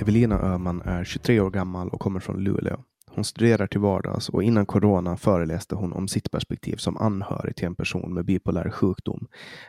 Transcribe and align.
Evelina 0.00 0.40
Öhman 0.40 0.82
är 0.82 1.04
23 1.04 1.40
år 1.40 1.50
gammal 1.50 1.88
och 1.88 2.00
kommer 2.00 2.20
från 2.20 2.44
Luleå. 2.44 2.84
Hon 3.10 3.24
studerar 3.24 3.66
till 3.66 3.80
vardags 3.80 4.28
och 4.28 4.42
innan 4.42 4.66
corona 4.66 5.16
föreläste 5.16 5.74
hon 5.74 5.92
om 5.92 6.08
sitt 6.08 6.30
perspektiv 6.30 6.76
som 6.76 6.96
anhörig 6.96 7.56
till 7.56 7.66
en 7.66 7.74
person 7.74 8.14
med 8.14 8.24
bipolär 8.24 8.70
sjukdom. 8.70 9.28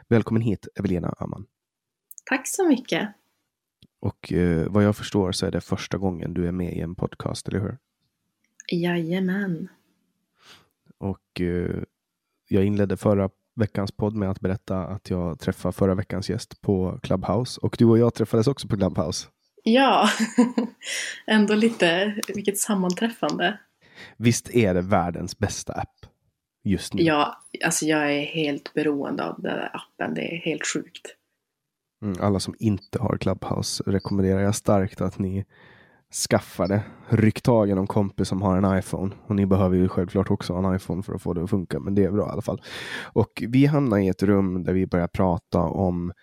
Välkommen 0.09 0.41
hit 0.41 0.67
Evelina 0.75 1.13
Öhman. 1.19 1.45
Tack 2.25 2.47
så 2.47 2.67
mycket. 2.67 3.09
Och 3.99 4.33
eh, 4.33 4.67
vad 4.69 4.83
jag 4.83 4.95
förstår 4.95 5.31
så 5.31 5.45
är 5.45 5.51
det 5.51 5.61
första 5.61 5.97
gången 5.97 6.33
du 6.33 6.47
är 6.47 6.51
med 6.51 6.73
i 6.73 6.79
en 6.79 6.95
podcast, 6.95 7.47
eller 7.47 7.59
hur? 7.59 7.77
Jajamän. 8.71 9.67
Och 10.97 11.41
eh, 11.41 11.83
jag 12.47 12.65
inledde 12.65 12.97
förra 12.97 13.29
veckans 13.55 13.91
podd 13.91 14.15
med 14.15 14.31
att 14.31 14.39
berätta 14.39 14.85
att 14.85 15.09
jag 15.09 15.39
träffade 15.39 15.73
förra 15.73 15.95
veckans 15.95 16.29
gäst 16.29 16.61
på 16.61 16.99
Clubhouse 17.03 17.59
och 17.61 17.75
du 17.79 17.85
och 17.85 17.97
jag 17.97 18.13
träffades 18.13 18.47
också 18.47 18.67
på 18.67 18.77
Clubhouse. 18.77 19.27
Ja, 19.67 20.09
ändå 21.27 21.55
lite, 21.55 22.15
vilket 22.27 22.57
sammanträffande. 22.57 23.59
Visst 24.17 24.55
är 24.55 24.73
det 24.73 24.81
världens 24.81 25.39
bästa 25.39 25.73
app 25.73 26.05
just 26.63 26.93
nu? 26.93 27.01
Ja, 27.01 27.41
alltså 27.65 27.85
jag 27.85 28.13
är 28.13 28.21
helt 28.21 28.73
beroende 28.73 29.23
av 29.23 29.41
den 29.41 29.43
där 29.43 29.71
appen. 29.73 30.13
Det 30.13 30.35
är 30.35 30.37
helt 30.37 30.67
sjukt. 30.73 31.15
Mm, 32.03 32.17
alla 32.21 32.39
som 32.39 32.55
inte 32.59 32.99
har 32.99 33.17
Clubhouse 33.17 33.83
rekommenderar 33.87 34.39
jag 34.39 34.55
starkt 34.55 35.01
att 35.01 35.19
ni 35.19 35.45
skaffar 36.29 36.67
det. 36.67 36.81
Ryck 37.09 37.41
tag 37.41 37.69
i 37.69 37.75
någon 37.75 37.87
kompis 37.87 38.27
som 38.27 38.41
har 38.41 38.57
en 38.57 38.79
iPhone. 38.79 39.15
Och 39.27 39.35
ni 39.35 39.45
behöver 39.45 39.77
ju 39.77 39.87
självklart 39.87 40.31
också 40.31 40.53
ha 40.53 40.69
en 40.69 40.75
iPhone 40.75 41.03
för 41.03 41.13
att 41.13 41.21
få 41.21 41.33
det 41.33 41.43
att 41.43 41.49
funka, 41.49 41.79
men 41.79 41.95
det 41.95 42.03
är 42.03 42.11
bra 42.11 42.27
i 42.27 42.31
alla 42.31 42.41
fall. 42.41 42.61
Och 43.13 43.43
vi 43.47 43.65
hamnar 43.65 43.97
i 43.97 44.07
ett 44.07 44.23
rum 44.23 44.63
där 44.63 44.73
vi 44.73 44.87
börjar 44.87 45.07
prata 45.07 45.59
om 45.59 46.13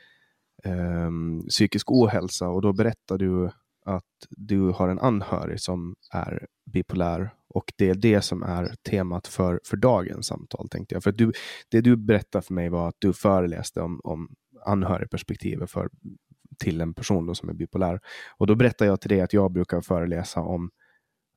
eh, 0.65 1.11
psykisk 1.49 1.91
ohälsa 1.91 2.49
och 2.49 2.63
då 2.63 2.73
berättar 2.73 3.19
du 3.19 3.51
att 3.85 4.05
du 4.31 4.69
har 4.69 4.89
en 4.89 4.99
anhörig 4.99 5.61
som 5.61 5.95
är 6.13 6.47
bipolär 6.73 7.31
och 7.55 7.73
det 7.77 7.91
är 7.91 7.95
det 7.95 8.23
som 8.23 8.43
är 8.43 8.75
temat 8.91 9.27
för, 9.27 9.61
för 9.65 9.77
dagens 9.77 10.27
samtal 10.27 10.69
tänkte 10.69 10.95
jag. 10.95 11.03
För 11.03 11.13
du, 11.13 11.33
det 11.69 11.81
du 11.81 11.97
berättade 11.97 12.43
för 12.43 12.55
mig 12.55 12.69
var 12.69 12.89
att 12.89 12.97
du 12.99 13.13
föreläste 13.13 13.81
om, 13.81 14.01
om 14.05 14.29
anhörigperspektivet 14.65 15.71
för, 15.71 15.89
till 16.59 16.81
en 16.81 16.95
person 16.95 17.27
då 17.27 17.35
som 17.35 17.49
är 17.49 17.53
bipolär. 17.53 18.01
Och 18.37 18.47
då 18.47 18.55
berättade 18.55 18.91
jag 18.91 19.01
till 19.01 19.11
dig 19.11 19.21
att 19.21 19.33
jag 19.33 19.53
brukar 19.53 19.81
föreläsa 19.81 20.41
om 20.41 20.71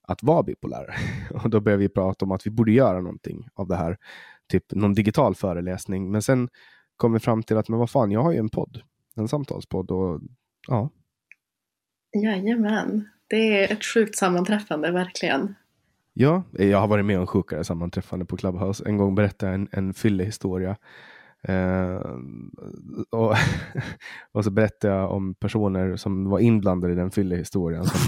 att 0.07 0.23
vara 0.23 0.43
bipolär. 0.43 0.95
Och 1.43 1.49
då 1.49 1.59
började 1.59 1.83
vi 1.83 1.89
prata 1.89 2.25
om 2.25 2.31
att 2.31 2.47
vi 2.47 2.51
borde 2.51 2.71
göra 2.71 3.01
någonting 3.01 3.47
av 3.53 3.67
det 3.67 3.75
här. 3.75 3.97
Typ 4.51 4.71
någon 4.71 4.93
digital 4.93 5.35
föreläsning. 5.35 6.11
Men 6.11 6.21
sen 6.21 6.49
kom 6.97 7.13
vi 7.13 7.19
fram 7.19 7.43
till 7.43 7.57
att, 7.57 7.69
men 7.69 7.79
vad 7.79 7.89
fan, 7.89 8.11
jag 8.11 8.23
har 8.23 8.31
ju 8.31 8.37
en 8.37 8.49
podd 8.49 8.81
en 9.15 9.27
samtalspodd 9.27 9.91
och 9.91 10.21
ja. 10.67 10.89
Jajamän, 12.23 13.09
det 13.27 13.63
är 13.63 13.73
ett 13.73 13.85
sjukt 13.85 14.15
sammanträffande, 14.15 14.91
verkligen. 14.91 15.55
Ja, 16.13 16.43
jag 16.51 16.77
har 16.77 16.87
varit 16.87 17.05
med 17.05 17.19
om 17.19 17.27
sjukare 17.27 17.63
sammanträffande 17.63 18.25
på 18.25 18.37
Clubhouse. 18.37 18.83
En 18.87 18.97
gång 18.97 19.15
berättade 19.15 19.51
jag 19.51 19.61
en, 19.61 19.67
en 19.71 19.93
fyllehistoria. 19.93 20.77
Eh, 21.41 21.99
och, 23.09 23.35
och 24.31 24.43
så 24.43 24.51
berättade 24.51 24.93
jag 24.93 25.11
om 25.11 25.35
personer 25.35 25.95
som 25.95 26.29
var 26.29 26.39
inblandade 26.39 26.93
i 26.93 26.95
den 26.95 27.11
fyllehistorien. 27.11 27.85
Som, 27.85 27.99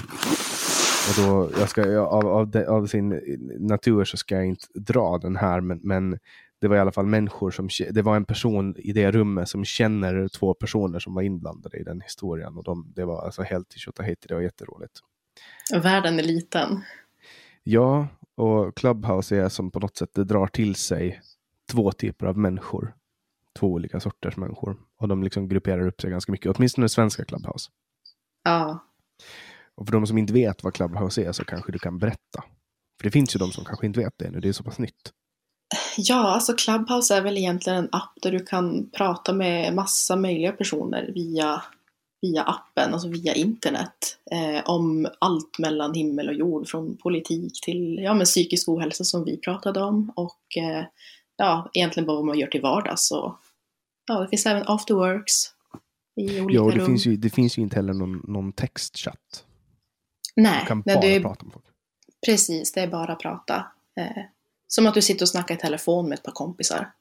och 1.07 1.27
då, 1.27 1.60
jag 1.60 1.69
ska, 1.69 2.00
av, 2.00 2.27
av, 2.27 2.48
de, 2.48 2.65
av, 2.65 2.86
sin 2.86 3.21
natur 3.60 4.03
så 4.03 4.18
ska 4.18 4.36
jag 4.36 4.45
inte 4.45 4.68
dra 4.74 5.18
den 5.18 5.36
här, 5.36 5.62
men, 5.62 5.80
men 5.83 6.19
det 6.62 6.68
var 6.68 6.75
i 6.75 6.80
alla 6.80 6.92
fall 6.92 7.06
människor 7.06 7.51
som, 7.51 7.69
det 7.92 8.01
var 8.01 8.15
en 8.15 8.25
person 8.25 8.75
i 8.77 8.94
det 8.94 9.12
rummet 9.12 9.50
som 9.50 9.65
känner 9.65 10.27
två 10.27 10.54
personer 10.54 11.00
som 11.00 11.13
var 11.13 11.21
inblandade 11.21 11.77
i 11.77 11.83
den 11.83 12.01
historien 12.01 12.57
och 12.57 12.63
de, 12.63 12.94
det 12.95 13.06
var 13.06 13.25
alltså 13.25 13.44
helt 13.44 13.74
tjotahejti, 13.74 14.27
det 14.27 14.33
var 14.33 14.42
jätteroligt. 14.42 15.00
Världen 15.74 16.19
är 16.19 16.24
liten. 16.24 16.83
Ja, 17.63 18.07
och 18.36 18.77
Clubhouse 18.77 19.38
är 19.38 19.50
som 19.50 19.71
på 19.71 19.80
något 19.80 19.98
sätt, 19.98 20.13
det 20.13 20.24
drar 20.24 20.48
till 20.48 20.75
sig 20.75 21.21
två 21.71 21.92
typer 21.92 22.25
av 22.25 22.38
människor. 22.38 22.94
Två 23.60 23.68
olika 23.68 24.00
sorters 24.00 24.38
människor. 24.38 24.77
Och 25.00 25.07
de 25.07 25.24
liksom 25.24 25.48
grupperar 25.48 25.88
upp 25.88 26.01
sig 26.01 26.12
ganska 26.12 26.31
mycket, 26.31 26.56
åtminstone 26.57 26.89
svenska 26.89 27.25
Clubhouse. 27.25 27.69
Ja. 28.44 28.83
Och 29.75 29.86
för 29.88 29.92
de 29.92 30.07
som 30.07 30.18
inte 30.18 30.33
vet 30.33 30.63
vad 30.63 30.74
Clubhouse 30.74 31.24
är 31.24 31.31
så 31.31 31.45
kanske 31.45 31.71
du 31.71 31.80
kan 31.80 32.00
berätta. 32.00 32.44
För 32.98 33.03
det 33.03 33.12
finns 33.12 33.36
ju 33.36 33.38
de 33.38 33.51
som 33.51 33.65
kanske 33.65 33.86
inte 33.86 34.00
vet 34.00 34.13
det 34.18 34.31
nu, 34.31 34.39
det 34.39 34.50
är 34.50 34.53
så 34.53 34.63
pass 34.63 34.80
nytt. 34.80 35.13
Ja, 35.98 36.16
alltså 36.28 36.54
Clubhouse 36.54 37.16
är 37.16 37.22
väl 37.22 37.38
egentligen 37.38 37.80
en 37.80 37.90
app 37.92 38.12
där 38.22 38.32
du 38.32 38.40
kan 38.46 38.90
prata 38.90 39.34
med 39.34 39.74
massa 39.76 40.16
möjliga 40.16 40.52
personer 40.52 41.12
via, 41.14 41.62
via 42.22 42.44
appen, 42.44 42.94
alltså 42.94 43.10
via 43.10 43.34
internet. 43.34 44.18
Eh, 44.32 44.70
om 44.70 45.08
allt 45.20 45.60
mellan 45.60 45.94
himmel 45.94 46.28
och 46.28 46.34
jord, 46.34 46.68
från 46.68 46.98
politik 46.98 47.62
till 47.62 48.00
ja, 48.04 48.14
men 48.14 48.26
psykisk 48.26 48.70
ohälsa 48.70 49.04
som 49.04 49.24
vi 49.26 49.38
pratade 49.38 49.82
om 49.84 50.12
och 50.16 50.58
eh, 50.58 50.86
ja, 51.38 51.70
egentligen 51.74 52.08
bara 52.08 52.16
vad 52.18 52.26
man 52.26 52.40
gör 52.40 52.48
till 52.48 52.62
vardags. 52.62 53.12
Och, 53.12 53.36
ja, 54.08 54.20
det 54.20 54.28
finns 54.30 54.46
även 54.46 54.64
afterworks 54.68 55.34
i 56.16 56.42
olika 56.42 56.56
Ja, 56.56 56.62
och 56.64 56.72
det 56.72 56.78
rum. 56.78 56.86
finns, 56.86 57.06
ju, 57.08 57.16
det 57.18 57.30
finns 57.30 57.58
ju 57.58 57.62
inte 57.62 57.76
heller 57.76 57.94
någon, 57.94 58.22
någon 58.28 58.52
textchatt. 58.54 59.46
Nej, 60.36 60.60
Du 60.62 60.68
kan 60.68 60.84
nej 60.86 60.96
bara 60.96 61.02
det 61.02 61.16
är, 61.16 61.20
prata 61.22 61.46
med 61.46 61.54
folk. 61.54 61.66
precis, 62.26 62.72
det 62.72 62.82
är 62.82 62.88
bara 62.88 63.16
prata. 63.16 63.66
Eh, 64.00 64.24
som 64.68 64.88
att 64.88 64.94
du 64.94 65.02
sitter 65.02 65.25
och 65.25 65.30
snackar 65.30 65.56
i 65.56 65.58
telefon 65.58 66.10
med 66.10 66.16
ett 66.16 66.24
par 66.24 66.31
kompisar. 66.31 66.92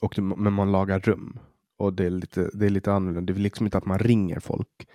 Och 0.00 0.12
du, 0.16 0.22
men 0.22 0.52
man 0.52 0.72
lagar 0.72 1.00
rum. 1.00 1.38
Och 1.76 1.92
det 1.92 2.04
är, 2.04 2.10
lite, 2.10 2.50
det 2.54 2.66
är 2.66 2.70
lite 2.70 2.92
annorlunda. 2.92 3.32
Det 3.32 3.38
är 3.38 3.42
liksom 3.42 3.66
inte 3.66 3.78
att 3.78 3.86
man 3.86 3.98
ringer 3.98 4.40
folk. 4.40 4.88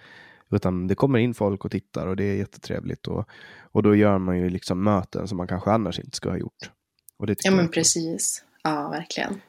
Utan 0.50 0.88
det 0.88 0.96
kommer 0.96 1.20
in 1.20 1.34
folk 1.34 1.66
och 1.66 1.72
tittar 1.72 2.08
och 2.08 2.16
det 2.16 2.24
är 2.24 2.36
jättetrevligt. 2.36 3.08
Och, 3.08 3.30
och 3.62 3.84
då 3.84 3.96
gör 3.96 4.18
man 4.18 4.38
ju 4.38 4.50
liksom 4.50 4.84
möten 4.84 5.28
som 5.28 5.38
man 5.38 5.48
kanske 5.48 5.72
annars 5.72 6.00
inte 6.00 6.18
skulle 6.18 6.34
ha 6.34 6.40
gjort. 6.40 6.72
Och 7.18 7.28
det 7.28 7.38
Ja, 7.44 7.52
men 7.52 7.70
precis. 7.70 8.44
Ja, 8.64 8.90
verkligen. 8.90 9.42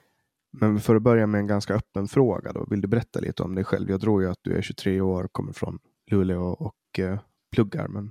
Men 0.50 0.80
för 0.80 0.96
att 0.96 1.02
börja 1.02 1.26
med 1.26 1.38
en 1.38 1.46
ganska 1.46 1.74
öppen 1.74 2.08
fråga 2.08 2.52
då. 2.52 2.66
Vill 2.70 2.80
du 2.80 2.88
berätta 2.88 3.20
lite 3.20 3.42
om 3.42 3.54
dig 3.54 3.64
själv? 3.64 3.90
Jag 3.90 4.00
tror 4.00 4.22
ju 4.22 4.30
att 4.30 4.38
du 4.42 4.56
är 4.56 4.62
23 4.62 5.00
år, 5.00 5.28
kommer 5.32 5.52
från 5.52 5.78
Luleå 6.10 6.42
och 6.42 6.98
eh, 6.98 7.18
pluggar. 7.52 7.88
Men 7.88 8.10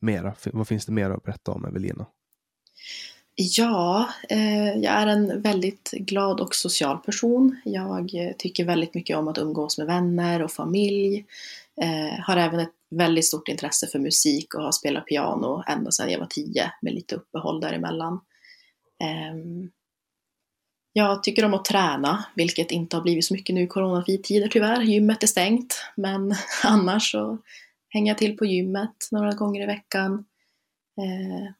mera, 0.00 0.34
vad 0.52 0.68
finns 0.68 0.86
det 0.86 0.92
mer 0.92 1.10
att 1.10 1.22
berätta 1.22 1.52
om 1.52 1.64
Evelina? 1.64 2.06
Ja, 3.38 4.08
eh, 4.28 4.68
jag 4.68 4.92
är 4.92 5.06
en 5.06 5.42
väldigt 5.42 5.90
glad 5.90 6.40
och 6.40 6.54
social 6.54 6.98
person. 6.98 7.60
Jag 7.64 8.14
eh, 8.14 8.32
tycker 8.38 8.64
väldigt 8.64 8.94
mycket 8.94 9.16
om 9.16 9.28
att 9.28 9.38
umgås 9.38 9.78
med 9.78 9.86
vänner 9.86 10.42
och 10.42 10.52
familj. 10.52 11.26
Eh, 11.80 12.20
har 12.20 12.36
även 12.36 12.60
ett 12.60 12.72
väldigt 12.90 13.24
stort 13.24 13.48
intresse 13.48 13.86
för 13.86 13.98
musik 13.98 14.54
och 14.54 14.62
har 14.62 14.72
spelat 14.72 15.06
piano 15.06 15.62
ända 15.66 15.90
sedan 15.90 16.10
jag 16.10 16.18
var 16.18 16.26
tio 16.26 16.72
med 16.82 16.94
lite 16.94 17.14
uppehåll 17.14 17.60
däremellan. 17.60 18.20
Ehm, 19.04 19.70
jag 20.92 21.22
tycker 21.22 21.44
om 21.44 21.54
att 21.54 21.64
träna, 21.64 22.24
vilket 22.34 22.70
inte 22.70 22.96
har 22.96 23.02
blivit 23.02 23.24
så 23.24 23.34
mycket 23.34 23.54
nu 23.54 23.62
i 23.62 23.66
coronatider 23.66 24.48
tyvärr. 24.48 24.82
Gymmet 24.82 25.22
är 25.22 25.26
stängt, 25.26 25.82
men 25.96 26.34
annars 26.64 27.10
så 27.10 27.38
hänger 27.88 28.10
jag 28.10 28.18
till 28.18 28.36
på 28.36 28.44
gymmet 28.44 29.08
några 29.10 29.32
gånger 29.32 29.62
i 29.62 29.66
veckan. 29.66 30.24
Eh, 30.98 31.52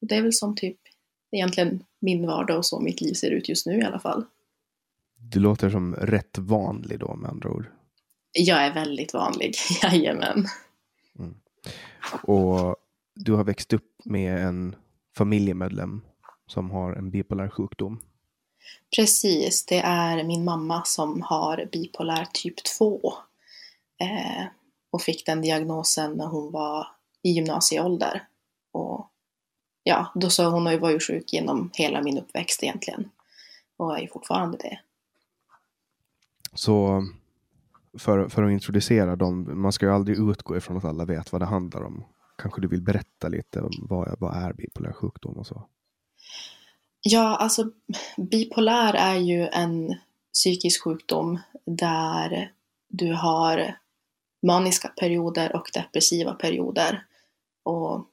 det 0.00 0.16
är 0.16 0.22
väl 0.22 0.32
som 0.32 0.56
typ 0.56 0.76
egentligen 1.32 1.84
min 2.00 2.26
vardag 2.26 2.58
och 2.58 2.66
så 2.66 2.80
mitt 2.80 3.00
liv 3.00 3.14
ser 3.14 3.30
ut 3.30 3.48
just 3.48 3.66
nu 3.66 3.78
i 3.78 3.84
alla 3.84 4.00
fall. 4.00 4.24
Du 5.16 5.40
låter 5.40 5.70
som 5.70 5.94
rätt 5.94 6.38
vanlig 6.38 6.98
då 6.98 7.14
med 7.14 7.30
andra 7.30 7.50
ord. 7.50 7.66
Jag 8.32 8.64
är 8.64 8.74
väldigt 8.74 9.14
vanlig, 9.14 9.54
jajamän. 9.82 10.46
Och 12.22 12.76
du 13.14 13.32
har 13.32 13.44
växt 13.44 13.72
upp 13.72 14.00
med 14.04 14.46
en 14.46 14.76
familjemedlem 15.16 16.00
som 16.46 16.70
har 16.70 16.92
en 16.92 17.10
bipolär 17.10 17.48
sjukdom. 17.48 18.00
Precis, 18.96 19.66
det 19.66 19.78
är 19.78 20.24
min 20.24 20.44
mamma 20.44 20.84
som 20.84 21.22
har 21.22 21.68
bipolär 21.72 22.26
typ 22.32 22.64
2. 22.78 23.14
Eh, 24.00 24.44
och 24.90 25.02
fick 25.02 25.26
den 25.26 25.42
diagnosen 25.42 26.12
när 26.12 26.26
hon 26.26 26.52
var 26.52 26.86
i 27.22 27.30
gymnasieålder. 27.30 28.26
Och 28.72 29.10
ja, 29.82 30.12
då 30.14 30.30
så 30.30 30.44
hon 30.44 30.66
har 30.66 30.72
ju 30.72 30.78
varit 30.78 31.02
sjuk 31.02 31.32
genom 31.32 31.70
hela 31.74 32.02
min 32.02 32.18
uppväxt 32.18 32.62
egentligen. 32.62 33.10
Och 33.76 33.96
är 33.96 34.02
ju 34.02 34.08
fortfarande 34.08 34.58
det. 34.58 34.80
Så 36.54 37.04
för, 37.98 38.28
för 38.28 38.42
att 38.42 38.50
introducera 38.50 39.16
dem, 39.16 39.60
man 39.60 39.72
ska 39.72 39.86
ju 39.86 39.92
aldrig 39.92 40.30
utgå 40.30 40.56
ifrån 40.56 40.76
att 40.76 40.84
alla 40.84 41.04
vet 41.04 41.32
vad 41.32 41.42
det 41.42 41.46
handlar 41.46 41.82
om. 41.82 42.04
Kanske 42.38 42.60
du 42.60 42.68
vill 42.68 42.82
berätta 42.82 43.28
lite 43.28 43.60
om 43.60 43.70
vad, 43.80 44.16
vad 44.20 44.36
är 44.36 44.52
bipolär 44.52 44.92
sjukdom 44.92 45.38
och 45.38 45.46
så? 45.46 45.66
Ja, 47.02 47.36
alltså 47.36 47.70
bipolär 48.16 48.94
är 48.94 49.16
ju 49.16 49.46
en 49.46 49.96
psykisk 50.32 50.82
sjukdom 50.82 51.38
där 51.66 52.52
du 52.88 53.12
har 53.12 53.78
maniska 54.46 54.88
perioder 54.88 55.56
och 55.56 55.70
depressiva 55.74 56.34
perioder. 56.34 57.06
Och 57.62 58.06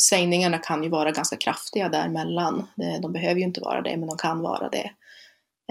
svängningarna 0.00 0.58
kan 0.58 0.82
ju 0.82 0.88
vara 0.88 1.10
ganska 1.10 1.36
kraftiga 1.36 1.88
däremellan. 1.88 2.66
De 3.02 3.12
behöver 3.12 3.40
ju 3.40 3.46
inte 3.46 3.60
vara 3.60 3.82
det, 3.82 3.96
men 3.96 4.08
de 4.08 4.16
kan 4.16 4.40
vara 4.40 4.68
det. 4.68 4.90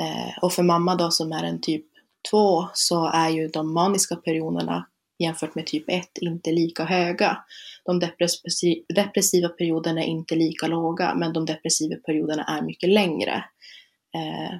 Eh, 0.02 0.38
och 0.42 0.54
för 0.54 0.64
mamma 0.64 0.96
då 0.96 1.12
som 1.12 1.32
är 1.32 1.44
en 1.44 1.62
typ 1.62 1.86
2 2.32 2.68
så 2.74 3.08
är 3.08 3.30
ju 3.30 3.48
de 3.48 3.74
maniska 3.74 4.16
perioderna 4.16 4.88
jämfört 5.20 5.56
med 5.56 5.66
typ 5.66 5.84
1 5.88 6.18
inte 6.18 6.52
lika 6.52 6.84
höga. 6.84 7.44
De 7.86 8.00
depressiva 8.96 9.50
perioderna 9.50 10.04
är 10.04 10.08
inte 10.08 10.36
lika 10.36 10.68
låga, 10.68 11.16
men 11.16 11.34
de 11.34 11.46
depressiva 11.46 11.96
perioderna 11.96 12.44
är 12.44 12.62
mycket 12.62 12.90
längre. 12.90 13.46
Eh, 14.16 14.58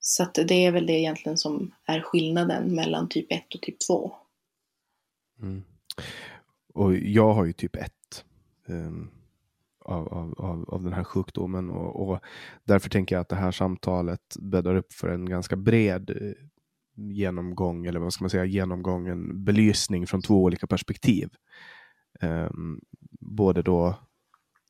så 0.00 0.22
att 0.22 0.34
det 0.34 0.54
är 0.54 0.72
väl 0.72 0.86
det 0.86 0.92
egentligen 0.92 1.38
som 1.38 1.74
är 1.86 2.00
skillnaden 2.00 2.74
mellan 2.74 3.08
typ 3.08 3.32
1 3.32 3.54
och 3.54 3.60
typ 3.60 3.76
2. 3.86 4.12
Mm. 5.42 5.64
Och 6.72 6.94
jag 6.96 7.34
har 7.34 7.44
ju 7.44 7.52
typ 7.52 7.76
ett 7.76 8.24
um, 8.68 9.10
av, 9.84 10.08
av, 10.08 10.34
av, 10.38 10.64
av 10.68 10.82
den 10.82 10.92
här 10.92 11.04
sjukdomen 11.04 11.70
och, 11.70 12.08
och 12.08 12.20
därför 12.64 12.90
tänker 12.90 13.14
jag 13.14 13.20
att 13.20 13.28
det 13.28 13.36
här 13.36 13.50
samtalet 13.50 14.36
bäddar 14.38 14.74
upp 14.74 14.92
för 14.92 15.08
en 15.08 15.28
ganska 15.28 15.56
bred 15.56 16.10
eh, 16.10 16.32
genomgång, 16.94 17.86
eller 17.86 18.00
vad 18.00 18.12
ska 18.12 18.24
man 18.24 18.30
säga, 18.30 18.44
genomgång, 18.44 19.08
en 19.08 19.44
belysning 19.44 20.06
från 20.06 20.22
två 20.22 20.42
olika 20.42 20.66
perspektiv. 20.66 21.28
Um, 22.20 22.80
både 23.20 23.62
då 23.62 23.98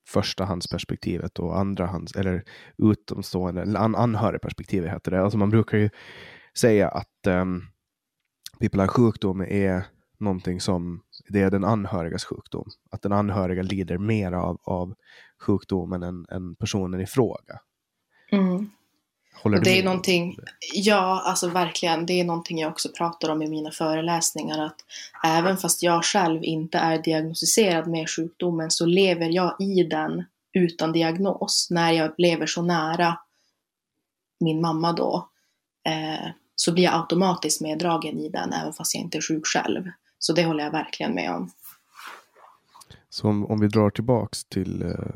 förstahandsperspektivet 0.08 1.38
och 1.38 1.58
andrahands, 1.58 2.16
eller 2.16 2.44
utomstående, 2.78 3.62
eller 3.62 3.80
an, 3.80 3.94
anhörigperspektivet 3.94 4.92
heter 4.92 5.10
det. 5.10 5.22
Alltså 5.22 5.38
man 5.38 5.50
brukar 5.50 5.78
ju 5.78 5.90
säga 6.58 6.88
att 6.88 7.26
ehm, 7.26 7.48
um, 7.48 7.62
bipolär 8.60 8.86
sjukdom 8.86 9.40
är 9.40 9.84
någonting 10.22 10.60
som, 10.60 11.02
det 11.28 11.40
är 11.40 11.50
den 11.50 11.64
anhörigas 11.64 12.24
sjukdom. 12.24 12.68
Att 12.90 13.02
den 13.02 13.12
anhöriga 13.12 13.62
lider 13.62 13.98
mer 13.98 14.32
av, 14.32 14.60
av 14.64 14.94
sjukdomen 15.40 16.02
än, 16.02 16.26
än 16.30 16.54
personen 16.54 17.00
i 17.00 17.06
fråga. 17.06 17.60
Mm. 18.32 18.70
Håller 19.42 19.58
du 19.58 19.64
det 19.64 19.78
är 19.78 19.84
någonting, 19.84 20.36
ja 20.74 21.22
alltså 21.24 21.48
verkligen, 21.48 22.06
det 22.06 22.20
är 22.20 22.24
någonting 22.24 22.58
jag 22.58 22.70
också 22.70 22.88
pratar 22.88 23.28
om 23.28 23.42
i 23.42 23.48
mina 23.48 23.70
föreläsningar 23.70 24.66
att 24.66 24.76
även 25.24 25.56
fast 25.56 25.82
jag 25.82 26.04
själv 26.04 26.44
inte 26.44 26.78
är 26.78 27.02
diagnostiserad 27.02 27.86
med 27.86 28.10
sjukdomen 28.10 28.70
så 28.70 28.86
lever 28.86 29.28
jag 29.28 29.56
i 29.60 29.82
den 29.82 30.24
utan 30.52 30.92
diagnos. 30.92 31.68
När 31.70 31.92
jag 31.92 32.12
lever 32.18 32.46
så 32.46 32.62
nära 32.62 33.18
min 34.40 34.60
mamma 34.60 34.92
då 34.92 35.28
eh, 35.88 36.28
så 36.56 36.72
blir 36.72 36.84
jag 36.84 36.94
automatiskt 36.94 37.60
meddragen 37.60 38.18
i 38.18 38.28
den 38.28 38.52
även 38.52 38.72
fast 38.72 38.94
jag 38.94 39.02
inte 39.02 39.18
är 39.18 39.22
sjuk 39.22 39.46
själv. 39.46 39.84
Så 40.24 40.32
det 40.32 40.44
håller 40.44 40.64
jag 40.64 40.70
verkligen 40.70 41.14
med 41.14 41.30
om. 41.30 41.50
Så 43.08 43.28
om, 43.28 43.46
om 43.46 43.60
vi 43.60 43.68
drar 43.68 43.90
tillbaks 43.90 44.44
till, 44.44 44.82
eh, 44.82 45.14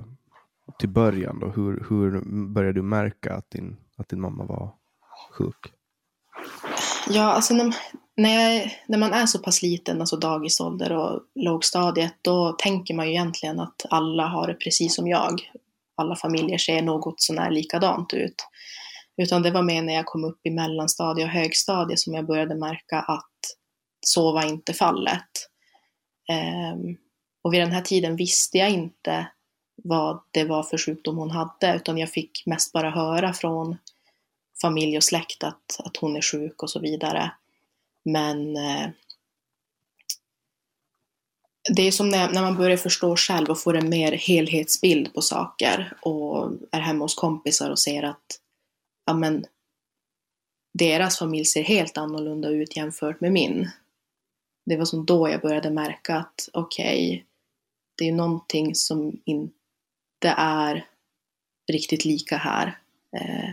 till 0.78 0.88
början 0.88 1.40
då, 1.40 1.46
hur, 1.46 1.86
hur 1.88 2.20
började 2.46 2.78
du 2.78 2.82
märka 2.82 3.34
att 3.34 3.50
din, 3.50 3.76
att 3.96 4.08
din 4.08 4.20
mamma 4.20 4.44
var 4.44 4.74
sjuk? 5.32 5.72
Ja, 7.10 7.22
alltså 7.22 7.54
när, 7.54 7.76
när, 8.16 8.30
jag, 8.30 8.72
när 8.86 8.98
man 8.98 9.12
är 9.12 9.26
så 9.26 9.38
pass 9.38 9.62
liten, 9.62 10.00
alltså 10.00 10.16
dagisålder 10.16 10.92
och 10.92 11.20
lågstadiet, 11.34 12.14
då 12.22 12.52
tänker 12.52 12.94
man 12.94 13.06
ju 13.06 13.12
egentligen 13.12 13.60
att 13.60 13.86
alla 13.90 14.26
har 14.26 14.46
det 14.46 14.54
precis 14.54 14.96
som 14.96 15.08
jag. 15.08 15.40
Alla 15.96 16.16
familjer 16.16 16.58
ser 16.58 16.82
något 16.82 17.20
sånär 17.20 17.50
likadant 17.50 18.14
ut. 18.14 18.46
Utan 19.16 19.42
det 19.42 19.50
var 19.50 19.62
mer 19.62 19.82
när 19.82 19.94
jag 19.94 20.06
kom 20.06 20.24
upp 20.24 20.40
i 20.42 20.50
mellanstadie 20.50 21.24
och 21.24 21.30
högstadie 21.30 21.96
som 21.96 22.14
jag 22.14 22.26
började 22.26 22.54
märka 22.54 22.98
att 22.98 23.35
så 24.08 24.32
var 24.32 24.46
inte 24.46 24.72
fallet. 24.72 25.50
Ehm, 26.28 26.96
och 27.42 27.52
vid 27.52 27.60
den 27.60 27.72
här 27.72 27.82
tiden 27.82 28.16
visste 28.16 28.58
jag 28.58 28.70
inte 28.70 29.26
vad 29.76 30.20
det 30.30 30.44
var 30.44 30.62
för 30.62 30.78
sjukdom 30.78 31.16
hon 31.16 31.30
hade, 31.30 31.76
utan 31.76 31.98
jag 31.98 32.10
fick 32.10 32.46
mest 32.46 32.72
bara 32.72 32.90
höra 32.90 33.32
från 33.32 33.76
familj 34.60 34.96
och 34.96 35.04
släkt 35.04 35.44
att, 35.44 35.80
att 35.84 35.96
hon 35.96 36.16
är 36.16 36.22
sjuk 36.22 36.62
och 36.62 36.70
så 36.70 36.80
vidare. 36.80 37.32
Men 38.04 38.56
eh, 38.56 38.88
det 41.74 41.82
är 41.82 41.92
som 41.92 42.08
när, 42.08 42.32
när 42.32 42.42
man 42.42 42.56
börjar 42.56 42.76
förstå 42.76 43.16
själv 43.16 43.50
och 43.50 43.60
får 43.60 43.76
en 43.76 43.88
mer 43.88 44.12
helhetsbild 44.12 45.14
på 45.14 45.22
saker 45.22 45.92
och 46.02 46.52
är 46.70 46.80
hemma 46.80 47.04
hos 47.04 47.14
kompisar 47.14 47.70
och 47.70 47.78
ser 47.78 48.02
att 48.02 48.40
ja, 49.06 49.14
men, 49.14 49.44
deras 50.74 51.18
familj 51.18 51.44
ser 51.44 51.62
helt 51.62 51.98
annorlunda 51.98 52.48
ut 52.48 52.76
jämfört 52.76 53.20
med 53.20 53.32
min. 53.32 53.70
Det 54.66 54.76
var 54.76 54.84
som 54.84 55.06
då 55.06 55.28
jag 55.28 55.40
började 55.40 55.70
märka 55.70 56.16
att 56.16 56.48
okej, 56.52 57.08
okay, 57.08 57.22
det 57.98 58.08
är 58.08 58.12
någonting 58.12 58.74
som 58.74 59.20
inte 59.24 60.28
är 60.36 60.86
riktigt 61.72 62.04
lika 62.04 62.36
här. 62.36 62.78
Eh, 63.16 63.50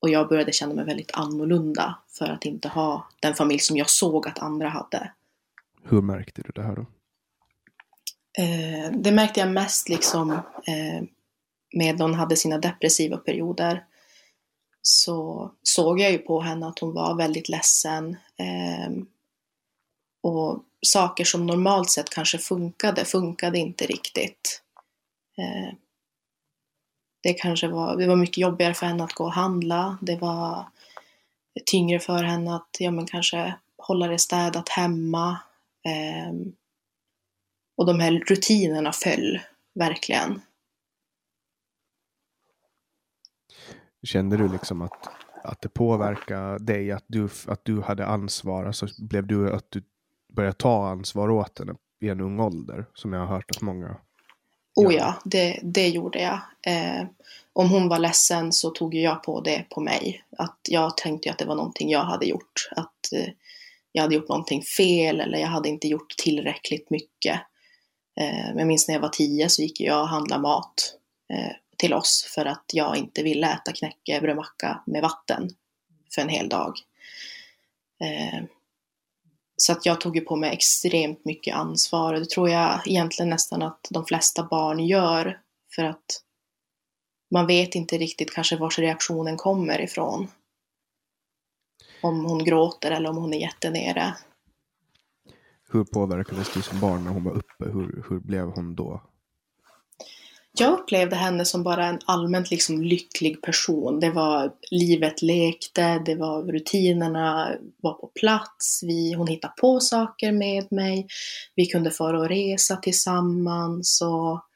och 0.00 0.10
jag 0.10 0.28
började 0.28 0.52
känna 0.52 0.74
mig 0.74 0.84
väldigt 0.84 1.10
annorlunda 1.14 1.98
för 2.08 2.26
att 2.26 2.44
inte 2.44 2.68
ha 2.68 3.08
den 3.20 3.34
familj 3.34 3.58
som 3.58 3.76
jag 3.76 3.90
såg 3.90 4.28
att 4.28 4.38
andra 4.38 4.68
hade. 4.68 5.12
Hur 5.82 6.02
märkte 6.02 6.42
du 6.42 6.52
det 6.54 6.62
här 6.62 6.76
då? 6.76 6.86
Eh, 8.38 8.92
det 8.92 9.12
märkte 9.12 9.40
jag 9.40 9.50
mest 9.50 9.88
liksom 9.88 10.30
eh, 10.66 11.02
med 11.74 12.00
hon 12.00 12.14
hade 12.14 12.36
sina 12.36 12.58
depressiva 12.58 13.16
perioder. 13.16 13.84
Så 14.82 15.50
såg 15.62 16.00
jag 16.00 16.12
ju 16.12 16.18
på 16.18 16.40
henne 16.40 16.66
att 16.66 16.78
hon 16.78 16.94
var 16.94 17.16
väldigt 17.16 17.48
ledsen. 17.48 18.16
Eh, 18.36 18.90
och 20.22 20.64
saker 20.86 21.24
som 21.24 21.46
normalt 21.46 21.90
sett 21.90 22.10
kanske 22.10 22.38
funkade, 22.38 23.04
funkade 23.04 23.58
inte 23.58 23.86
riktigt. 23.86 24.62
Eh, 25.38 25.74
det 27.22 27.34
kanske 27.34 27.68
var, 27.68 27.96
det 27.96 28.06
var 28.06 28.16
mycket 28.16 28.38
jobbigare 28.38 28.74
för 28.74 28.86
henne 28.86 29.04
att 29.04 29.12
gå 29.12 29.24
och 29.24 29.32
handla. 29.32 29.98
Det 30.00 30.16
var 30.16 30.66
tyngre 31.66 32.00
för 32.00 32.22
henne 32.22 32.54
att 32.54 32.76
ja, 32.78 32.90
men 32.90 33.06
kanske 33.06 33.54
hålla 33.76 34.06
det 34.06 34.18
städat 34.18 34.68
hemma. 34.68 35.38
Eh, 35.84 36.32
och 37.76 37.86
de 37.86 38.00
här 38.00 38.12
rutinerna 38.12 38.92
föll 38.92 39.40
verkligen. 39.74 40.40
Kände 44.02 44.36
du 44.36 44.48
liksom 44.48 44.82
att, 44.82 45.08
att 45.44 45.60
det 45.60 45.68
påverkade 45.68 46.58
dig, 46.58 46.92
att 46.92 47.04
du, 47.06 47.28
att 47.46 47.64
du 47.64 47.80
hade 47.80 48.06
ansvar? 48.06 48.64
Alltså 48.64 48.86
blev 48.98 49.26
du 49.26 49.52
att 49.52 49.70
du 49.70 49.82
började 50.34 50.56
ta 50.56 50.88
ansvar 50.88 51.30
åt 51.30 51.58
henne 51.58 51.74
i 52.00 52.08
en 52.08 52.20
ung 52.20 52.40
ålder? 52.40 52.86
Som 52.94 53.12
jag 53.12 53.20
har 53.20 53.26
hört 53.26 53.50
att 53.50 53.62
många 53.62 53.96
Oh 54.74 54.94
ja, 54.94 55.14
det, 55.24 55.60
det 55.62 55.88
gjorde 55.88 56.22
jag. 56.22 56.40
Eh, 56.66 57.06
om 57.52 57.70
hon 57.70 57.88
var 57.88 57.98
ledsen 57.98 58.52
så 58.52 58.70
tog 58.70 58.94
jag 58.94 59.22
på 59.22 59.40
det 59.40 59.64
på 59.70 59.80
mig. 59.80 60.24
Att 60.38 60.58
jag 60.68 60.96
tänkte 60.96 61.30
att 61.30 61.38
det 61.38 61.44
var 61.44 61.54
någonting 61.54 61.90
jag 61.90 62.04
hade 62.04 62.26
gjort. 62.26 62.68
Att 62.70 63.12
eh, 63.12 63.28
jag 63.92 64.02
hade 64.02 64.14
gjort 64.14 64.28
någonting 64.28 64.62
fel 64.62 65.20
eller 65.20 65.38
jag 65.38 65.48
hade 65.48 65.68
inte 65.68 65.88
gjort 65.88 66.16
tillräckligt 66.16 66.90
mycket. 66.90 67.40
Eh, 68.20 68.50
jag 68.56 68.66
minns 68.66 68.88
när 68.88 68.94
jag 68.94 69.02
var 69.02 69.08
tio 69.08 69.48
så 69.48 69.62
gick 69.62 69.80
jag 69.80 70.02
och 70.02 70.08
handlade 70.08 70.42
mat 70.42 70.94
eh, 71.32 71.52
till 71.76 71.94
oss 71.94 72.32
för 72.34 72.46
att 72.46 72.64
jag 72.72 72.96
inte 72.96 73.22
ville 73.22 73.52
äta 73.52 73.72
knäckebrödmacka 73.72 74.82
med 74.86 75.02
vatten 75.02 75.50
för 76.14 76.22
en 76.22 76.28
hel 76.28 76.48
dag. 76.48 76.74
Så 79.62 79.72
att 79.72 79.86
jag 79.86 80.00
tog 80.00 80.16
ju 80.16 80.22
på 80.22 80.36
mig 80.36 80.52
extremt 80.52 81.24
mycket 81.24 81.54
ansvar 81.54 82.14
och 82.14 82.20
det 82.20 82.30
tror 82.30 82.48
jag 82.48 82.86
egentligen 82.86 83.30
nästan 83.30 83.62
att 83.62 83.88
de 83.90 84.04
flesta 84.04 84.46
barn 84.50 84.78
gör 84.86 85.40
för 85.74 85.84
att 85.84 86.04
man 87.30 87.46
vet 87.46 87.74
inte 87.74 87.98
riktigt 87.98 88.34
kanske 88.34 88.56
vars 88.56 88.78
reaktionen 88.78 89.36
kommer 89.36 89.80
ifrån. 89.80 90.28
Om 92.02 92.24
hon 92.24 92.44
gråter 92.44 92.90
eller 92.90 93.10
om 93.10 93.16
hon 93.16 93.34
är 93.34 93.38
jättenere. 93.38 94.16
Hur 95.68 95.84
påverkades 95.84 96.54
du 96.54 96.62
som 96.62 96.80
barn 96.80 97.04
när 97.04 97.10
hon 97.10 97.24
var 97.24 97.32
uppe? 97.32 97.64
Hur, 97.64 98.04
hur 98.08 98.20
blev 98.20 98.46
hon 98.46 98.74
då? 98.74 99.02
Jag 100.58 100.72
upplevde 100.72 101.16
henne 101.16 101.44
som 101.44 101.62
bara 101.62 101.86
en 101.86 101.98
allmänt 102.04 102.50
liksom 102.50 102.82
lycklig 102.82 103.42
person. 103.42 104.00
Det 104.00 104.10
var 104.10 104.52
livet 104.70 105.22
lekte, 105.22 105.98
det 105.98 106.14
var 106.14 106.42
rutinerna 106.42 107.56
var 107.82 107.92
på 107.92 108.06
plats, 108.06 108.82
vi, 108.82 109.12
hon 109.12 109.26
hittade 109.26 109.54
på 109.60 109.80
saker 109.80 110.32
med 110.32 110.72
mig, 110.72 111.06
vi 111.54 111.66
kunde 111.66 111.90
fara 111.90 112.18
och 112.18 112.28
resa 112.28 112.76
tillsammans 112.76 114.02
och 114.02 114.46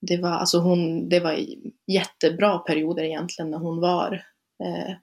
det 0.00 0.16
var, 0.16 0.30
alltså 0.30 0.58
hon, 0.58 1.08
det 1.08 1.20
var 1.20 1.38
jättebra 1.86 2.58
perioder 2.58 3.02
egentligen 3.02 3.50
när 3.50 3.58
hon 3.58 3.80
var, 3.80 4.12
eh, 4.64 4.94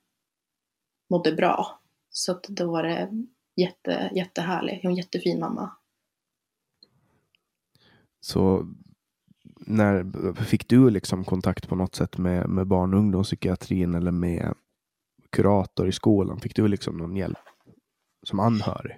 mådde 1.10 1.32
bra. 1.32 1.80
Så 2.10 2.32
att 2.32 2.44
då 2.44 2.72
var 2.72 2.84
det 2.84 3.10
jätte, 3.56 4.12
jättehärlig, 4.16 4.80
hon 4.82 4.92
är 4.92 4.94
en 4.94 4.98
jättefin 4.98 5.40
mamma. 5.40 5.72
Så 8.20 8.68
när 9.72 10.34
fick 10.44 10.68
du 10.68 10.90
liksom 10.90 11.24
kontakt 11.24 11.70
på 11.70 11.76
något 11.76 11.96
sätt 11.96 12.18
med, 12.18 12.50
med 12.50 12.68
barn 12.68 12.94
och 12.94 13.00
ungdomspsykiatrin 13.00 13.96
eller 13.96 14.12
med 14.12 14.54
kurator 15.30 15.88
i 15.88 15.92
skolan? 15.92 16.40
Fick 16.40 16.56
du 16.56 16.68
liksom 16.68 16.98
någon 16.98 17.16
hjälp 17.16 17.40
som 18.24 18.40
anhörig? 18.40 18.98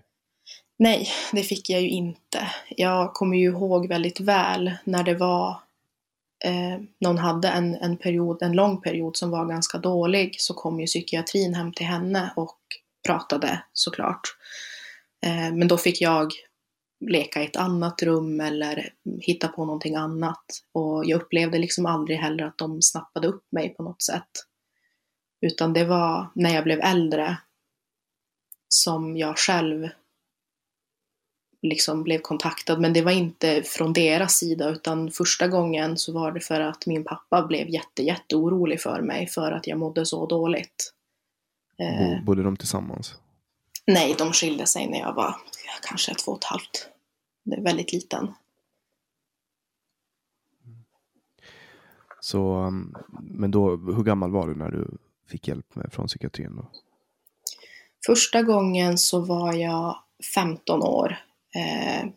Nej, 0.80 1.08
det 1.32 1.44
fick 1.44 1.70
jag 1.70 1.82
ju 1.82 1.89
inte. 1.89 2.48
Jag 2.70 3.13
kommer 3.13 3.38
ju 3.38 3.46
ihåg 3.46 3.88
väldigt 3.88 4.20
väl 4.20 4.72
när 4.84 5.03
det 5.03 5.15
var 5.15 5.50
eh, 6.46 6.82
någon 7.00 7.18
hade 7.18 7.48
en, 7.48 7.75
en 7.75 7.98
period, 7.98 8.42
en 8.42 8.53
lång 8.53 8.82
period 8.82 9.18
som 9.18 9.30
var 9.30 9.46
ganska 9.46 9.77
dålig 9.77 10.36
så 10.39 10.53
kom 10.53 10.80
ju 10.80 10.86
psykiatrin 10.86 11.53
hem 11.53 11.74
till 11.74 11.86
henne 11.86 12.34
och 12.36 12.58
pratade 13.08 13.63
såklart. 13.74 14.22
Eh, 15.25 15.53
men 15.53 15.68
då 15.68 15.77
fick 15.77 16.01
jag 16.01 16.32
leka 17.07 17.41
i 17.41 17.45
ett 17.45 17.55
annat 17.55 18.03
rum 18.03 18.39
eller 18.39 18.93
hitta 19.22 19.48
på 19.48 19.65
någonting 19.65 19.95
annat. 19.95 20.45
Och 20.72 21.05
jag 21.05 21.22
upplevde 21.22 21.57
liksom 21.57 21.86
aldrig 21.86 22.17
heller 22.17 22.43
att 22.43 22.57
de 22.57 22.81
snappade 22.81 23.27
upp 23.27 23.43
mig 23.51 23.69
på 23.69 23.83
något 23.83 24.01
sätt. 24.01 24.29
Utan 25.41 25.74
det 25.74 25.86
var 25.86 26.31
när 26.36 26.55
jag 26.55 26.63
blev 26.63 26.79
äldre 26.79 27.38
som 28.67 29.17
jag 29.17 29.38
själv 29.38 29.89
liksom 31.62 32.03
blev 32.03 32.19
kontaktad. 32.19 32.79
Men 32.79 32.93
det 32.93 33.01
var 33.01 33.12
inte 33.12 33.63
från 33.63 33.93
deras 33.93 34.33
sida 34.33 34.69
utan 34.69 35.12
första 35.12 35.48
gången 35.48 35.98
så 35.98 36.13
var 36.13 36.31
det 36.31 36.39
för 36.39 36.60
att 36.60 36.86
min 36.86 37.03
pappa 37.03 37.48
blev 37.48 37.69
jätte, 37.69 38.03
jätte 38.03 38.36
orolig 38.36 38.81
för 38.81 39.01
mig 39.01 39.27
för 39.27 39.51
att 39.51 39.67
jag 39.67 39.79
mådde 39.79 40.05
så 40.05 40.25
dåligt. 40.25 40.93
Eh, 41.79 42.24
bodde 42.24 42.43
de 42.43 42.57
tillsammans? 42.57 43.15
Nej, 43.88 44.15
de 44.17 44.33
skilde 44.33 44.65
sig 44.65 44.88
när 44.88 45.00
jag 45.00 45.13
var 45.13 45.36
kanske 45.81 46.13
två 46.15 46.31
och 46.31 46.38
ett 46.38 46.43
halvt 46.43 46.89
väldigt 47.43 47.93
liten. 47.93 48.33
Så, 52.19 52.55
um, 52.55 52.95
men 53.21 53.51
då, 53.51 53.75
hur 53.75 54.03
gammal 54.03 54.31
var 54.31 54.47
du 54.47 54.55
när 54.55 54.71
du 54.71 54.97
fick 55.27 55.47
hjälp 55.47 55.75
med, 55.75 55.93
från 55.93 56.07
psykiatrin? 56.07 56.55
Då? 56.55 56.65
Första 58.05 58.41
gången 58.41 58.97
så 58.97 59.19
var 59.19 59.53
jag 59.53 59.97
15 60.35 60.83
år. 60.83 61.17
Eh, 61.55 62.09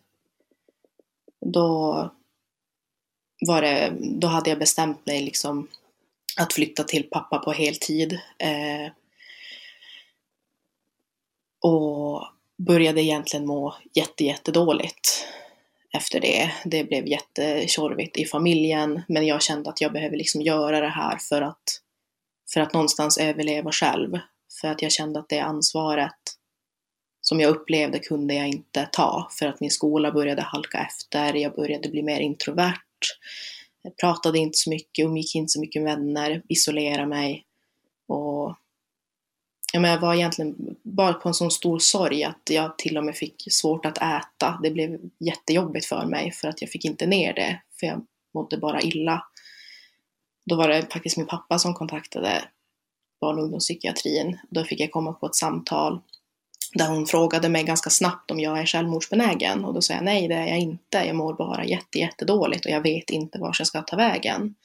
då, 1.45 2.11
var 3.47 3.61
det, 3.61 3.93
då 3.99 4.27
hade 4.27 4.49
jag 4.49 4.59
bestämt 4.59 5.05
mig 5.05 5.21
liksom 5.21 5.67
att 6.37 6.53
flytta 6.53 6.83
till 6.83 7.09
pappa 7.09 7.39
på 7.39 7.51
heltid. 7.51 8.19
Eh, 8.37 8.91
och 11.61 12.27
började 12.57 13.01
egentligen 13.01 13.45
må 13.45 13.75
jätte, 13.93 14.23
jättedåligt 14.23 15.27
efter 15.93 16.19
det. 16.19 16.51
Det 16.65 16.83
blev 16.83 17.07
jättetjorvigt 17.07 18.17
i 18.17 18.25
familjen, 18.25 19.01
men 19.07 19.27
jag 19.27 19.41
kände 19.41 19.69
att 19.69 19.81
jag 19.81 19.93
behöver 19.93 20.17
liksom 20.17 20.41
göra 20.41 20.79
det 20.79 20.89
här 20.89 21.17
för 21.17 21.41
att, 21.41 21.81
för 22.53 22.61
att 22.61 22.73
någonstans 22.73 23.17
överleva 23.17 23.71
själv. 23.71 24.19
För 24.61 24.67
att 24.67 24.81
jag 24.81 24.91
kände 24.91 25.19
att 25.19 25.29
det 25.29 25.39
ansvaret 25.39 26.13
som 27.21 27.39
jag 27.39 27.49
upplevde 27.49 27.99
kunde 27.99 28.33
jag 28.33 28.47
inte 28.47 28.89
ta 28.91 29.29
för 29.39 29.45
att 29.45 29.59
min 29.59 29.71
skola 29.71 30.11
började 30.11 30.41
halka 30.41 30.77
efter, 30.77 31.33
jag 31.33 31.55
började 31.55 31.89
bli 31.89 32.03
mer 32.03 32.19
introvert, 32.19 32.81
jag 33.81 33.97
pratade 33.97 34.39
inte 34.39 34.57
så 34.57 34.69
mycket, 34.69 35.05
umgick 35.05 35.35
inte 35.35 35.49
så 35.49 35.59
mycket 35.59 35.81
med 35.81 35.97
vänner, 35.97 36.41
isolerade 36.49 37.07
mig 37.07 37.45
och 38.07 38.55
ja, 39.73 39.79
men 39.79 39.91
jag 39.91 39.99
var 39.99 40.13
egentligen 40.13 40.75
bara 40.83 41.13
på 41.13 41.27
en 41.27 41.33
sån 41.33 41.51
stor 41.51 41.79
sorg 41.79 42.23
att 42.23 42.41
jag 42.49 42.77
till 42.77 42.97
och 42.97 43.03
med 43.03 43.15
fick 43.15 43.43
svårt 43.49 43.85
att 43.85 43.97
äta. 43.97 44.59
Det 44.63 44.71
blev 44.71 44.99
jättejobbigt 45.19 45.85
för 45.85 46.05
mig 46.05 46.31
för 46.31 46.47
att 46.47 46.61
jag 46.61 46.69
fick 46.69 46.85
inte 46.85 47.05
ner 47.05 47.33
det, 47.33 47.61
för 47.79 47.87
jag 47.87 48.05
mådde 48.33 48.57
bara 48.57 48.81
illa. 48.81 49.23
Då 50.45 50.55
var 50.55 50.67
det 50.67 50.93
faktiskt 50.93 51.17
min 51.17 51.27
pappa 51.27 51.59
som 51.59 51.73
kontaktade 51.73 52.43
barn 53.21 53.37
och 53.37 53.43
ungdomspsykiatrin. 53.43 54.37
Då 54.49 54.63
fick 54.63 54.79
jag 54.79 54.91
komma 54.91 55.13
på 55.13 55.25
ett 55.25 55.35
samtal 55.35 56.01
där 56.73 56.87
hon 56.87 57.05
frågade 57.05 57.49
mig 57.49 57.63
ganska 57.63 57.89
snabbt 57.89 58.31
om 58.31 58.39
jag 58.39 58.59
är 58.59 58.65
självmordsbenägen 58.65 59.65
och 59.65 59.73
då 59.73 59.81
sa 59.81 59.93
jag 59.93 60.03
nej, 60.03 60.27
det 60.27 60.35
är 60.35 60.47
jag 60.47 60.59
inte. 60.59 60.97
Jag 60.97 61.15
mår 61.15 61.33
bara 61.33 61.65
jätte, 61.65 61.99
jättedåligt 61.99 62.65
och 62.65 62.71
jag 62.71 62.81
vet 62.81 63.09
inte 63.09 63.39
vart 63.39 63.59
jag 63.59 63.67
ska 63.67 63.81
ta 63.81 63.95
vägen. 63.95 64.55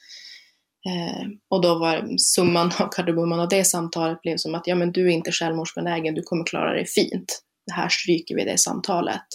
Eh, 0.85 1.27
och 1.49 1.61
då 1.61 1.79
var 1.79 2.17
summan 2.17 2.71
av 2.79 2.89
kardemumman 2.91 3.39
av 3.39 3.47
det 3.47 3.63
samtalet 3.63 4.21
blev 4.21 4.37
som 4.37 4.55
att 4.55 4.67
ja 4.67 4.75
men 4.75 4.91
du 4.91 5.05
är 5.07 5.11
inte 5.11 5.31
självmordsbenägen, 5.31 6.15
du 6.15 6.23
kommer 6.23 6.45
klara 6.45 6.73
dig 6.73 6.85
fint. 6.85 7.43
Det 7.67 7.73
här 7.73 7.89
stryker 7.89 8.35
vi 8.35 8.45
det 8.45 8.57
samtalet. 8.57 9.25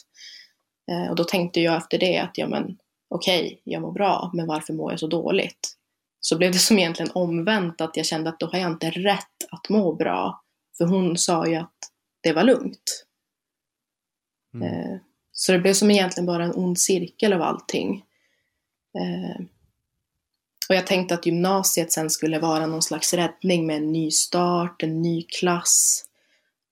Eh, 0.91 1.11
och 1.11 1.17
då 1.17 1.25
tänkte 1.25 1.61
jag 1.61 1.77
efter 1.77 1.99
det 1.99 2.19
att 2.19 2.39
ja 2.39 2.49
men 2.49 2.79
okej, 3.09 3.47
okay, 3.47 3.59
jag 3.65 3.83
mår 3.83 3.93
bra, 3.93 4.31
men 4.35 4.47
varför 4.47 4.73
mår 4.73 4.93
jag 4.93 5.01
så 5.01 5.07
dåligt? 5.07 5.75
Så 6.21 6.39
blev 6.39 6.53
det 6.53 6.59
som 6.59 6.79
egentligen 6.79 7.13
omvänt, 7.15 7.81
att 7.81 7.97
jag 7.97 8.07
kände 8.07 8.31
att 8.31 8.41
då 8.41 8.47
har 8.47 8.59
jag 8.59 8.71
inte 8.73 8.91
rätt 8.91 9.45
att 9.51 9.69
må 9.69 9.95
bra. 9.95 10.43
För 10.79 10.85
hon 10.85 11.19
sa 11.19 11.47
ju 11.47 11.55
att 11.55 11.77
det 12.23 12.33
var 12.33 12.45
lugnt. 12.45 13.07
Mm. 14.55 14.69
Eh, 14.69 14.99
så 15.33 15.53
det 15.53 15.59
blev 15.59 15.73
som 15.73 15.91
egentligen 15.91 16.27
bara 16.27 16.45
en 16.45 16.55
ond 16.55 16.79
cirkel 16.79 17.33
av 17.33 17.43
allting. 17.43 18.05
Eh, 20.69 20.75
Och 20.75 20.75
jag 20.75 20.87
tänkte 20.87 21.15
att 21.15 21.27
gymnasiet 21.27 21.93
sen 21.93 22.11
skulle 22.11 22.39
vara 22.39 22.67
någon 22.67 22.83
slags 22.83 23.15
räddning 23.15 23.67
med 23.67 23.77
en 23.77 23.93
ny 23.93 24.11
start, 24.11 24.83
en 24.83 25.03
ny 25.03 25.23
klass. 25.23 26.05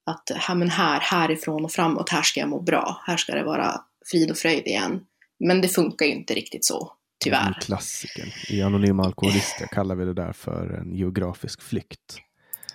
Att 0.07 0.31
här, 0.37 0.55
men 0.55 0.71
här, 0.71 1.01
härifrån 1.01 1.65
och 1.65 1.73
framåt, 1.73 2.09
här 2.09 2.23
ska 2.23 2.41
jag 2.41 2.49
må 2.49 2.61
bra. 2.61 3.03
Här 3.07 3.17
ska 3.17 3.35
det 3.35 3.45
vara 3.45 3.81
frid 4.11 4.31
och 4.31 4.37
fröjd 4.37 4.67
igen. 4.67 5.01
Men 5.39 5.61
det 5.61 5.69
funkar 5.69 6.07
ju 6.07 6.13
inte 6.13 6.35
riktigt 6.35 6.65
så, 6.65 6.93
tyvärr. 7.25 7.59
Klassiken. 7.61 8.29
I 8.49 8.63
Anonyma 8.63 9.05
Alkoholister 9.05 9.67
kallar 9.67 9.95
vi 9.95 10.05
det 10.05 10.15
där 10.15 10.33
för 10.33 10.71
en 10.81 10.95
geografisk 10.95 11.63
flykt. 11.63 12.17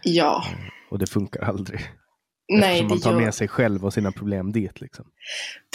Ja. 0.03 0.45
Och 0.89 0.99
det 0.99 1.07
funkar 1.07 1.41
aldrig. 1.41 1.79
Nej, 2.59 2.81
Eftersom 2.81 2.89
man 2.89 2.99
tar 2.99 3.25
med 3.25 3.35
sig 3.35 3.47
själv 3.47 3.85
och 3.85 3.93
sina 3.93 4.11
problem 4.11 4.51
dit. 4.51 4.81
Liksom. 4.81 5.05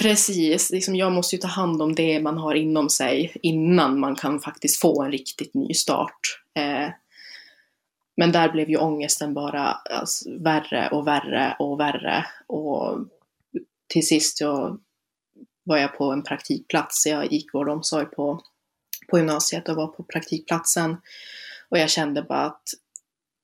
Precis, 0.00 0.71
liksom 0.71 0.97
jag 0.97 1.12
måste 1.12 1.37
ju 1.37 1.42
ta 1.42 1.49
hand 1.49 1.83
om 1.83 1.95
det 1.95 2.21
man 2.21 2.38
har 2.38 2.54
inom 2.54 2.88
sig 2.88 3.37
innan 3.42 4.00
man 4.00 4.16
kan 4.16 4.40
faktiskt 4.40 4.80
få 4.80 5.02
en 5.02 5.11
riktigt 5.11 5.54
ny 5.54 5.75
start. 5.75 6.21
Eh, 6.54 6.88
men 8.16 8.33
där 8.33 8.52
blev 8.52 8.71
ju 8.71 8.76
ångesten 8.76 9.35
bara 9.35 9.66
alltså, 9.73 10.30
värre 10.38 10.88
och 10.88 11.06
värre 11.06 11.56
och 11.59 11.80
värre. 11.80 12.26
Och 12.47 12.99
till 13.88 14.06
sist 14.06 14.40
jag 14.40 14.78
var 15.64 15.78
jag 15.78 15.99
på 15.99 16.12
en 16.12 16.23
praktikplats. 16.23 17.06
Jag 17.06 17.33
gick 17.33 17.54
vård 17.54 17.68
och 17.68 17.75
omsorg 17.75 18.06
på, 18.06 18.42
på 19.11 19.18
gymnasiet 19.18 19.68
och 19.68 19.76
var 19.76 19.87
på 19.87 20.02
praktikplatsen. 20.02 20.97
Och 21.68 21.78
jag 21.78 21.90
kände 21.90 22.23
bara 22.23 22.47
att 22.47 22.68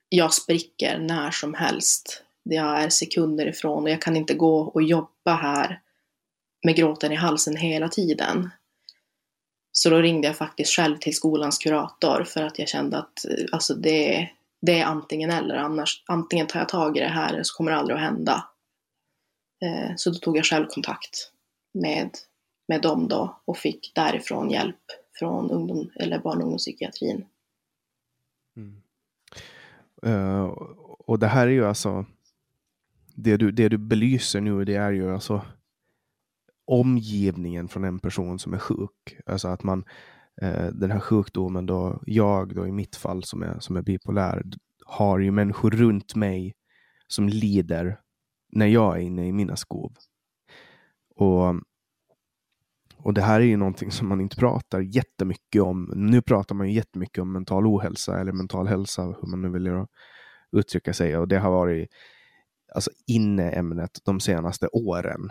jag 0.08 0.34
spricker 0.34 0.98
när 0.98 1.30
som 1.30 1.54
helst. 1.54 2.22
Jag 2.42 2.82
är 2.82 2.88
sekunder 2.88 3.46
ifrån 3.46 3.82
och 3.82 3.90
jag 3.90 4.02
kan 4.02 4.16
inte 4.16 4.34
gå 4.34 4.60
och 4.60 4.82
jobba 4.82 5.34
här 5.34 5.80
med 6.64 6.76
gråten 6.76 7.12
i 7.12 7.16
halsen 7.16 7.56
hela 7.56 7.88
tiden. 7.88 8.50
Så 9.72 9.90
då 9.90 10.00
ringde 10.00 10.26
jag 10.26 10.36
faktiskt 10.36 10.76
själv 10.76 10.96
till 10.96 11.16
skolans 11.16 11.58
kurator 11.58 12.24
för 12.24 12.42
att 12.42 12.58
jag 12.58 12.68
kände 12.68 12.98
att 12.98 13.24
eh, 13.24 13.44
alltså 13.52 13.74
det, 13.74 14.30
det 14.60 14.80
är 14.80 14.84
antingen 14.84 15.30
eller. 15.30 15.54
Annars, 15.54 16.02
antingen 16.06 16.46
tar 16.46 16.58
jag 16.58 16.68
tag 16.68 16.96
i 16.96 17.00
det 17.00 17.08
här 17.08 17.32
eller 17.32 17.42
så 17.42 17.56
kommer 17.56 17.70
det 17.70 17.76
aldrig 17.76 17.96
att 17.96 18.02
hända. 18.02 18.44
Eh, 19.64 19.92
så 19.96 20.10
då 20.10 20.18
tog 20.18 20.36
jag 20.36 20.44
själv 20.44 20.66
kontakt 20.66 21.30
med, 21.74 22.10
med 22.68 22.82
dem 22.82 23.08
då 23.08 23.40
och 23.44 23.58
fick 23.58 23.92
därifrån 23.94 24.50
hjälp 24.50 24.82
från 25.18 25.50
ungdom, 25.50 25.90
eller 25.94 26.18
barn 26.18 26.36
och 26.36 26.42
ungdomspsykiatrin. 26.42 27.24
Uh, 30.06 30.44
och 30.98 31.18
det 31.18 31.26
här 31.26 31.46
är 31.46 31.50
ju 31.50 31.66
alltså 31.66 32.04
det 33.22 33.36
du, 33.36 33.50
det 33.50 33.68
du 33.68 33.78
belyser 33.78 34.40
nu, 34.40 34.64
det 34.64 34.74
är 34.74 34.92
ju 34.92 35.14
alltså 35.14 35.44
omgivningen 36.66 37.68
från 37.68 37.84
en 37.84 37.98
person 37.98 38.38
som 38.38 38.54
är 38.54 38.58
sjuk. 38.58 39.16
Alltså 39.26 39.48
att 39.48 39.62
man, 39.62 39.84
eh, 40.42 40.66
den 40.66 40.90
här 40.90 41.00
sjukdomen 41.00 41.66
då, 41.66 42.02
jag 42.06 42.54
då 42.54 42.66
i 42.66 42.72
mitt 42.72 42.96
fall 42.96 43.24
som 43.24 43.42
är, 43.42 43.58
som 43.60 43.76
är 43.76 43.82
bipolär, 43.82 44.42
har 44.86 45.18
ju 45.18 45.30
människor 45.30 45.70
runt 45.70 46.14
mig 46.14 46.54
som 47.08 47.28
lider 47.28 48.00
när 48.52 48.66
jag 48.66 48.96
är 48.96 49.00
inne 49.00 49.26
i 49.26 49.32
mina 49.32 49.56
skov. 49.56 49.92
Och, 51.16 51.54
och 52.96 53.14
det 53.14 53.22
här 53.22 53.40
är 53.40 53.44
ju 53.44 53.56
någonting 53.56 53.90
som 53.90 54.08
man 54.08 54.20
inte 54.20 54.36
pratar 54.36 54.80
jättemycket 54.80 55.62
om. 55.62 55.92
Nu 55.96 56.22
pratar 56.22 56.54
man 56.54 56.68
ju 56.68 56.74
jättemycket 56.74 57.22
om 57.22 57.32
mental 57.32 57.66
ohälsa 57.66 58.20
eller 58.20 58.32
mental 58.32 58.66
hälsa, 58.66 59.02
hur 59.02 59.30
man 59.30 59.42
nu 59.42 59.48
vill 59.48 59.86
uttrycka 60.56 60.92
sig. 60.92 61.16
Och 61.16 61.28
det 61.28 61.38
har 61.38 61.50
varit 61.50 61.88
alltså 62.74 62.90
inne-ämnet 63.06 63.98
de 64.04 64.20
senaste 64.20 64.68
åren. 64.68 65.30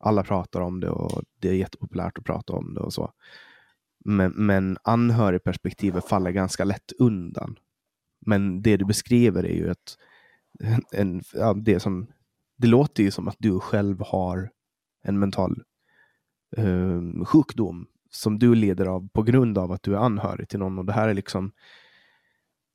Alla 0.00 0.22
pratar 0.22 0.60
om 0.60 0.80
det 0.80 0.90
och 0.90 1.22
det 1.40 1.48
är 1.48 1.54
jättepopulärt 1.54 2.18
att 2.18 2.24
prata 2.24 2.52
om 2.52 2.74
det 2.74 2.80
och 2.80 2.92
så. 2.92 3.12
Men, 4.04 4.32
men 4.32 4.78
anhörigperspektivet 4.82 6.04
faller 6.04 6.30
ganska 6.30 6.64
lätt 6.64 6.92
undan. 6.98 7.58
Men 8.26 8.62
det 8.62 8.76
du 8.76 8.84
beskriver 8.84 9.44
är 9.44 9.54
ju 9.54 9.70
ett, 9.70 9.98
en, 10.92 11.22
ja, 11.32 11.54
det 11.54 11.80
som 11.80 12.06
det 12.56 12.66
låter 12.66 13.02
ju 13.02 13.10
som 13.10 13.28
att 13.28 13.36
du 13.38 13.60
själv 13.60 14.02
har 14.06 14.50
en 15.02 15.18
mental 15.18 15.62
eh, 16.56 17.24
sjukdom 17.24 17.86
som 18.10 18.38
du 18.38 18.54
lider 18.54 18.86
av 18.86 19.08
på 19.08 19.22
grund 19.22 19.58
av 19.58 19.72
att 19.72 19.82
du 19.82 19.94
är 19.94 19.98
anhörig 19.98 20.48
till 20.48 20.58
någon 20.58 20.78
och 20.78 20.84
det 20.84 20.92
här 20.92 21.08
är 21.08 21.14
liksom 21.14 21.52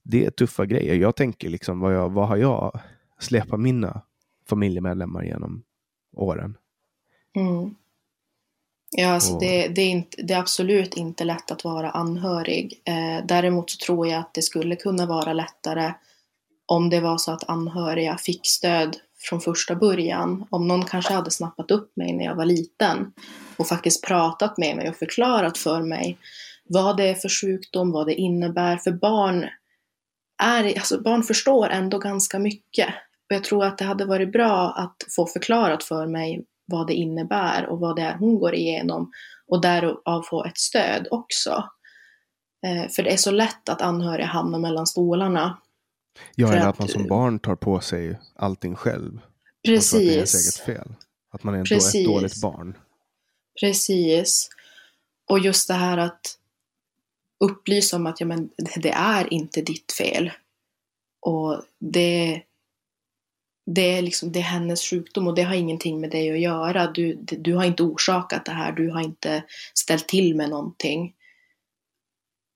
det 0.03 0.25
är 0.25 0.31
tuffa 0.31 0.65
grejer. 0.65 0.95
Jag 0.95 1.15
tänker 1.15 1.49
liksom 1.49 1.79
vad, 1.79 1.95
jag, 1.95 2.09
vad 2.09 2.27
har 2.27 2.37
jag 2.37 2.79
släpa 3.19 3.57
mina 3.57 4.01
familjemedlemmar 4.49 5.23
genom 5.23 5.63
åren. 6.15 6.57
Mm. 7.35 7.75
Ja, 8.91 9.07
alltså 9.07 9.33
Och- 9.33 9.41
det, 9.41 9.67
det, 9.67 9.81
är 9.81 9.89
inte, 9.89 10.21
det 10.21 10.33
är 10.33 10.39
absolut 10.39 10.93
inte 10.93 11.23
lätt 11.23 11.51
att 11.51 11.63
vara 11.63 11.91
anhörig. 11.91 12.81
Eh, 12.85 13.25
däremot 13.25 13.69
så 13.69 13.77
tror 13.85 14.07
jag 14.07 14.19
att 14.19 14.33
det 14.33 14.41
skulle 14.41 14.75
kunna 14.75 15.05
vara 15.05 15.33
lättare 15.33 15.93
om 16.65 16.89
det 16.89 16.99
var 16.99 17.17
så 17.17 17.31
att 17.31 17.49
anhöriga 17.49 18.17
fick 18.17 18.47
stöd 18.47 18.97
från 19.19 19.41
första 19.41 19.75
början. 19.75 20.45
Om 20.49 20.67
någon 20.67 20.85
kanske 20.85 21.13
hade 21.13 21.31
snappat 21.31 21.71
upp 21.71 21.97
mig 21.97 22.13
när 22.13 22.25
jag 22.25 22.35
var 22.35 22.45
liten 22.45 23.13
och 23.57 23.67
faktiskt 23.67 24.05
pratat 24.05 24.57
med 24.57 24.75
mig 24.75 24.89
och 24.89 24.95
förklarat 24.95 25.57
för 25.57 25.81
mig 25.81 26.17
vad 26.69 26.97
det 26.97 27.03
är 27.03 27.15
för 27.15 27.29
sjukdom, 27.29 27.91
vad 27.91 28.07
det 28.07 28.13
innebär. 28.15 28.77
För 28.77 28.91
barn, 28.91 29.45
är, 30.43 30.63
alltså 30.77 31.01
barn 31.01 31.23
förstår 31.23 31.69
ändå 31.69 31.99
ganska 31.99 32.39
mycket. 32.39 32.93
Och 33.29 33.35
jag 33.35 33.43
tror 33.43 33.65
att 33.65 33.77
det 33.77 33.85
hade 33.85 34.05
varit 34.05 34.31
bra 34.31 34.71
att 34.71 34.95
få 35.15 35.25
förklarat 35.25 35.83
för 35.83 36.07
mig 36.07 36.45
vad 36.65 36.87
det 36.87 36.93
innebär 36.93 37.65
och 37.65 37.79
vad 37.79 37.95
det 37.95 38.01
är 38.01 38.17
hon 38.17 38.39
går 38.39 38.55
igenom 38.55 39.11
och 39.47 39.61
därav 39.61 40.23
få 40.29 40.43
ett 40.45 40.57
stöd 40.57 41.07
också. 41.11 41.63
Eh, 42.65 42.89
för 42.89 43.03
det 43.03 43.13
är 43.13 43.17
så 43.17 43.31
lätt 43.31 43.69
att 43.69 43.81
anhöriga 43.81 44.27
hamnar 44.27 44.59
mellan 44.59 44.87
stolarna. 44.87 45.57
Ja, 46.35 46.47
eller 46.47 46.61
att- 46.61 46.67
att 46.67 46.79
man 46.79 46.87
som 46.87 47.07
barn 47.07 47.39
tar 47.39 47.55
på 47.55 47.79
sig 47.79 48.19
allting 48.35 48.75
själv. 48.75 49.15
Och 49.15 49.65
tror 49.65 49.77
att 49.77 49.91
det 49.91 49.97
är 49.97 50.11
ens 50.11 50.31
Precis. 50.31 50.59
eget 50.67 50.77
fel. 50.77 50.93
Att 51.31 51.43
man 51.43 51.55
är 51.55 51.61
ett, 51.61 51.69
Precis. 51.69 51.95
ett 51.95 52.05
dåligt 52.13 52.41
barn. 52.41 52.77
Precis. 53.61 54.49
Och 55.29 55.39
just 55.39 55.67
det 55.67 55.73
här 55.73 55.97
att 55.97 56.21
upplysa 57.39 57.95
om 57.95 58.07
att 58.07 58.19
ja, 58.19 58.25
men, 58.25 58.49
det 58.75 58.91
är 58.91 59.33
inte 59.33 59.61
ditt 59.61 59.91
fel. 59.91 60.31
Och 61.21 61.63
det, 61.79 62.41
det, 63.75 63.97
är 63.97 64.01
liksom, 64.01 64.31
det 64.31 64.39
är 64.39 64.43
hennes 64.43 64.89
sjukdom 64.89 65.27
och 65.27 65.35
det 65.35 65.43
har 65.43 65.55
ingenting 65.55 66.01
med 66.01 66.11
dig 66.11 66.31
att 66.31 66.39
göra. 66.39 66.91
Du, 66.91 67.15
du 67.21 67.55
har 67.55 67.63
inte 67.63 67.83
orsakat 67.83 68.45
det 68.45 68.51
här, 68.51 68.71
du 68.71 68.89
har 68.91 69.01
inte 69.01 69.43
ställt 69.73 70.07
till 70.07 70.35
med 70.35 70.49
någonting. 70.49 71.13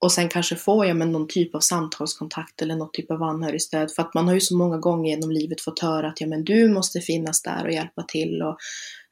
Och 0.02 0.12
sen 0.12 0.30
kanske 0.30 0.56
får 0.56 0.86
jag 0.86 0.98
med 0.98 1.08
någon 1.08 1.28
typ 1.28 1.56
av 1.56 1.60
samtalskontakt 1.60 2.62
eller 2.62 2.76
någon 2.76 2.92
typ 2.94 3.12
av 3.12 3.24
anhörigstöd. 3.24 3.92
För 3.92 4.02
att 4.02 4.14
man 4.14 4.28
har 4.28 4.34
ju 4.34 4.42
så 4.42 4.58
många 4.58 4.78
gånger 4.78 5.10
genom 5.10 5.32
livet 5.32 5.62
fått 5.62 5.80
höra 5.80 6.08
att 6.08 6.22
ja, 6.22 6.28
men 6.28 6.44
du 6.44 6.70
måste 6.70 7.02
finnas 7.02 7.42
där 7.42 7.66
och 7.66 7.72
hjälpa 7.72 8.04
till. 8.04 8.42
Och, 8.42 8.58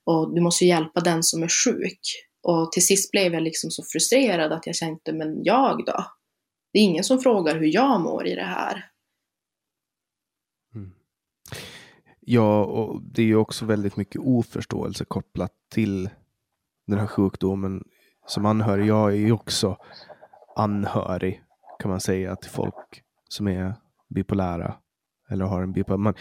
och 0.05 0.35
du 0.35 0.41
måste 0.41 0.65
hjälpa 0.65 0.99
den 0.99 1.23
som 1.23 1.43
är 1.43 1.47
sjuk. 1.47 1.99
Och 2.43 2.71
till 2.71 2.85
sist 2.85 3.11
blev 3.11 3.33
jag 3.33 3.43
liksom 3.43 3.71
så 3.71 3.83
frustrerad 3.83 4.51
att 4.51 4.67
jag 4.67 4.75
kände, 4.75 5.13
men 5.13 5.43
jag 5.43 5.85
då? 5.85 6.05
Det 6.73 6.79
är 6.79 6.83
ingen 6.83 7.03
som 7.03 7.19
frågar 7.19 7.59
hur 7.59 7.73
jag 7.73 8.01
mår 8.01 8.27
i 8.27 8.35
det 8.35 8.43
här. 8.43 8.90
Ja, 12.34 12.63
och 12.65 13.02
det 13.02 13.22
är 13.22 13.26
ju 13.26 13.36
också 13.36 13.65
väldigt 13.65 13.98
mycket 13.98 14.22
oförståelse 14.22 15.06
kopplat 15.06 15.52
till 15.72 16.10
den 16.88 17.00
här 17.00 17.08
sjukdomen. 17.08 17.84
Som 18.26 18.46
anhörig, 18.46 18.86
jag 18.86 19.12
är 19.12 19.15
ju 19.15 19.32
också 19.32 19.78
anhörig 20.56 21.44
kan 21.80 21.91
man 21.91 22.00
säga 22.00 22.36
till 22.36 22.50
folk 22.50 23.04
som 23.30 23.48
är 23.48 23.76
bipolära. 24.10 24.76
Eller 25.30 25.46
har 25.46 25.62
en 25.62 25.74
bipolär. 25.74 25.98
Man, 25.98 26.13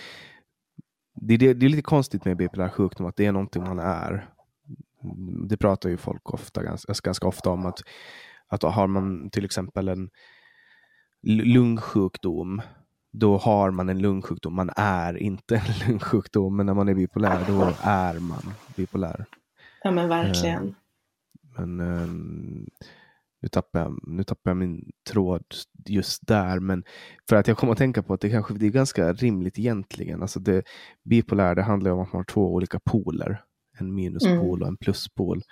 det, 1.15 1.35
är 1.35 1.39
det, 1.39 1.55
det 1.55 1.67
är 1.67 1.71
lite 1.71 1.83
konstigt 1.83 2.25
med 2.25 2.37
bipolär 2.37 2.69
sjukdom 2.69 3.07
att 3.07 3.17
det 3.17 3.27
är 3.27 3.33
någonting 3.33 3.63
man 3.63 3.79
är. 3.79 4.31
Det 5.49 5.57
pratar 5.57 5.89
ju 5.89 5.97
folk 5.97 6.35
ofta, 6.35 6.63
ganska, 6.63 6.91
alltså 6.91 7.03
ganska 7.05 7.29
ofta 7.29 7.51
om 7.51 7.67
att, 7.67 7.81
att 8.49 8.63
har 8.63 8.87
man 8.87 9.31
till 9.31 9.45
exempel 9.45 9.89
en 9.89 10.11
lungsjukdom 11.23 12.63
då 13.13 13.37
har 13.37 13.71
man 13.71 13.89
en 13.89 13.99
lungsjukdom. 13.99 14.55
Man 14.55 14.71
är 14.77 15.17
inte 15.17 15.57
en 15.67 15.89
lungsjukdom, 15.89 16.57
men 16.57 16.67
när 16.67 16.75
man 16.75 16.89
är 16.89 16.95
bipolär, 16.95 17.45
då 17.49 17.73
är 17.83 18.19
man 18.19 18.43
bipolär. 18.77 19.25
Ja 19.83 19.91
men 19.91 20.09
verkligen. 20.09 20.75
Men 21.57 21.81
ehm, 21.81 22.67
nu, 23.43 23.49
tappar 23.49 23.81
jag, 23.81 23.99
nu 24.03 24.25
tappar 24.25 24.51
jag 24.51 24.57
min 24.57 24.93
tråd 25.11 25.45
just 25.87 26.27
där. 26.27 26.61
Men 26.61 26.85
för 27.29 27.37
att 27.37 27.49
jag 27.49 27.57
kommer 27.57 27.73
att 27.73 27.79
tänka 27.79 28.03
på 28.03 28.15
att 28.15 28.21
det 28.21 28.31
kanske 28.31 28.55
det 28.55 28.67
är 28.67 28.71
ganska 28.71 29.13
rimligt 29.13 29.59
egentligen. 29.59 30.23
Alltså 30.23 30.41
det, 30.41 30.65
bipolär, 31.05 31.55
det 31.55 31.63
handlar 31.63 31.91
om 31.91 32.01
att 32.01 32.13
man 32.13 32.19
har 32.19 32.25
två 32.25 32.55
olika 32.55 32.81
poler. 32.81 33.43
En 33.79 33.95
minuspol 33.95 34.33
Mm. 34.37 34.63
och 34.63 34.69
en 34.69 34.77
pluspol. 34.77 35.43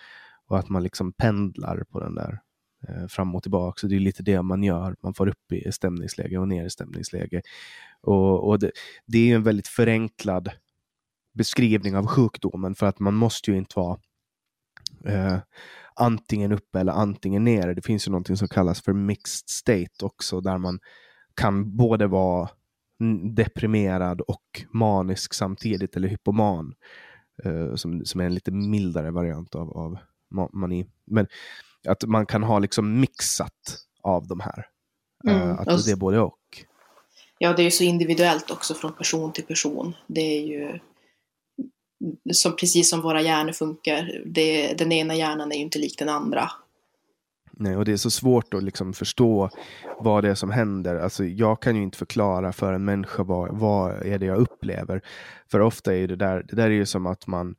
Och 0.46 0.58
att 0.58 0.68
man 0.68 0.82
liksom 0.82 1.12
pendlar 1.12 1.84
på 1.90 2.00
den 2.00 2.14
där 2.14 2.32
eh, 2.32 2.38
Eh, 2.88 3.06
fram 3.06 3.34
och 3.34 3.42
tillbaka. 3.42 3.80
Så 3.80 3.86
det 3.86 3.96
är 3.96 4.00
lite 4.00 4.22
det 4.22 4.42
man 4.42 4.62
gör. 4.62 4.96
Man 5.02 5.14
får 5.14 5.28
upp 5.28 5.52
i 5.52 5.72
stämningsläge 5.72 6.38
och 6.38 6.48
ner 6.48 6.64
i 6.64 6.70
stämningsläge. 6.70 7.42
Och, 8.00 8.48
och 8.48 8.58
det, 8.58 8.70
det 9.06 9.30
är 9.30 9.34
en 9.34 9.42
väldigt 9.42 9.68
förenklad 9.68 10.50
beskrivning 11.34 11.96
av 11.96 12.06
sjukdomen 12.06 12.74
för 12.74 12.86
att 12.86 12.98
man 12.98 13.14
måste 13.14 13.50
ju 13.50 13.56
inte 13.56 13.78
vara 13.78 13.98
eh, 15.04 15.38
antingen 15.94 16.52
uppe 16.52 16.80
eller 16.80 16.92
antingen 16.92 17.44
nere. 17.44 17.74
Det 17.74 17.82
finns 17.82 18.06
ju 18.06 18.10
någonting 18.10 18.36
som 18.36 18.48
kallas 18.48 18.82
för 18.82 18.92
mixed 18.92 19.48
state 19.48 20.04
också, 20.04 20.40
där 20.40 20.58
man 20.58 20.78
kan 21.34 21.76
både 21.76 22.06
vara 22.06 22.48
deprimerad 23.34 24.20
och 24.20 24.64
manisk 24.72 25.34
samtidigt, 25.34 25.96
eller 25.96 26.08
hypoman, 26.08 26.74
Eh, 27.44 27.74
som, 27.74 28.04
som 28.04 28.20
är 28.20 28.24
en 28.24 28.34
lite 28.34 28.50
mildare 28.50 29.10
variant 29.10 29.54
av, 29.54 29.70
av 29.70 29.98
mani. 30.52 30.86
Men 31.04 31.26
att 31.86 32.04
man 32.04 32.26
kan 32.26 32.42
ha 32.42 32.58
liksom 32.58 33.00
mixat 33.00 33.78
av 34.02 34.26
de 34.28 34.40
här. 34.40 34.66
Mm. 35.28 35.48
Uh, 35.48 35.60
att 35.60 35.84
det 35.84 35.92
är 35.92 35.96
både 35.96 36.20
och. 36.20 36.38
Ja, 37.38 37.52
det 37.52 37.62
är 37.62 37.64
ju 37.64 37.70
så 37.70 37.84
individuellt 37.84 38.50
också 38.50 38.74
från 38.74 38.92
person 38.92 39.32
till 39.32 39.44
person. 39.44 39.94
Det 40.06 40.20
är 40.20 40.46
ju 40.46 40.78
som, 42.32 42.56
precis 42.56 42.90
som 42.90 43.00
våra 43.00 43.22
hjärnor 43.22 43.52
funkar. 43.52 44.22
Det, 44.26 44.78
den 44.78 44.92
ena 44.92 45.14
hjärnan 45.14 45.52
är 45.52 45.56
ju 45.56 45.62
inte 45.62 45.78
lik 45.78 45.98
den 45.98 46.08
andra. 46.08 46.50
Nej, 47.52 47.76
och 47.76 47.84
det 47.84 47.92
är 47.92 47.96
så 47.96 48.10
svårt 48.10 48.54
att 48.54 48.62
liksom 48.62 48.92
förstå 48.92 49.50
vad 50.00 50.24
det 50.24 50.30
är 50.30 50.34
som 50.34 50.50
händer. 50.50 50.96
Alltså, 50.96 51.24
jag 51.24 51.62
kan 51.62 51.76
ju 51.76 51.82
inte 51.82 51.98
förklara 51.98 52.52
för 52.52 52.72
en 52.72 52.84
människa 52.84 53.22
vad, 53.22 53.58
vad 53.58 54.06
är 54.06 54.18
det 54.18 54.26
jag 54.26 54.38
upplever. 54.38 55.02
För 55.50 55.60
ofta 55.60 55.94
är 55.94 56.08
det 56.08 56.16
där, 56.16 56.46
det 56.48 56.56
där 56.56 56.66
är 56.66 56.70
ju 56.70 56.86
som 56.86 57.06
att 57.06 57.26
man, 57.26 57.54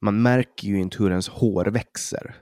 man 0.00 0.22
märker 0.22 0.68
ju 0.68 0.80
inte 0.80 0.98
hur 0.98 1.10
ens 1.10 1.28
hår 1.28 1.64
växer. 1.64 2.34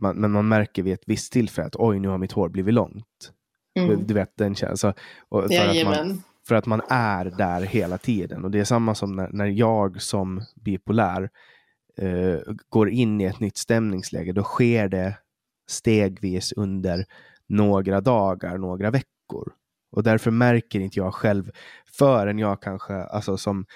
Man, 0.00 0.16
men 0.16 0.30
man 0.30 0.48
märker 0.48 0.82
vid 0.82 0.94
ett 0.94 1.02
visst 1.06 1.32
tillfälle 1.32 1.66
att 1.66 1.76
oj, 1.76 1.98
nu 1.98 2.08
har 2.08 2.18
mitt 2.18 2.32
hår 2.32 2.48
blivit 2.48 2.74
långt. 2.74 3.32
Mm. 3.78 4.06
Du 4.06 4.14
vet 4.14 4.36
den 4.36 4.54
känslan. 4.54 4.94
För, 5.30 5.68
att 5.68 5.84
man, 5.84 6.22
för 6.48 6.54
att 6.54 6.66
man 6.66 6.82
är 6.88 7.24
där 7.24 7.62
hela 7.62 7.98
tiden. 7.98 8.44
Och 8.44 8.50
det 8.50 8.60
är 8.60 8.64
samma 8.64 8.94
som 8.94 9.16
när, 9.16 9.28
när 9.32 9.46
jag 9.46 10.02
som 10.02 10.42
bipolär 10.54 11.30
eh, 11.96 12.38
går 12.68 12.90
in 12.90 13.20
i 13.20 13.24
ett 13.24 13.40
nytt 13.40 13.56
stämningsläge. 13.56 14.32
Då 14.32 14.42
sker 14.42 14.88
det 14.88 15.18
stegvis 15.68 16.52
under 16.52 17.04
några 17.46 18.00
dagar, 18.00 18.58
några 18.58 18.90
veckor. 18.90 19.52
Och 19.92 20.02
därför 20.02 20.30
märker 20.30 20.80
inte 20.80 20.98
jag 20.98 21.14
själv 21.14 21.50
förrän 21.86 22.38
jag 22.38 22.62
kanske, 22.62 22.94
alltså 22.94 23.36
som 23.36 23.66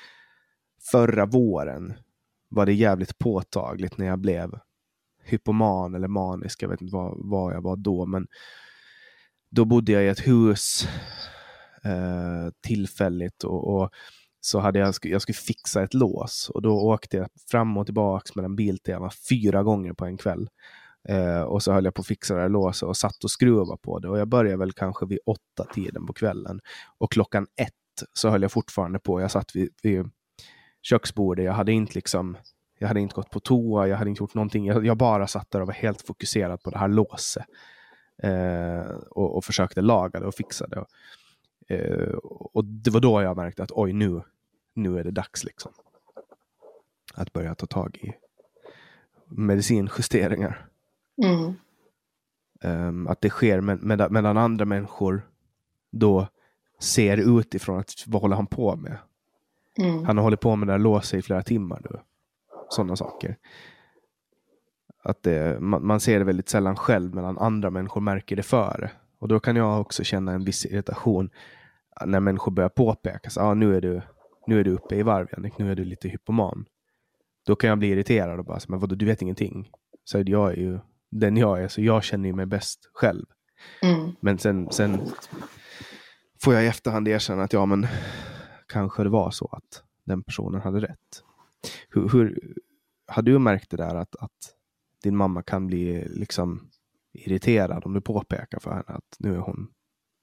förra 0.92 1.26
våren 1.26 1.94
var 2.48 2.66
det 2.66 2.72
jävligt 2.72 3.18
påtagligt 3.18 3.98
när 3.98 4.06
jag 4.06 4.18
blev 4.18 4.58
hypoman 5.24 5.94
eller 5.94 6.08
manisk. 6.08 6.62
Jag 6.62 6.68
vet 6.68 6.80
inte 6.80 6.94
vad, 6.96 7.14
vad 7.16 7.54
jag 7.54 7.62
var 7.62 7.76
då, 7.76 8.06
men 8.06 8.26
då 9.50 9.64
bodde 9.64 9.92
jag 9.92 10.04
i 10.04 10.08
ett 10.08 10.26
hus 10.26 10.88
eh, 11.84 12.50
tillfälligt 12.66 13.44
och, 13.44 13.76
och, 13.76 13.90
så 14.40 14.58
hade 14.58 14.78
jag, 14.78 14.94
jag 15.02 15.22
skulle 15.22 15.36
fixa 15.36 15.82
ett 15.82 15.94
lås 15.94 16.50
och 16.54 16.62
då 16.62 16.80
åkte 16.80 17.16
jag 17.16 17.28
fram 17.50 17.76
och 17.76 17.86
tillbaka 17.86 18.32
mellan 18.34 18.56
Biltema 18.56 19.10
fyra 19.28 19.62
gånger 19.62 19.92
på 19.92 20.04
en 20.04 20.16
kväll. 20.16 20.48
Eh, 21.08 21.42
och 21.42 21.62
så 21.62 21.72
höll 21.72 21.84
jag 21.84 21.94
på 21.94 22.00
att 22.00 22.06
fixa 22.06 22.34
det 22.34 22.40
här 22.40 22.48
låset 22.48 22.86
och 22.86 22.96
satt 22.96 23.24
och 23.24 23.30
skruvade 23.30 23.78
på 23.82 23.98
det 23.98 24.08
och 24.08 24.18
jag 24.18 24.28
började 24.28 24.56
väl 24.56 24.72
kanske 24.72 25.06
vid 25.06 25.18
åtta 25.26 25.72
tiden 25.74 26.06
på 26.06 26.12
kvällen 26.12 26.60
och 26.98 27.12
klockan 27.12 27.46
ett 27.60 27.72
så 28.12 28.28
höll 28.28 28.42
jag 28.42 28.52
fortfarande 28.52 28.98
på. 28.98 29.20
Jag 29.20 29.30
satt 29.30 29.56
vid, 29.56 29.68
vid 29.82 30.10
köksbordet. 30.82 31.44
Jag 31.44 31.52
hade 31.52 31.72
inte 31.72 31.94
liksom 31.94 32.36
jag 32.78 32.88
hade 32.88 33.00
inte 33.00 33.14
gått 33.14 33.30
på 33.30 33.40
toa, 33.40 33.88
jag 33.88 33.96
hade 33.96 34.10
inte 34.10 34.22
gjort 34.22 34.34
någonting. 34.34 34.66
Jag, 34.66 34.86
jag 34.86 34.96
bara 34.96 35.26
satt 35.26 35.50
där 35.50 35.60
och 35.60 35.66
var 35.66 35.74
helt 35.74 36.02
fokuserad 36.02 36.62
på 36.62 36.70
det 36.70 36.78
här 36.78 36.88
låset. 36.88 37.44
Eh, 38.22 38.96
och, 39.10 39.36
och, 39.36 39.44
försökte 39.44 39.80
laga 39.80 40.20
det 40.20 40.26
och 40.26 40.34
fixa 40.34 40.66
det. 40.66 40.84
Eh, 41.68 42.14
och 42.28 42.64
det 42.64 42.90
var 42.90 43.00
då 43.00 43.22
jag 43.22 43.36
märkte 43.36 43.62
att 43.62 43.72
oj, 43.72 43.92
nu, 43.92 44.22
nu 44.74 44.98
är 44.98 45.04
det 45.04 45.10
dags 45.10 45.44
liksom. 45.44 45.72
Att 47.14 47.32
börja 47.32 47.54
ta 47.54 47.66
tag 47.66 47.96
i 47.96 48.14
medicinjusteringar. 49.26 50.66
Mm. 51.22 51.54
Um, 52.62 53.06
att 53.06 53.20
det 53.20 53.30
sker 53.30 53.60
med, 53.60 53.82
med, 53.82 54.12
medan 54.12 54.36
andra 54.36 54.64
människor 54.64 55.28
då 55.90 56.28
ser 56.80 57.38
utifrån 57.38 57.78
att 57.78 58.04
vad 58.06 58.22
håller 58.22 58.36
han 58.36 58.46
på 58.46 58.76
med? 58.76 58.98
Mm. 59.78 60.04
Han 60.04 60.16
har 60.16 60.24
hållit 60.24 60.40
på 60.40 60.56
med 60.56 60.68
det 60.68 60.72
här 60.72 60.78
låset 60.78 61.18
i 61.18 61.22
flera 61.22 61.42
timmar 61.42 61.80
nu. 61.90 61.98
Sådana 62.74 62.96
saker. 62.96 63.36
Att 65.02 65.22
det, 65.22 65.60
man, 65.60 65.86
man, 65.86 66.00
ser 66.00 66.18
det 66.18 66.24
väldigt 66.24 66.48
sällan 66.48 66.76
själv 66.76 67.14
medan 67.14 67.38
andra 67.38 67.70
människor 67.70 68.00
märker 68.00 68.36
det 68.36 68.42
före. 68.42 68.90
Och 69.18 69.28
då 69.28 69.40
kan 69.40 69.56
jag 69.56 69.80
också 69.80 70.04
känna 70.04 70.32
en 70.32 70.44
viss 70.44 70.66
irritation 70.66 71.30
när 72.06 72.20
människor 72.20 72.52
börjar 72.52 72.68
påpeka 72.68 73.28
att 73.28 73.38
ah, 73.38 73.54
nu, 73.54 73.76
är 73.76 73.80
du, 73.80 74.02
nu 74.46 74.60
är 74.60 74.64
du 74.64 74.70
uppe 74.70 74.96
i 74.96 75.02
varv 75.02 75.28
Jannik, 75.32 75.58
nu 75.58 75.72
är 75.72 75.76
du 75.76 75.84
lite 75.84 76.08
hypoman. 76.08 76.64
Då 77.46 77.56
kan 77.56 77.68
jag 77.68 77.78
bli 77.78 77.88
irriterad 77.88 78.38
och 78.38 78.44
bara, 78.44 78.60
men 78.68 78.78
vadå, 78.78 78.94
du 78.94 79.06
vet 79.06 79.22
ingenting. 79.22 79.70
Så 80.04 80.22
jag 80.26 80.52
är 80.52 80.56
ju 80.56 80.78
den 81.10 81.36
jag 81.36 81.62
är, 81.62 81.68
så 81.68 81.82
jag 81.82 82.04
känner 82.04 82.32
mig 82.32 82.46
bäst 82.46 82.90
själv. 82.92 83.26
Mm. 83.82 84.12
Men 84.20 84.38
sen, 84.38 84.72
sen 84.72 85.00
får 86.42 86.54
jag 86.54 86.64
i 86.64 86.66
efterhand 86.66 87.08
erkänna 87.08 87.42
att 87.42 87.52
ja, 87.52 87.66
men 87.66 87.86
kanske 88.68 89.02
det 89.02 89.08
var 89.08 89.30
så 89.30 89.46
att 89.52 89.82
den 90.04 90.22
personen 90.22 90.60
hade 90.60 90.80
rätt. 90.80 91.22
Hur, 91.88 92.08
hur 92.08 92.54
har 93.06 93.22
du 93.22 93.38
märkt 93.38 93.70
det 93.70 93.76
där 93.76 93.94
att, 93.94 94.16
att 94.16 94.54
din 95.02 95.16
mamma 95.16 95.42
kan 95.42 95.66
bli 95.66 96.08
liksom 96.08 96.70
irriterad 97.12 97.84
om 97.84 97.92
du 97.94 98.00
påpekar 98.00 98.58
för 98.58 98.70
henne 98.70 98.84
att 98.86 99.16
nu 99.18 99.34
är 99.34 99.38
hon 99.38 99.70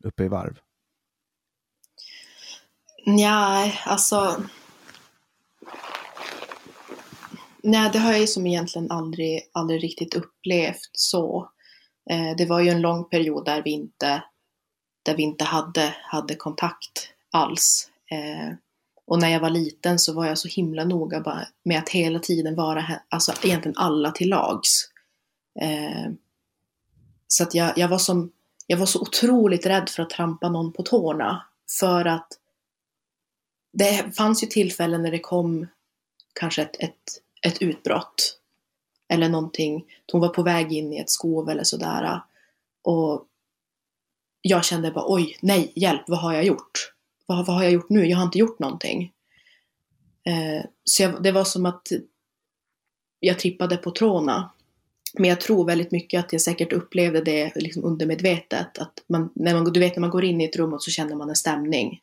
uppe 0.03 0.23
i 0.23 0.27
varv? 0.27 0.59
Nej, 3.05 3.79
alltså. 3.85 4.43
Nej, 7.63 7.89
det 7.93 7.99
har 7.99 8.11
jag 8.11 8.19
ju 8.19 8.27
som 8.27 8.47
egentligen 8.47 8.91
aldrig, 8.91 9.49
aldrig 9.51 9.83
riktigt 9.83 10.15
upplevt 10.15 10.89
så. 10.91 11.51
Eh, 12.09 12.35
det 12.37 12.45
var 12.45 12.59
ju 12.59 12.69
en 12.69 12.81
lång 12.81 13.09
period 13.09 13.45
där 13.45 13.61
vi 13.63 13.71
inte, 13.71 14.23
där 15.03 15.15
vi 15.15 15.23
inte 15.23 15.43
hade, 15.43 15.95
hade 16.01 16.35
kontakt 16.35 17.13
alls. 17.31 17.89
Eh, 18.11 18.53
och 19.11 19.19
när 19.19 19.29
jag 19.29 19.39
var 19.39 19.49
liten 19.49 19.99
så 19.99 20.13
var 20.13 20.25
jag 20.25 20.37
så 20.37 20.47
himla 20.47 20.83
noga 20.83 21.21
bara 21.21 21.47
med 21.63 21.79
att 21.79 21.89
hela 21.89 22.19
tiden 22.19 22.55
vara, 22.55 22.85
alltså 23.09 23.33
egentligen 23.43 23.77
alla 23.77 24.11
till 24.11 24.29
lags. 24.29 24.89
Eh, 25.61 26.11
så 27.27 27.43
att 27.43 27.55
jag, 27.55 27.77
jag, 27.77 27.87
var 27.87 27.97
som, 27.97 28.31
jag 28.67 28.77
var 28.77 28.85
så 28.85 29.01
otroligt 29.01 29.65
rädd 29.65 29.89
för 29.89 30.03
att 30.03 30.09
trampa 30.09 30.49
någon 30.49 30.73
på 30.73 30.83
tårna. 30.83 31.45
För 31.79 32.05
att 32.05 32.27
det 33.73 34.15
fanns 34.17 34.43
ju 34.43 34.47
tillfällen 34.47 35.03
när 35.03 35.11
det 35.11 35.19
kom 35.19 35.67
kanske 36.33 36.61
ett, 36.61 36.75
ett, 36.79 37.21
ett 37.41 37.61
utbrott. 37.61 38.39
Eller 39.09 39.29
någonting. 39.29 39.85
Hon 40.11 40.21
var 40.21 40.29
på 40.29 40.43
väg 40.43 40.73
in 40.73 40.93
i 40.93 40.97
ett 40.97 41.09
skov 41.09 41.49
eller 41.49 41.63
sådär. 41.63 42.21
Och 42.83 43.25
jag 44.41 44.65
kände 44.65 44.91
bara 44.91 45.05
oj, 45.07 45.37
nej, 45.41 45.71
hjälp, 45.75 46.03
vad 46.07 46.19
har 46.19 46.33
jag 46.33 46.43
gjort? 46.43 46.90
Vad, 47.31 47.45
vad 47.45 47.55
har 47.55 47.63
jag 47.63 47.71
gjort 47.71 47.89
nu? 47.89 48.05
Jag 48.05 48.17
har 48.17 48.23
inte 48.23 48.37
gjort 48.37 48.59
någonting. 48.59 49.13
Eh, 50.23 50.65
så 50.83 51.03
jag, 51.03 51.23
det 51.23 51.31
var 51.31 51.43
som 51.43 51.65
att 51.65 51.87
jag 53.19 53.39
trippade 53.39 53.77
på 53.77 53.91
tråna. 53.91 54.51
Men 55.13 55.29
jag 55.29 55.41
tror 55.41 55.65
väldigt 55.65 55.91
mycket 55.91 56.19
att 56.19 56.33
jag 56.33 56.41
säkert 56.41 56.73
upplevde 56.73 57.21
det 57.21 57.55
liksom 57.55 57.83
undermedvetet. 57.83 58.77
Att 58.77 59.03
man, 59.07 59.29
när 59.33 59.53
man, 59.53 59.73
du 59.73 59.79
vet 59.79 59.95
när 59.95 60.01
man 60.01 60.09
går 60.09 60.23
in 60.23 60.41
i 60.41 60.45
ett 60.45 60.55
rum 60.55 60.73
och 60.73 60.83
så 60.83 60.91
känner 60.91 61.15
man 61.15 61.29
en 61.29 61.35
stämning. 61.35 62.01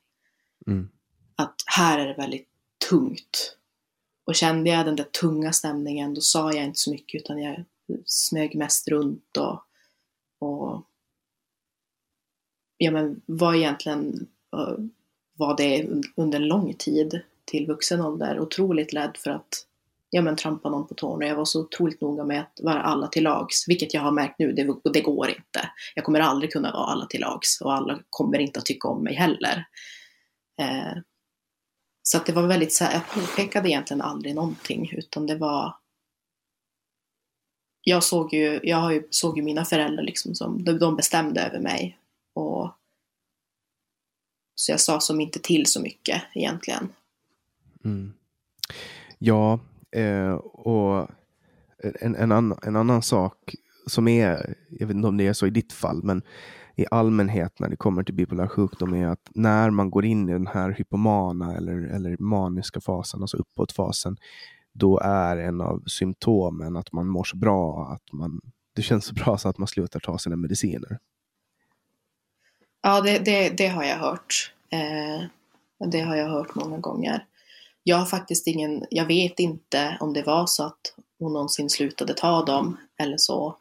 Mm. 0.67 0.89
Att 1.37 1.55
här 1.67 1.99
är 1.99 2.07
det 2.07 2.15
väldigt 2.15 2.49
tungt. 2.89 3.57
Och 4.25 4.35
kände 4.35 4.71
jag 4.71 4.87
den 4.87 4.97
där 4.97 5.05
tunga 5.05 5.53
stämningen 5.53 6.15
då 6.15 6.21
sa 6.21 6.53
jag 6.53 6.65
inte 6.65 6.79
så 6.79 6.91
mycket 6.91 7.21
utan 7.21 7.43
jag 7.43 7.65
smög 8.05 8.55
mest 8.55 8.89
runt 8.89 9.37
och, 9.37 9.63
och 10.39 10.85
ja 12.79 12.91
men 12.91 13.21
var 13.27 13.55
egentligen 13.55 14.29
var 15.39 15.57
det 15.57 15.89
under 16.17 16.41
en 16.41 16.49
lång 16.49 16.75
tid 16.75 17.21
till 17.45 17.67
vuxen 17.67 18.01
ålder 18.01 18.41
otroligt 18.41 18.95
rädd 18.95 19.17
för 19.17 19.31
att 19.31 19.65
ja, 20.11 20.23
men, 20.23 20.37
trampa 20.37 20.71
någon 20.71 20.87
på 20.87 20.95
tårna. 20.95 21.27
Jag 21.27 21.37
var 21.37 21.45
så 21.45 21.61
otroligt 21.61 22.01
noga 22.01 22.25
med 22.25 22.41
att 22.41 22.61
vara 22.63 22.83
alla 22.83 23.07
till 23.07 23.25
lags, 23.25 23.69
vilket 23.69 23.95
jag 23.95 24.01
har 24.01 24.11
märkt 24.11 24.39
nu, 24.39 24.53
det, 24.53 24.75
det 24.93 25.01
går 25.01 25.29
inte. 25.29 25.71
Jag 25.95 26.05
kommer 26.05 26.21
aldrig 26.21 26.53
kunna 26.53 26.73
vara 26.73 26.85
alla 26.85 27.07
till 27.07 27.21
lags 27.21 27.61
och 27.61 27.75
alla 27.75 27.99
kommer 28.11 28.39
inte 28.39 28.59
att 28.59 28.67
tycka 28.67 28.89
om 28.89 29.05
mig 29.05 29.15
heller. 29.15 29.65
Eh, 30.61 30.99
så 32.03 32.17
att 32.17 32.27
det 32.27 32.33
var 32.33 32.47
väldigt 32.47 32.73
så 32.73 32.85
här, 32.85 32.93
jag 32.93 33.09
påpekade 33.09 33.69
egentligen 33.69 34.01
aldrig 34.01 34.35
någonting 34.35 34.93
utan 34.97 35.27
det 35.27 35.37
var 35.37 35.75
jag 37.83 38.05
såg 38.05 38.35
ju, 38.35 38.61
jag 38.63 39.03
såg 39.11 39.39
ju 39.39 39.43
mina 39.45 39.65
föräldrar 39.65 40.03
liksom 40.03 40.35
som, 40.35 40.65
de 40.65 40.97
bestämde 40.97 41.41
över 41.43 41.61
mig. 41.61 41.99
Och, 42.35 42.78
så 44.59 44.73
jag 44.73 44.81
sa 44.81 45.01
som 45.01 45.21
inte 45.21 45.39
till 45.39 45.67
så 45.67 45.83
mycket 45.83 46.23
egentligen. 46.35 46.89
Mm. 47.85 48.13
Ja, 49.19 49.61
eh, 49.91 50.33
och 50.35 51.09
en, 52.01 52.17
en, 52.17 52.33
annan, 52.33 52.59
en 52.63 52.77
annan 52.77 53.03
sak 53.03 53.55
som 53.87 54.09
är, 54.09 54.55
jag 54.71 54.87
vet 54.87 54.97
inte 54.97 55.09
om 55.09 55.17
det 55.17 55.27
är 55.27 55.33
så 55.33 55.47
i 55.47 55.51
ditt 55.51 55.73
fall, 55.73 56.03
men 56.03 56.23
i 56.77 56.87
allmänhet 56.91 57.61
när 57.61 57.69
det 57.69 57.77
kommer 57.77 58.03
till 58.03 58.15
bipolär 58.15 58.47
sjukdom 58.47 58.95
är 58.95 59.07
att 59.07 59.31
när 59.35 59.71
man 59.71 59.91
går 59.91 60.05
in 60.05 60.29
i 60.29 60.33
den 60.33 60.47
här 60.47 60.71
hypomana 60.71 61.57
eller, 61.57 61.95
eller 61.95 62.17
maniska 62.19 62.81
fasen, 62.81 63.21
alltså 63.21 63.37
uppåtfasen, 63.37 64.17
då 64.73 64.99
är 64.99 65.37
en 65.37 65.61
av 65.61 65.83
symptomen 65.87 66.77
att 66.77 66.93
man 66.93 67.09
mår 67.09 67.25
så 67.25 67.37
bra, 67.37 67.89
att 67.93 68.13
man, 68.13 68.41
det 68.75 68.83
känns 68.83 69.05
så 69.05 69.15
bra 69.15 69.39
så 69.39 69.49
att 69.49 69.59
man 69.59 69.69
slutar 69.69 70.01
ta 70.01 70.19
sina 70.19 70.37
mediciner. 70.37 70.99
Ja, 72.83 73.01
det, 73.01 73.19
det, 73.19 73.49
det 73.49 73.69
har 73.69 73.85
jag 73.85 73.97
hört. 73.97 74.53
Eh, 74.71 75.23
det 75.91 76.01
har 76.01 76.17
jag 76.17 76.29
hört 76.29 76.55
många 76.55 76.79
gånger. 76.79 77.27
Jag 77.83 77.97
har 77.97 78.07
faktiskt 78.07 78.47
ingen, 78.47 78.85
jag 78.91 79.07
vet 79.07 79.39
inte 79.39 79.97
om 80.01 80.13
det 80.13 80.23
var 80.23 80.47
så 80.47 80.65
att 80.65 80.95
hon 81.19 81.33
någonsin 81.33 81.71
slutade 81.71 82.15
ta 82.15 82.45
dem 82.45 82.77
eller 82.99 83.17
så. 83.17 83.57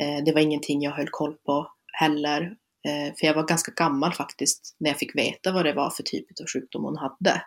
Eh, 0.00 0.24
det 0.24 0.32
var 0.32 0.40
ingenting 0.40 0.82
jag 0.82 0.92
höll 0.92 1.08
koll 1.10 1.34
på 1.34 1.72
heller. 1.92 2.56
Eh, 2.88 3.14
för 3.14 3.26
jag 3.26 3.34
var 3.34 3.46
ganska 3.46 3.72
gammal 3.72 4.12
faktiskt 4.12 4.76
när 4.78 4.90
jag 4.90 4.98
fick 4.98 5.16
veta 5.16 5.52
vad 5.52 5.64
det 5.64 5.72
var 5.72 5.90
för 5.90 6.02
typ 6.02 6.26
av 6.40 6.46
sjukdom 6.46 6.84
hon 6.84 6.96
hade. 6.96 7.42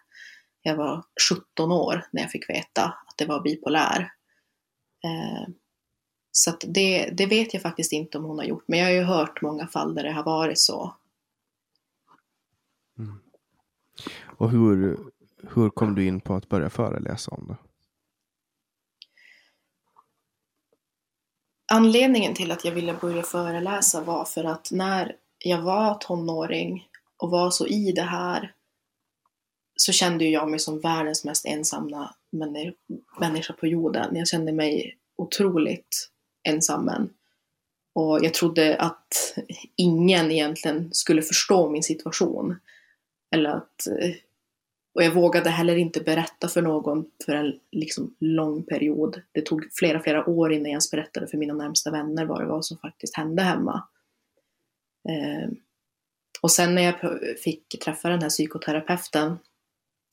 Jag 0.62 0.76
var 0.76 1.04
17 1.30 1.72
år 1.72 2.08
när 2.12 2.22
jag 2.22 2.32
fick 2.32 2.50
veta 2.50 2.84
att 2.84 3.18
det 3.18 3.26
var 3.26 3.42
bipolär. 3.42 4.12
Eh, 5.04 5.54
så 6.32 6.54
det, 6.62 7.10
det 7.10 7.26
vet 7.26 7.54
jag 7.54 7.62
faktiskt 7.62 7.92
inte 7.92 8.18
om 8.18 8.24
hon 8.24 8.38
har 8.38 8.46
gjort, 8.46 8.64
men 8.68 8.80
jag 8.80 8.86
har 8.86 8.94
ju 8.94 9.04
hört 9.04 9.42
många 9.42 9.68
fall 9.68 9.96
där 9.96 10.04
det 10.04 10.12
har 10.12 10.24
varit 10.24 10.60
så. 10.60 10.96
Mm. 13.00 13.20
Och 14.22 14.52
hur, 14.52 14.98
hur 15.56 15.70
kom 15.70 15.96
du 15.96 16.06
in 16.06 16.22
på 16.22 16.34
att 16.34 16.50
börja 16.50 16.70
föreläsa 16.70 17.32
om 17.32 17.48
det? 17.48 17.58
Anledningen 21.72 22.34
till 22.34 22.52
att 22.52 22.66
jag 22.66 22.72
ville 22.72 22.94
börja 22.94 23.24
föreläsa 23.24 24.02
var 24.02 24.26
för 24.26 24.44
att 24.44 24.72
när 24.72 25.16
jag 25.40 25.62
var 25.62 25.96
tonåring 25.96 26.88
och 27.18 27.32
var 27.32 27.52
så 27.52 27.68
i 27.68 27.92
det 27.92 28.02
här 28.02 28.54
så 29.76 29.92
kände 29.92 30.26
jag 30.26 30.50
mig 30.50 30.60
som 30.60 30.80
världens 30.80 31.26
mest 31.26 31.46
ensamma 31.46 32.16
människa 33.20 33.54
på 33.54 33.68
jorden. 33.68 34.16
Jag 34.16 34.28
kände 34.28 34.52
mig 34.52 34.98
otroligt 35.16 36.10
ensam. 36.44 37.10
Och 37.94 38.26
jag 38.26 38.34
trodde 38.34 38.78
att 38.78 39.36
ingen 39.76 40.32
egentligen 40.32 40.90
skulle 40.92 41.22
förstå 41.22 41.70
min 41.70 41.84
situation. 41.84 42.56
Eller 43.32 43.50
att, 43.50 43.88
eh, 43.88 44.16
och 44.94 45.04
jag 45.04 45.12
vågade 45.12 45.50
heller 45.50 45.76
inte 45.76 46.02
berätta 46.02 46.48
för 46.48 46.62
någon 46.62 47.06
för 47.26 47.36
en 47.36 47.60
liksom 47.72 48.16
lång 48.20 48.64
period. 48.64 49.22
Det 49.32 49.42
tog 49.42 49.68
flera, 49.74 50.00
flera 50.00 50.30
år 50.30 50.52
innan 50.52 50.66
jag 50.66 50.70
ens 50.70 50.92
berättade 50.92 51.28
för 51.28 51.38
mina 51.38 51.54
närmsta 51.54 51.92
vänner 51.92 52.26
vad 52.26 52.42
det 52.42 52.46
var 52.46 52.62
som 52.62 52.78
faktiskt 52.78 53.16
hände 53.16 53.42
hemma. 53.44 53.84
Eh, 55.10 55.50
och 56.42 56.52
sen 56.52 56.76
när 56.76 56.82
jag 56.82 56.96
fick 57.44 57.80
träffa 57.80 58.10
den 58.10 58.22
här 58.22 58.30
psykoterapeuten 58.30 59.38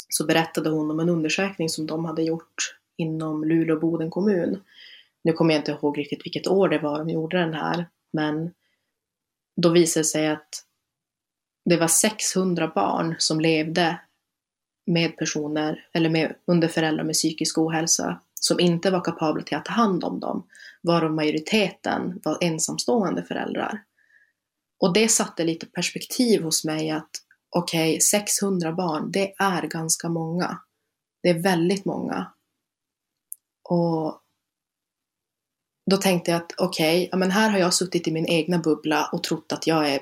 så 0.09 0.27
berättade 0.27 0.71
hon 0.71 0.91
om 0.91 1.01
en 1.01 1.09
undersökning 1.09 1.69
som 1.69 1.87
de 1.87 2.05
hade 2.05 2.23
gjort 2.23 2.77
inom 2.97 3.45
Luleå 3.45 3.81
Boden 3.81 4.11
kommun. 4.11 4.63
Nu 5.25 5.33
kommer 5.33 5.55
jag 5.55 5.61
inte 5.61 5.73
ihåg 5.73 5.99
riktigt 5.99 6.27
vilket 6.27 6.47
år 6.47 6.69
det 6.69 6.79
var 6.79 6.99
de 6.99 7.11
gjorde 7.11 7.39
den 7.39 7.55
här, 7.55 7.87
men 8.13 8.55
då 9.57 9.69
visade 9.69 10.01
det 10.01 10.05
sig 10.05 10.29
att 10.29 10.66
det 11.67 11.77
var 11.77 11.89
600 11.89 12.73
barn 12.75 13.15
som 13.19 13.41
levde 13.41 14.01
med 14.87 15.17
personer, 15.17 15.89
eller 15.93 16.11
med, 16.11 16.35
under 16.47 16.69
föräldrar 16.69 17.05
med 17.05 17.15
psykisk 17.15 17.59
ohälsa, 17.59 18.21
som 18.41 18.61
inte 18.61 18.91
var 18.91 19.01
kapabla 19.01 19.43
till 19.43 19.57
att 19.57 19.65
ta 19.65 19.73
hand 19.73 20.05
om 20.05 20.21
dem, 20.21 20.47
varav 20.83 21.13
majoriteten 21.13 22.21
var 22.25 22.39
ensamstående 22.41 23.23
föräldrar. 23.23 23.83
Och 24.81 24.93
det 24.93 25.09
satte 25.09 25.45
lite 25.45 25.67
perspektiv 25.67 26.43
hos 26.43 26.65
mig 26.65 26.91
att 26.91 27.11
okej, 27.57 27.91
okay, 27.91 28.01
600 28.01 28.73
barn, 28.73 29.11
det 29.11 29.35
är 29.39 29.63
ganska 29.63 30.09
många. 30.09 30.59
Det 31.23 31.29
är 31.29 31.43
väldigt 31.43 31.85
många. 31.85 32.33
Och 33.69 34.21
då 35.91 35.97
tänkte 35.97 36.31
jag 36.31 36.43
att 36.43 36.53
okej, 36.59 37.11
okay, 37.13 37.29
här 37.29 37.51
har 37.51 37.59
jag 37.59 37.75
suttit 37.75 38.09
i 38.09 38.13
min 38.13 38.27
egna 38.27 38.59
bubbla 38.59 39.09
och 39.13 39.23
trott 39.23 39.53
att 39.53 39.67
jag 39.67 39.91
är 39.91 40.01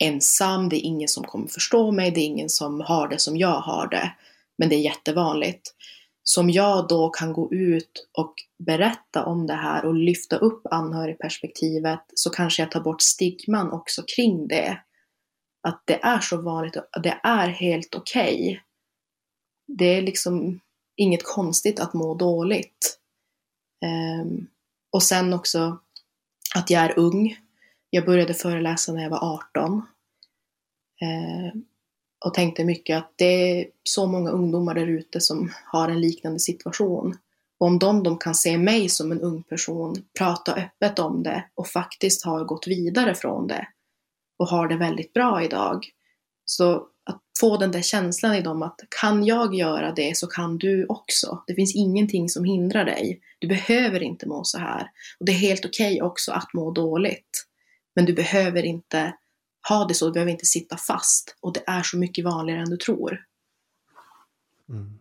ensam, 0.00 0.68
det 0.68 0.76
är 0.76 0.86
ingen 0.86 1.08
som 1.08 1.24
kommer 1.24 1.48
förstå 1.48 1.92
mig, 1.92 2.10
det 2.10 2.20
är 2.20 2.26
ingen 2.26 2.48
som 2.50 2.80
har 2.80 3.08
det 3.08 3.18
som 3.18 3.36
jag 3.36 3.60
har 3.60 3.88
det. 3.88 4.12
Men 4.58 4.68
det 4.68 4.74
är 4.74 4.80
jättevanligt. 4.80 5.74
Som 6.22 6.50
jag 6.50 6.88
då 6.88 7.10
kan 7.10 7.32
gå 7.32 7.52
ut 7.52 8.08
och 8.18 8.34
berätta 8.66 9.24
om 9.24 9.46
det 9.46 9.54
här 9.54 9.84
och 9.84 9.94
lyfta 9.94 10.36
upp 10.36 10.66
anhörigperspektivet 10.70 12.00
så 12.14 12.30
kanske 12.30 12.62
jag 12.62 12.70
tar 12.70 12.80
bort 12.80 13.02
stigman 13.02 13.72
också 13.72 14.02
kring 14.16 14.48
det 14.48 14.78
att 15.68 15.82
det 15.84 16.04
är 16.04 16.20
så 16.20 16.42
vanligt 16.42 16.76
och 16.76 17.02
det 17.02 17.20
är 17.22 17.48
helt 17.48 17.94
okej. 17.94 18.34
Okay. 18.34 18.60
Det 19.78 19.84
är 19.84 20.02
liksom 20.02 20.60
inget 20.96 21.24
konstigt 21.24 21.80
att 21.80 21.94
må 21.94 22.14
dåligt. 22.14 22.98
Um, 24.22 24.46
och 24.92 25.02
sen 25.02 25.32
också 25.32 25.78
att 26.54 26.70
jag 26.70 26.84
är 26.84 26.98
ung. 26.98 27.36
Jag 27.96 28.04
började 28.04 28.34
föreläsa 28.34 28.92
när 28.92 29.02
jag 29.02 29.10
var 29.10 29.34
18. 29.54 29.82
Eh, 31.00 31.60
och 32.24 32.34
tänkte 32.34 32.64
mycket 32.64 32.98
att 32.98 33.12
det 33.16 33.60
är 33.60 33.66
så 33.82 34.06
många 34.06 34.30
ungdomar 34.30 34.74
där 34.74 34.86
ute 34.86 35.20
som 35.20 35.52
har 35.64 35.88
en 35.88 36.00
liknande 36.00 36.40
situation. 36.40 37.18
Och 37.58 37.66
om 37.66 37.78
de, 37.78 38.02
de 38.02 38.18
kan 38.18 38.34
se 38.34 38.58
mig 38.58 38.88
som 38.88 39.12
en 39.12 39.20
ung 39.20 39.42
person, 39.42 40.04
prata 40.18 40.54
öppet 40.54 40.98
om 40.98 41.22
det 41.22 41.44
och 41.54 41.68
faktiskt 41.68 42.24
har 42.24 42.44
gått 42.44 42.66
vidare 42.66 43.14
från 43.14 43.46
det, 43.46 43.68
och 44.38 44.48
har 44.48 44.68
det 44.68 44.76
väldigt 44.76 45.12
bra 45.12 45.42
idag. 45.42 45.86
Så 46.44 46.74
att 47.04 47.22
få 47.40 47.56
den 47.56 47.72
där 47.72 47.82
känslan 47.82 48.34
i 48.34 48.42
dem 48.42 48.62
att 48.62 48.80
kan 49.00 49.24
jag 49.24 49.54
göra 49.54 49.92
det 49.92 50.16
så 50.16 50.26
kan 50.26 50.58
du 50.58 50.86
också. 50.86 51.42
Det 51.46 51.54
finns 51.54 51.76
ingenting 51.76 52.28
som 52.28 52.44
hindrar 52.44 52.84
dig. 52.84 53.20
Du 53.38 53.48
behöver 53.48 54.02
inte 54.02 54.28
må 54.28 54.44
så 54.44 54.58
här. 54.58 54.90
Och 55.20 55.26
det 55.26 55.32
är 55.32 55.36
helt 55.36 55.64
okej 55.64 55.94
okay 55.94 56.02
också 56.02 56.32
att 56.32 56.54
må 56.54 56.70
dåligt. 56.70 57.46
Men 57.96 58.04
du 58.04 58.12
behöver 58.12 58.62
inte 58.62 59.16
ha 59.68 59.84
det 59.84 59.94
så, 59.94 60.06
du 60.06 60.12
behöver 60.12 60.32
inte 60.32 60.46
sitta 60.46 60.76
fast. 60.76 61.36
Och 61.40 61.52
det 61.52 61.64
är 61.66 61.82
så 61.82 61.98
mycket 61.98 62.24
vanligare 62.24 62.60
än 62.60 62.70
du 62.70 62.76
tror. 62.76 63.24
Mm. 64.68 64.98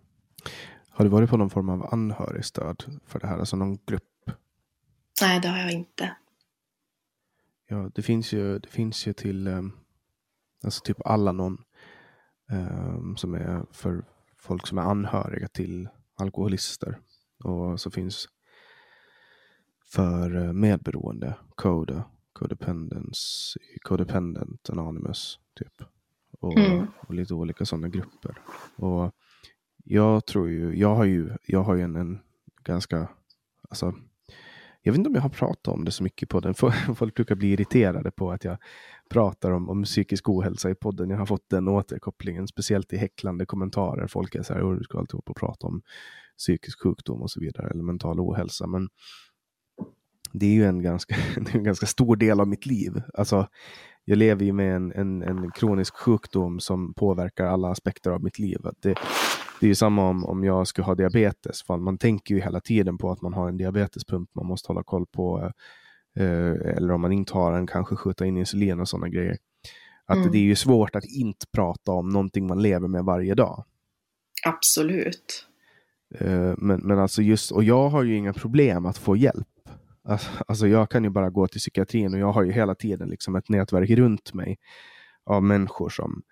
Har 0.89 1.05
du 1.05 1.12
varit 1.12 1.29
på 1.29 1.38
någon 1.38 1.49
form 1.49 1.69
av 1.69 1.93
anhörigstöd 1.93 2.99
för 3.05 3.19
det 3.19 3.27
här, 3.27 3.38
alltså 3.38 3.55
någon 3.55 3.77
grupp? 3.86 4.31
Nej, 5.21 5.39
det 5.39 5.47
har 5.47 5.58
jag 5.58 5.71
inte. 5.71 6.15
Ja, 7.67 7.91
det 7.95 8.01
finns 8.01 8.34
ju, 8.34 8.60
det 8.60 8.69
finns 8.69 9.08
ju 9.08 9.13
till 9.13 9.47
um, 9.47 9.73
alltså 10.63 10.81
typ 10.84 10.97
alla 11.05 11.31
någon 11.31 11.63
um, 12.51 13.17
som 13.17 13.34
är 13.34 13.65
för 13.71 14.05
folk 14.38 14.67
som 14.67 14.77
är 14.77 14.81
anhöriga 14.81 15.47
till 15.47 15.89
alkoholister. 16.15 16.99
Och 17.43 17.81
så 17.81 17.91
finns 17.91 18.27
för 19.86 20.36
uh, 20.36 20.53
medberoende, 20.53 21.38
CODA, 21.55 22.03
Codependence, 22.36 23.60
Codependent 23.82 24.69
Anonymous, 24.69 25.39
typ. 25.60 25.84
Och, 26.39 26.58
mm. 26.58 26.88
och 27.08 27.13
lite 27.13 27.34
olika 27.34 27.65
sådana 27.65 27.89
grupper. 27.89 28.38
Och 28.76 29.15
jag 29.84 30.26
tror 30.26 30.50
ju, 30.50 30.80
jag 30.80 30.95
har 30.95 31.06
ju, 31.06 31.30
jag 31.45 31.63
har 31.63 31.76
ju 31.76 31.82
en, 31.82 31.95
en 31.95 32.19
ganska, 32.63 33.10
alltså 33.69 33.93
jag 34.82 34.91
vet 34.91 34.98
inte 34.98 35.08
om 35.08 35.15
jag 35.15 35.21
har 35.21 35.30
pratat 35.30 35.67
om 35.67 35.86
det 35.86 35.91
så 35.91 36.04
mycket 36.04 36.30
på 36.30 36.39
den. 36.39 36.54
Folk 36.95 37.15
brukar 37.15 37.36
bli 37.36 37.52
irriterade 37.52 38.12
på 38.12 38.32
att 38.32 38.43
jag 38.43 38.58
pratar 39.10 39.52
om, 39.52 39.69
om 39.69 39.84
psykisk 39.84 40.30
ohälsa 40.30 40.69
i 40.69 40.76
podden. 40.76 41.10
Jag 41.10 41.17
har 41.17 41.26
fått 41.26 41.50
den 41.50 41.67
återkopplingen, 41.67 42.48
speciellt 42.48 42.93
i 42.93 42.98
häcklande 42.98 43.45
kommentarer. 43.45 44.08
Folk 44.08 44.36
är 44.36 44.43
så 44.43 44.54
här, 44.54 44.76
du 44.76 44.84
ska 44.84 45.00
alltid 45.00 45.17
upp 45.17 45.30
och 45.30 45.36
prata 45.36 45.67
om 45.67 45.82
psykisk 46.38 46.84
sjukdom 46.84 47.21
och 47.21 47.32
så 47.32 47.39
vidare, 47.39 47.69
eller 47.69 47.84
mental 47.84 48.19
ohälsa. 48.19 48.67
Men 48.67 48.89
det 50.33 50.45
är 50.45 50.51
ju 50.51 50.65
en 50.65 50.81
ganska, 50.81 51.15
en 51.53 51.63
ganska 51.63 51.85
stor 51.85 52.15
del 52.15 52.39
av 52.39 52.47
mitt 52.47 52.65
liv. 52.65 53.01
Alltså, 53.13 53.47
jag 54.05 54.17
lever 54.17 54.45
ju 54.45 54.53
med 54.53 54.75
en, 54.75 54.91
en, 54.91 55.21
en 55.21 55.51
kronisk 55.51 55.95
sjukdom 55.95 56.59
som 56.59 56.93
påverkar 56.93 57.45
alla 57.45 57.71
aspekter 57.71 58.11
av 58.11 58.23
mitt 58.23 58.39
liv. 58.39 58.57
Det, 58.81 58.95
det 59.59 59.65
är 59.65 59.67
ju 59.67 59.75
samma 59.75 60.09
om, 60.09 60.25
om 60.25 60.43
jag 60.43 60.67
skulle 60.67 60.85
ha 60.85 60.95
diabetes. 60.95 61.63
För 61.63 61.77
man 61.77 61.97
tänker 61.97 62.35
ju 62.35 62.41
hela 62.41 62.61
tiden 62.61 62.97
på 62.97 63.11
att 63.11 63.21
man 63.21 63.33
har 63.33 63.49
en 63.49 63.57
diabetespump 63.57 64.29
man 64.35 64.45
måste 64.45 64.67
hålla 64.67 64.83
koll 64.83 65.05
på. 65.05 65.51
Eh, 66.19 66.75
eller 66.77 66.91
om 66.91 67.01
man 67.01 67.11
inte 67.11 67.33
har 67.33 67.53
en, 67.53 67.67
kanske 67.67 67.95
skjuta 67.95 68.25
in 68.25 68.38
insulin 68.38 68.79
och 68.79 68.89
sådana 68.89 69.09
grejer. 69.09 69.38
Att 70.05 70.17
mm. 70.17 70.31
det 70.31 70.38
är 70.38 70.41
ju 70.41 70.55
svårt 70.55 70.95
att 70.95 71.05
inte 71.05 71.45
prata 71.51 71.91
om 71.91 72.09
någonting 72.09 72.47
man 72.47 72.61
lever 72.61 72.88
med 72.88 73.03
varje 73.03 73.35
dag. 73.35 73.63
Absolut. 74.45 75.47
Eh, 76.15 76.53
men, 76.57 76.79
men 76.83 76.99
alltså 76.99 77.21
just, 77.21 77.51
och 77.51 77.63
jag 77.63 77.89
har 77.89 78.03
ju 78.03 78.15
inga 78.15 78.33
problem 78.33 78.85
att 78.85 78.97
få 78.97 79.15
hjälp. 79.15 79.47
Alltså, 80.07 80.29
alltså 80.47 80.67
jag 80.67 80.89
kan 80.89 81.03
ju 81.03 81.09
bara 81.09 81.29
gå 81.29 81.47
till 81.47 81.59
psykiatrin 81.59 82.13
och 82.13 82.19
jag 82.19 82.31
har 82.31 82.43
ju 82.43 82.51
hela 82.51 82.75
tiden 82.75 83.09
liksom 83.09 83.35
ett 83.35 83.49
nätverk 83.49 83.89
runt 83.89 84.33
mig 84.33 84.57
av 85.25 85.43
människor 85.43 85.89
som 85.89 86.23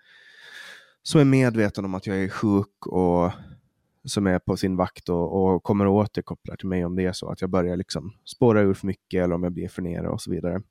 som 1.02 1.20
är 1.20 1.24
medveten 1.24 1.84
om 1.84 1.94
att 1.94 2.06
jag 2.06 2.16
är 2.16 2.28
sjuk 2.28 2.86
och 2.86 3.32
som 4.04 4.26
är 4.26 4.38
på 4.38 4.56
sin 4.56 4.76
vakt 4.76 5.08
och, 5.08 5.54
och 5.54 5.62
kommer 5.62 5.86
och 5.86 5.94
återkopplar 5.94 6.56
till 6.56 6.68
mig 6.68 6.84
om 6.84 6.96
det 6.96 7.04
är 7.04 7.12
så 7.12 7.30
att 7.30 7.40
jag 7.40 7.50
börjar 7.50 7.76
liksom 7.76 8.12
spåra 8.24 8.60
ur 8.60 8.74
för 8.74 8.86
mycket 8.86 9.24
eller 9.24 9.34
om 9.34 9.42
jag 9.42 9.52
blir 9.52 9.68
för 9.68 9.82
nere 9.82 10.08
och 10.08 10.20
så 10.20 10.30
vidare. 10.30 10.62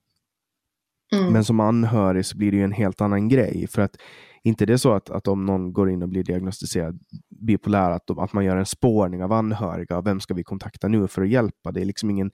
Mm. 1.13 1.33
Men 1.33 1.43
som 1.43 1.59
anhörig 1.59 2.25
så 2.25 2.37
blir 2.37 2.51
det 2.51 2.57
ju 2.57 2.63
en 2.63 2.71
helt 2.71 3.01
annan 3.01 3.29
grej. 3.29 3.67
För 3.67 3.81
att 3.81 3.97
inte 4.43 4.65
det 4.65 4.73
är 4.73 4.77
så 4.77 4.93
att, 4.93 5.09
att 5.09 5.27
om 5.27 5.45
någon 5.45 5.73
går 5.73 5.89
in 5.89 6.01
och 6.03 6.09
blir 6.09 6.23
diagnostiserad 6.23 6.99
bipolär 7.29 7.91
att, 7.91 8.09
att 8.17 8.33
man 8.33 8.45
gör 8.45 8.57
en 8.57 8.65
spårning 8.65 9.23
av 9.23 9.31
anhöriga. 9.33 10.01
Vem 10.01 10.19
ska 10.19 10.33
vi 10.33 10.43
kontakta 10.43 10.87
nu 10.87 11.07
för 11.07 11.21
att 11.21 11.29
hjälpa? 11.29 11.71
Det 11.71 11.81
är 11.81 11.85
liksom 11.85 12.09
ingen, 12.09 12.31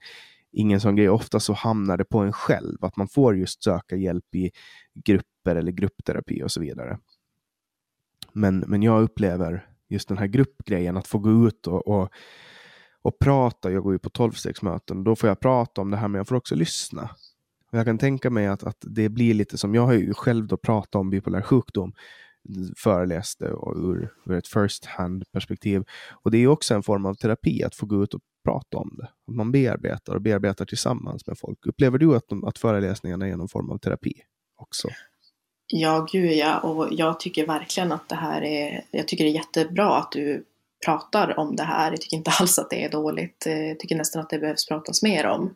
ingen 0.52 0.80
sån 0.80 0.96
grej. 0.96 1.08
Ofta 1.08 1.40
så 1.40 1.52
hamnar 1.52 1.96
det 1.96 2.04
på 2.04 2.18
en 2.18 2.32
själv, 2.32 2.84
att 2.84 2.96
man 2.96 3.08
får 3.08 3.36
just 3.36 3.64
söka 3.64 3.96
hjälp 3.96 4.34
i 4.34 4.50
grupper 5.04 5.56
eller 5.56 5.72
gruppterapi 5.72 6.42
och 6.42 6.50
så 6.50 6.60
vidare. 6.60 6.98
Men, 8.32 8.58
men 8.58 8.82
jag 8.82 9.02
upplever 9.02 9.66
just 9.88 10.08
den 10.08 10.18
här 10.18 10.26
gruppgrejen, 10.26 10.96
att 10.96 11.06
få 11.06 11.18
gå 11.18 11.46
ut 11.48 11.66
och, 11.66 11.88
och, 11.88 12.08
och 13.02 13.18
prata. 13.18 13.70
Jag 13.70 13.82
går 13.82 13.92
ju 13.92 13.98
på 13.98 14.10
tolvstegsmöten, 14.10 15.04
då 15.04 15.16
får 15.16 15.28
jag 15.28 15.40
prata 15.40 15.80
om 15.80 15.90
det 15.90 15.96
här, 15.96 16.08
men 16.08 16.18
jag 16.18 16.28
får 16.28 16.36
också 16.36 16.54
lyssna. 16.54 17.10
Och 17.72 17.78
jag 17.78 17.86
kan 17.86 17.98
tänka 17.98 18.30
mig 18.30 18.46
att, 18.46 18.62
att 18.64 18.78
det 18.80 19.08
blir 19.08 19.34
lite 19.34 19.58
som, 19.58 19.74
jag 19.74 19.86
har 19.86 19.92
ju 19.92 20.14
själv 20.14 20.46
då 20.46 20.56
pratat 20.56 20.94
om 20.94 21.10
bipolär 21.10 21.42
sjukdom, 21.42 21.92
föreläste 22.76 23.52
och 23.52 23.76
ur, 23.76 24.12
ur 24.26 24.34
ett 24.34 24.48
first 24.48 24.84
hand 24.84 25.24
perspektiv. 25.32 25.84
Och 26.10 26.30
det 26.30 26.38
är 26.38 26.46
också 26.46 26.74
en 26.74 26.82
form 26.82 27.06
av 27.06 27.14
terapi 27.14 27.62
att 27.62 27.74
få 27.74 27.86
gå 27.86 28.02
ut 28.02 28.14
och 28.14 28.20
prata 28.44 28.76
om 28.76 28.94
det. 28.98 29.04
Att 29.04 29.34
man 29.34 29.52
bearbetar 29.52 30.14
och 30.14 30.22
bearbetar 30.22 30.64
tillsammans 30.64 31.26
med 31.26 31.38
folk. 31.38 31.66
Upplever 31.66 31.98
du 31.98 32.16
att, 32.16 32.24
att 32.46 32.58
föreläsningarna 32.58 33.28
är 33.28 33.36
någon 33.36 33.48
form 33.48 33.70
av 33.70 33.78
terapi 33.78 34.14
också? 34.56 34.88
Ja, 35.66 36.06
gud 36.12 36.32
ja. 36.32 36.58
Och 36.58 36.88
jag 36.90 37.20
tycker 37.20 37.46
verkligen 37.46 37.92
att 37.92 38.08
det 38.08 38.14
här 38.14 38.42
är, 38.42 38.84
jag 38.90 39.08
tycker 39.08 39.24
det 39.24 39.30
är 39.30 39.34
jättebra 39.34 39.96
att 39.96 40.12
du 40.12 40.44
pratar 40.84 41.38
om 41.38 41.56
det 41.56 41.62
här. 41.62 41.90
Jag 41.90 42.00
tycker 42.00 42.16
inte 42.16 42.30
alls 42.40 42.58
att 42.58 42.70
det 42.70 42.84
är 42.84 42.90
dåligt. 42.90 43.46
Eh, 43.46 43.68
jag 43.68 43.78
tycker 43.78 43.96
nästan 43.96 44.22
att 44.22 44.30
det 44.30 44.38
behövs 44.38 44.68
pratas 44.68 45.02
mer 45.02 45.26
om. 45.26 45.54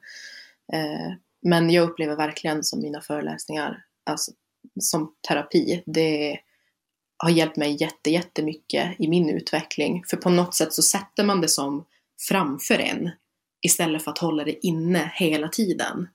Eh, 0.72 1.12
men 1.42 1.70
jag 1.70 1.90
upplever 1.90 2.16
verkligen 2.16 2.64
som 2.64 2.80
mina 2.80 3.00
föreläsningar, 3.00 3.84
alltså, 4.04 4.32
som 4.80 5.14
terapi. 5.28 5.82
Det 5.86 6.38
har 7.16 7.30
hjälpt 7.30 7.56
mig 7.56 7.76
jätte, 7.80 8.10
jättemycket 8.10 9.00
i 9.00 9.08
min 9.08 9.30
utveckling. 9.30 10.04
För 10.06 10.16
på 10.16 10.30
något 10.30 10.54
sätt 10.54 10.72
så 10.72 10.82
sätter 10.82 11.24
man 11.24 11.40
det 11.40 11.48
som 11.48 11.84
framför 12.28 12.78
en 12.78 13.10
istället 13.66 14.04
för 14.04 14.10
att 14.10 14.18
hålla 14.18 14.44
det 14.44 14.66
inne 14.66 15.12
hela 15.14 15.48
tiden. 15.48 16.08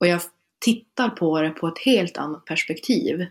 Och 0.00 0.06
jag 0.06 0.20
tittar 0.64 1.08
på 1.08 1.40
det 1.40 1.50
på 1.50 1.68
ett 1.68 1.78
helt 1.78 2.16
annat 2.16 2.44
perspektiv 2.44 3.26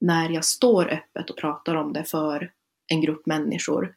när 0.00 0.30
jag 0.30 0.44
står 0.44 0.92
öppet 0.92 1.30
och 1.30 1.36
pratar 1.36 1.74
om 1.74 1.92
det 1.92 2.04
för 2.04 2.52
en 2.86 3.00
grupp 3.00 3.26
människor. 3.26 3.94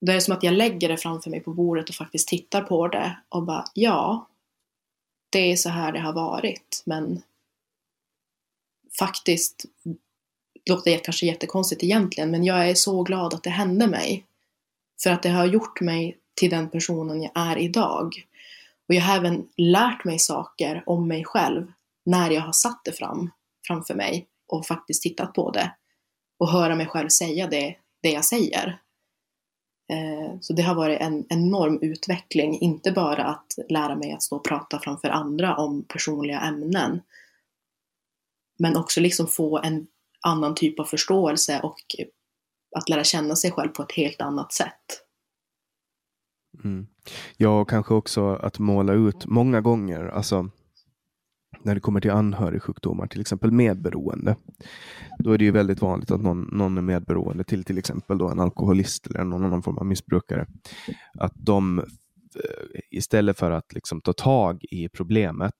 Det 0.00 0.12
är 0.12 0.20
som 0.20 0.34
att 0.34 0.42
jag 0.42 0.54
lägger 0.54 0.88
det 0.88 0.96
framför 0.96 1.30
mig 1.30 1.40
på 1.40 1.54
bordet 1.54 1.88
och 1.88 1.94
faktiskt 1.94 2.28
tittar 2.28 2.62
på 2.62 2.88
det 2.88 3.18
och 3.28 3.42
bara 3.42 3.64
ja, 3.74 4.28
det 5.30 5.52
är 5.52 5.56
så 5.56 5.68
här 5.68 5.92
det 5.92 6.00
har 6.00 6.12
varit 6.12 6.82
men 6.86 7.22
faktiskt 8.98 9.64
låter 10.70 10.98
kanske 10.98 11.26
jättekonstigt 11.26 11.82
egentligen 11.82 12.30
men 12.30 12.44
jag 12.44 12.70
är 12.70 12.74
så 12.74 13.02
glad 13.02 13.34
att 13.34 13.42
det 13.42 13.50
hände 13.50 13.86
mig. 13.86 14.26
För 15.02 15.10
att 15.10 15.22
det 15.22 15.28
har 15.28 15.46
gjort 15.46 15.80
mig 15.80 16.18
till 16.34 16.50
den 16.50 16.70
personen 16.70 17.22
jag 17.22 17.32
är 17.34 17.58
idag. 17.58 18.14
Och 18.88 18.94
jag 18.94 19.02
har 19.02 19.16
även 19.16 19.48
lärt 19.56 20.04
mig 20.04 20.18
saker 20.18 20.82
om 20.86 21.08
mig 21.08 21.24
själv 21.24 21.72
när 22.04 22.30
jag 22.30 22.42
har 22.42 22.52
satt 22.52 22.80
det 22.84 22.92
fram 22.92 23.30
framför 23.66 23.94
mig 23.94 24.26
och 24.48 24.66
faktiskt 24.66 25.02
tittat 25.02 25.34
på 25.34 25.50
det 25.50 25.74
och 26.38 26.50
höra 26.50 26.74
mig 26.74 26.86
själv 26.86 27.08
säga 27.08 27.46
det, 27.46 27.76
det 28.02 28.10
jag 28.10 28.24
säger. 28.24 28.80
Eh, 29.92 30.38
så 30.40 30.52
det 30.52 30.62
har 30.62 30.74
varit 30.74 31.00
en 31.00 31.24
enorm 31.28 31.78
utveckling, 31.82 32.60
inte 32.60 32.92
bara 32.92 33.24
att 33.24 33.58
lära 33.68 33.96
mig 33.96 34.12
att 34.12 34.22
stå 34.22 34.36
och 34.36 34.44
prata 34.44 34.80
framför 34.80 35.08
andra 35.08 35.56
om 35.56 35.84
personliga 35.88 36.40
ämnen, 36.40 37.02
men 38.58 38.76
också 38.76 39.00
liksom 39.00 39.26
få 39.26 39.58
en 39.58 39.86
annan 40.20 40.54
typ 40.54 40.80
av 40.80 40.84
förståelse 40.84 41.60
och 41.62 41.78
att 42.76 42.88
lära 42.88 43.04
känna 43.04 43.36
sig 43.36 43.50
själv 43.50 43.68
på 43.68 43.82
ett 43.82 43.92
helt 43.92 44.20
annat 44.20 44.52
sätt. 44.52 45.02
Mm. 46.64 46.86
Ja, 47.36 47.60
och 47.60 47.70
kanske 47.70 47.94
också 47.94 48.34
att 48.34 48.58
måla 48.58 48.92
ut 48.92 49.26
många 49.26 49.60
gånger, 49.60 50.04
alltså 50.04 50.50
när 51.62 51.74
det 51.74 51.80
kommer 51.80 52.00
till 52.00 52.10
anhörigsjukdomar, 52.10 53.06
till 53.06 53.20
exempel 53.20 53.52
medberoende. 53.52 54.36
Då 55.18 55.32
är 55.32 55.38
det 55.38 55.44
ju 55.44 55.50
väldigt 55.50 55.82
vanligt 55.82 56.10
att 56.10 56.20
någon, 56.20 56.42
någon 56.52 56.78
är 56.78 56.82
medberoende 56.82 57.44
till 57.44 57.64
till 57.64 57.78
exempel 57.78 58.18
då 58.18 58.28
en 58.28 58.40
alkoholist 58.40 59.06
eller 59.06 59.24
någon 59.24 59.44
annan 59.44 59.62
form 59.62 59.78
av 59.78 59.86
missbrukare. 59.86 60.46
Att 61.18 61.32
de 61.34 61.78
eh, 61.78 61.84
istället 62.90 63.38
för 63.38 63.50
att 63.50 63.72
liksom 63.72 64.00
ta 64.00 64.12
tag 64.12 64.64
i 64.70 64.88
problemet 64.88 65.54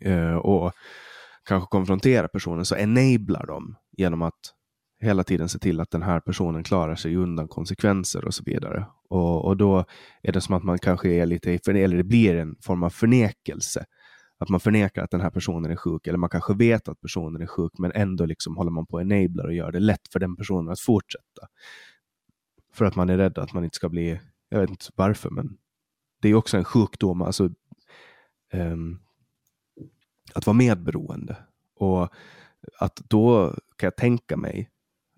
eh, 0.00 0.34
och 0.34 0.72
kanske 1.44 1.68
konfrontera 1.70 2.28
personen 2.28 2.64
så 2.64 2.76
enablar 2.76 3.46
de 3.46 3.76
genom 3.96 4.22
att 4.22 4.54
hela 5.02 5.24
tiden 5.24 5.48
se 5.48 5.58
till 5.58 5.80
att 5.80 5.90
den 5.90 6.02
här 6.02 6.20
personen 6.20 6.64
klarar 6.64 6.94
sig 6.94 7.16
undan 7.16 7.48
konsekvenser 7.48 8.24
och 8.24 8.34
så 8.34 8.42
vidare. 8.46 8.86
Och, 9.08 9.44
och 9.44 9.56
då 9.56 9.84
är 10.22 10.32
det 10.32 10.40
som 10.40 10.54
att 10.54 10.62
man 10.62 10.78
kanske 10.78 11.08
är 11.10 11.26
lite, 11.26 11.58
eller 11.66 11.96
det 11.96 12.04
blir 12.04 12.34
en 12.34 12.56
form 12.60 12.82
av 12.82 12.90
förnekelse. 12.90 13.84
Att 14.38 14.48
man 14.48 14.60
förnekar 14.60 15.02
att 15.04 15.10
den 15.10 15.20
här 15.20 15.30
personen 15.30 15.70
är 15.70 15.76
sjuk, 15.76 16.06
eller 16.06 16.18
man 16.18 16.30
kanske 16.30 16.54
vet 16.54 16.88
att 16.88 17.00
personen 17.00 17.42
är 17.42 17.46
sjuk, 17.46 17.72
men 17.78 17.92
ändå 17.94 18.26
liksom 18.26 18.56
håller 18.56 18.70
man 18.70 18.86
på 18.86 18.98
att 18.98 19.02
enabla 19.02 19.44
och 19.44 19.54
gör 19.54 19.72
det 19.72 19.80
lätt 19.80 20.08
för 20.12 20.20
den 20.20 20.36
personen 20.36 20.72
att 20.72 20.80
fortsätta. 20.80 21.46
För 22.74 22.84
att 22.84 22.96
man 22.96 23.10
är 23.10 23.16
rädd 23.16 23.38
att 23.38 23.52
man 23.52 23.64
inte 23.64 23.76
ska 23.76 23.88
bli, 23.88 24.20
jag 24.48 24.60
vet 24.60 24.70
inte 24.70 24.84
varför, 24.94 25.30
men 25.30 25.56
det 26.22 26.28
är 26.28 26.34
också 26.34 26.56
en 26.56 26.64
sjukdom, 26.64 27.22
alltså 27.22 27.50
um, 28.52 29.00
att 30.34 30.46
vara 30.46 30.54
medberoende. 30.54 31.36
Och 31.76 32.08
att 32.78 32.96
då 32.96 33.54
kan 33.76 33.86
jag 33.86 33.96
tänka 33.96 34.36
mig 34.36 34.70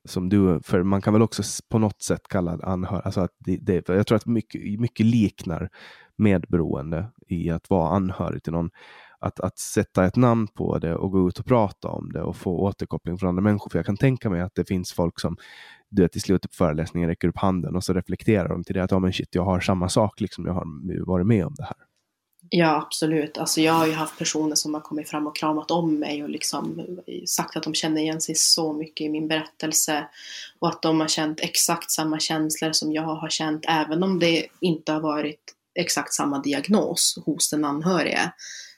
som 0.04 0.28
du, 0.28 0.60
för 0.64 0.82
man 0.82 1.02
kan 1.02 1.12
väl 1.12 1.22
också 1.22 1.42
på 1.70 1.78
något 1.78 2.02
sätt 2.02 2.28
kalla 2.28 2.56
det 2.56 2.64
anhörig, 2.64 3.02
alltså 3.04 3.20
att 3.20 3.30
det, 3.38 3.56
det, 3.56 3.88
jag 3.88 4.06
tror 4.06 4.16
att 4.16 4.26
mycket, 4.26 4.80
mycket 4.80 5.06
liknar 5.06 5.68
medberoende 6.16 7.10
i 7.28 7.50
att 7.50 7.70
vara 7.70 7.96
anhörig 7.96 8.42
till 8.42 8.52
någon. 8.52 8.70
Att, 9.18 9.40
att 9.40 9.58
sätta 9.58 10.04
ett 10.04 10.16
namn 10.16 10.46
på 10.46 10.78
det 10.78 10.94
och 10.94 11.10
gå 11.10 11.28
ut 11.28 11.38
och 11.38 11.46
prata 11.46 11.88
om 11.88 12.12
det 12.12 12.22
och 12.22 12.36
få 12.36 12.58
återkoppling 12.58 13.18
från 13.18 13.28
andra 13.28 13.42
människor. 13.42 13.70
För 13.70 13.78
jag 13.78 13.86
kan 13.86 13.96
tänka 13.96 14.30
mig 14.30 14.40
att 14.40 14.54
det 14.54 14.64
finns 14.64 14.92
folk 14.92 15.20
som 15.20 15.36
du 15.90 16.02
vet, 16.02 16.16
i 16.16 16.20
slutet 16.20 16.50
på 16.50 16.54
föreläsningen 16.54 17.08
räcker 17.08 17.28
upp 17.28 17.38
handen 17.38 17.76
och 17.76 17.84
så 17.84 17.92
reflekterar 17.92 18.48
de 18.48 18.64
till 18.64 18.74
det 18.74 18.84
att 18.84 18.90
ja, 18.90 18.98
men 18.98 19.12
shit, 19.12 19.34
jag 19.34 19.44
har 19.44 19.60
samma 19.60 19.88
sak, 19.88 20.20
liksom, 20.20 20.46
jag 20.46 20.52
har 20.52 21.06
varit 21.06 21.26
med 21.26 21.46
om 21.46 21.54
det 21.56 21.64
här. 21.64 21.76
Ja, 22.50 22.76
absolut. 22.76 23.38
Alltså 23.38 23.60
jag 23.60 23.72
har 23.72 23.86
ju 23.86 23.92
haft 23.92 24.18
personer 24.18 24.54
som 24.54 24.74
har 24.74 24.80
kommit 24.80 25.08
fram 25.08 25.26
och 25.26 25.36
kramat 25.36 25.70
om 25.70 25.98
mig 25.98 26.22
och 26.22 26.28
liksom 26.28 26.86
sagt 27.26 27.56
att 27.56 27.62
de 27.62 27.74
känner 27.74 28.02
igen 28.02 28.20
sig 28.20 28.34
så 28.34 28.72
mycket 28.72 29.04
i 29.04 29.08
min 29.08 29.28
berättelse 29.28 30.08
och 30.58 30.68
att 30.68 30.82
de 30.82 31.00
har 31.00 31.08
känt 31.08 31.40
exakt 31.40 31.90
samma 31.90 32.18
känslor 32.18 32.72
som 32.72 32.92
jag 32.92 33.02
har 33.02 33.28
känt, 33.28 33.64
även 33.68 34.02
om 34.02 34.18
det 34.18 34.46
inte 34.60 34.92
har 34.92 35.00
varit 35.00 35.54
exakt 35.74 36.12
samma 36.14 36.38
diagnos 36.38 37.18
hos 37.26 37.50
den 37.50 37.64
anhörige, 37.64 38.32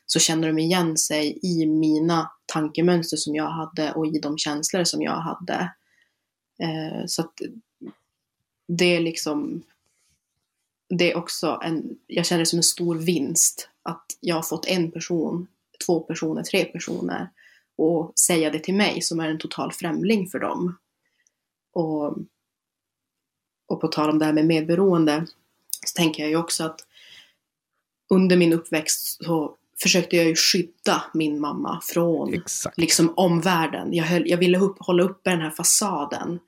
så 0.06 0.18
känner 0.18 0.48
de 0.48 0.58
igen 0.58 0.96
sig 0.96 1.38
i 1.42 1.66
mina 1.66 2.30
tankemönster 2.46 3.16
som 3.16 3.34
jag 3.34 3.50
hade 3.50 3.92
och 3.92 4.06
i 4.06 4.18
de 4.18 4.38
känslor 4.38 4.84
som 4.84 5.02
jag 5.02 5.20
hade. 5.20 5.72
Eh, 6.62 7.06
så 7.06 7.22
att 7.22 7.34
det 8.68 8.96
är 8.96 9.00
liksom 9.00 9.62
det 10.88 11.12
är 11.12 11.16
också 11.16 11.60
en, 11.64 11.98
jag 12.06 12.26
känner 12.26 12.40
det 12.40 12.46
som 12.46 12.58
en 12.58 12.62
stor 12.62 12.96
vinst 12.96 13.68
att 13.82 14.04
jag 14.20 14.34
har 14.34 14.42
fått 14.42 14.66
en 14.66 14.90
person, 14.90 15.46
två 15.86 16.00
personer, 16.00 16.42
tre 16.42 16.64
personer 16.64 17.28
och 17.78 18.12
säga 18.18 18.50
det 18.50 18.58
till 18.58 18.74
mig 18.74 19.02
som 19.02 19.20
är 19.20 19.28
en 19.28 19.38
total 19.38 19.72
främling 19.72 20.28
för 20.28 20.38
dem. 20.38 20.78
Och, 21.72 22.16
och 23.68 23.80
på 23.80 23.88
tal 23.88 24.10
om 24.10 24.18
det 24.18 24.24
här 24.24 24.32
med 24.32 24.46
medberoende 24.46 25.26
så 25.86 25.96
tänker 25.96 26.22
jag 26.22 26.30
ju 26.30 26.36
också 26.36 26.64
att 26.64 26.86
under 28.10 28.36
min 28.36 28.52
uppväxt 28.52 29.24
så 29.24 29.56
försökte 29.82 30.16
jag 30.16 30.26
ju 30.26 30.34
skydda 30.34 31.04
min 31.14 31.40
mamma 31.40 31.80
från 31.82 32.34
Exakt. 32.34 32.78
liksom 32.78 33.12
omvärlden. 33.16 33.94
Jag, 33.94 34.04
höll, 34.04 34.30
jag 34.30 34.38
ville 34.38 34.58
upp, 34.58 34.76
hålla 34.80 35.02
uppe 35.02 35.30
den 35.30 35.40
här 35.40 35.50
fasaden. 35.50 36.40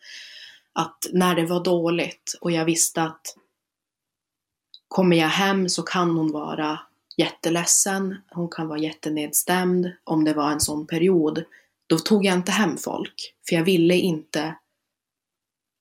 Att 0.73 1.07
när 1.13 1.35
det 1.35 1.47
var 1.47 1.65
dåligt 1.65 2.39
och 2.41 2.53
jag 2.53 2.65
visste 2.65 3.03
att 3.03 3.37
Kommer 4.89 5.17
jag 5.17 5.29
hem 5.29 5.69
så 5.69 5.83
kan 5.83 6.11
hon 6.11 6.33
vara 6.33 6.81
jätteledsen, 7.17 8.17
hon 8.31 8.49
kan 8.49 8.69
vara 8.69 8.79
jättenedstämd 8.79 9.93
om 10.05 10.25
det 10.25 10.35
var 10.35 10.51
en 10.51 10.61
sån 10.61 10.87
period. 10.87 11.45
Då 11.87 11.99
tog 11.99 12.25
jag 12.25 12.35
inte 12.35 12.53
hem 12.53 12.77
folk, 12.77 13.35
för 13.49 13.57
jag 13.57 13.65
ville 13.65 13.95
inte 13.95 14.55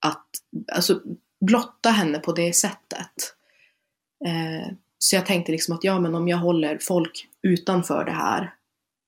att, 0.06 0.26
alltså 0.72 1.02
blotta 1.46 1.90
henne 1.90 2.20
på 2.20 2.32
det 2.32 2.54
sättet. 2.54 3.36
Eh, 4.26 4.74
så 5.00 5.16
jag 5.16 5.26
tänkte 5.26 5.52
liksom 5.52 5.76
att 5.76 5.84
ja, 5.84 6.00
men 6.00 6.16
om 6.16 6.28
jag 6.28 6.38
håller 6.38 6.78
folk 6.82 7.28
utanför 7.42 8.06
det 8.06 8.12
här 8.12 8.54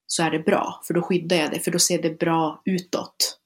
så 0.07 0.23
är 0.23 0.31
det 0.31 0.39
bra, 0.39 0.81
för 0.87 0.93
då 0.93 1.01
skyddar 1.01 1.37
jag 1.37 1.51
det, 1.51 1.59
för 1.59 1.71
då 1.71 1.79
ser 1.79 2.01
det 2.01 2.19
bra 2.19 2.61
utåt. 2.65 3.39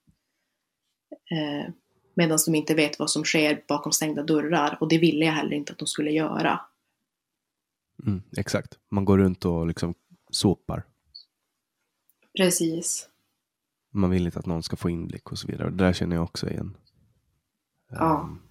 Eh, 1.32 1.74
Medan 2.14 2.40
de 2.46 2.56
inte 2.56 2.76
vet 2.76 3.00
vad 3.00 3.10
som 3.10 3.24
sker 3.24 3.64
bakom 3.68 3.92
stängda 3.92 4.24
dörrar 4.24 4.78
och 4.82 4.90
det 4.90 4.98
ville 4.98 5.26
jag 5.26 5.34
heller 5.34 5.56
inte 5.56 5.74
att 5.74 5.80
de 5.80 5.88
skulle 5.88 6.12
göra. 6.12 6.62
Mm, 8.06 8.24
exakt, 8.38 8.80
man 8.90 9.06
går 9.06 9.18
runt 9.18 9.46
och 9.46 9.68
liksom 9.68 9.94
sopar. 10.30 10.84
Precis. 12.38 13.10
Man 13.92 14.10
vill 14.10 14.26
inte 14.26 14.40
att 14.40 14.46
någon 14.46 14.64
ska 14.64 14.76
få 14.76 14.90
inblick 14.90 15.32
och 15.32 15.40
så 15.40 15.48
vidare. 15.48 15.70
Det 15.70 15.84
där 15.84 15.94
känner 15.94 16.16
jag 16.16 16.24
också 16.24 16.50
igen. 16.50 16.78
Ja. 17.90 18.22
Um, 18.24 18.42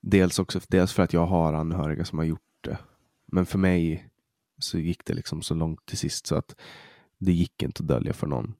dels 0.00 0.38
också 0.38 0.60
dels 0.68 0.92
för 0.92 1.02
att 1.02 1.12
jag 1.12 1.26
har 1.26 1.52
anhöriga 1.52 2.04
som 2.04 2.18
har 2.18 2.24
gjort 2.24 2.58
det. 2.60 2.78
Men 3.26 3.46
för 3.46 3.58
mig 3.58 4.08
så 4.58 4.78
gick 4.78 5.04
det 5.04 5.14
liksom 5.14 5.42
så 5.42 5.54
långt 5.54 5.86
till 5.86 5.98
sist 5.98 6.26
så 6.26 6.36
att 6.36 6.56
det 7.18 7.32
gick 7.32 7.62
inte 7.62 7.82
att 7.82 7.88
dölja 7.88 8.12
för 8.12 8.26
någon 8.26 8.54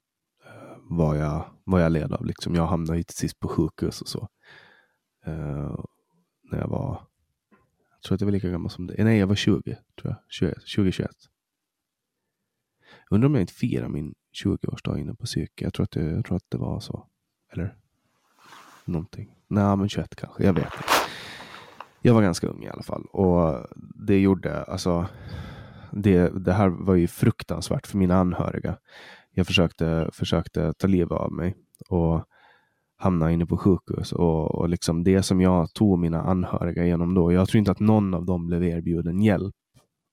vad, 0.91 1.18
jag, 1.18 1.45
vad 1.64 1.82
jag 1.82 1.93
led 1.93 2.12
av. 2.12 2.26
Liksom. 2.26 2.55
Jag 2.55 2.66
hamnade 2.66 2.99
ju 2.99 3.03
till 3.03 3.16
sist 3.16 3.41
på 3.41 3.49
sjukhus 3.49 4.01
och 4.01 4.09
så. 4.09 4.28
Uh, 5.26 5.84
när 6.43 6.59
jag 6.59 6.68
var, 6.68 7.07
jag 7.93 8.03
tror 8.03 8.14
att 8.14 8.20
jag 8.20 8.26
var 8.26 8.32
lika 8.32 8.49
gammal 8.49 8.70
som 8.70 8.86
det. 8.86 9.05
Nej, 9.05 9.18
jag 9.18 9.26
var 9.26 9.34
20, 9.34 9.62
tror 10.01 10.14
jag. 10.14 10.16
20, 10.28 10.55
20 10.64 10.93
21. 10.93 11.11
Undrar 13.11 13.26
om 13.26 13.34
jag 13.34 13.43
inte 13.43 13.53
firar 13.53 13.88
min 13.88 14.14
20-årsdag 14.45 14.99
inne 14.99 15.14
på 15.14 15.26
psyke. 15.26 15.64
Jag 15.64 15.74
tror, 15.74 15.84
att 15.84 15.91
det, 15.91 16.05
jag 16.05 16.24
tror 16.24 16.36
att 16.36 16.51
det 16.51 16.59
var 16.59 16.80
så. 16.80 17.07
Eller 17.53 17.76
någonting. 18.84 19.34
Nej, 19.49 19.76
men 19.76 19.88
21 19.88 20.16
kanske. 20.16 20.45
Jag 20.45 20.53
vet 20.53 20.64
inte. 20.64 20.78
Jag 22.03 22.14
var 22.14 22.22
ganska 22.22 22.47
ung 22.47 22.64
i 22.64 22.68
alla 22.68 22.82
fall. 22.82 23.05
Och 23.05 23.66
det 24.07 24.20
gjorde, 24.20 24.62
alltså, 24.62 25.07
det, 25.93 26.45
det 26.45 26.53
här 26.53 26.68
var 26.68 26.95
ju 26.95 27.07
fruktansvärt 27.07 27.86
för 27.86 27.99
mina 27.99 28.16
anhöriga. 28.16 28.76
Jag 29.35 29.47
försökte, 29.47 30.11
försökte 30.12 30.72
ta 30.72 30.87
livet 30.87 31.12
av 31.12 31.33
mig 31.33 31.57
och 31.89 32.24
hamna 32.97 33.33
inne 33.33 33.47
på 33.47 33.57
sjukhus. 33.57 34.12
Och, 34.12 34.55
och 34.55 34.68
liksom 34.68 35.05
det 35.05 35.22
som 35.22 35.41
jag 35.41 35.72
tog 35.72 35.99
mina 35.99 36.22
anhöriga 36.22 36.85
igenom 36.85 37.14
då. 37.14 37.33
Jag 37.33 37.49
tror 37.49 37.59
inte 37.59 37.70
att 37.70 37.81
någon 37.81 38.14
av 38.14 38.24
dem 38.24 38.47
blev 38.47 38.64
erbjuden 38.64 39.20
hjälp. 39.20 39.55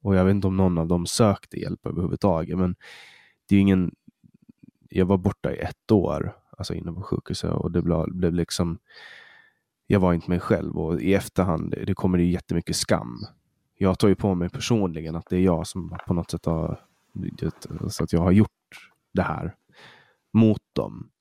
Och 0.01 0.15
jag 0.15 0.25
vet 0.25 0.31
inte 0.31 0.47
om 0.47 0.57
någon 0.57 0.77
av 0.77 0.87
dem 0.87 1.05
sökte 1.05 1.59
hjälp 1.59 1.85
överhuvudtaget. 1.85 2.57
Men 2.57 2.75
det 3.49 3.55
är 3.55 3.59
ingen... 3.59 3.91
Jag 4.89 5.05
var 5.05 5.17
borta 5.17 5.53
i 5.53 5.57
ett 5.57 5.91
år, 5.91 6.35
alltså 6.57 6.73
inne 6.73 6.91
på 6.91 7.01
sjukhuset. 7.01 7.51
Och 7.51 7.71
det 7.71 7.81
blev, 7.81 8.05
blev 8.07 8.33
liksom... 8.33 8.77
Jag 9.87 9.99
var 9.99 10.13
inte 10.13 10.29
mig 10.29 10.39
själv 10.39 10.77
och 10.77 11.01
i 11.01 11.13
efterhand 11.13 11.75
det 11.87 11.93
kommer 11.93 12.17
det 12.17 12.23
jättemycket 12.23 12.75
skam. 12.75 13.25
Jag 13.77 13.99
tar 13.99 14.07
ju 14.07 14.15
på 14.15 14.35
mig 14.35 14.49
personligen 14.49 15.15
att 15.15 15.29
det 15.29 15.37
är 15.37 15.41
jag 15.41 15.67
som 15.67 15.97
på 16.07 16.13
något 16.13 16.31
sätt 16.31 16.45
har... 16.45 16.79
Så 17.89 18.03
att 18.03 18.13
jag 18.13 18.21
har 18.21 18.31
gjort 18.31 18.56
det 19.17 19.23
här 19.23 19.55
mot 20.33 20.61
dem. 20.73 21.11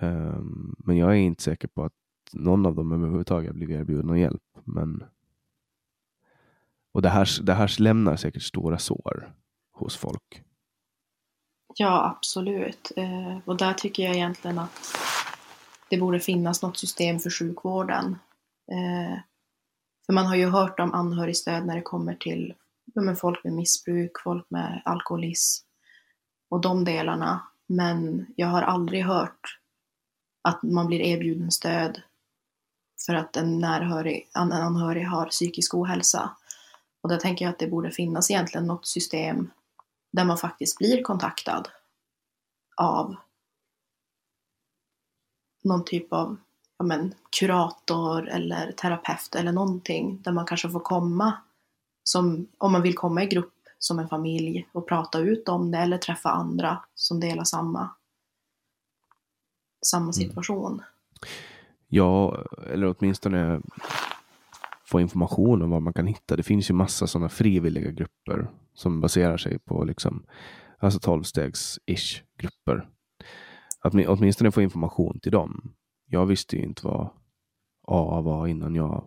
Um, 0.00 0.76
men 0.78 0.96
jag 0.96 1.10
är 1.10 1.14
inte 1.14 1.42
säker 1.42 1.68
på 1.68 1.84
att 1.84 1.92
någon 2.32 2.66
av 2.66 2.74
dem 2.74 2.92
överhuvudtaget 2.92 3.54
blivit 3.54 3.76
erbjuden 3.76 4.06
någon 4.06 4.20
hjälp. 4.20 4.42
Men... 4.64 5.04
Och 6.92 7.02
det 7.02 7.08
här, 7.08 7.42
det 7.42 7.54
här 7.54 7.80
lämnar 7.80 8.16
säkert 8.16 8.42
stora 8.42 8.78
sår 8.78 9.34
hos 9.72 9.96
folk. 9.96 10.42
Ja, 11.74 12.16
absolut. 12.16 12.92
Eh, 12.96 13.38
och 13.44 13.56
där 13.56 13.74
tycker 13.74 14.02
jag 14.02 14.14
egentligen 14.14 14.58
att 14.58 14.96
det 15.90 15.98
borde 15.98 16.20
finnas 16.20 16.62
något 16.62 16.78
system 16.78 17.18
för 17.18 17.30
sjukvården. 17.30 18.18
Eh, 18.72 19.18
för 20.06 20.12
man 20.12 20.26
har 20.26 20.36
ju 20.36 20.46
hört 20.46 20.80
om 20.80 20.94
anhörigstöd 20.94 21.66
när 21.66 21.76
det 21.76 21.82
kommer 21.82 22.14
till 22.14 22.54
ja, 22.94 23.14
folk 23.14 23.44
med 23.44 23.52
missbruk, 23.52 24.12
folk 24.24 24.46
med 24.50 24.82
alkoholism 24.84 25.69
och 26.50 26.60
de 26.60 26.84
delarna. 26.84 27.46
Men 27.66 28.26
jag 28.36 28.46
har 28.46 28.62
aldrig 28.62 29.04
hört 29.04 29.58
att 30.42 30.62
man 30.62 30.86
blir 30.86 31.00
erbjuden 31.00 31.50
stöd 31.50 32.02
för 33.06 33.14
att 33.14 33.36
en, 33.36 33.58
närhörig, 33.58 34.30
en 34.34 34.52
anhörig 34.52 35.04
har 35.04 35.26
psykisk 35.26 35.74
ohälsa. 35.74 36.36
Och 37.02 37.08
där 37.08 37.16
tänker 37.16 37.44
jag 37.44 37.52
att 37.52 37.58
det 37.58 37.66
borde 37.66 37.90
finnas 37.90 38.30
egentligen 38.30 38.66
något 38.66 38.86
system 38.86 39.50
där 40.12 40.24
man 40.24 40.38
faktiskt 40.38 40.78
blir 40.78 41.02
kontaktad 41.02 41.68
av 42.76 43.16
någon 45.62 45.84
typ 45.84 46.12
av 46.12 46.36
ja 46.78 46.84
men, 46.84 47.14
kurator 47.30 48.28
eller 48.28 48.72
terapeut 48.72 49.34
eller 49.34 49.52
någonting 49.52 50.22
där 50.22 50.32
man 50.32 50.46
kanske 50.46 50.70
får 50.70 50.80
komma 50.80 51.32
som, 52.04 52.46
om 52.58 52.72
man 52.72 52.82
vill 52.82 52.94
komma 52.94 53.22
i 53.22 53.26
grupp 53.26 53.54
som 53.80 53.98
en 53.98 54.08
familj 54.08 54.68
och 54.72 54.88
prata 54.88 55.18
ut 55.18 55.48
om 55.48 55.70
det 55.70 55.78
eller 55.78 55.98
träffa 55.98 56.30
andra 56.30 56.84
som 56.94 57.20
delar 57.20 57.44
samma, 57.44 57.90
samma 59.86 60.12
situation. 60.12 60.72
Mm. 60.72 60.84
Ja, 61.88 62.44
eller 62.72 62.94
åtminstone 62.98 63.60
få 64.84 65.00
information 65.00 65.62
om 65.62 65.70
vad 65.70 65.82
man 65.82 65.92
kan 65.92 66.06
hitta. 66.06 66.36
Det 66.36 66.42
finns 66.42 66.70
ju 66.70 66.74
massa 66.74 67.06
sådana 67.06 67.28
frivilliga 67.28 67.90
grupper 67.90 68.50
som 68.74 69.00
baserar 69.00 69.36
sig 69.36 69.58
på 69.58 69.84
liksom, 69.84 70.26
alltså 70.78 71.10
12-stegs-ish 71.10 72.22
grupper. 72.38 72.88
Att 73.80 73.94
åtminstone 73.94 74.52
få 74.52 74.62
information 74.62 75.20
till 75.20 75.32
dem. 75.32 75.74
Jag 76.06 76.26
visste 76.26 76.56
ju 76.56 76.62
inte 76.62 76.86
vad 76.86 77.08
AA 77.86 78.20
var 78.20 78.46
innan 78.46 78.74
jag 78.74 79.04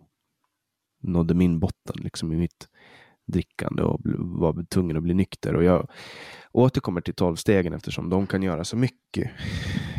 nådde 1.02 1.34
min 1.34 1.60
botten 1.60 1.96
liksom 1.96 2.32
i 2.32 2.36
mitt 2.36 2.68
drickande 3.26 3.82
och 3.82 4.00
var 4.18 4.64
tvungen 4.64 4.96
att 4.96 5.02
bli 5.02 5.14
nykter. 5.14 5.54
Och 5.54 5.64
jag 5.64 5.90
återkommer 6.52 7.00
till 7.00 7.14
tolvstegen 7.14 7.72
eftersom 7.72 8.10
de 8.10 8.26
kan 8.26 8.42
göra 8.42 8.64
så 8.64 8.76
mycket. 8.76 9.30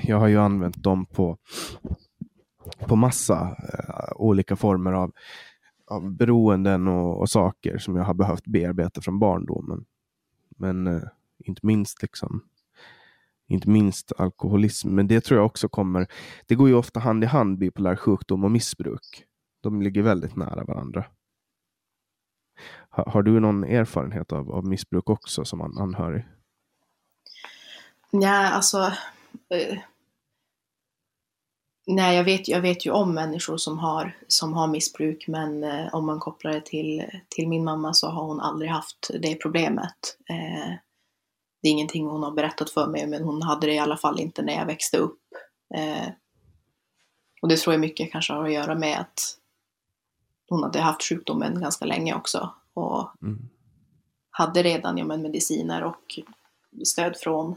Jag 0.04 0.20
har 0.20 0.28
ju 0.28 0.38
använt 0.38 0.84
dem 0.84 1.06
på, 1.06 1.38
på 2.88 2.96
massa 2.96 3.44
uh, 3.44 4.16
olika 4.16 4.56
former 4.56 4.94
av 4.94 5.12
av 5.88 6.12
beroenden 6.12 6.88
och, 6.88 7.20
och, 7.20 7.30
saker 7.30 7.78
som 7.78 7.96
jag 7.96 8.04
har 8.04 8.14
behövt 8.14 8.46
bearbeta 8.46 9.02
från 9.02 9.20
barndomen. 9.20 9.86
Men 10.58 10.88
eh, 10.88 11.02
inte 11.40 11.66
minst 11.66 12.02
liksom 12.02 12.42
inte 13.48 13.70
minst 13.70 14.12
alkoholism. 14.18 14.90
Men 14.90 15.08
det 15.08 15.22
tror 15.22 15.40
jag 15.40 15.46
också 15.46 15.70
kommer. 15.70 16.08
Det 16.46 16.56
går 16.56 16.68
ju 16.68 16.76
ofta 16.76 17.00
hand 17.00 17.24
i 17.24 17.28
hand, 17.28 17.58
bipolär 17.58 17.96
sjukdom 17.96 18.44
och 18.44 18.52
missbruk. 18.52 19.26
De 19.62 19.82
ligger 19.82 20.02
väldigt 20.02 20.36
nära 20.36 20.64
varandra. 20.64 21.06
Har, 22.90 23.06
har 23.06 23.24
du 23.24 23.40
någon 23.40 23.64
erfarenhet 23.64 24.32
av, 24.32 24.52
av 24.52 24.66
missbruk 24.66 25.10
också 25.10 25.46
som 25.46 25.62
anhörig? 25.62 26.26
Nej, 28.12 28.52
alltså 28.52 28.92
eh, 29.50 29.78
Nej, 31.88 32.18
jag 32.18 32.24
vet, 32.24 32.48
jag 32.48 32.62
vet 32.62 32.86
ju 32.86 32.92
om 32.92 33.14
människor 33.14 33.58
som 33.58 33.80
har, 33.80 34.18
som 34.28 34.54
har 34.54 34.68
missbruk 34.68 35.28
men 35.28 35.64
eh, 35.64 35.96
om 35.96 36.06
man 36.06 36.20
kopplar 36.20 36.52
det 36.52 36.66
till, 36.66 37.06
till 37.30 37.48
min 37.48 37.64
mamma 37.64 37.94
så 37.94 38.08
har 38.08 38.24
hon 38.24 38.40
aldrig 38.40 38.72
haft 38.72 39.10
det 39.20 39.36
problemet. 39.36 40.18
Eh, 40.30 40.74
det 41.62 41.70
är 41.70 41.72
ingenting 41.72 42.08
hon 42.08 42.24
har 42.24 42.32
berättat 42.32 42.70
för 42.70 42.88
mig 42.88 43.08
men 43.08 43.24
hon 43.24 43.42
hade 43.42 43.68
det 43.68 43.74
i 43.74 43.80
alla 43.80 43.98
fall 43.98 44.20
inte 44.20 44.42
när 44.42 44.54
jag 44.54 44.66
växte 44.66 44.98
upp. 44.98 45.20
Eh, 45.76 46.08
och 47.42 47.48
det 47.48 47.58
tror 47.58 47.74
jag 47.74 47.82
mycket 47.82 48.12
kanske 48.12 48.34
har 48.34 48.46
att 48.46 48.54
göra 48.54 48.76
med 48.76 49.00
att 49.00 49.38
hon 50.50 50.64
hade 50.64 50.80
haft 50.80 51.04
sjukdomen 51.04 51.60
ganska 51.62 51.86
länge 51.86 52.16
också 52.16 52.54
och 52.74 53.12
mm. 53.22 53.50
hade 54.30 54.64
redan 54.64 54.98
ja, 54.98 55.06
men, 55.06 55.22
mediciner 55.22 55.84
och 55.84 56.20
stöd 56.86 57.18
från 57.18 57.56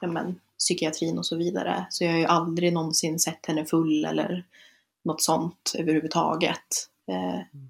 ja, 0.00 0.08
men, 0.08 0.40
psykiatrin 0.58 1.18
och 1.18 1.26
så 1.26 1.36
vidare. 1.36 1.86
Så 1.90 2.04
jag 2.04 2.10
har 2.10 2.18
ju 2.18 2.24
aldrig 2.24 2.72
någonsin 2.72 3.18
sett 3.18 3.46
henne 3.46 3.64
full 3.64 4.04
eller 4.04 4.44
något 5.04 5.22
sånt 5.22 5.72
överhuvudtaget. 5.78 6.88
Eh, 7.08 7.60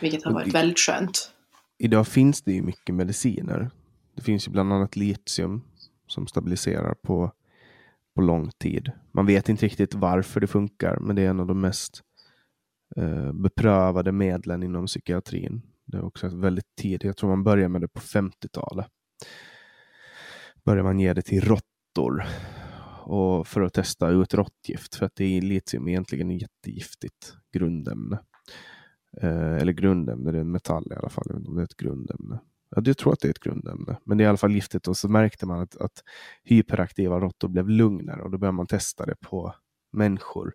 vilket 0.00 0.24
har 0.24 0.32
varit 0.32 0.54
väldigt 0.54 0.78
skönt. 0.78 1.32
Idag 1.78 2.08
finns 2.08 2.42
det 2.42 2.52
ju 2.52 2.62
mycket 2.62 2.94
mediciner. 2.94 3.70
Det 4.14 4.22
finns 4.22 4.48
ju 4.48 4.52
bland 4.52 4.72
annat 4.72 4.96
litium 4.96 5.62
som 6.06 6.26
stabiliserar 6.26 6.94
på, 6.94 7.32
på 8.14 8.20
lång 8.20 8.50
tid. 8.50 8.92
Man 9.12 9.26
vet 9.26 9.48
inte 9.48 9.66
riktigt 9.66 9.94
varför 9.94 10.40
det 10.40 10.46
funkar, 10.46 10.96
men 11.00 11.16
det 11.16 11.22
är 11.22 11.30
en 11.30 11.40
av 11.40 11.46
de 11.46 11.60
mest 11.60 12.02
Eh, 12.96 13.32
beprövade 13.32 14.12
medlen 14.12 14.62
inom 14.62 14.86
psykiatrin. 14.86 15.62
Det 15.86 15.96
är 15.96 16.04
också 16.04 16.28
väldigt 16.28 16.76
tidigt. 16.80 17.04
Jag 17.04 17.16
tror 17.16 17.30
man 17.30 17.44
börjar 17.44 17.68
med 17.68 17.80
det 17.80 17.88
på 17.88 18.00
50-talet. 18.00 18.86
Börjar 20.64 20.84
man 20.84 21.00
ge 21.00 21.12
det 21.12 21.22
till 21.22 21.40
råttor 21.40 22.24
och 23.04 23.46
för 23.46 23.60
att 23.60 23.72
testa 23.72 24.08
ut 24.08 24.34
råttgift 24.34 24.94
för 24.94 25.06
att 25.06 25.14
det 25.14 25.24
är 25.24 25.42
litium 25.42 25.88
egentligen 25.88 26.30
ett 26.30 26.42
jättegiftigt 26.42 27.36
grundämne. 27.52 28.18
Eh, 29.20 29.56
eller 29.56 29.72
grundämne, 29.72 30.32
det 30.32 30.38
är 30.38 30.40
en 30.40 30.52
metall 30.52 30.86
i 30.90 30.94
alla 30.94 31.08
fall, 31.08 31.24
jag 31.26 31.34
vet 31.34 31.40
inte 31.40 31.50
om 31.50 31.56
det 31.56 31.62
är 31.62 31.64
ett 31.64 31.76
grundämne. 31.76 32.40
Ja, 32.70 32.82
jag 32.84 32.98
tror 32.98 33.12
att 33.12 33.20
det 33.20 33.28
är 33.28 33.30
ett 33.30 33.38
grundämne, 33.38 33.96
men 34.04 34.18
det 34.18 34.24
är 34.24 34.26
i 34.26 34.28
alla 34.28 34.36
fall 34.36 34.52
giftigt 34.52 34.88
och 34.88 34.96
så 34.96 35.08
märkte 35.08 35.46
man 35.46 35.60
att, 35.60 35.76
att 35.76 36.02
hyperaktiva 36.44 37.20
råttor 37.20 37.48
blev 37.48 37.68
lugnare 37.68 38.22
och 38.22 38.30
då 38.30 38.38
började 38.38 38.56
man 38.56 38.66
testa 38.66 39.06
det 39.06 39.16
på 39.20 39.54
människor. 39.92 40.52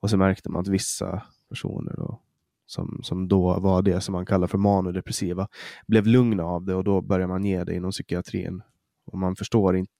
Och 0.00 0.10
så 0.10 0.16
märkte 0.16 0.50
man 0.50 0.60
att 0.60 0.68
vissa 0.68 1.22
personer 1.52 1.94
då, 1.96 2.20
som, 2.66 3.00
som 3.02 3.28
då 3.28 3.60
var 3.60 3.82
det 3.82 4.00
som 4.00 4.12
man 4.12 4.26
kallar 4.26 4.46
för 4.46 4.58
manodepressiva 4.58 5.48
blev 5.86 6.06
lugna 6.06 6.44
av 6.44 6.64
det 6.64 6.74
och 6.74 6.84
då 6.84 7.00
börjar 7.00 7.26
man 7.26 7.44
ge 7.44 7.64
det 7.64 7.74
inom 7.74 7.90
psykiatrin. 7.90 8.62
Och 9.04 9.18
man 9.18 9.36
förstår 9.36 9.76
inte 9.76 9.92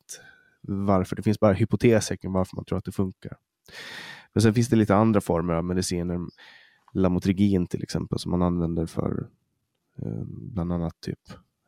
varför. 0.62 1.16
Det 1.16 1.22
finns 1.22 1.40
bara 1.40 1.52
hypoteser 1.52 2.16
kring 2.16 2.32
varför 2.32 2.56
man 2.56 2.64
tror 2.64 2.78
att 2.78 2.84
det 2.84 2.92
funkar. 2.92 3.36
Men 4.32 4.42
sen 4.42 4.54
finns 4.54 4.68
det 4.68 4.76
lite 4.76 4.94
andra 4.94 5.20
former 5.20 5.54
av 5.54 5.64
mediciner. 5.64 6.20
Lamotrigin 6.92 7.66
till 7.66 7.82
exempel 7.82 8.18
som 8.18 8.30
man 8.30 8.42
använder 8.42 8.86
för 8.86 9.28
eh, 9.98 10.22
bland 10.26 10.72
annat 10.72 11.00
typ 11.00 11.20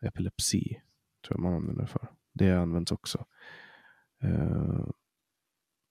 epilepsi. 0.02 0.80
Tror 1.26 1.36
jag 1.36 1.40
man 1.40 1.54
använder 1.54 1.86
för. 1.86 2.08
Det 2.32 2.52
används 2.52 2.92
också. 2.92 3.24
Eh, 4.22 4.86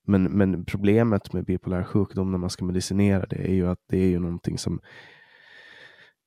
men, 0.06 0.24
men 0.24 0.66
problemet 0.66 1.34
med 1.34 1.45
bipolär 1.45 1.84
sjukdom 1.84 2.32
när 2.32 2.38
man 2.38 2.49
ska 2.49 2.66
medicinera 2.66 3.26
det 3.26 3.49
är 3.49 3.54
ju 3.54 3.68
att 3.68 3.80
det 3.89 3.97
är 3.97 4.08
ju 4.08 4.20
någonting 4.20 4.58
som 4.58 4.80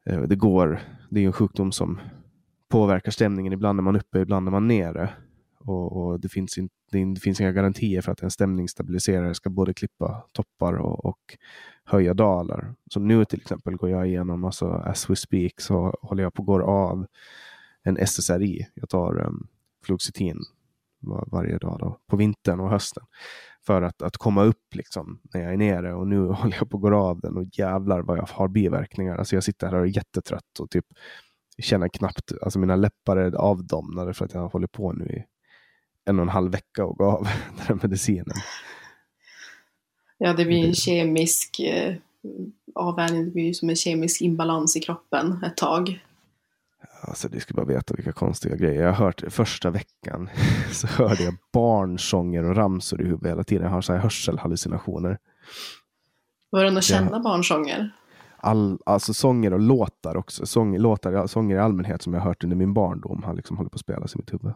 eh, 0.06 0.22
det 0.22 0.36
går, 0.36 0.80
det 1.10 1.18
är 1.18 1.22
ju 1.22 1.26
en 1.26 1.32
sjukdom 1.32 1.72
som 1.72 2.00
påverkar 2.68 3.10
stämningen. 3.10 3.52
Ibland 3.52 3.78
är 3.78 3.82
man 3.82 3.96
uppe, 3.96 4.20
ibland 4.20 4.48
är 4.48 4.52
man 4.52 4.68
nere. 4.68 5.10
Och, 5.58 5.96
och 5.96 6.20
det, 6.20 6.28
finns 6.28 6.58
in, 6.58 6.68
det, 6.90 7.20
finns 7.20 7.40
inga 7.40 7.52
garantier 7.52 8.00
för 8.00 8.12
att 8.12 8.22
en 8.22 8.30
stämningsstabiliserare 8.30 9.34
ska 9.34 9.50
både 9.50 9.74
klippa 9.74 10.26
toppar 10.32 10.74
och, 10.74 11.04
och 11.04 11.36
höja 11.84 12.14
dalar. 12.14 12.74
Som 12.90 13.08
nu 13.08 13.24
till 13.24 13.40
exempel 13.40 13.76
går 13.76 13.90
jag 13.90 14.06
igenom, 14.08 14.44
alltså 14.44 14.68
as 14.68 15.10
we 15.10 15.16
speak, 15.16 15.60
så 15.60 15.98
håller 16.02 16.22
jag 16.22 16.34
på 16.34 16.42
att 16.42 16.46
gå 16.46 16.62
av 16.62 17.06
en 17.82 17.96
SSRI. 18.06 18.66
Jag 18.74 18.88
tar 18.88 19.26
um, 19.26 19.48
fluoxetin 19.84 20.38
var, 21.00 21.28
varje 21.32 21.58
dag 21.58 21.78
då, 21.78 21.98
på 22.06 22.16
vintern 22.16 22.60
och 22.60 22.70
hösten. 22.70 23.04
För 23.66 23.82
att, 23.82 24.02
att 24.02 24.16
komma 24.16 24.44
upp 24.44 24.74
liksom, 24.74 25.20
när 25.34 25.42
jag 25.42 25.52
är 25.52 25.56
nere 25.56 25.94
och 25.94 26.06
nu 26.06 26.18
håller 26.26 26.56
jag 26.56 26.70
på 26.70 26.76
att 26.76 26.82
gå 26.82 26.96
av 26.96 27.20
den 27.20 27.36
och 27.36 27.44
jävlar 27.52 28.00
vad 28.00 28.18
jag 28.18 28.28
har 28.30 28.48
biverkningar. 28.48 29.16
Alltså 29.16 29.36
jag 29.36 29.44
sitter 29.44 29.66
här 29.66 29.74
och 29.74 29.86
är 29.86 29.96
jättetrött 29.96 30.60
och 30.60 30.70
typ 30.70 30.84
känner 31.58 31.88
knappt, 31.88 32.32
alltså 32.42 32.58
mina 32.58 32.76
läppar 32.76 33.16
är 33.16 33.34
avdomnade 33.34 34.14
för 34.14 34.24
att 34.24 34.34
jag 34.34 34.40
har 34.40 34.48
hållit 34.48 34.72
på 34.72 34.92
nu 34.92 35.04
i 35.04 35.24
en 36.04 36.18
och 36.18 36.22
en 36.22 36.28
halv 36.28 36.52
vecka 36.52 36.84
och 36.84 36.96
gå 36.96 37.04
av 37.04 37.22
den 37.56 37.66
här 37.66 37.78
medicinen. 37.82 38.36
Ja, 40.18 40.32
det 40.32 40.44
blir 40.44 40.66
en 40.66 40.74
kemisk 40.74 41.60
eh, 41.60 41.94
avvänjning, 42.74 43.24
det 43.24 43.30
blir 43.30 43.52
som 43.52 43.68
en 43.68 43.76
kemisk 43.76 44.22
imbalans 44.22 44.76
i 44.76 44.80
kroppen 44.80 45.44
ett 45.44 45.56
tag. 45.56 46.00
Alltså, 47.08 47.28
du 47.28 47.40
ska 47.40 47.54
bara 47.54 47.66
veta 47.66 47.94
vilka 47.94 48.12
konstiga 48.12 48.56
grejer. 48.56 48.82
Jag 48.82 48.92
har 48.92 49.04
hört 49.04 49.22
första 49.28 49.70
veckan 49.70 50.28
så 50.72 50.86
hörde 50.86 51.22
jag 51.22 51.34
barnsånger 51.52 52.44
och 52.44 52.56
ramsor 52.56 53.00
i 53.00 53.04
huvudet 53.04 53.30
hela 53.30 53.44
tiden. 53.44 53.64
Jag 53.64 53.72
har 53.72 53.80
så 53.80 53.92
här 53.92 54.00
hörselhallucinationer. 54.00 55.18
Var 56.50 56.64
det 56.64 56.82
känna 56.82 57.10
jag... 57.10 57.22
barnsånger? 57.22 57.90
All, 58.36 58.78
alltså 58.86 59.14
sånger 59.14 59.52
och 59.52 59.60
låtar 59.60 60.16
också. 60.16 60.46
Sång, 60.46 60.78
låtar, 60.78 61.26
sånger 61.26 61.56
i 61.56 61.58
allmänhet 61.58 62.02
som 62.02 62.14
jag 62.14 62.20
hört 62.20 62.44
under 62.44 62.56
min 62.56 62.74
barndom 62.74 63.22
har 63.22 63.34
liksom 63.34 63.56
hållit 63.56 63.72
på 63.72 63.76
att 63.76 63.80
spelas 63.80 64.14
i 64.14 64.18
mitt 64.18 64.32
huvud. 64.32 64.52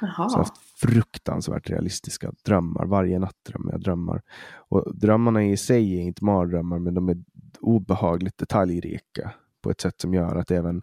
Jaha. 0.00 0.28
Så 0.28 0.34
jag 0.34 0.38
har 0.38 0.38
haft 0.38 0.58
fruktansvärt 0.76 1.70
realistiska 1.70 2.32
drömmar. 2.44 2.86
Varje 2.86 3.18
natt 3.18 3.36
drömmer 3.48 3.72
jag 3.72 3.80
drömmar. 3.80 4.22
Och 4.68 4.96
drömmarna 4.96 5.44
i 5.44 5.56
sig 5.56 5.98
är 5.98 6.02
inte 6.02 6.24
mardrömmar, 6.24 6.78
men 6.78 6.94
de 6.94 7.08
är 7.08 7.16
obehagligt 7.60 8.38
detaljrika 8.38 9.30
på 9.62 9.70
ett 9.70 9.80
sätt 9.80 10.00
som 10.00 10.14
gör 10.14 10.36
att 10.36 10.50
även 10.50 10.82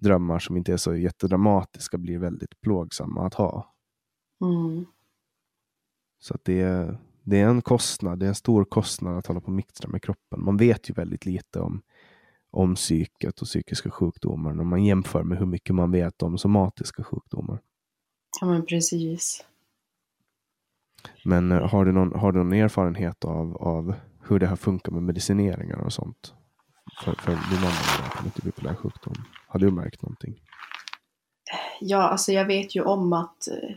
drömmar 0.00 0.38
som 0.38 0.56
inte 0.56 0.72
är 0.72 0.76
så 0.76 0.94
jättedramatiska 0.94 1.98
blir 1.98 2.18
väldigt 2.18 2.60
plågsamma 2.60 3.26
att 3.26 3.34
ha. 3.34 3.74
Mm. 4.40 4.86
Så 6.18 6.34
att 6.34 6.44
det, 6.44 6.60
är, 6.60 6.98
det 7.22 7.40
är 7.40 7.48
en 7.48 7.62
kostnad, 7.62 8.18
det 8.18 8.26
är 8.26 8.28
en 8.28 8.34
stor 8.34 8.64
kostnad 8.64 9.18
att 9.18 9.26
hålla 9.26 9.40
på 9.40 9.46
och 9.46 9.52
mixtra 9.52 9.88
med 9.88 10.02
kroppen. 10.02 10.44
Man 10.44 10.56
vet 10.56 10.90
ju 10.90 10.94
väldigt 10.94 11.26
lite 11.26 11.60
om, 11.60 11.82
om 12.50 12.74
psyket 12.74 13.40
och 13.40 13.46
psykiska 13.46 13.90
sjukdomar 13.90 14.52
när 14.52 14.64
man 14.64 14.84
jämför 14.84 15.22
med 15.22 15.38
hur 15.38 15.46
mycket 15.46 15.74
man 15.74 15.90
vet 15.90 16.22
om 16.22 16.38
somatiska 16.38 17.04
sjukdomar. 17.04 17.60
Ja 18.40 18.46
men 18.46 18.66
precis. 18.66 19.44
Men 21.24 21.52
eh, 21.52 21.68
har 21.68 21.84
du 21.84 21.92
någon, 21.92 22.12
har 22.20 22.32
du 22.32 22.38
någon 22.38 22.52
erfarenhet 22.52 23.24
av, 23.24 23.56
av 23.56 23.94
hur 24.28 24.38
det 24.38 24.46
har 24.46 24.56
funkat 24.56 24.94
med 24.94 25.02
medicineringar 25.02 25.78
och 25.78 25.92
sånt? 25.92 26.34
För, 27.04 27.14
för 27.14 27.30
din 27.32 27.60
mamma 27.60 28.22
med 28.22 28.32
bipolär 28.44 28.74
sjukdom. 28.74 29.14
Har 29.46 29.60
du 29.60 29.70
märkt 29.70 30.02
någonting? 30.02 30.40
Ja, 31.80 32.02
alltså 32.02 32.32
jag 32.32 32.44
vet 32.44 32.76
ju 32.76 32.82
om 32.82 33.12
att, 33.12 33.48
eh, 33.48 33.70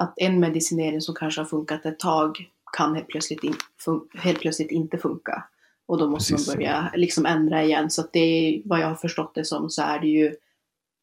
att 0.00 0.14
en 0.16 0.40
medicinering 0.40 1.00
som 1.00 1.14
kanske 1.14 1.40
har 1.40 1.46
funkat 1.46 1.86
ett 1.86 1.98
tag 1.98 2.50
kan 2.72 2.94
helt 2.94 3.08
plötsligt, 3.08 3.44
in, 3.44 3.54
fun, 3.84 4.08
helt 4.14 4.40
plötsligt 4.40 4.70
inte 4.70 4.98
funka. 4.98 5.44
Och 5.86 5.98
då 5.98 6.10
måste 6.10 6.32
Precis. 6.32 6.48
man 6.48 6.56
börja 6.56 6.90
liksom 6.94 7.26
ändra 7.26 7.64
igen. 7.64 7.90
Så 7.90 8.00
att 8.00 8.12
det 8.12 8.20
är, 8.20 8.62
vad 8.64 8.80
jag 8.80 8.86
har 8.86 8.94
förstått 8.94 9.34
det 9.34 9.44
som 9.44 9.70
så 9.70 9.82
är 9.82 9.98
det 9.98 10.08
ju 10.08 10.36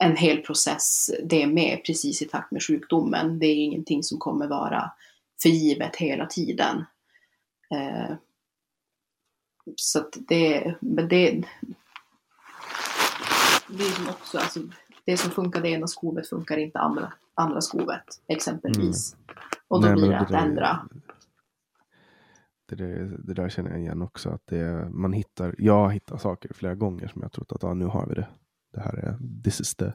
en 0.04 0.16
hel 0.16 0.38
process 0.38 1.12
det 1.24 1.44
är 1.44 1.48
med 1.48 1.82
precis 1.86 2.22
i 2.22 2.26
takt 2.26 2.52
med 2.52 2.64
sjukdomen. 2.64 3.40
Det 3.40 3.46
är 3.46 3.56
ingenting 3.56 4.04
som 4.04 4.18
kommer 4.18 4.48
vara 4.48 4.92
för 5.42 5.50
givet 5.50 5.96
hela 5.96 6.26
tiden. 6.26 6.86
Eh, 7.72 8.16
så 9.76 10.00
att 10.00 10.18
det, 10.28 10.76
men 10.80 11.08
det, 11.08 11.44
det 13.68 13.84
är 13.84 13.92
som 13.92 14.10
också, 14.10 14.38
alltså, 14.38 14.60
det 15.06 15.18
som 15.18 15.32
funkar 15.32 15.62
det 15.62 15.70
ena 15.70 15.88
skovet 15.88 16.30
funkar 16.30 16.58
inte 16.58 16.80
andra, 16.80 17.14
andra 17.34 17.62
skovet 17.62 18.22
exempelvis. 18.28 19.14
Mm. 19.14 19.38
Och 19.68 19.82
då 19.82 19.88
Nej, 19.88 19.96
blir 19.96 20.06
det, 20.06 20.16
det 20.16 20.20
att 20.20 20.28
där, 20.28 20.38
ändra. 20.38 20.88
Det, 22.70 22.76
där, 22.76 23.18
det 23.24 23.34
där 23.34 23.50
känner 23.50 23.70
jag 23.70 23.80
igen 23.80 24.02
också. 24.02 24.30
Att 24.30 24.42
det, 24.46 24.90
man 24.90 25.14
hittar, 25.14 25.56
jag 25.58 25.94
hittar 25.94 26.18
saker 26.18 26.54
flera 26.54 26.76
gånger 26.76 27.08
som 27.08 27.22
jag 27.22 27.32
trott 27.32 27.52
att 27.52 27.64
ah, 27.64 27.74
nu 27.74 27.86
har 27.86 28.08
vi 28.08 28.16
det. 28.16 28.28
Det 28.74 28.80
här 28.80 28.94
är, 28.94 29.18
this 29.44 29.62
is 29.62 29.76
the, 29.76 29.92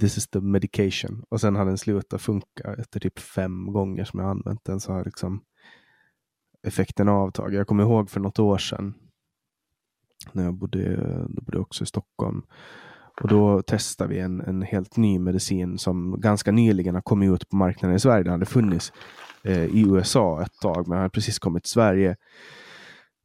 this 0.00 0.18
is 0.18 0.28
the 0.28 0.40
medication. 0.40 1.24
Och 1.28 1.40
sen 1.40 1.56
har 1.56 1.64
den 1.64 1.78
slutat 1.78 2.22
funka 2.22 2.74
efter 2.78 3.00
typ 3.00 3.18
fem 3.18 3.72
gånger 3.72 4.04
som 4.04 4.20
jag 4.20 4.30
använt 4.30 4.64
den. 4.64 4.80
Så 4.80 4.92
har 4.92 5.04
liksom 5.04 5.44
effekten 6.64 7.08
avtagit. 7.08 7.56
Jag 7.56 7.66
kommer 7.66 7.82
ihåg 7.82 8.10
för 8.10 8.20
något 8.20 8.38
år 8.38 8.58
sedan 8.58 8.94
när 10.32 10.44
jag 10.44 10.54
bodde, 10.54 10.96
då 11.28 11.42
bodde 11.42 11.58
också 11.58 11.84
i 11.84 11.86
Stockholm. 11.86 12.42
Och 13.22 13.28
då 13.28 13.62
testade 13.62 14.14
vi 14.14 14.20
en, 14.20 14.40
en 14.40 14.62
helt 14.62 14.96
ny 14.96 15.18
medicin 15.18 15.78
som 15.78 16.20
ganska 16.20 16.52
nyligen 16.52 16.94
har 16.94 17.02
kommit 17.02 17.30
ut 17.30 17.48
på 17.48 17.56
marknaden 17.56 17.96
i 17.96 18.00
Sverige. 18.00 18.22
Den 18.22 18.32
hade 18.32 18.46
funnits 18.46 18.92
eh, 19.44 19.64
i 19.64 19.84
USA 19.88 20.42
ett 20.42 20.60
tag, 20.60 20.88
men 20.88 20.98
hade 20.98 21.10
precis 21.10 21.38
kommit 21.38 21.62
till 21.62 21.70
Sverige. 21.70 22.16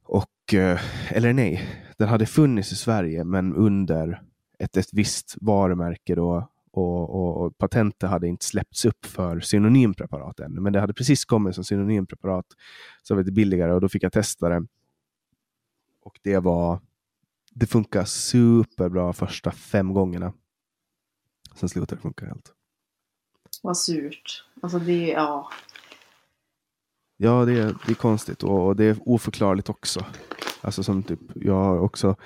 Och, 0.04 0.54
eh, 0.54 0.80
eller 1.10 1.32
nej, 1.32 1.62
den 1.98 2.08
hade 2.08 2.26
funnits 2.26 2.72
i 2.72 2.76
Sverige, 2.76 3.24
men 3.24 3.54
under 3.54 4.22
ett, 4.58 4.76
ett 4.76 4.92
visst 4.92 5.36
varumärke 5.40 6.14
då, 6.14 6.48
och, 6.72 7.10
och, 7.10 7.46
och 7.46 7.58
patentet 7.58 8.10
hade 8.10 8.28
inte 8.28 8.44
släppts 8.44 8.84
upp 8.84 9.06
för 9.06 9.40
synonympreparat 9.40 10.40
ännu, 10.40 10.60
men 10.60 10.72
det 10.72 10.80
hade 10.80 10.94
precis 10.94 11.24
kommit 11.24 11.54
som 11.54 11.64
synonympreparat, 11.64 12.46
så 13.02 13.14
var 13.14 13.22
det 13.22 13.32
billigare 13.32 13.72
och 13.72 13.80
då 13.80 13.88
fick 13.88 14.02
jag 14.02 14.12
testa 14.12 14.48
det. 14.48 14.66
Och 16.00 16.18
det 16.22 16.38
var 16.38 16.80
det 17.52 17.66
funkar 17.66 18.04
superbra 18.04 19.12
första 19.12 19.50
fem 19.50 19.94
gångerna. 19.94 20.32
Sen 21.54 21.68
slutar 21.68 21.96
det 21.96 22.02
funka 22.02 22.26
helt. 22.26 22.52
Vad 23.62 23.76
surt. 23.76 24.44
Alltså 24.62 24.78
det, 24.78 25.08
ja. 25.08 25.50
Ja, 27.16 27.44
det 27.44 27.52
är, 27.52 27.76
det 27.86 27.92
är 27.92 27.94
konstigt 27.94 28.42
och, 28.42 28.66
och 28.66 28.76
det 28.76 28.84
är 28.84 28.96
oförklarligt 29.00 29.68
också. 29.68 30.04
Alltså 30.60 30.82
som 30.82 31.02
typ, 31.02 31.20
jag 31.34 31.64
har 31.64 31.78
också 31.78 32.16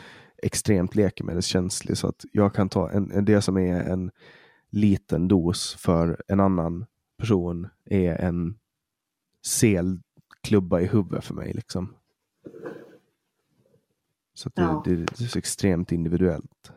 extremt 0.42 0.94
läkemedelskänslig 0.94 1.98
så 1.98 2.08
att 2.08 2.24
jag 2.32 2.54
kan 2.54 2.68
ta 2.68 2.90
en, 2.90 3.24
det 3.24 3.42
som 3.42 3.56
är 3.56 3.80
en 3.80 4.10
liten 4.70 5.28
dos 5.28 5.74
för 5.74 6.22
en 6.28 6.40
annan 6.40 6.86
person 7.18 7.68
är 7.84 8.14
en 8.14 8.58
selklubba 9.46 10.80
i 10.80 10.86
huvudet 10.86 11.24
för 11.24 11.34
mig. 11.34 11.52
Liksom. 11.52 11.94
Så 14.34 14.48
det, 14.54 14.62
ja. 14.62 14.82
det, 14.84 14.96
det, 14.96 15.20
är 15.20 15.26
så 15.26 15.38
extremt 15.38 15.92
individuellt. 15.92 16.72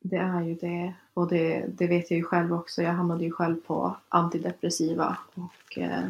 Det 0.00 0.16
är 0.16 0.42
ju 0.42 0.54
det. 0.54 0.94
Och 1.14 1.28
det, 1.28 1.66
det 1.68 1.86
vet 1.86 2.10
jag 2.10 2.18
ju 2.18 2.24
själv 2.24 2.52
också. 2.52 2.82
Jag 2.82 2.92
hamnade 2.92 3.24
ju 3.24 3.30
själv 3.30 3.56
på 3.66 3.96
antidepressiva 4.08 5.18
och 5.34 5.78
eh, 5.78 6.04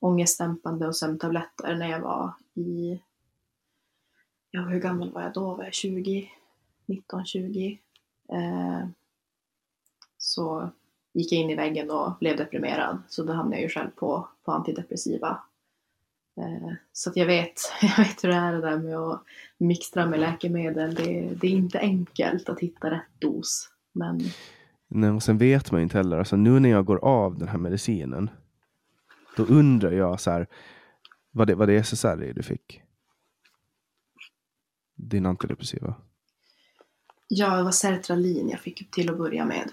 ångestdämpande 0.00 0.86
och 0.86 0.96
sömntabletter 0.96 1.76
när 1.76 1.90
jag 1.90 2.00
var 2.00 2.32
i... 2.54 3.00
Ja, 4.56 4.60
hur 4.60 4.80
gammal 4.80 5.12
var 5.12 5.22
jag 5.22 5.32
då? 5.32 5.54
Var 5.54 5.64
jag 5.64 5.74
20? 5.74 6.30
19, 6.86 7.24
20? 7.24 7.78
Eh, 8.32 8.88
så 10.18 10.70
gick 11.14 11.32
jag 11.32 11.40
in 11.40 11.50
i 11.50 11.54
väggen 11.54 11.90
och 11.90 12.12
blev 12.20 12.36
deprimerad. 12.36 12.98
Så 13.08 13.24
då 13.24 13.32
hamnade 13.32 13.56
jag 13.56 13.62
ju 13.62 13.68
själv 13.68 13.90
på, 13.90 14.28
på 14.44 14.52
antidepressiva. 14.52 15.38
Eh, 16.36 16.72
så 16.92 17.10
att 17.10 17.16
jag 17.16 17.26
vet, 17.26 17.52
jag 17.82 18.04
vet 18.04 18.24
hur 18.24 18.28
det 18.28 18.34
är 18.34 18.52
det 18.52 18.60
där 18.60 18.78
med 18.78 18.96
att 18.96 19.22
mixtra 19.58 20.06
med 20.06 20.20
läkemedel. 20.20 20.94
Det, 20.94 21.34
det 21.40 21.46
är 21.46 21.50
inte 21.50 21.78
enkelt 21.78 22.48
att 22.48 22.60
hitta 22.60 22.90
rätt 22.90 23.20
dos. 23.20 23.70
Men... 23.92 24.20
Nej, 24.88 25.10
och 25.10 25.22
sen 25.22 25.38
vet 25.38 25.70
man 25.70 25.80
ju 25.80 25.82
inte 25.82 25.96
heller. 25.96 26.18
Alltså, 26.18 26.36
nu 26.36 26.60
när 26.60 26.70
jag 26.70 26.84
går 26.84 27.04
av 27.04 27.38
den 27.38 27.48
här 27.48 27.58
medicinen. 27.58 28.30
Då 29.36 29.42
undrar 29.42 29.92
jag 29.92 30.20
så 30.20 30.30
här. 30.30 30.46
Vad 31.30 31.46
det, 31.46 31.54
vad 31.54 31.68
det 31.68 31.74
är 31.74 31.82
SSRI 31.82 32.32
du 32.32 32.42
fick? 32.42 32.83
Din 35.08 35.26
antidepressiva? 35.26 35.94
Ja, 37.28 37.56
det 37.56 37.62
var 37.62 37.70
sertralin 37.70 38.48
jag 38.48 38.60
fick 38.60 38.90
till 38.90 39.10
att 39.10 39.18
börja 39.18 39.44
med. 39.44 39.70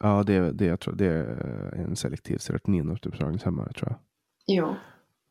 Ja, 0.00 0.22
det, 0.22 0.52
det, 0.52 0.64
jag 0.64 0.80
tror, 0.80 0.94
det 0.94 1.06
är 1.06 1.74
en 1.74 1.96
selektiv 1.96 2.38
serotoninåterupptagningshämmare 2.38 3.72
tror 3.72 3.90
jag. 3.90 3.98
Jo. 4.46 4.74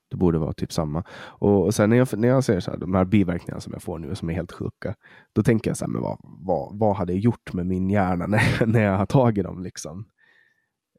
Det 0.10 0.18
borde 0.18 0.38
vara 0.40 0.54
typ 0.54 0.74
samma. 0.74 1.04
Och, 1.14 1.66
och 1.66 1.76
sen 1.76 1.90
när 1.90 1.98
jag, 1.98 2.18
när 2.18 2.28
jag 2.28 2.44
ser 2.44 2.60
så 2.60 2.72
här, 2.72 2.78
de 2.78 2.94
här 2.94 3.06
biverkningarna 3.06 3.62
som 3.62 3.74
jag 3.74 3.84
får 3.84 4.00
nu 4.00 4.16
som 4.16 4.30
är 4.30 4.34
helt 4.34 4.52
sjuka. 4.52 4.96
Då 5.34 5.44
tänker 5.44 5.70
jag 5.70 5.78
så 5.78 5.86
här, 5.86 5.92
men 5.92 6.02
vad, 6.02 6.18
vad, 6.24 6.80
vad 6.80 6.96
hade 6.96 7.14
jag 7.14 7.20
gjort 7.20 7.54
med 7.54 7.66
min 7.66 7.90
hjärna 7.90 8.28
när, 8.28 8.66
när 8.66 8.84
jag 8.84 8.98
har 8.98 9.06
tagit 9.06 9.44
dem? 9.44 9.64
Liksom? 9.64 10.06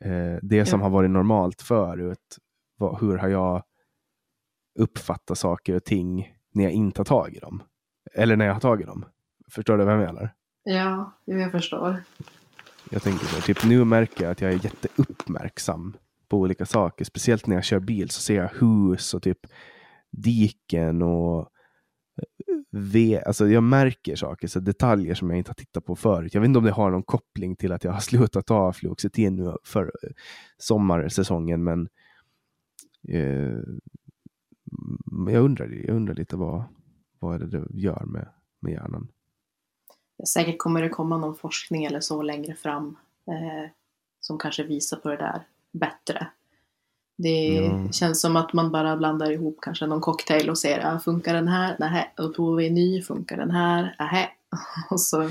Eh, 0.01 0.37
det 0.43 0.67
som 0.67 0.81
ja. 0.81 0.87
har 0.87 0.91
varit 0.91 1.11
normalt 1.11 1.63
förut 1.63 2.39
vad, 2.79 3.01
hur 3.01 3.19
har 3.19 3.29
jag 3.29 3.63
uppfattat 4.79 5.39
saker 5.39 5.75
och 5.75 5.85
ting 5.85 6.35
när 6.53 6.65
jag 6.65 6.73
inte 6.73 7.01
har 7.01 7.05
tagit 7.05 7.43
dem? 7.43 7.63
Eller 8.15 8.37
när 8.37 8.47
jag 8.47 8.53
har 8.53 8.61
tagit 8.61 8.87
dem. 8.87 9.05
Förstår 9.51 9.79
du 9.79 9.85
vad 9.85 9.95
jag 9.95 10.01
menar? 10.01 10.35
Ja, 10.65 11.13
jag 11.25 11.53
förstår. 11.53 12.03
Jag 12.91 13.03
tänker 13.03 13.27
så, 13.27 13.41
typ 13.41 13.65
nu 13.65 13.85
märker 13.85 14.25
jag 14.25 14.31
att 14.31 14.41
jag 14.41 14.53
är 14.53 14.65
jätteuppmärksam 14.65 15.97
på 16.29 16.39
olika 16.39 16.67
saker. 16.67 17.05
Speciellt 17.05 17.47
när 17.47 17.55
jag 17.55 17.65
kör 17.65 17.81
bil 17.81 18.11
så 18.11 18.21
ser 18.21 18.37
jag 18.37 18.49
hus 18.49 19.15
och 19.15 19.23
typ 19.23 19.39
diken 20.11 21.03
och 21.03 21.49
ve, 22.71 23.23
alltså 23.27 23.49
jag 23.49 23.63
märker 23.63 24.17
saker, 24.17 24.49
så 24.49 24.61
detaljer 24.61 25.15
som 25.15 25.31
jag 25.31 25.39
inte 25.39 25.51
har 25.51 25.55
tittat 25.55 25.85
på 25.85 25.97
förut. 25.97 26.35
Jag 26.35 26.41
vet 26.41 26.49
inte 26.49 26.59
om 26.59 26.65
det 26.65 26.71
har 26.71 26.91
någon 26.91 27.03
koppling 27.03 27.57
till 27.57 27.73
att 27.73 27.85
jag 27.85 27.93
har 27.93 28.01
slutat 28.11 28.47
ta 28.47 28.73
fluoxetin 28.73 29.37
nu 29.37 29.57
för 29.65 29.93
sommarsäsongen, 30.59 31.65
men 31.65 31.89
eh, 33.09 33.59
jag, 35.29 35.45
undrar, 35.45 35.69
jag 35.87 35.97
undrar 35.97 36.15
lite 36.15 36.37
vad, 36.37 36.65
vad 37.23 37.35
är 37.35 37.39
det 37.39 37.59
det 37.59 37.67
gör 37.71 38.05
med, 38.07 38.29
med 38.61 38.73
hjärnan. 38.73 39.09
Säkert 40.29 40.59
kommer 40.59 40.83
det 40.83 40.89
komma 40.89 41.17
någon 41.17 41.37
forskning 41.37 41.85
eller 41.85 42.01
så 42.01 42.23
längre 42.23 42.55
fram 42.55 42.97
eh, 43.27 43.71
som 44.21 44.39
kanske 44.39 44.63
visar 44.63 44.97
på 44.97 45.09
det 45.09 45.17
där 45.17 45.47
bättre. 45.73 46.27
Det 47.19 47.67
mm. 47.67 47.93
känns 47.93 48.21
som 48.21 48.37
att 48.37 48.53
man 48.53 48.73
bara 48.73 48.97
blandar 48.97 49.31
ihop 49.31 49.59
kanske 49.63 49.87
någon 49.87 50.01
cocktail 50.01 50.51
och 50.51 50.59
ser, 50.59 50.87
ah, 50.87 51.01
funkar 51.01 51.35
den 51.35 51.49
här? 51.49 51.77
Nähä. 51.79 52.09
Och 52.17 52.25
då 52.25 52.33
provar 52.33 52.57
vi 52.57 52.67
en 52.67 52.75
ny, 52.75 53.03
funkar 53.03 53.37
den 53.37 53.51
här? 53.51 53.97
Nähä. 53.99 54.29
Och 54.91 55.01
så 55.01 55.31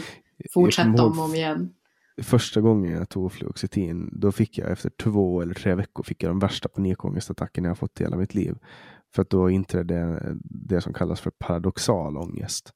fortsätter 0.54 1.06
om 1.06 1.20
och 1.20 1.26
om 1.26 1.36
igen. 1.36 1.74
Första 2.22 2.62
gången 2.62 2.92
jag 2.92 3.10
tog 3.10 3.32
fluoxetin, 3.32 4.10
då 4.12 4.32
fick 4.32 4.58
jag 4.58 4.72
efter 4.72 4.90
två 4.90 5.42
eller 5.42 5.54
tre 5.54 5.76
veckor 5.76 6.04
fick 6.04 6.24
jag 6.24 6.30
de 6.30 6.40
värsta 6.40 6.70
panikångestattackerna 6.70 7.68
jag 7.68 7.78
fått 7.78 8.02
i 8.02 8.04
hela 8.04 8.18
mitt 8.18 8.36
liv. 8.36 8.58
För 9.16 9.22
att 9.22 9.30
då 9.30 9.50
inträdde 9.50 10.22
det 10.44 10.82
som 10.82 10.94
kallas 10.94 11.22
för 11.22 11.32
paradoxal 11.32 12.18
ångest. 12.18 12.72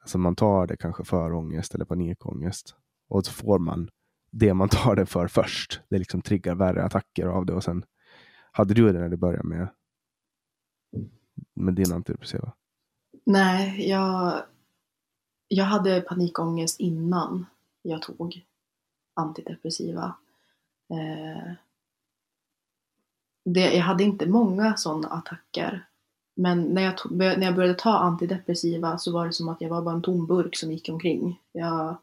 Alltså 0.00 0.18
man 0.18 0.36
tar 0.36 0.66
det 0.66 0.76
kanske 0.76 1.04
för 1.04 1.32
ångest 1.32 1.74
eller 1.74 1.84
panikångest. 1.84 2.74
Och 3.08 3.26
så 3.26 3.32
får 3.32 3.58
man 3.58 3.88
det 4.30 4.54
man 4.54 4.68
tar 4.68 4.96
det 4.96 5.06
för 5.06 5.28
först. 5.28 5.80
Det 5.88 5.98
liksom 5.98 6.22
triggar 6.22 6.54
värre 6.54 6.84
attacker 6.84 7.26
av 7.26 7.46
det 7.46 7.52
och 7.52 7.64
sen 7.64 7.84
hade 8.52 8.74
du 8.74 8.92
det 8.92 8.98
när 8.98 9.08
du 9.08 9.16
började 9.16 9.48
med, 9.48 9.68
med 11.54 11.74
din 11.74 11.92
antidepressiva? 11.92 12.52
Nej, 13.24 13.88
jag, 13.88 14.42
jag 15.48 15.64
hade 15.64 16.00
panikångest 16.00 16.80
innan 16.80 17.46
jag 17.82 18.02
tog 18.02 18.44
antidepressiva. 19.14 20.16
Eh, 20.90 21.52
det, 23.54 23.74
jag 23.74 23.82
hade 23.82 24.04
inte 24.04 24.26
många 24.26 24.76
sådana 24.76 25.08
attacker. 25.08 25.84
Men 26.36 26.62
när 26.62 26.82
jag, 26.82 26.98
tog, 26.98 27.12
när 27.12 27.42
jag 27.42 27.54
började 27.54 27.74
ta 27.74 27.98
antidepressiva 27.98 28.98
så 28.98 29.12
var 29.12 29.26
det 29.26 29.32
som 29.32 29.48
att 29.48 29.60
jag 29.60 29.68
var 29.68 29.82
bara 29.82 29.94
en 29.94 30.02
tom 30.02 30.26
burk 30.26 30.56
som 30.56 30.72
gick 30.72 30.88
omkring. 30.88 31.40
Jag, 31.52 31.96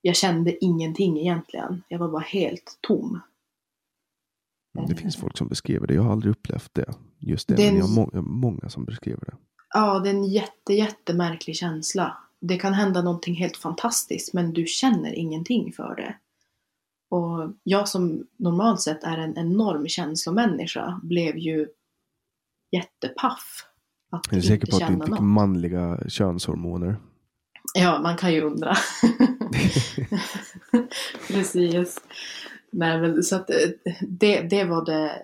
jag 0.00 0.16
kände 0.16 0.64
ingenting 0.64 1.18
egentligen. 1.20 1.82
Jag 1.88 1.98
var 1.98 2.08
bara 2.08 2.22
helt 2.22 2.78
tom. 2.80 3.20
Det 4.88 4.94
finns 4.94 5.16
folk 5.16 5.38
som 5.38 5.48
beskriver 5.48 5.86
det. 5.86 5.94
Jag 5.94 6.02
har 6.02 6.12
aldrig 6.12 6.30
upplevt 6.30 6.74
det. 6.74 6.94
Just 7.18 7.48
det, 7.48 7.54
det 7.54 7.72
men 7.72 7.76
jag 7.76 7.86
har 7.86 7.94
må 7.94 8.22
många 8.22 8.68
som 8.68 8.84
beskriver 8.84 9.24
det. 9.26 9.34
Ja, 9.74 9.98
det 9.98 10.10
är 10.10 10.14
en 10.14 10.24
jätte, 10.24 10.74
jättemärklig 10.74 11.56
känsla. 11.56 12.18
Det 12.40 12.56
kan 12.56 12.74
hända 12.74 13.02
någonting 13.02 13.34
helt 13.34 13.56
fantastiskt, 13.56 14.32
men 14.32 14.52
du 14.52 14.66
känner 14.66 15.12
ingenting 15.12 15.72
för 15.72 15.94
det. 15.94 16.14
Och 17.08 17.52
jag 17.62 17.88
som 17.88 18.26
normalt 18.36 18.80
sett 18.80 19.04
är 19.04 19.18
en 19.18 19.38
enorm 19.38 19.88
känslomänniska 19.88 21.00
blev 21.02 21.38
ju 21.38 21.68
jättepaff. 22.70 23.64
Att 24.10 24.32
är 24.32 24.40
säker 24.40 24.66
på 24.66 24.76
att 24.76 24.86
du 24.86 24.94
inte 24.94 25.06
fick 25.06 25.20
manliga 25.20 26.00
könshormoner. 26.08 26.96
Ja, 27.74 28.00
man 28.02 28.16
kan 28.16 28.32
ju 28.32 28.40
undra. 28.40 28.74
Precis. 31.28 32.00
Nej, 32.70 33.00
men 33.00 33.22
så 33.22 33.36
att 33.36 33.50
eh, 33.50 33.56
det, 34.00 34.40
det 34.40 34.64
var 34.64 34.84
det, 34.84 35.22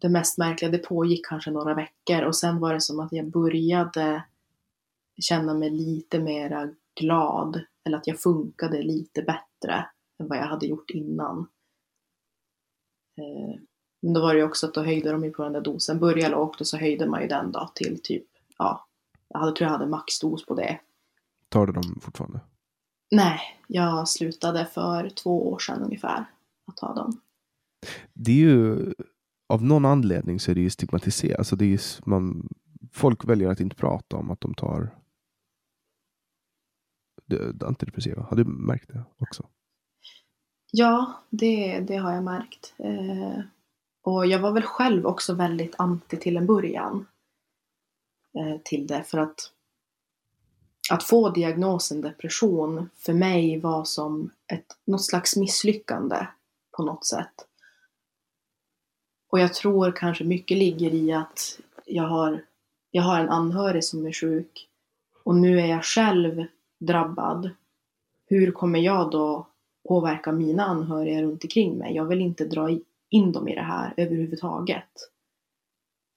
det 0.00 0.08
mest 0.08 0.38
märkliga. 0.38 0.70
Det 0.70 0.78
pågick 0.78 1.26
kanske 1.26 1.50
några 1.50 1.74
veckor 1.74 2.22
och 2.22 2.36
sen 2.36 2.58
var 2.60 2.74
det 2.74 2.80
som 2.80 3.00
att 3.00 3.12
jag 3.12 3.30
började 3.30 4.24
känna 5.20 5.54
mig 5.54 5.70
lite 5.70 6.18
mera 6.18 6.68
glad 7.00 7.60
eller 7.84 7.96
att 7.96 8.06
jag 8.06 8.20
funkade 8.20 8.82
lite 8.82 9.22
bättre 9.22 9.86
än 10.18 10.28
vad 10.28 10.38
jag 10.38 10.46
hade 10.46 10.66
gjort 10.66 10.90
innan. 10.90 11.38
Eh, 13.18 13.60
men 14.02 14.12
då 14.12 14.20
var 14.20 14.34
det 14.34 14.40
ju 14.40 14.46
också 14.46 14.66
att 14.66 14.74
då 14.74 14.82
höjde 14.82 15.12
de 15.12 15.24
ju 15.24 15.30
på 15.30 15.42
den 15.42 15.52
där 15.52 15.60
dosen. 15.60 15.98
Började 15.98 16.34
lågt 16.34 16.60
och 16.60 16.66
så 16.66 16.76
höjde 16.76 17.06
man 17.06 17.22
ju 17.22 17.28
den 17.28 17.52
då 17.52 17.70
till 17.74 18.00
typ, 18.02 18.26
ja, 18.58 18.86
jag 19.28 19.38
hade, 19.38 19.52
tror 19.52 19.66
jag 19.66 19.78
hade 19.78 19.86
maxdos 19.86 20.46
på 20.46 20.54
det. 20.54 20.80
Tar 21.48 21.66
du 21.66 21.72
dem 21.72 22.00
fortfarande? 22.02 22.40
Nej, 23.10 23.40
jag 23.66 24.08
slutade 24.08 24.66
för 24.66 25.10
två 25.10 25.52
år 25.52 25.58
sedan 25.58 25.82
ungefär 25.82 26.24
att 26.66 26.76
ta 26.76 26.94
dem. 26.94 27.20
Det 28.12 28.30
är 28.30 28.36
ju 28.36 28.92
av 29.48 29.64
någon 29.64 29.84
anledning 29.84 30.40
så 30.40 30.50
är 30.50 30.54
det 30.54 30.60
ju 30.60 30.70
stigmatiserat. 30.70 31.38
Alltså 31.38 31.56
det 31.56 31.64
är 31.64 31.68
ju, 31.68 31.78
man, 32.06 32.48
folk 32.92 33.24
väljer 33.24 33.48
att 33.48 33.60
inte 33.60 33.76
prata 33.76 34.16
om 34.16 34.30
att 34.30 34.40
de 34.40 34.54
tar 34.54 34.96
antidepressiva. 37.64 38.22
Har 38.22 38.36
du 38.36 38.44
märkt 38.44 38.88
det 38.88 39.04
också? 39.18 39.48
Ja, 40.70 41.22
det, 41.30 41.80
det 41.80 41.96
har 41.96 42.12
jag 42.12 42.24
märkt. 42.24 42.74
Eh, 42.78 43.40
och 44.02 44.26
jag 44.26 44.38
var 44.38 44.52
väl 44.52 44.62
själv 44.62 45.06
också 45.06 45.34
väldigt 45.34 45.74
anti 45.78 46.16
till 46.16 46.36
en 46.36 46.46
början. 46.46 47.06
Eh, 48.38 48.60
till 48.64 48.86
det 48.86 49.02
för 49.02 49.18
att 49.18 49.52
att 50.90 51.02
få 51.02 51.30
diagnosen 51.30 52.00
depression 52.00 52.90
för 52.96 53.12
mig 53.12 53.60
var 53.60 53.84
som 53.84 54.30
ett, 54.52 54.76
något 54.84 55.04
slags 55.04 55.36
misslyckande 55.36 56.26
på 56.76 56.82
något 56.82 57.06
sätt. 57.06 57.46
Och 59.28 59.40
jag 59.40 59.54
tror 59.54 59.92
kanske 59.92 60.24
mycket 60.24 60.56
ligger 60.56 60.94
i 60.94 61.12
att 61.12 61.60
jag 61.84 62.02
har, 62.02 62.44
jag 62.90 63.02
har 63.02 63.20
en 63.20 63.28
anhörig 63.28 63.84
som 63.84 64.06
är 64.06 64.12
sjuk 64.12 64.68
och 65.24 65.34
nu 65.34 65.60
är 65.60 65.66
jag 65.66 65.84
själv 65.84 66.44
drabbad. 66.78 67.50
Hur 68.26 68.52
kommer 68.52 68.78
jag 68.78 69.10
då 69.10 69.46
påverka 69.88 70.32
mina 70.32 70.64
anhöriga 70.64 71.22
runt 71.22 71.44
omkring 71.44 71.78
mig? 71.78 71.94
Jag 71.94 72.04
vill 72.04 72.20
inte 72.20 72.44
dra 72.44 72.78
in 73.10 73.32
dem 73.32 73.48
i 73.48 73.54
det 73.54 73.62
här 73.62 73.94
överhuvudtaget. 73.96 75.10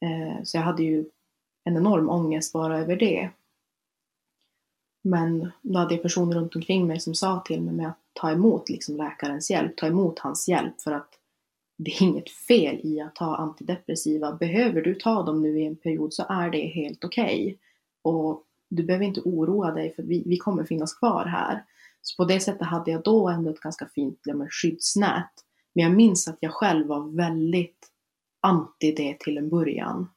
Eh, 0.05 0.43
så 0.43 0.57
jag 0.57 0.61
hade 0.61 0.83
ju 0.83 1.05
en 1.63 1.77
enorm 1.77 2.09
ångest 2.09 2.53
bara 2.53 2.79
över 2.79 2.95
det. 2.95 3.29
Men 5.03 5.51
då 5.61 5.79
hade 5.79 5.93
jag 5.93 6.03
personer 6.03 6.35
runt 6.35 6.55
omkring 6.55 6.87
mig 6.87 6.99
som 6.99 7.15
sa 7.15 7.39
till 7.39 7.61
mig 7.61 7.85
att 7.85 7.99
ta 8.13 8.31
emot 8.31 8.69
liksom 8.69 8.97
läkarens 8.97 9.51
hjälp, 9.51 9.77
ta 9.77 9.87
emot 9.87 10.19
hans 10.19 10.47
hjälp 10.47 10.81
för 10.81 10.91
att 10.91 11.09
det 11.77 11.91
är 11.91 12.03
inget 12.03 12.29
fel 12.31 12.79
i 12.83 13.01
att 13.01 13.15
ta 13.15 13.35
antidepressiva. 13.35 14.31
Behöver 14.31 14.81
du 14.81 14.95
ta 14.95 15.23
dem 15.23 15.41
nu 15.41 15.59
i 15.59 15.65
en 15.65 15.75
period 15.75 16.13
så 16.13 16.25
är 16.29 16.49
det 16.49 16.67
helt 16.67 17.03
okej. 17.03 17.43
Okay. 17.43 17.57
Och 18.01 18.43
du 18.69 18.83
behöver 18.83 19.05
inte 19.05 19.21
oroa 19.21 19.71
dig 19.71 19.93
för 19.95 20.03
vi, 20.03 20.23
vi 20.25 20.37
kommer 20.37 20.63
finnas 20.63 20.93
kvar 20.93 21.25
här. 21.25 21.63
Så 22.01 22.23
på 22.23 22.25
det 22.25 22.39
sättet 22.39 22.67
hade 22.67 22.91
jag 22.91 23.03
då 23.03 23.29
ändå 23.29 23.49
ett 23.49 23.59
ganska 23.59 23.89
fint 23.95 24.19
ja, 24.23 24.47
skyddsnät. 24.49 25.31
Men 25.75 25.83
jag 25.83 25.93
minns 25.93 26.27
att 26.27 26.37
jag 26.39 26.53
själv 26.53 26.87
var 26.87 27.15
väldigt 27.15 27.91
anti 28.41 28.91
det 28.91 29.19
till 29.19 29.37
en 29.37 29.49
början. 29.49 30.09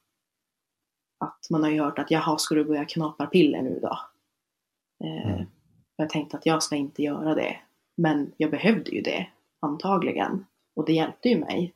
Att 1.19 1.47
man 1.49 1.63
har 1.63 1.69
ju 1.69 1.81
hört 1.81 1.99
att 1.99 2.11
jaha, 2.11 2.37
ska 2.37 2.55
du 2.55 2.65
börja 2.65 2.85
knapa 2.85 3.25
piller 3.25 3.61
nu 3.61 3.79
då? 3.81 3.99
Eh, 5.03 5.31
mm. 5.33 5.45
Jag 5.95 6.09
tänkte 6.09 6.37
att 6.37 6.45
jag 6.45 6.63
ska 6.63 6.75
inte 6.75 7.03
göra 7.03 7.35
det. 7.35 7.57
Men 7.95 8.31
jag 8.37 8.51
behövde 8.51 8.91
ju 8.91 9.01
det, 9.01 9.27
antagligen. 9.59 10.45
Och 10.75 10.85
det 10.85 10.93
hjälpte 10.93 11.29
ju 11.29 11.39
mig. 11.39 11.73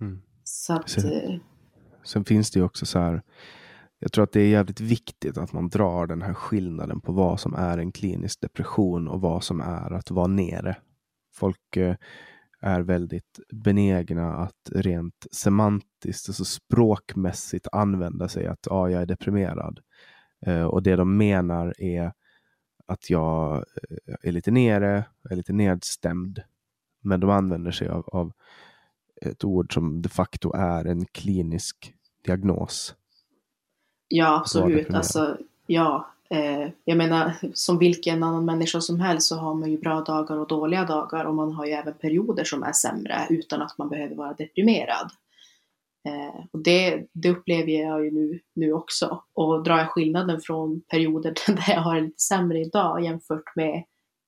Mm. 0.00 0.22
Så 0.44 0.72
att, 0.72 0.90
sen, 0.90 1.12
eh, 1.12 1.40
sen, 2.02 2.24
finns 2.24 2.50
det 2.50 2.58
ju 2.58 2.64
också 2.64 2.86
så 2.86 2.98
här. 2.98 3.22
Jag 4.02 4.12
tror 4.12 4.24
att 4.24 4.32
det 4.32 4.40
är 4.40 4.48
jävligt 4.48 4.80
viktigt 4.80 5.38
att 5.38 5.52
man 5.52 5.68
drar 5.68 6.06
den 6.06 6.22
här 6.22 6.34
skillnaden 6.34 7.00
på 7.00 7.12
vad 7.12 7.40
som 7.40 7.54
är 7.54 7.78
en 7.78 7.92
klinisk 7.92 8.40
depression 8.40 9.08
och 9.08 9.20
vad 9.20 9.44
som 9.44 9.60
är 9.60 9.92
att 9.92 10.10
vara 10.10 10.26
nere. 10.26 10.76
Folk 11.32 11.76
eh, 11.76 11.96
är 12.60 12.80
väldigt 12.80 13.40
benägna 13.52 14.36
att 14.36 14.70
rent 14.72 15.26
semantiskt, 15.32 16.28
alltså 16.28 16.44
språkmässigt 16.44 17.66
använda 17.72 18.28
sig 18.28 18.46
att 18.46 18.68
ah, 18.70 18.88
jag 18.88 19.02
är 19.02 19.06
deprimerad. 19.06 19.80
Eh, 20.46 20.64
och 20.64 20.82
det 20.82 20.96
de 20.96 21.16
menar 21.16 21.74
är 21.78 22.12
att 22.86 23.10
jag 23.10 23.56
eh, 23.56 24.14
är 24.22 24.32
lite 24.32 24.50
nere, 24.50 25.04
är 25.30 25.36
lite 25.36 25.52
nedstämd. 25.52 26.42
Men 27.00 27.20
de 27.20 27.30
använder 27.30 27.70
sig 27.70 27.88
av, 27.88 28.08
av 28.08 28.32
ett 29.22 29.44
ord 29.44 29.74
som 29.74 30.02
de 30.02 30.08
facto 30.08 30.52
är 30.52 30.84
en 30.84 31.06
klinisk 31.06 31.94
diagnos. 32.24 32.96
Ja, 34.12 34.36
absolut. 34.36 34.94
Alltså, 34.94 35.36
ja, 35.66 36.10
eh, 36.30 36.68
jag 36.84 36.96
menar, 36.96 37.32
som 37.54 37.78
vilken 37.78 38.22
annan 38.22 38.44
människa 38.44 38.80
som 38.80 39.00
helst 39.00 39.28
så 39.28 39.36
har 39.36 39.54
man 39.54 39.70
ju 39.70 39.78
bra 39.78 40.00
dagar 40.00 40.36
och 40.36 40.48
dåliga 40.48 40.84
dagar 40.84 41.24
och 41.24 41.34
man 41.34 41.52
har 41.52 41.66
ju 41.66 41.72
även 41.72 41.94
perioder 41.94 42.44
som 42.44 42.62
är 42.62 42.72
sämre 42.72 43.26
utan 43.30 43.62
att 43.62 43.78
man 43.78 43.88
behöver 43.88 44.16
vara 44.16 44.32
deprimerad. 44.32 45.10
Eh, 46.08 46.44
och 46.52 46.58
det, 46.58 47.06
det 47.12 47.30
upplever 47.30 47.72
jag 47.72 48.04
ju 48.04 48.10
nu, 48.10 48.40
nu 48.54 48.72
också. 48.72 49.22
Och 49.34 49.62
drar 49.62 49.78
jag 49.78 49.90
skillnaden 49.90 50.40
från 50.40 50.80
perioder 50.80 51.34
där 51.46 51.74
jag 51.74 51.80
har 51.80 51.94
det 51.94 52.00
lite 52.00 52.22
sämre 52.22 52.60
idag 52.60 53.04
jämfört 53.04 53.56
med 53.56 53.84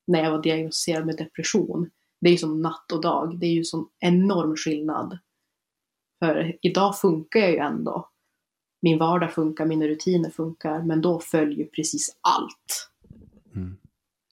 när 0.06 0.22
jag 0.22 0.30
var 0.30 0.42
diagnostiserad 0.42 1.06
med 1.06 1.16
depression. 1.16 1.90
Det 2.20 2.28
är 2.28 2.32
ju 2.32 2.38
som 2.38 2.62
natt 2.62 2.92
och 2.92 3.00
dag. 3.00 3.38
Det 3.38 3.46
är 3.46 3.52
ju 3.52 3.64
som 3.64 3.88
enorm 4.00 4.56
skillnad. 4.56 5.18
För 6.18 6.56
idag 6.62 6.98
funkar 6.98 7.40
jag 7.40 7.50
ju 7.50 7.58
ändå. 7.58 8.08
Min 8.84 8.98
vardag 8.98 9.32
funkar, 9.32 9.66
mina 9.66 9.86
rutiner 9.86 10.30
funkar, 10.30 10.82
men 10.82 11.00
då 11.00 11.20
följer 11.20 11.66
precis 11.66 12.16
allt. 12.20 12.90
Mm. 13.54 13.76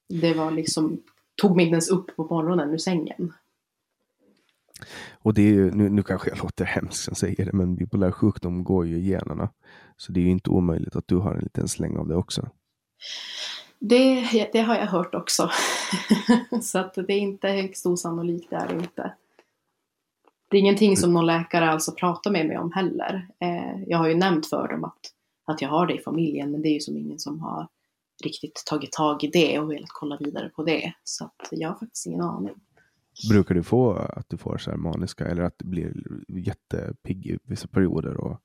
Det 0.09 0.35
var 0.35 0.51
liksom, 0.51 1.03
tog 1.43 1.57
mig 1.57 1.65
inte 1.65 1.75
ens 1.75 1.89
upp 1.89 2.17
på 2.17 2.25
morgonen 2.25 2.71
ur 2.71 2.79
sängen. 2.79 3.33
Och 5.13 5.35
det 5.35 5.43
är 5.43 5.53
ju, 5.53 5.71
nu, 5.71 5.89
nu 5.89 6.03
kanske 6.03 6.31
jag 6.31 6.39
låter 6.39 6.65
hemskt 6.65 7.05
som 7.05 7.15
säger 7.15 7.45
det, 7.45 7.53
men 7.53 7.77
bipolär 7.77 8.11
sjukdom 8.11 8.65
går 8.65 8.87
ju 8.87 8.97
i 8.97 9.09
generna. 9.09 9.49
Så 9.97 10.13
det 10.13 10.21
är 10.21 10.25
ju 10.25 10.31
inte 10.31 10.51
omöjligt 10.51 10.97
att 10.97 11.09
du 11.09 11.17
har 11.17 11.35
en 11.35 11.41
liten 11.41 11.69
släng 11.69 11.97
av 11.97 12.09
det 12.09 12.17
också. 12.17 12.49
Det, 13.79 14.49
det 14.53 14.61
har 14.61 14.77
jag 14.77 14.87
hört 14.87 15.15
också. 15.15 15.51
så 16.63 16.79
att 16.79 16.95
det 16.95 17.13
är 17.13 17.19
inte 17.19 17.49
högst 17.49 17.87
osannolikt, 17.87 18.51
det 18.51 18.57
är 18.57 18.69
det 18.69 18.75
inte. 18.75 19.13
Det 20.51 20.57
är 20.57 20.61
ingenting 20.61 20.97
som 20.97 21.13
någon 21.13 21.27
läkare 21.27 21.71
alltså 21.71 21.93
pratar 21.93 22.31
med 22.31 22.47
mig 22.47 22.59
om 22.59 22.73
heller. 22.73 23.29
Eh, 23.41 23.83
jag 23.87 23.99
har 23.99 24.09
ju 24.09 24.15
nämnt 24.15 24.47
för 24.47 24.69
dem 24.69 24.85
att, 24.85 25.01
att 25.47 25.63
jag 25.63 25.69
har 25.69 25.87
det 25.87 25.95
i 25.95 25.99
familjen, 25.99 26.51
men 26.51 26.63
det 26.63 26.69
är 26.69 26.75
ju 26.75 26.81
som 26.81 26.97
ingen 26.97 27.19
som 27.19 27.41
har 27.41 27.69
riktigt 28.25 28.63
tagit 28.67 28.93
tag 28.93 29.25
i 29.25 29.27
det 29.27 29.59
och 29.59 29.71
velat 29.71 29.89
kolla 29.89 30.17
vidare 30.17 30.49
på 30.49 30.63
det. 30.63 30.93
Så 31.05 31.25
att 31.25 31.49
jag 31.51 31.69
har 31.69 31.77
faktiskt 31.77 32.07
ingen 32.07 32.21
aning. 32.21 32.55
Brukar 33.31 33.55
du 33.55 33.63
få 33.63 33.93
att 33.93 34.29
du 34.29 34.37
får 34.37 34.59
så 34.59 34.77
maniska 34.77 35.25
eller 35.25 35.43
att 35.43 35.59
du 35.59 35.69
blir 35.69 35.95
jättepigg 36.29 37.27
i 37.27 37.39
vissa 37.45 37.69
perioder 37.69 38.17
och 38.17 38.41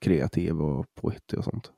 kreativ 0.00 0.62
och 0.62 0.86
påhittig 0.94 1.38
och 1.38 1.44
sånt? 1.44 1.72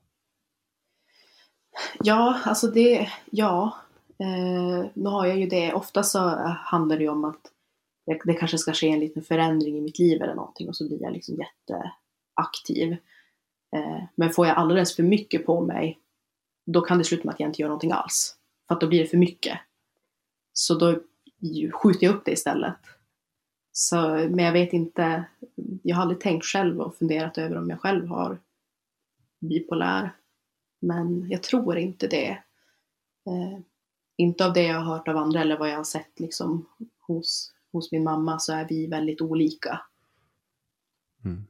Ja, 2.03 2.39
alltså 2.45 2.67
det, 2.67 3.09
ja. 3.31 3.77
Eh, 4.17 4.85
nu 4.93 5.09
har 5.09 5.25
jag 5.25 5.39
ju 5.39 5.45
det. 5.45 5.73
Ofta 5.73 6.03
så 6.03 6.19
handlar 6.57 6.97
det 6.97 7.03
ju 7.03 7.09
om 7.09 7.25
att 7.25 7.52
det 8.05 8.33
kanske 8.33 8.57
ska 8.57 8.73
ske 8.73 8.89
en 8.89 8.99
liten 8.99 9.23
förändring 9.23 9.77
i 9.77 9.81
mitt 9.81 9.99
liv 9.99 10.21
eller 10.21 10.35
någonting 10.35 10.69
och 10.69 10.75
så 10.75 10.87
blir 10.87 11.01
jag 11.01 11.13
liksom 11.13 11.35
jätteaktiv. 11.35 12.91
Eh, 13.75 14.03
men 14.15 14.29
får 14.29 14.47
jag 14.47 14.57
alldeles 14.57 14.95
för 14.95 15.03
mycket 15.03 15.45
på 15.45 15.61
mig, 15.61 15.99
då 16.65 16.81
kan 16.81 16.97
det 16.97 17.03
sluta 17.03 17.23
med 17.23 17.33
att 17.33 17.39
jag 17.39 17.49
inte 17.49 17.61
gör 17.61 17.69
någonting 17.69 17.91
alls. 17.91 18.35
För 18.67 18.75
att 18.75 18.81
då 18.81 18.87
blir 18.87 18.99
det 18.99 19.07
för 19.07 19.17
mycket. 19.17 19.59
Så 20.53 20.75
då 20.75 20.99
skjuter 21.71 22.05
jag 22.05 22.15
upp 22.15 22.25
det 22.25 22.31
istället. 22.31 22.75
Så, 23.71 23.97
men 24.07 24.45
jag 24.45 24.51
vet 24.51 24.73
inte, 24.73 25.23
jag 25.83 25.95
har 25.95 26.01
aldrig 26.01 26.19
tänkt 26.19 26.45
själv 26.45 26.81
och 26.81 26.95
funderat 26.95 27.37
över 27.37 27.57
om 27.57 27.69
jag 27.69 27.81
själv 27.81 28.07
har 28.07 28.39
bipolär. 29.39 30.15
Men 30.81 31.29
jag 31.29 31.43
tror 31.43 31.77
inte 31.77 32.07
det. 32.07 32.29
Eh, 33.25 33.59
inte 34.17 34.45
av 34.45 34.53
det 34.53 34.63
jag 34.63 34.79
har 34.79 34.95
hört 34.95 35.07
av 35.07 35.17
andra 35.17 35.41
eller 35.41 35.57
vad 35.57 35.69
jag 35.69 35.77
har 35.77 35.83
sett 35.83 36.19
liksom 36.19 36.65
hos, 36.99 37.53
hos 37.73 37.91
min 37.91 38.03
mamma 38.03 38.39
så 38.39 38.53
är 38.53 38.67
vi 38.69 38.87
väldigt 38.87 39.21
olika. 39.21 39.79
Mm. 41.25 41.43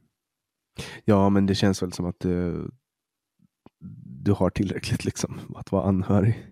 Ja, 1.05 1.29
men 1.29 1.45
det 1.45 1.55
känns 1.55 1.83
väl 1.83 1.93
som 1.93 2.05
att 2.05 2.19
du, 2.19 2.67
du 4.23 4.31
har 4.31 4.49
tillräckligt 4.49 5.05
liksom 5.05 5.39
att 5.55 5.71
vara 5.71 5.87
anhörig. 5.87 6.47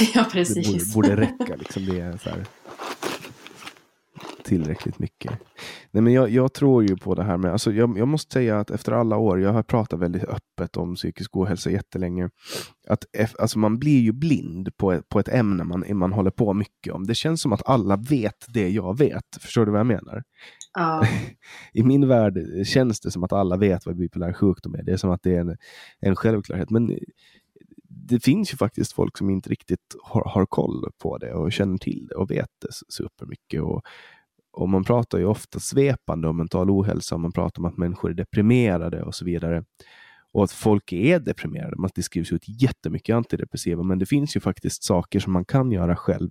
ja, 0.14 0.26
precis. 0.32 0.88
Det 0.88 0.94
borde, 0.94 1.08
borde 1.08 1.22
räcka. 1.22 1.56
Liksom. 1.58 1.86
Det 1.86 2.00
är 2.00 2.16
så 2.16 2.30
här, 2.30 2.46
tillräckligt 4.44 4.98
mycket. 4.98 5.32
Nej, 5.90 6.02
men 6.02 6.12
jag, 6.12 6.30
jag, 6.30 6.52
tror 6.52 6.84
ju 6.84 6.96
på 6.96 7.14
det 7.14 7.22
här 7.22 7.36
med, 7.36 7.52
alltså 7.52 7.72
jag, 7.72 7.98
jag, 7.98 8.08
måste 8.08 8.32
säga 8.32 8.60
att 8.60 8.70
efter 8.70 8.92
alla 8.92 9.16
år, 9.16 9.40
jag 9.40 9.52
har 9.52 9.62
pratat 9.62 10.00
väldigt 10.00 10.24
öppet 10.24 10.76
om 10.76 10.94
psykisk 10.94 11.36
ohälsa 11.36 11.70
jättelänge, 11.70 12.30
att 12.88 13.04
alltså 13.38 13.58
man 13.58 13.78
blir 13.78 14.00
ju 14.00 14.12
blind 14.12 14.76
på 14.76 14.92
ett, 14.92 15.08
på 15.08 15.20
ett 15.20 15.28
ämne 15.28 15.64
man, 15.64 15.84
man 15.90 16.12
håller 16.12 16.30
på 16.30 16.52
mycket 16.54 16.92
om. 16.92 17.06
Det 17.06 17.14
känns 17.14 17.42
som 17.42 17.52
att 17.52 17.68
alla 17.68 17.96
vet 17.96 18.46
det 18.48 18.68
jag 18.68 18.98
vet. 18.98 19.36
Förstår 19.40 19.66
du 19.66 19.72
vad 19.72 19.80
jag 19.80 19.86
menar? 19.86 20.22
Ja. 20.74 21.06
I 21.72 21.82
min 21.82 22.08
värld 22.08 22.38
känns 22.66 23.00
det 23.00 23.10
som 23.10 23.24
att 23.24 23.32
alla 23.32 23.56
vet 23.56 23.86
vad 23.86 23.96
bipolär 23.96 24.32
sjukdom 24.32 24.74
är. 24.74 24.82
Det 24.82 24.92
är 24.92 24.96
som 24.96 25.10
att 25.10 25.22
det 25.22 25.36
är 25.36 25.40
en, 25.40 25.56
en 26.00 26.16
självklarhet. 26.16 26.70
Men 26.70 26.98
det 28.08 28.20
finns 28.20 28.52
ju 28.52 28.56
faktiskt 28.56 28.92
folk 28.92 29.18
som 29.18 29.30
inte 29.30 29.50
riktigt 29.50 29.96
har, 30.02 30.30
har 30.30 30.46
koll 30.46 30.90
på 30.98 31.18
det 31.18 31.32
och 31.32 31.52
känner 31.52 31.78
till 31.78 32.06
det 32.08 32.14
och 32.14 32.30
vet 32.30 32.48
det 32.60 32.68
supermycket. 32.88 33.62
Och, 33.62 33.82
och 34.54 34.68
man 34.68 34.84
pratar 34.84 35.18
ju 35.18 35.24
ofta 35.24 35.60
svepande 35.60 36.28
om 36.28 36.36
mental 36.36 36.70
ohälsa, 36.70 37.16
man 37.16 37.32
pratar 37.32 37.62
om 37.62 37.66
att 37.66 37.76
människor 37.76 38.10
är 38.10 38.14
deprimerade 38.14 39.02
och 39.02 39.14
så 39.14 39.24
vidare. 39.24 39.64
Och 40.32 40.44
att 40.44 40.52
folk 40.52 40.92
är 40.92 41.18
deprimerade. 41.18 41.76
Man, 41.76 41.90
det 41.94 42.02
skrivs 42.02 42.32
ut 42.32 42.42
jättemycket 42.46 43.14
antidepressiva, 43.16 43.82
men 43.82 43.98
det 43.98 44.06
finns 44.06 44.36
ju 44.36 44.40
faktiskt 44.40 44.82
saker 44.84 45.20
som 45.20 45.32
man 45.32 45.44
kan 45.44 45.72
göra 45.72 45.96
själv 45.96 46.30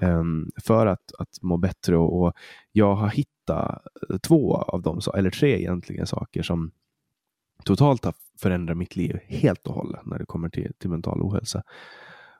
um, 0.00 0.50
för 0.64 0.86
att, 0.86 1.12
att 1.18 1.42
må 1.42 1.56
bättre. 1.56 1.96
Och, 1.96 2.22
och, 2.22 2.32
jag 2.72 2.94
har 2.94 3.08
hittat 3.08 3.86
eh, 4.10 4.16
två 4.18 4.56
av 4.56 4.82
dem, 4.82 5.00
eller 5.14 5.30
tre 5.30 5.58
egentligen, 5.58 6.06
saker 6.06 6.42
som 6.42 6.70
totalt 7.64 8.04
har 8.04 8.14
förändrat 8.38 8.76
mitt 8.76 8.96
liv 8.96 9.18
helt 9.26 9.66
och 9.66 9.74
hållet 9.74 10.06
när 10.06 10.18
det 10.18 10.26
kommer 10.26 10.48
till, 10.48 10.72
till 10.78 10.90
mental 10.90 11.22
ohälsa. 11.22 11.62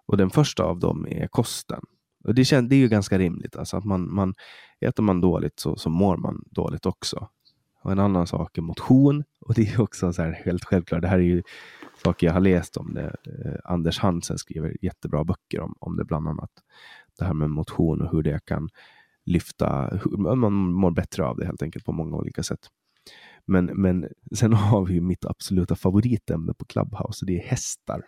Och 0.07 0.17
den 0.17 0.31
första 0.31 0.63
av 0.63 0.79
dem 0.79 1.07
är 1.11 1.27
kosten. 1.27 1.81
Och 2.25 2.35
det, 2.35 2.45
känd, 2.45 2.69
det 2.69 2.77
är 2.77 2.79
ju 2.79 2.89
ganska 2.89 3.19
rimligt. 3.19 3.57
Alltså 3.57 3.77
att 3.77 3.85
man, 3.85 4.15
man, 4.15 4.35
äter 4.81 5.03
man 5.03 5.21
dåligt 5.21 5.61
så, 5.61 5.77
så 5.77 5.91
mår 5.91 6.17
man 6.17 6.45
dåligt 6.51 6.87
också. 6.87 7.29
Och 7.83 7.93
en 7.93 7.99
annan 7.99 8.27
sak 8.27 8.59
är 8.59 8.63
motion. 8.63 9.25
Och 9.41 9.55
det 9.55 9.75
är 9.75 9.81
också 9.81 10.13
så 10.13 10.23
här 10.23 10.33
helt 10.33 10.65
självklart. 10.65 11.03
Det 11.03 11.09
här 11.09 11.19
är 11.19 11.23
ju 11.23 11.43
saker 12.05 12.27
jag 12.27 12.35
har 12.35 12.41
läst 12.41 12.77
om 12.77 12.95
det. 12.95 13.17
Eh, 13.27 13.55
Anders 13.65 13.99
Hansen 13.99 14.39
skriver 14.39 14.77
jättebra 14.85 15.25
böcker 15.25 15.61
om, 15.61 15.75
om 15.81 15.97
det, 15.97 16.05
bland 16.05 16.29
annat. 16.29 16.51
Det 17.19 17.25
här 17.25 17.35
med 17.35 17.51
motion 17.51 18.03
och 18.03 18.11
hur 18.13 18.23
det 18.23 18.45
kan 18.45 18.69
lyfta, 19.25 20.01
hur 20.05 20.37
man 20.37 20.53
mår 20.53 20.91
bättre 20.91 21.25
av 21.25 21.37
det 21.37 21.47
helt 21.47 21.63
enkelt 21.63 21.85
på 21.85 21.93
många 21.93 22.17
olika 22.17 22.43
sätt. 22.43 22.69
Men, 23.47 23.65
men 23.65 24.09
sen 24.35 24.53
har 24.53 24.87
vi 24.87 25.01
mitt 25.01 25.25
absoluta 25.25 25.77
favoritämne 25.77 26.55
på 26.55 26.65
Clubhouse 26.65 27.25
och 27.25 27.27
det 27.27 27.39
är 27.39 27.49
hästar. 27.49 28.03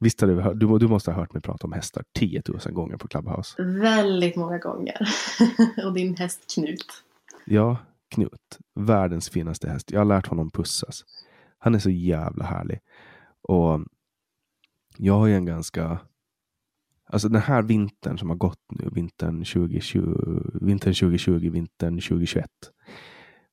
Visst 0.00 0.20
har 0.20 0.28
du, 0.28 0.54
du, 0.54 0.78
du 0.78 0.88
måste 0.88 1.10
ha 1.10 1.20
hört 1.20 1.32
mig 1.32 1.42
prata 1.42 1.66
om 1.66 1.72
hästar 1.72 2.04
10 2.18 2.42
000 2.48 2.58
gånger 2.74 2.96
på 2.96 3.08
Clubhouse? 3.08 3.62
Väldigt 3.62 4.36
många 4.36 4.58
gånger. 4.58 5.08
och 5.84 5.94
din 5.94 6.16
häst 6.16 6.54
Knut. 6.54 7.04
Ja, 7.44 7.76
Knut. 8.08 8.58
Världens 8.74 9.30
finaste 9.30 9.70
häst. 9.70 9.90
Jag 9.90 10.00
har 10.00 10.04
lärt 10.04 10.26
honom 10.26 10.50
pussas. 10.50 11.04
Han 11.58 11.74
är 11.74 11.78
så 11.78 11.90
jävla 11.90 12.44
härlig. 12.44 12.78
Och 13.42 13.80
jag 14.96 15.14
har 15.14 15.26
ju 15.26 15.34
en 15.34 15.46
ganska... 15.46 15.98
Alltså 17.10 17.28
den 17.28 17.42
här 17.42 17.62
vintern 17.62 18.18
som 18.18 18.28
har 18.28 18.36
gått 18.36 18.60
nu, 18.72 18.88
vintern 18.92 19.44
2020, 19.44 20.00
vintern 20.60 20.94
2020, 20.94 21.50
vintern 21.50 22.00
2021 22.00 22.50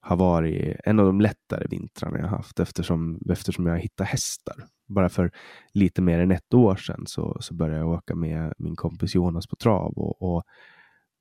har 0.05 0.15
varit 0.17 0.77
en 0.83 0.99
av 0.99 1.05
de 1.05 1.21
lättare 1.21 1.67
vintrarna 1.69 2.19
jag 2.19 2.27
haft 2.27 2.59
eftersom, 2.59 3.21
eftersom 3.29 3.65
jag 3.65 3.79
hittade 3.79 4.09
hästar. 4.09 4.55
Bara 4.87 5.09
för 5.09 5.31
lite 5.73 6.01
mer 6.01 6.19
än 6.19 6.31
ett 6.31 6.53
år 6.53 6.75
sedan 6.75 7.03
så, 7.07 7.37
så 7.39 7.53
började 7.53 7.79
jag 7.79 7.89
åka 7.89 8.15
med 8.15 8.53
min 8.57 8.75
kompis 8.75 9.15
Jonas 9.15 9.47
på 9.47 9.55
trav 9.55 9.93
och, 9.93 10.21
och 10.21 10.43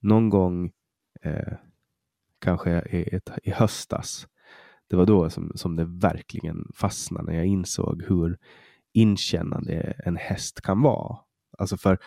någon 0.02 0.28
gång 0.28 0.72
eh, 1.22 1.52
kanske 2.38 2.70
i, 2.70 3.16
ett, 3.16 3.30
i 3.42 3.50
höstas, 3.50 4.26
det 4.90 4.96
var 4.96 5.06
då 5.06 5.30
som, 5.30 5.52
som 5.54 5.76
det 5.76 5.84
verkligen 5.84 6.64
fastnade 6.74 7.26
när 7.26 7.38
jag 7.38 7.46
insåg 7.46 8.02
hur 8.08 8.38
inkännande 8.92 9.94
en 10.04 10.16
häst 10.16 10.60
kan 10.60 10.82
vara. 10.82 11.18
Alltså 11.58 11.76
för 11.76 11.98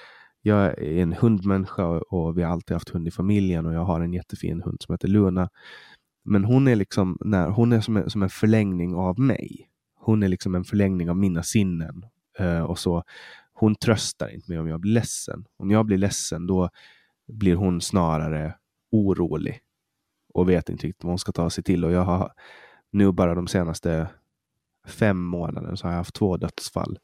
jag 0.41 0.65
är 0.65 1.01
en 1.01 1.13
hundmänniska 1.13 1.85
och 1.85 2.37
vi 2.37 2.43
har 2.43 2.51
alltid 2.51 2.75
haft 2.75 2.89
hund 2.89 3.07
i 3.07 3.11
familjen 3.11 3.65
och 3.65 3.73
jag 3.73 3.85
har 3.85 4.01
en 4.01 4.13
jättefin 4.13 4.61
hund 4.61 4.77
som 4.81 4.93
heter 4.93 5.07
Luna. 5.07 5.49
Men 6.27 6.45
hon 6.45 6.67
är 6.67 6.75
liksom 6.75 7.17
när, 7.21 7.49
hon 7.49 7.71
är 7.71 7.81
som 7.81 7.97
en, 7.97 8.09
som 8.09 8.23
en 8.23 8.29
förlängning 8.29 8.95
av 8.95 9.19
mig. 9.19 9.69
Hon 9.95 10.23
är 10.23 10.27
liksom 10.27 10.55
en 10.55 10.63
förlängning 10.63 11.09
av 11.09 11.17
mina 11.17 11.43
sinnen. 11.43 12.05
Eh, 12.39 12.61
och 12.61 12.79
så. 12.79 13.03
Hon 13.53 13.75
tröstar 13.75 14.27
inte 14.29 14.51
mig 14.51 14.59
om 14.59 14.67
jag 14.67 14.79
blir 14.79 14.91
ledsen. 14.91 15.45
Om 15.57 15.71
jag 15.71 15.85
blir 15.85 15.97
ledsen 15.97 16.47
då 16.47 16.69
blir 17.27 17.55
hon 17.55 17.81
snarare 17.81 18.55
orolig 18.91 19.59
och 20.33 20.49
vet 20.49 20.69
inte 20.69 20.87
riktigt 20.87 21.03
vad 21.03 21.11
hon 21.11 21.19
ska 21.19 21.31
ta 21.31 21.49
sig 21.49 21.63
till. 21.63 21.85
Och 21.85 21.91
jag 21.91 22.03
har 22.03 22.31
nu 22.91 23.11
bara 23.11 23.35
de 23.35 23.47
senaste 23.47 24.09
fem 24.87 25.23
månaderna 25.23 25.75
så 25.75 25.87
har 25.87 25.91
jag 25.91 25.97
haft 25.97 26.15
två 26.15 26.37
dödsfall 26.37 26.99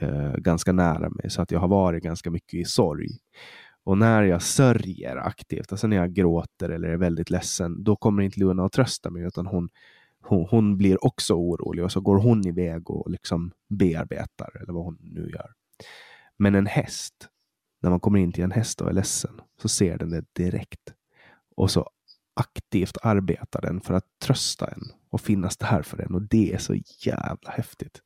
eh, 0.00 0.32
ganska 0.36 0.72
nära 0.72 1.10
mig. 1.10 1.30
Så 1.30 1.42
att 1.42 1.50
jag 1.50 1.60
har 1.60 1.68
varit 1.68 2.02
ganska 2.02 2.30
mycket 2.30 2.60
i 2.60 2.64
sorg. 2.64 3.08
Och 3.84 3.98
när 3.98 4.22
jag 4.22 4.42
sörjer 4.42 5.16
aktivt, 5.16 5.72
alltså 5.72 5.86
när 5.86 5.96
jag 5.96 6.12
gråter 6.12 6.68
eller 6.68 6.88
är 6.88 6.96
väldigt 6.96 7.30
ledsen, 7.30 7.84
då 7.84 7.96
kommer 7.96 8.22
inte 8.22 8.40
Luna 8.40 8.64
att 8.64 8.72
trösta 8.72 9.10
mig, 9.10 9.22
utan 9.22 9.46
hon, 9.46 9.68
hon, 10.22 10.46
hon 10.50 10.76
blir 10.76 11.04
också 11.04 11.34
orolig 11.34 11.84
och 11.84 11.92
så 11.92 12.00
går 12.00 12.16
hon 12.16 12.46
iväg 12.46 12.90
och 12.90 13.10
liksom 13.10 13.52
bearbetar, 13.68 14.60
eller 14.62 14.72
vad 14.72 14.84
hon 14.84 14.98
nu 15.00 15.30
gör. 15.30 15.52
Men 16.36 16.54
en 16.54 16.66
häst, 16.66 17.28
när 17.82 17.90
man 17.90 18.00
kommer 18.00 18.18
in 18.18 18.32
till 18.32 18.44
en 18.44 18.52
häst 18.52 18.80
och 18.80 18.88
är 18.88 18.92
ledsen, 18.92 19.40
så 19.62 19.68
ser 19.68 19.98
den 19.98 20.10
det 20.10 20.24
direkt. 20.32 20.94
Och 21.56 21.70
så 21.70 21.90
aktivt 22.34 22.96
arbetar 23.02 23.62
den 23.62 23.80
för 23.80 23.94
att 23.94 24.06
trösta 24.22 24.66
en 24.66 24.82
och 25.10 25.20
finnas 25.20 25.56
där 25.56 25.82
för 25.82 26.00
en 26.02 26.14
och 26.14 26.22
det 26.22 26.52
är 26.52 26.58
så 26.58 26.74
jävla 26.98 27.50
häftigt. 27.50 28.02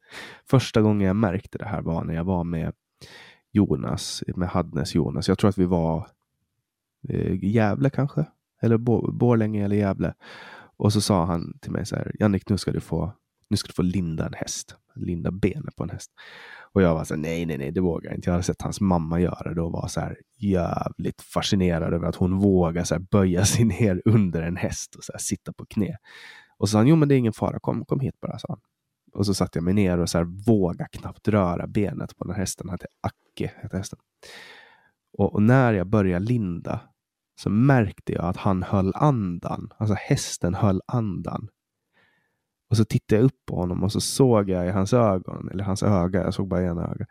Första 0.51 0.81
gången 0.83 1.07
jag 1.07 1.17
märkte 1.17 1.59
det 1.59 1.65
här 1.65 1.83
var 1.83 2.05
när 2.05 2.15
jag 2.15 2.25
var 2.25 2.45
med 2.45 2.73
Jonas, 3.53 4.23
med 4.37 4.49
Hadnes 4.49 4.95
Jonas. 4.95 5.29
Jag 5.29 5.39
tror 5.39 5.49
att 5.49 5.59
vi 5.59 5.65
var 5.65 6.07
eh, 7.09 7.45
Gävle 7.45 7.91
kanske, 7.91 8.27
eller 8.63 8.79
Borlänge 9.13 9.65
eller 9.65 9.77
Gävle. 9.77 10.15
Och 10.77 10.93
så 10.93 11.01
sa 11.01 11.25
han 11.25 11.59
till 11.61 11.73
mig 11.73 11.87
så 11.87 11.97
här, 11.97 12.17
Jannik, 12.21 12.49
nu 12.49 12.59
ska 12.59 12.73
du 12.73 12.81
få, 12.81 13.13
nu 13.51 13.57
ska 13.57 13.67
du 13.67 13.73
få 13.73 13.83
linda 13.83 14.27
en 14.27 14.35
häst, 14.35 14.77
linda 14.95 15.31
benet 15.31 15.77
på 15.77 15.83
en 15.83 15.91
häst. 15.91 16.11
Och 16.73 16.83
jag 16.83 16.95
var 16.95 17.05
så 17.05 17.15
här, 17.15 17.21
nej, 17.21 17.47
nej, 17.47 17.59
nej, 17.59 17.71
det 17.71 17.81
vågar 17.81 18.11
jag 18.11 18.19
inte. 18.19 18.29
Jag 18.29 18.33
hade 18.33 18.43
sett 18.43 18.63
hans 18.63 18.81
mamma 18.81 19.21
göra 19.21 19.55
det 19.55 19.63
och 19.63 19.73
var 19.73 19.89
så 19.89 20.01
här 20.01 20.19
jävligt 20.37 21.23
fascinerad 21.23 21.95
över 21.95 22.09
att 22.09 22.17
hon 22.17 22.39
vågar 22.39 22.85
så 22.85 22.95
här 22.95 23.03
böja 23.11 23.45
sig 23.45 23.65
ner 23.65 24.03
under 24.05 24.43
en 24.43 24.57
häst 24.57 24.95
och 24.95 25.05
så 25.05 25.13
här 25.13 25.19
sitta 25.19 25.53
på 25.53 25.67
knä. 25.67 25.97
Och 26.59 26.69
så 26.69 26.73
sa 26.73 26.79
han, 26.79 26.87
jo 26.87 26.97
men 26.97 27.09
det 27.09 27.15
är 27.15 27.19
ingen 27.19 27.33
fara, 27.33 27.61
kom, 27.61 27.85
kom 27.85 28.01
hit 28.01 28.21
bara, 28.21 28.39
sa 28.39 28.47
han. 28.49 28.61
Och 29.13 29.27
så 29.27 29.35
satte 29.35 29.59
jag 29.59 29.65
mig 29.65 29.75
ner 29.75 29.99
och 29.99 30.09
så 30.09 30.19
här 30.19 30.25
våga 30.25 30.87
knappt 30.89 31.29
röra 31.29 31.67
benet 31.67 32.17
på 32.17 32.25
den 32.25 32.35
här 32.35 32.41
hästen. 32.41 32.69
Han 32.69 32.75
hette 32.75 32.87
Acke, 33.01 33.53
hette 33.57 33.77
hästen. 33.77 33.99
Och, 35.19 35.35
och, 35.35 35.43
när 35.43 35.73
jag 35.73 35.87
började 35.87 36.25
linda 36.25 36.81
så 37.41 37.51
märkte 37.51 38.13
jag 38.13 38.25
att 38.25 38.37
han 38.37 38.63
höll 38.63 38.93
andan. 38.95 39.73
Alltså 39.77 39.95
hästen 39.99 40.55
höll 40.55 40.81
andan. 40.87 41.49
Och 42.71 42.77
så 42.77 42.85
tittade 42.85 43.21
jag 43.21 43.27
upp 43.27 43.47
på 43.47 43.57
honom 43.57 43.83
och 43.85 43.93
så 43.93 44.01
såg 44.01 44.51
jag 44.51 44.67
i 44.67 44.71
hans 44.71 44.93
ögon, 44.93 45.49
eller 45.49 45.65
hans 45.65 45.83
öga, 45.83 46.23
jag 46.23 46.35
såg 46.35 46.49
bara 46.49 46.63
ena 46.63 46.91
öga, 46.91 47.07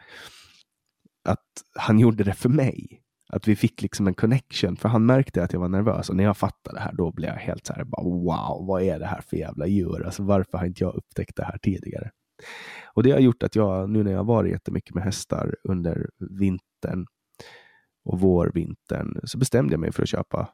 att 1.30 1.64
han 1.76 2.00
gjorde 2.00 2.24
det 2.24 2.34
för 2.34 2.50
mig. 2.50 3.04
Att 3.30 3.48
vi 3.48 3.56
fick 3.56 3.82
liksom 3.82 4.08
en 4.08 4.14
connection, 4.14 4.76
för 4.76 4.90
han 4.90 5.06
märkte 5.06 5.44
att 5.44 5.54
jag 5.54 5.60
var 5.60 5.70
nervös 5.70 6.10
och 6.10 6.16
när 6.16 6.24
jag 6.24 6.38
fattade 6.38 6.78
det 6.78 6.82
här, 6.82 6.94
då 6.94 7.12
blev 7.12 7.30
jag 7.30 7.40
helt 7.40 7.66
så 7.66 7.74
här, 7.74 7.84
bara, 7.84 8.04
wow, 8.04 8.68
vad 8.68 8.82
är 8.82 9.00
det 9.00 9.06
här 9.06 9.22
för 9.22 9.38
jävla 9.38 9.68
djur? 9.68 10.06
Alltså 10.06 10.24
varför 10.24 10.58
har 10.58 10.66
inte 10.66 10.84
jag 10.84 10.96
upptäckt 10.96 11.36
det 11.36 11.44
här 11.44 11.58
tidigare? 11.58 12.12
Och 12.94 13.04
det 13.04 13.12
har 13.12 13.20
gjort 13.20 13.44
att 13.44 13.56
jag, 13.56 13.90
nu 13.90 14.04
när 14.04 14.12
jag 14.12 14.24
varit 14.24 14.52
jättemycket 14.52 14.96
med 14.96 15.04
hästar 15.04 15.56
under 15.64 16.10
vintern 16.40 17.06
och 18.06 18.20
vårvintern, 18.20 19.20
så 19.24 19.38
bestämde 19.38 19.74
jag 19.74 19.80
mig 19.80 19.92
för 19.92 20.04
att 20.04 20.10
köpa 20.10 20.50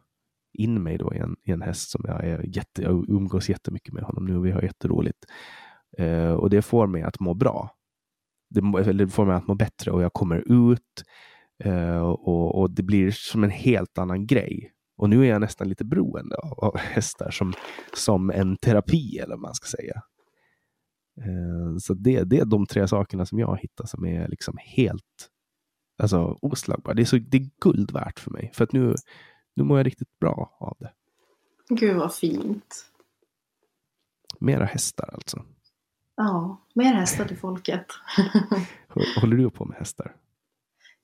in 0.54 0.84
mig 0.84 0.98
då 0.98 1.14
i 1.14 1.18
en, 1.18 1.36
i 1.44 1.52
en 1.52 1.62
häst 1.62 1.92
som 1.92 2.02
jag 2.08 2.26
är 2.26 2.56
jätte, 2.56 2.82
jag 2.82 3.10
umgås 3.10 3.50
jättemycket 3.50 3.94
med 3.94 4.04
honom 4.04 4.26
nu 4.26 4.38
och 4.38 4.46
vi 4.46 4.52
har 4.52 4.62
jätteroligt. 4.62 5.26
Eh, 5.98 6.34
och 6.34 6.50
det 6.50 6.62
får 6.62 6.88
mig 6.88 7.02
att 7.02 7.20
må 7.20 7.34
bra. 7.34 7.76
Det, 8.50 8.60
eller 8.60 9.06
det 9.06 9.12
får 9.12 9.26
mig 9.26 9.36
att 9.36 9.48
må 9.48 9.56
bättre 9.56 9.92
och 9.92 10.04
jag 10.04 10.14
kommer 10.14 10.44
ut 10.52 11.04
eh, 11.64 12.02
och, 12.02 12.60
och, 12.60 12.72
det 12.72 12.84
blir 12.84 13.12
som 13.12 13.44
en 13.44 13.50
helt 13.50 13.98
annan 13.98 14.28
grej. 14.28 14.74
Och 14.98 15.10
nu 15.10 15.26
är 15.26 15.30
jag 15.30 15.42
nästan 15.42 15.70
lite 15.70 15.86
beroende 15.86 16.36
av, 16.36 16.60
av 16.60 16.78
hästar 16.78 17.32
som, 17.32 17.54
som 17.94 18.30
en 18.30 18.58
terapi 18.58 19.18
eller 19.18 19.36
vad 19.36 19.42
man 19.42 19.54
ska 19.54 19.78
säga. 19.78 20.02
Eh, 21.18 21.78
så 21.78 21.94
det, 21.94 22.24
det 22.24 22.40
är 22.40 22.46
de 22.46 22.66
tre 22.66 22.88
sakerna 22.88 23.26
som 23.26 23.40
jag 23.40 23.60
hittat 23.62 23.90
som 23.90 24.06
är 24.06 24.28
liksom 24.28 24.58
helt 24.60 25.30
alltså, 25.98 26.38
oslagbara. 26.42 26.94
Det 26.94 27.02
är, 27.02 27.06
så, 27.06 27.18
det 27.18 27.38
är 27.38 27.50
guld 27.62 27.92
värt 27.92 28.20
för 28.20 28.32
mig. 28.32 28.52
För 28.54 28.64
att 28.64 28.72
nu, 28.72 28.96
nu 29.56 29.64
mår 29.64 29.78
jag 29.80 29.86
riktigt 29.86 30.20
bra 30.20 30.58
av 30.60 30.78
det. 30.80 30.92
Gud 31.70 31.96
vad 31.96 32.14
fint. 32.14 32.90
Mera 34.40 34.66
hästar 34.66 35.10
alltså. 35.14 35.46
Ja, 36.16 36.62
mer 36.76 36.94
hästar 36.94 37.26
till 37.26 37.38
folket. 37.38 37.86
Håller 39.22 39.38
du 39.38 39.50
på 39.50 39.66
med 39.66 39.78
hästar? 39.78 40.16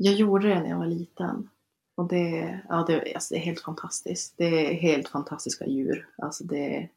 Jag 0.01 0.13
gjorde 0.13 0.47
det 0.47 0.59
när 0.59 0.69
jag 0.69 0.77
var 0.77 0.85
liten. 0.85 1.49
Och 1.95 2.07
det, 2.07 2.59
ja, 2.69 2.85
det, 2.87 3.13
alltså 3.13 3.33
det 3.33 3.39
är 3.39 3.45
helt 3.45 3.61
fantastiskt. 3.61 4.33
Det 4.37 4.71
är 4.71 4.73
helt 4.73 5.07
fantastiska 5.07 5.65
djur. 5.65 6.07
Alltså 6.17 6.43
det, 6.43 6.89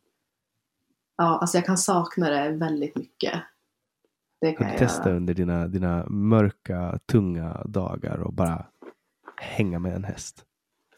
ja, 1.17 1.39
alltså 1.39 1.57
jag 1.57 1.67
kan 1.67 1.79
sakna 1.79 2.31
det 2.31 2.49
väldigt 2.51 2.97
mycket. 2.97 3.43
Det 4.41 4.53
kan, 4.53 4.67
kan 4.67 4.73
du 4.73 4.79
testa 4.79 5.09
göra. 5.09 5.17
under 5.17 5.35
dina, 5.35 5.69
dina 5.69 6.07
mörka, 6.09 6.99
tunga 7.07 7.65
dagar 7.65 8.19
och 8.19 8.33
bara 8.33 8.67
hänga 9.37 9.79
med 9.79 9.95
en 9.95 10.05
häst? 10.05 10.45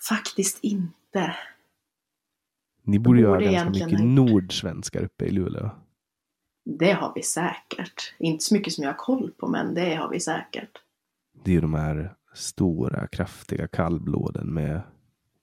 Faktiskt 0.09 0.59
inte. 0.65 1.37
Ni 2.83 2.99
borde, 2.99 3.19
ju 3.19 3.27
ha 3.27 3.39
ganska 3.39 3.87
mycket 3.87 4.05
nordsvenskar 4.05 5.05
uppe 5.05 5.25
i 5.25 5.31
Luleå. 5.31 5.71
Det 6.65 6.93
har 6.93 7.13
vi 7.15 7.23
säkert. 7.23 8.15
Inte 8.19 8.45
så 8.45 8.55
mycket 8.55 8.73
som 8.73 8.85
jag 8.85 8.91
har 8.91 8.99
koll 8.99 9.31
på, 9.31 9.49
men 9.49 9.75
det 9.75 9.95
har 9.95 10.09
vi 10.09 10.21
säkert. 10.21 10.84
Det 11.45 11.51
är 11.51 11.55
ju 11.55 11.61
de 11.61 11.75
här 11.75 12.15
stora, 12.35 13.07
kraftiga 13.07 13.69
kallblåden 13.69 14.55
med 14.55 14.83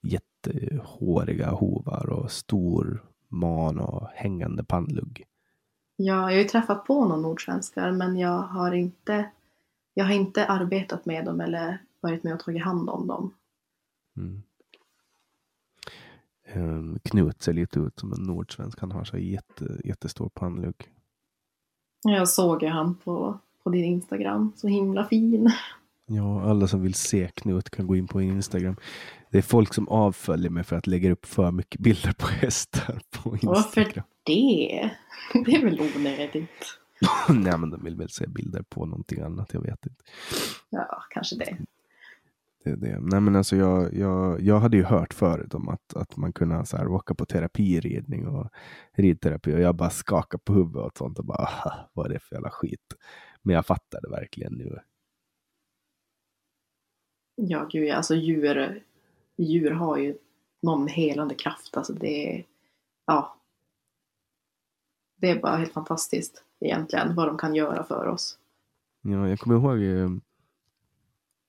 jättehåriga 0.02 1.50
hovar 1.50 2.08
och 2.10 2.30
stor 2.30 3.04
man 3.28 3.78
och 3.78 4.08
hängande 4.14 4.64
pannlugg. 4.64 5.24
Ja, 5.96 6.14
jag 6.14 6.22
har 6.22 6.30
ju 6.30 6.44
träffat 6.44 6.84
på 6.84 7.04
några 7.04 7.22
nordsvenskar, 7.22 7.92
men 7.92 8.18
jag 8.18 8.38
har 8.38 8.72
inte, 8.72 9.30
jag 9.94 10.04
har 10.04 10.12
inte 10.12 10.46
arbetat 10.46 11.06
med 11.06 11.24
dem 11.24 11.40
eller 11.40 11.78
varit 12.00 12.24
med 12.24 12.34
och 12.34 12.40
tagit 12.40 12.64
hand 12.64 12.90
om 12.90 13.06
dem. 13.06 13.34
Mm. 14.16 14.42
Um, 16.54 16.98
Knut 17.02 17.42
ser 17.42 17.52
lite 17.52 17.80
ut 17.80 17.98
som 17.98 18.12
en 18.12 18.22
nordsvensk. 18.22 18.80
Han 18.80 18.92
har 18.92 19.04
så 19.04 19.18
jätte, 19.18 19.80
jättestor 19.84 20.28
pannlugg. 20.28 20.92
Jag 22.02 22.28
såg 22.28 22.62
ju 22.62 22.68
han 22.68 22.94
på, 22.94 23.38
på 23.62 23.70
din 23.70 23.84
Instagram. 23.84 24.52
Så 24.56 24.68
himla 24.68 25.04
fin. 25.04 25.52
Ja, 26.16 26.42
alla 26.50 26.66
som 26.66 26.82
vill 26.82 26.94
se 26.94 27.28
Knut 27.34 27.70
kan 27.70 27.86
gå 27.86 27.96
in 27.96 28.08
på 28.08 28.22
Instagram. 28.22 28.76
Det 29.30 29.38
är 29.38 29.42
folk 29.42 29.74
som 29.74 29.88
avföljer 29.88 30.50
mig 30.50 30.64
för 30.64 30.76
att 30.76 30.86
lägga 30.86 31.12
upp 31.12 31.26
för 31.26 31.50
mycket 31.50 31.80
bilder 31.80 32.12
på 32.12 32.26
hästar 32.26 33.00
på 33.10 33.32
Instagram. 33.32 33.54
Varför 33.54 34.04
det? 34.24 34.90
Det 35.44 35.54
är 35.54 35.64
väl 35.64 35.80
onödigt? 35.80 36.78
Nej, 37.28 37.58
men 37.58 37.70
de 37.70 37.84
vill 37.84 37.96
väl 37.96 38.08
se 38.08 38.26
bilder 38.26 38.62
på 38.62 38.86
någonting 38.86 39.20
annat. 39.20 39.54
Jag 39.54 39.60
vet 39.60 39.86
inte. 39.86 40.04
Ja, 40.70 41.02
kanske 41.10 41.36
det. 41.36 41.56
Det, 42.64 42.76
det. 42.76 42.98
Nej, 43.00 43.20
men 43.20 43.36
alltså 43.36 43.56
jag, 43.56 43.94
jag, 43.94 44.40
jag 44.40 44.60
hade 44.60 44.76
ju 44.76 44.84
hört 44.84 45.14
förut 45.14 45.54
om 45.54 45.68
att, 45.68 45.96
att 45.96 46.16
man 46.16 46.32
kunde 46.32 46.66
så 46.66 46.76
här, 46.76 46.88
åka 46.88 47.14
på 47.14 47.26
terapiridning 47.26 48.26
och 48.26 48.48
ridterapi 48.92 49.54
och 49.54 49.60
jag 49.60 49.76
bara 49.76 49.90
skakade 49.90 50.42
på 50.44 50.52
huvudet 50.52 50.84
och 50.84 50.98
sånt 50.98 51.18
och 51.18 51.24
bara 51.24 51.48
vad 51.92 52.06
är 52.06 52.10
det 52.10 52.20
för 52.20 52.36
jävla 52.36 52.50
skit. 52.50 52.94
Men 53.42 53.54
jag 53.54 53.66
fattade 53.66 54.08
verkligen 54.10 54.52
nu. 54.52 54.78
Ja, 57.48 57.68
gud, 57.70 57.90
alltså 57.90 58.14
djur, 58.14 58.82
djur 59.36 59.70
har 59.70 59.96
ju 59.96 60.16
någon 60.62 60.88
helande 60.88 61.34
kraft. 61.34 61.76
Alltså 61.76 61.92
det, 61.92 62.44
ja. 63.06 63.36
Det 65.16 65.30
är 65.30 65.40
bara 65.40 65.56
helt 65.56 65.72
fantastiskt 65.72 66.44
egentligen 66.60 67.14
vad 67.14 67.26
de 67.26 67.38
kan 67.38 67.54
göra 67.54 67.84
för 67.84 68.06
oss. 68.06 68.38
Ja, 69.02 69.28
jag 69.28 69.38
kommer 69.38 69.56
ihåg 69.56 69.82
eh, 69.82 70.10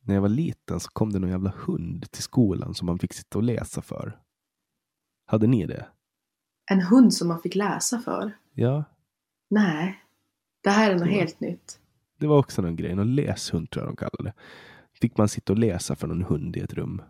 när 0.02 0.16
jag 0.16 0.22
var 0.22 0.30
liten 0.30 0.80
så 0.80 0.90
kom 0.90 1.14
det 1.14 1.20
någon 1.20 1.30
jävla 1.30 1.54
hund 1.58 2.12
till 2.12 2.24
skolan 2.24 2.74
som 2.74 2.86
man 2.86 3.00
fick 3.00 3.14
sitta 3.14 3.38
och 3.38 3.44
läsa 3.44 3.82
för. 3.82 4.20
Hade 5.26 5.48
ni 5.48 5.66
det? 5.66 5.88
En 6.72 6.82
hund 6.82 7.14
som 7.14 7.28
man 7.28 7.42
fick 7.42 7.56
läsa 7.56 8.00
för? 8.00 8.38
Ja. 8.54 8.84
Nej. 9.50 10.04
Det 10.62 10.70
här 10.70 10.92
är 10.92 11.00
något 11.00 11.08
helt 11.08 11.40
nytt. 11.40 11.80
Det 12.18 12.28
var 12.28 12.40
också 12.40 12.62
någon 12.62 12.76
grej. 12.76 12.96
Någon 12.96 13.16
läshund 13.16 13.70
tror 13.70 13.86
jag 13.86 13.94
de 13.94 13.96
kallade 13.96 14.24
det. 14.24 14.34
Fick 15.04 15.18
man 15.18 15.30
sitta 15.30 15.54
och 15.54 15.60
läsa 15.60 15.96
för 15.96 16.08
någon 16.08 16.22
hund 16.22 16.58
i 16.58 16.60
ett 16.60 16.74
rum. 16.74 17.02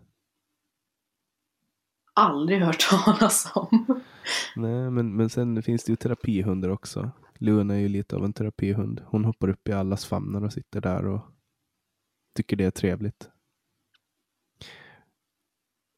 Aldrig 2.14 2.62
hört 2.62 2.90
talas 2.90 3.52
om. 3.56 4.02
Nej, 4.56 4.92
men, 4.92 5.16
men 5.16 5.30
sen 5.30 5.64
finns 5.64 5.84
det 5.84 5.92
ju 5.92 5.96
terapihundar 5.96 6.70
också. 6.70 7.12
Luna 7.36 7.74
är 7.74 7.80
ju 7.80 7.88
lite 7.88 8.16
av 8.16 8.26
en 8.26 8.34
terapihund. 8.34 9.02
Hon 9.06 9.26
hoppar 9.26 9.50
upp 9.50 9.68
i 9.68 9.72
allas 9.72 10.06
famnar 10.06 10.44
och 10.44 10.54
sitter 10.54 10.82
där 10.82 11.06
och 11.06 11.22
tycker 12.36 12.58
det 12.58 12.66
är 12.66 12.72
trevligt. 12.72 13.30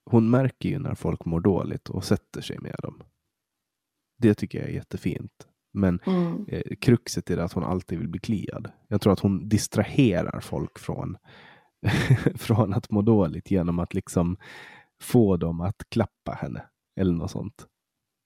Hon 0.05 0.29
märker 0.29 0.69
ju 0.69 0.79
när 0.79 0.95
folk 0.95 1.25
mår 1.25 1.39
dåligt 1.39 1.89
och 1.89 2.03
sätter 2.03 2.41
sig 2.41 2.59
med 2.59 2.75
dem. 2.81 3.03
Det 4.17 4.33
tycker 4.33 4.59
jag 4.59 4.69
är 4.69 4.73
jättefint. 4.73 5.47
Men 5.73 5.99
mm. 6.05 6.45
eh, 6.47 6.75
kruxet 6.81 7.29
är 7.29 7.37
att 7.37 7.53
hon 7.53 7.63
alltid 7.63 7.99
vill 7.99 8.09
bli 8.09 8.19
kliad. 8.19 8.71
Jag 8.87 9.01
tror 9.01 9.13
att 9.13 9.19
hon 9.19 9.49
distraherar 9.49 10.39
folk 10.39 10.79
från, 10.79 11.17
från 12.35 12.73
att 12.73 12.91
må 12.91 13.01
dåligt 13.01 13.51
genom 13.51 13.79
att 13.79 13.93
liksom 13.93 14.37
få 15.01 15.37
dem 15.37 15.61
att 15.61 15.89
klappa 15.89 16.31
henne. 16.31 16.61
Eller 16.95 17.13
något 17.13 17.31
sånt. 17.31 17.67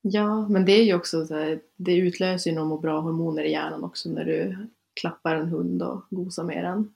Ja, 0.01 0.47
men 0.47 0.66
det 0.66 0.72
är 0.72 0.84
ju 0.84 0.93
också 0.93 1.26
så 1.26 1.34
här, 1.34 1.60
det 1.76 1.97
utlöser 1.97 2.49
ju 2.51 2.55
några 2.55 2.78
bra 2.78 2.99
hormoner 2.99 3.43
i 3.43 3.51
hjärnan 3.51 3.84
också 3.84 4.10
när 4.10 4.26
du 4.26 4.68
klappar 5.01 5.36
en 5.36 5.49
hund 5.49 5.82
och 5.82 6.05
gosar 6.10 6.43
med 6.43 6.64
den. 6.64 6.93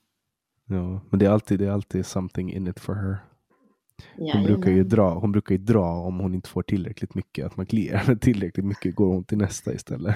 Ja, 0.66 1.02
men 1.10 1.20
det 1.20 1.26
är 1.26 1.30
alltid, 1.30 1.60
det 1.60 1.66
är 1.66 1.72
alltid 1.72 2.06
something 2.06 2.54
in 2.54 2.68
it 2.68 2.80
for 2.80 2.94
her. 2.94 3.18
Hon 4.34 4.44
brukar, 4.44 4.72
ju 4.72 4.84
dra, 4.84 5.14
hon 5.14 5.32
brukar 5.32 5.56
ju 5.56 5.62
dra 5.62 5.86
om 5.86 6.20
hon 6.20 6.36
inte 6.36 6.50
får 6.50 6.64
tillräckligt 6.64 7.16
mycket, 7.16 7.46
att 7.46 7.58
man 7.58 7.66
kliar 7.66 7.98
henne 7.98 8.20
tillräckligt 8.20 8.66
mycket 8.66 8.96
går 8.96 9.08
hon 9.08 9.24
till 9.24 9.38
nästa 9.38 9.74
istället. 9.74 10.16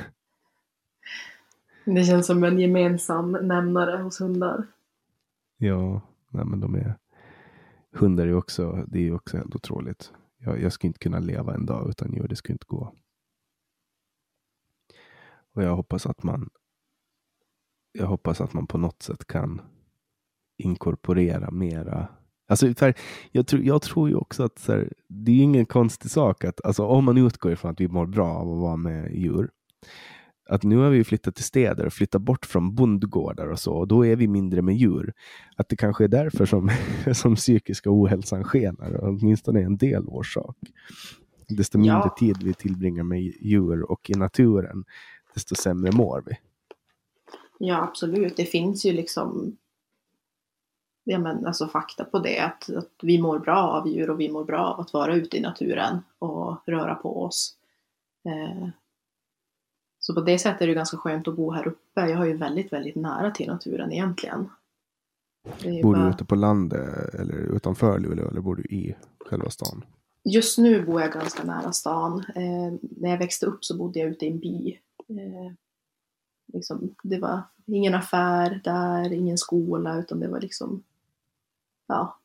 Det 1.85 2.03
känns 2.03 2.27
som 2.27 2.43
en 2.43 2.59
gemensam 2.59 3.31
nämnare 3.31 3.97
hos 3.97 4.21
hundar. 4.21 4.67
Ja, 5.57 6.01
nej 6.37 6.45
men 6.45 6.59
de 6.59 6.75
är... 6.75 6.97
Hundar 7.91 8.27
är 8.27 8.33
också, 8.33 8.85
det 8.87 9.07
är 9.07 9.13
också 9.13 9.37
helt 9.37 9.55
otroligt. 9.55 10.13
Jag, 10.37 10.61
jag 10.61 10.73
skulle 10.73 10.89
inte 10.89 10.99
kunna 10.99 11.19
leva 11.19 11.53
en 11.53 11.65
dag 11.65 11.89
utan 11.89 12.13
djur, 12.13 12.27
det 12.27 12.35
skulle 12.35 12.53
inte 12.53 12.65
gå. 12.67 12.95
Och 15.53 15.63
jag 15.63 15.75
hoppas 15.75 16.05
att 16.05 16.23
man 16.23 16.49
jag 17.91 18.07
hoppas 18.07 18.41
att 18.41 18.53
man 18.53 18.67
på 18.67 18.77
något 18.77 19.01
sätt 19.01 19.27
kan 19.27 19.61
inkorporera 20.57 21.51
mera. 21.51 22.07
Alltså, 22.47 22.67
jag, 23.31 23.47
tror, 23.47 23.61
jag 23.61 23.81
tror 23.81 24.09
ju 24.09 24.15
också 24.15 24.43
att 24.43 24.59
så 24.59 24.71
här, 24.71 24.93
det 25.07 25.31
är 25.31 25.43
ingen 25.43 25.65
konstig 25.65 26.11
sak 26.11 26.43
att 26.43 26.65
alltså, 26.65 26.85
om 26.85 27.05
man 27.05 27.17
utgår 27.17 27.51
ifrån 27.51 27.71
att 27.71 27.81
vi 27.81 27.87
mår 27.87 28.05
bra 28.05 28.33
av 28.33 28.53
att 28.53 28.59
vara 28.59 28.75
med 28.75 29.15
djur. 29.15 29.49
Att 30.49 30.63
nu 30.63 30.77
har 30.77 30.89
vi 30.89 31.03
flyttat 31.03 31.35
till 31.35 31.43
städer 31.43 31.85
och 31.85 31.93
flyttat 31.93 32.21
bort 32.21 32.45
från 32.45 32.75
bondgårdar 32.75 33.47
och 33.47 33.59
så, 33.59 33.73
och 33.73 33.87
då 33.87 34.05
är 34.05 34.15
vi 34.15 34.27
mindre 34.27 34.61
med 34.61 34.75
djur. 34.75 35.13
Att 35.55 35.69
det 35.69 35.75
kanske 35.75 36.03
är 36.03 36.07
därför 36.07 36.45
som, 36.45 36.69
som 37.13 37.35
psykiska 37.35 37.89
ohälsan 37.91 38.43
skenar, 38.43 38.99
åtminstone 39.03 39.61
en 39.61 39.77
del 39.77 40.05
orsak. 40.07 40.57
Desto 41.47 41.77
mindre 41.77 42.01
Ja. 42.03 42.15
tid 42.19 42.43
vi 42.43 42.53
tillbringar 42.53 43.03
med 43.03 43.21
djur 43.21 43.91
och 43.91 44.09
i 44.09 44.13
naturen, 44.13 44.85
desto 45.33 45.55
sämre 45.55 45.91
mår 45.91 46.23
vi. 46.25 46.33
Ja, 47.59 47.83
absolut. 47.83 48.37
Det 48.37 48.45
finns 48.45 48.85
ju 48.85 48.93
liksom 48.93 49.57
ja, 51.03 51.19
men, 51.19 51.45
alltså 51.45 51.67
fakta 51.67 52.03
på 52.03 52.19
det. 52.19 52.39
Att, 52.39 52.69
att 52.69 52.91
vi 53.01 53.21
mår 53.21 53.39
bra 53.39 53.57
av 53.57 53.87
djur 53.87 54.09
och 54.09 54.19
vi 54.19 54.29
mår 54.29 54.43
bra 54.43 54.59
av 54.65 54.79
att 54.79 54.93
vara 54.93 55.15
ute 55.15 55.37
i 55.37 55.41
naturen 55.41 55.99
och 56.19 56.57
röra 56.65 56.95
på 56.95 57.23
oss. 57.23 57.55
Eh, 58.25 58.69
så 59.99 60.13
på 60.13 60.21
det 60.21 60.39
sättet 60.39 60.61
är 60.61 60.67
det 60.67 60.73
ganska 60.73 60.97
skönt 60.97 61.27
att 61.27 61.35
bo 61.35 61.51
här 61.51 61.67
uppe. 61.67 62.09
Jag 62.09 62.17
har 62.17 62.25
ju 62.25 62.37
väldigt, 62.37 62.73
väldigt 62.73 62.95
nära 62.95 63.31
till 63.31 63.47
naturen 63.47 63.91
egentligen. 63.91 64.49
Bor 65.63 65.95
du 65.95 66.01
bara- 66.01 66.09
ute 66.09 66.25
på 66.25 66.35
landet 66.35 67.13
eller 67.15 67.35
utanför 67.55 67.99
Luleå 67.99 68.27
eller 68.29 68.41
bor 68.41 68.55
du 68.55 68.63
i 68.63 68.95
själva 69.19 69.49
stan? 69.49 69.85
Just 70.23 70.57
nu 70.57 70.85
bor 70.85 71.01
jag 71.01 71.11
ganska 71.11 71.43
nära 71.43 71.71
stan. 71.73 72.23
Eh, 72.35 72.73
när 72.81 73.09
jag 73.09 73.17
växte 73.17 73.45
upp 73.45 73.65
så 73.65 73.77
bodde 73.77 73.99
jag 73.99 74.09
ute 74.09 74.25
i 74.25 74.29
en 74.29 74.39
by. 74.39 74.79
Eh, 75.09 75.53
liksom, 76.53 76.95
det 77.03 77.19
var 77.19 77.41
ingen 77.65 77.95
affär 77.95 78.61
där, 78.63 79.13
ingen 79.13 79.37
skola, 79.37 79.97
utan 79.99 80.19
det 80.19 80.27
var 80.27 80.39
liksom 80.41 80.83
ja, 81.87 82.19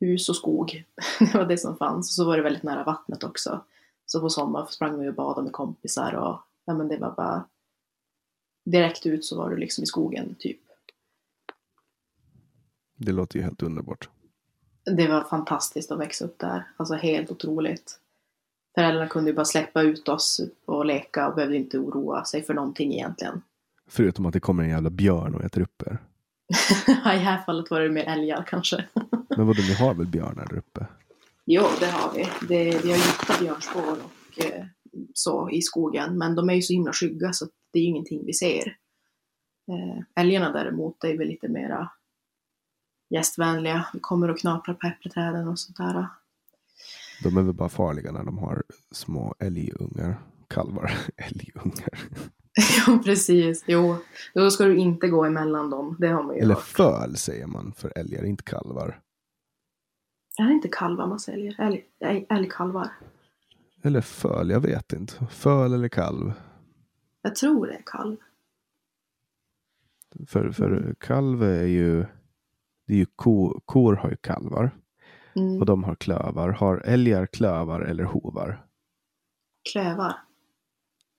hus 0.00 0.28
och 0.28 0.36
skog. 0.36 0.84
det 1.18 1.34
var 1.34 1.44
det 1.46 1.58
som 1.58 1.76
fanns. 1.76 2.10
Och 2.10 2.14
så 2.14 2.24
var 2.24 2.36
det 2.36 2.42
väldigt 2.42 2.62
nära 2.62 2.84
vattnet 2.84 3.24
också. 3.24 3.64
Så 4.06 4.20
på 4.20 4.30
sommaren 4.30 4.66
sprang 4.66 5.00
vi 5.00 5.08
och 5.08 5.14
badade 5.14 5.42
med 5.42 5.52
kompisar 5.52 6.14
och 6.14 6.40
ja, 6.64 6.74
men 6.74 6.88
det 6.88 6.96
var 6.96 7.14
bara 7.14 7.44
direkt 8.64 9.06
ut 9.06 9.24
så 9.24 9.38
var 9.38 9.50
du 9.50 9.56
liksom 9.56 9.84
i 9.84 9.86
skogen 9.86 10.34
typ. 10.38 10.60
Det 12.96 13.12
låter 13.12 13.38
ju 13.38 13.44
helt 13.44 13.62
underbart. 13.62 14.08
Det 14.84 15.08
var 15.08 15.24
fantastiskt 15.24 15.92
att 15.92 15.98
växa 15.98 16.24
upp 16.24 16.38
där. 16.38 16.64
Alltså 16.76 16.94
helt 16.94 17.30
otroligt. 17.30 17.98
Föräldrarna 18.74 19.08
kunde 19.08 19.30
ju 19.30 19.36
bara 19.36 19.44
släppa 19.44 19.82
ut 19.82 20.08
oss 20.08 20.40
och 20.64 20.86
leka 20.86 21.28
och 21.28 21.34
behövde 21.34 21.56
inte 21.56 21.78
oroa 21.78 22.24
sig 22.24 22.42
för 22.42 22.54
någonting 22.54 22.92
egentligen. 22.92 23.42
Förutom 23.86 24.26
att 24.26 24.32
det 24.32 24.40
kommer 24.40 24.62
en 24.62 24.70
jävla 24.70 24.90
björn 24.90 25.34
och 25.34 25.44
äter 25.44 25.62
upp 25.62 25.82
er. 25.86 25.98
I 26.88 26.92
det 27.02 27.08
här 27.08 27.42
fallet 27.42 27.70
var 27.70 27.80
det 27.80 27.90
mer 27.90 28.04
älgar 28.04 28.44
kanske. 28.48 28.84
Men 29.36 29.46
vadå, 29.46 29.62
ni 29.68 29.74
har 29.74 29.94
väl 29.94 30.06
björnar 30.06 30.46
där 30.46 30.58
uppe? 30.58 30.86
jo, 31.44 31.62
det 31.80 31.86
har 31.86 32.12
vi. 32.14 32.28
Det, 32.48 32.64
vi 32.64 32.90
har 32.90 32.96
gifta 32.96 33.34
björnspår 33.40 33.92
och 33.92 34.44
eh, 34.44 34.64
så 35.14 35.50
i 35.50 35.62
skogen. 35.62 36.18
Men 36.18 36.34
de 36.34 36.50
är 36.50 36.54
ju 36.54 36.62
så 36.62 36.72
himla 36.72 36.92
skygga 36.92 37.32
så 37.32 37.46
det 37.72 37.78
är 37.78 37.82
ju 37.82 37.88
ingenting 37.88 38.26
vi 38.26 38.32
ser. 38.32 38.76
Eh, 39.68 40.22
älgarna 40.22 40.52
däremot 40.52 41.04
är 41.04 41.18
väl 41.18 41.28
lite 41.28 41.48
mera 41.48 41.90
gästvänliga. 43.10 43.86
Vi 43.92 44.00
kommer 44.00 44.30
och 44.30 44.38
knaprar 44.38 44.74
på 44.74 44.86
äppleträden 44.86 45.48
och 45.48 45.58
sånt 45.58 45.76
där. 45.76 46.06
De 47.22 47.36
är 47.36 47.42
väl 47.42 47.54
bara 47.54 47.68
farliga 47.68 48.12
när 48.12 48.24
de 48.24 48.38
har 48.38 48.62
små 48.90 49.34
älgungar. 49.38 50.20
Kalvar. 50.48 50.92
Älgungar. 51.16 51.98
ja, 52.86 53.00
precis. 53.04 53.64
Jo, 53.66 53.96
då 54.34 54.50
ska 54.50 54.64
du 54.64 54.76
inte 54.76 55.08
gå 55.08 55.24
emellan 55.24 55.70
dem. 55.70 55.96
Det 55.98 56.08
har 56.08 56.22
man 56.22 56.34
ju 56.34 56.40
Eller 56.40 56.54
hört. 56.54 56.64
föl 56.64 57.16
säger 57.16 57.46
man 57.46 57.72
för 57.72 57.92
älgar, 57.98 58.24
inte 58.24 58.42
kalvar. 58.44 59.00
Är 60.38 60.44
det 60.46 60.52
inte 60.52 60.68
kalvar 60.68 61.06
man 61.06 61.20
säljer? 61.20 61.60
Älg, 61.60 61.84
älgkalvar? 62.28 62.88
Eller 63.82 64.00
föl, 64.00 64.50
jag 64.50 64.60
vet 64.60 64.92
inte. 64.92 65.26
Föl 65.30 65.74
eller 65.74 65.88
kalv. 65.88 66.32
Jag 67.22 67.34
tror 67.34 67.66
det 67.66 67.74
är 67.74 67.82
kalv. 67.86 68.16
För, 70.26 70.50
för 70.50 70.94
kalv 70.98 71.42
är 71.42 71.66
ju, 71.66 72.06
det 72.86 72.94
är 72.94 72.98
ju 72.98 73.06
ko, 73.16 73.60
kor 73.64 73.94
har 73.94 74.10
ju 74.10 74.16
kalvar. 74.16 74.70
Mm. 75.36 75.60
Och 75.60 75.66
de 75.66 75.84
har 75.84 75.94
klövar. 75.94 76.48
Har 76.48 76.76
älgar 76.76 77.26
klövar 77.26 77.80
eller 77.80 78.04
hovar? 78.04 78.66
Klövar. 79.72 80.14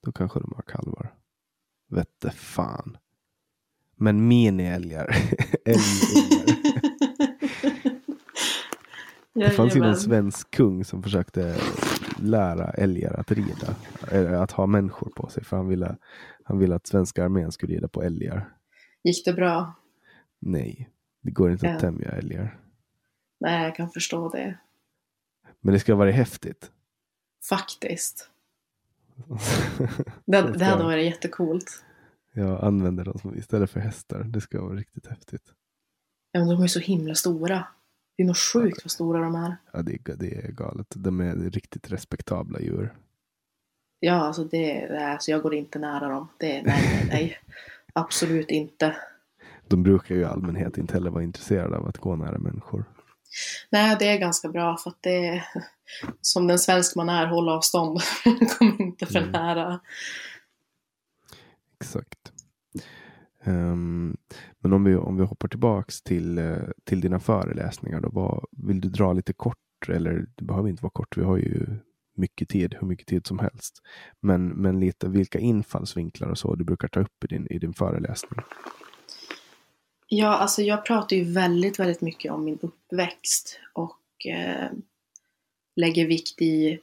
Då 0.02 0.12
kanske 0.12 0.40
de 0.40 0.52
har 0.56 0.62
kalvar. 0.62 1.14
Vette 1.88 2.30
fan. 2.30 2.96
Men 3.96 4.28
mini-älgar. 4.28 5.06
älgungar. 5.64 6.54
Det 9.34 9.50
fanns 9.50 9.76
ju 9.76 9.80
någon 9.80 9.96
svensk 9.96 10.50
kung 10.50 10.84
som 10.84 11.02
försökte 11.02 11.56
lära 12.24 12.70
älgar 12.70 13.12
att 13.20 13.30
rida. 13.30 13.74
Att 14.42 14.50
ha 14.50 14.66
människor 14.66 15.10
på 15.16 15.28
sig. 15.28 15.44
För 15.44 15.56
han 15.56 15.68
ville, 15.68 15.96
han 16.44 16.58
ville 16.58 16.74
att 16.74 16.86
svenska 16.86 17.24
armén 17.24 17.52
skulle 17.52 17.74
rida 17.74 17.88
på 17.88 18.02
älgar. 18.02 18.56
Gick 19.02 19.24
det 19.24 19.32
bra? 19.32 19.74
Nej, 20.38 20.90
det 21.22 21.30
går 21.30 21.50
inte 21.52 21.66
att 21.68 21.72
Ja. 21.74 21.80
tämja 21.80 22.08
älgar. 22.10 22.60
Nej, 23.40 23.64
jag 23.64 23.76
kan 23.76 23.90
förstå 23.90 24.28
det. 24.28 24.58
Men 25.60 25.74
det 25.74 25.80
ska 25.80 25.94
vara 25.94 26.10
häftigt. 26.10 26.70
Faktiskt. 27.48 28.30
Det, 30.24 30.52
det 30.58 30.64
hade 30.64 30.84
varit 30.84 31.04
jättecoolt. 31.04 31.84
Jag 32.32 32.64
använder 32.64 33.04
dem 33.04 33.18
som 33.18 33.36
istället 33.38 33.70
för 33.70 33.80
hästar. 33.80 34.24
Det 34.24 34.40
ska 34.40 34.62
vara 34.62 34.74
riktigt 34.76 35.06
häftigt. 35.06 35.52
Ja, 36.32 36.40
men 36.40 36.48
de 36.48 36.62
är 36.62 36.66
så 36.66 36.80
himla 36.80 37.14
stora. 37.14 37.66
Det 38.16 38.22
är 38.22 38.26
nog 38.26 38.36
sjukt 38.36 38.84
vad 38.84 38.90
stora 38.90 39.20
de 39.20 39.34
är. 39.34 39.56
Ja, 39.72 39.82
det 39.82 39.92
är, 39.92 40.16
det 40.16 40.34
är 40.34 40.52
galet. 40.52 40.86
De 40.96 41.20
är 41.20 41.34
riktigt 41.36 41.92
respektabla 41.92 42.60
djur. 42.60 42.94
Ja, 44.00 44.14
alltså 44.14 44.44
det, 44.44 44.86
det 44.86 44.96
är, 44.96 45.18
så 45.18 45.30
jag 45.30 45.42
går 45.42 45.54
inte 45.54 45.78
nära 45.78 46.08
dem. 46.08 46.28
Det, 46.38 46.62
nej, 46.62 47.06
nej. 47.08 47.38
Absolut 47.92 48.50
inte. 48.50 48.96
De 49.68 49.82
brukar 49.82 50.14
ju 50.14 50.20
i 50.20 50.24
allmänhet 50.24 50.78
inte 50.78 50.94
heller 50.94 51.10
vara 51.10 51.22
intresserade 51.22 51.76
av 51.76 51.86
att 51.88 51.98
gå 51.98 52.16
nära 52.16 52.38
människor. 52.38 52.84
Nej, 53.70 53.96
det 53.98 54.08
är 54.08 54.18
ganska 54.18 54.48
bra 54.48 54.76
för 54.76 54.90
att 54.90 54.98
det 55.02 55.26
är 55.28 55.44
som 56.20 56.46
den 56.46 56.58
svensk 56.58 56.96
man 56.96 57.08
är, 57.08 57.26
håll 57.26 57.48
avstånd. 57.48 58.00
Kom 58.58 58.76
inte 58.78 59.06
för 59.06 59.18
Mm. 59.18 59.30
nära. 59.30 59.80
Exakt. 61.80 62.23
Um, 63.46 64.16
men 64.58 64.72
om 64.72 64.84
vi, 64.84 64.96
om 64.96 65.16
vi 65.16 65.24
hoppar 65.24 65.48
tillbaks 65.48 66.02
till, 66.02 66.38
eh, 66.38 66.56
till 66.84 67.00
dina 67.00 67.20
föreläsningar 67.20 68.00
då. 68.00 68.08
Vad, 68.12 68.44
vill 68.50 68.80
du 68.80 68.88
dra 68.88 69.12
lite 69.12 69.32
kort? 69.32 69.58
Eller 69.88 70.26
det 70.34 70.44
behöver 70.44 70.68
inte 70.68 70.82
vara 70.82 70.90
kort. 70.90 71.16
Vi 71.16 71.22
har 71.22 71.36
ju 71.36 71.66
mycket 72.16 72.48
tid, 72.48 72.76
hur 72.80 72.86
mycket 72.86 73.06
tid 73.06 73.26
som 73.26 73.38
helst. 73.38 73.82
Men, 74.20 74.48
men 74.48 74.80
lite 74.80 75.08
vilka 75.08 75.38
infallsvinklar 75.38 76.28
och 76.28 76.38
så 76.38 76.54
du 76.54 76.64
brukar 76.64 76.88
ta 76.88 77.00
upp 77.00 77.24
i 77.24 77.26
din, 77.26 77.46
i 77.50 77.58
din 77.58 77.74
föreläsning. 77.74 78.40
Ja, 80.06 80.28
alltså 80.28 80.62
jag 80.62 80.84
pratar 80.84 81.16
ju 81.16 81.24
väldigt, 81.24 81.78
väldigt 81.78 82.00
mycket 82.00 82.32
om 82.32 82.44
min 82.44 82.58
uppväxt 82.62 83.60
och 83.72 84.26
eh, 84.26 84.70
lägger 85.76 86.06
vikt 86.06 86.42
i, 86.42 86.80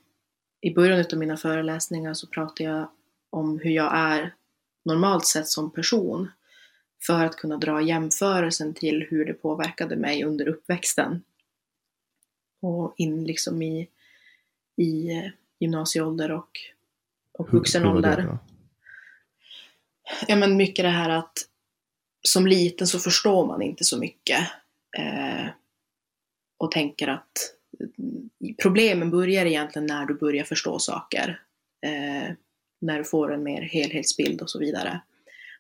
i 0.62 0.74
början 0.74 1.06
av 1.14 1.20
mina 1.20 1.38
föreläsningar 1.38 2.14
så 2.14 2.28
pratar 2.28 2.66
jag 2.66 2.90
om 3.30 3.60
hur 3.60 3.72
jag 3.72 3.98
är 3.98 4.34
normalt 4.86 5.26
sett 5.26 5.48
som 5.48 5.72
person 5.72 6.28
för 7.06 7.26
att 7.26 7.36
kunna 7.36 7.58
dra 7.58 7.82
jämförelsen 7.82 8.74
till 8.74 9.08
hur 9.10 9.26
det 9.26 9.34
påverkade 9.34 9.96
mig 9.96 10.24
under 10.24 10.48
uppväxten 10.48 11.24
och 12.62 12.94
in 12.98 13.24
liksom 13.24 13.62
i, 13.62 13.90
i 14.78 15.12
eh, 15.12 15.32
gymnasieålder 15.60 16.32
och, 16.32 16.60
och 17.32 17.54
vuxen 17.54 17.86
ålder. 17.86 18.38
Ja, 20.28 20.36
men 20.36 20.58
mycket 20.58 20.86
det 20.86 20.90
här 20.90 21.10
att 21.10 21.34
som 22.22 22.48
liten 22.48 22.88
så 22.88 23.00
förstår 23.00 23.48
man 23.48 23.62
inte 23.62 23.84
så 23.84 24.00
mycket. 24.00 24.40
Eh, 24.98 25.46
och 26.58 26.72
tänker 26.72 27.08
att 27.08 27.32
mm, 27.98 28.30
problemen 28.62 29.12
börjar 29.12 29.46
egentligen 29.46 29.86
när 29.86 30.06
du 30.06 30.14
börjar 30.14 30.44
förstå 30.44 30.80
saker. 30.80 31.42
Eh, 31.86 32.34
när 32.82 32.98
du 32.98 33.04
får 33.04 33.34
en 33.34 33.44
mer 33.44 33.62
helhetsbild 33.62 34.42
och 34.42 34.50
så 34.50 34.60
vidare. 34.60 35.02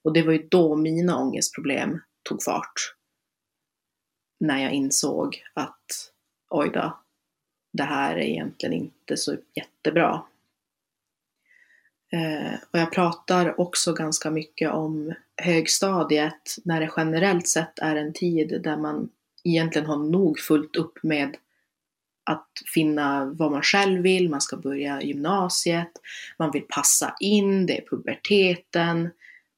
Och 0.04 0.14
det 0.14 0.22
var 0.22 0.34
ju 0.34 0.48
då 0.52 0.76
mina 0.76 1.18
ångestproblem 1.18 2.02
tog 2.24 2.44
fart. 2.44 2.96
När 4.40 4.64
jag 4.64 4.72
insåg 4.72 5.44
att 5.54 6.12
oj 6.50 6.70
då, 6.74 7.00
det 7.74 7.84
här 7.84 8.16
är 8.16 8.22
egentligen 8.22 8.74
inte 8.74 9.18
så 9.18 9.38
jättebra. 9.56 10.24
Eh, 12.14 12.54
och 12.72 12.80
jag 12.80 12.92
pratar 12.92 13.60
också 13.60 13.94
ganska 13.94 14.32
mycket 14.32 14.72
om 14.72 15.14
högstadiet 15.42 16.56
när 16.64 16.80
det 16.80 16.92
generellt 16.98 17.48
sett 17.48 17.80
är 17.80 17.96
en 17.96 18.14
tid 18.14 18.62
där 18.64 18.78
man 18.78 19.10
egentligen 19.44 19.88
har 19.88 19.98
nog 19.98 20.40
fullt 20.40 20.76
upp 20.76 21.04
med 21.04 21.38
att 22.24 22.50
finna 22.74 23.26
vad 23.26 23.52
man 23.52 23.62
själv 23.62 24.02
vill, 24.02 24.30
man 24.30 24.42
ska 24.42 24.58
börja 24.58 25.02
gymnasiet, 25.02 25.92
man 26.38 26.52
vill 26.52 26.66
passa 26.70 27.16
in, 27.20 27.66
det 27.66 27.78
är 27.78 27.86
puberteten. 27.90 29.10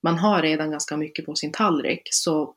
Man 0.03 0.17
har 0.17 0.41
redan 0.41 0.71
ganska 0.71 0.97
mycket 0.97 1.25
på 1.25 1.35
sin 1.35 1.51
tallrik, 1.51 2.07
så 2.11 2.55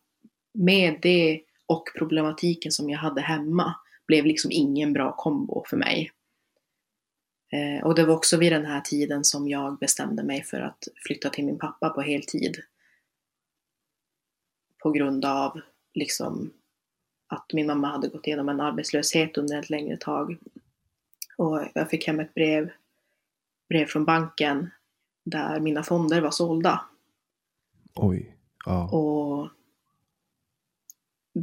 med 0.54 0.98
det 1.02 1.42
och 1.66 1.84
problematiken 1.98 2.72
som 2.72 2.90
jag 2.90 2.98
hade 2.98 3.20
hemma 3.20 3.74
blev 4.06 4.24
liksom 4.24 4.50
ingen 4.52 4.92
bra 4.92 5.12
kombo 5.16 5.64
för 5.66 5.76
mig. 5.76 6.12
Eh, 7.52 7.86
och 7.86 7.94
det 7.94 8.04
var 8.04 8.14
också 8.14 8.36
vid 8.36 8.52
den 8.52 8.66
här 8.66 8.80
tiden 8.80 9.24
som 9.24 9.48
jag 9.48 9.78
bestämde 9.78 10.22
mig 10.22 10.42
för 10.42 10.60
att 10.60 10.88
flytta 11.06 11.30
till 11.30 11.44
min 11.44 11.58
pappa 11.58 11.90
på 11.90 12.00
heltid. 12.00 12.56
På 14.82 14.90
grund 14.90 15.24
av 15.24 15.60
liksom 15.94 16.52
att 17.28 17.52
min 17.52 17.66
mamma 17.66 17.88
hade 17.88 18.08
gått 18.08 18.26
igenom 18.26 18.48
en 18.48 18.60
arbetslöshet 18.60 19.38
under 19.38 19.58
ett 19.58 19.70
längre 19.70 19.96
tag. 19.96 20.38
Och 21.36 21.62
jag 21.74 21.90
fick 21.90 22.06
hem 22.06 22.20
ett 22.20 22.34
brev, 22.34 22.70
brev 23.68 23.86
från 23.86 24.04
banken 24.04 24.70
där 25.24 25.60
mina 25.60 25.82
fonder 25.82 26.20
var 26.20 26.30
sålda. 26.30 26.84
Oj. 27.96 28.36
Ja. 28.66 28.88
Och 28.88 29.48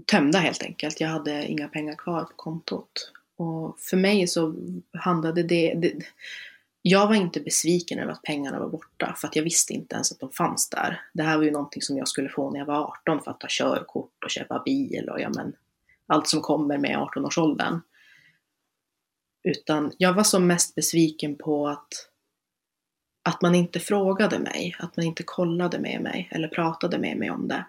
tömda 0.05 0.39
helt 0.39 0.63
enkelt. 0.63 0.99
Jag 0.99 1.07
hade 1.07 1.47
inga 1.47 1.67
pengar 1.67 1.95
kvar 1.95 2.23
på 2.23 2.33
kontot. 2.35 3.11
Och 3.35 3.79
för 3.79 3.97
mig 3.97 4.27
så 4.27 4.55
handlade 4.93 5.43
det, 5.43 5.73
det 5.73 5.93
jag 6.85 7.07
var 7.07 7.15
inte 7.15 7.39
besviken 7.39 7.99
över 7.99 8.11
att 8.11 8.21
pengarna 8.21 8.59
var 8.59 8.69
borta, 8.69 9.15
för 9.17 9.27
att 9.27 9.35
jag 9.35 9.43
visste 9.43 9.73
inte 9.73 9.95
ens 9.95 10.11
att 10.11 10.19
de 10.19 10.31
fanns 10.31 10.69
där. 10.69 11.01
Det 11.13 11.23
här 11.23 11.37
var 11.37 11.43
ju 11.43 11.51
någonting 11.51 11.81
som 11.81 11.97
jag 11.97 12.07
skulle 12.07 12.29
få 12.29 12.51
när 12.51 12.59
jag 12.59 12.65
var 12.65 12.93
18 13.07 13.23
för 13.23 13.31
att 13.31 13.39
ta 13.39 13.47
körkort 13.49 14.23
och 14.23 14.29
köpa 14.29 14.61
bil 14.65 15.09
och 15.09 15.21
ja, 15.21 15.29
men, 15.35 15.55
allt 16.07 16.27
som 16.27 16.41
kommer 16.41 16.77
med 16.77 16.97
18-årsåldern. 16.97 17.79
Utan 19.43 19.91
jag 19.97 20.13
var 20.13 20.23
som 20.23 20.47
mest 20.47 20.75
besviken 20.75 21.35
på 21.35 21.67
att, 21.67 22.09
att 23.23 23.41
man 23.41 23.55
inte 23.55 23.79
frågade 23.79 24.39
mig, 24.39 24.75
att 24.79 24.97
man 24.97 25.05
inte 25.05 25.23
kollade 25.23 25.79
med 25.79 26.01
mig 26.01 26.29
eller 26.31 26.47
pratade 26.47 26.99
med 26.99 27.17
mig 27.17 27.31
om 27.31 27.47
det. 27.47 27.65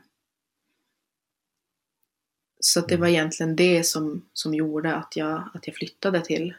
Så 2.61 2.81
det 2.81 2.97
var 2.97 3.07
egentligen 3.07 3.57
det 3.57 3.85
som, 3.85 4.29
som 4.33 4.55
gjorde 4.55 4.95
att 4.95 5.17
jag, 5.17 5.51
att 5.55 5.67
jag 5.67 5.77
flyttade 5.77 6.21
till, 6.21 6.55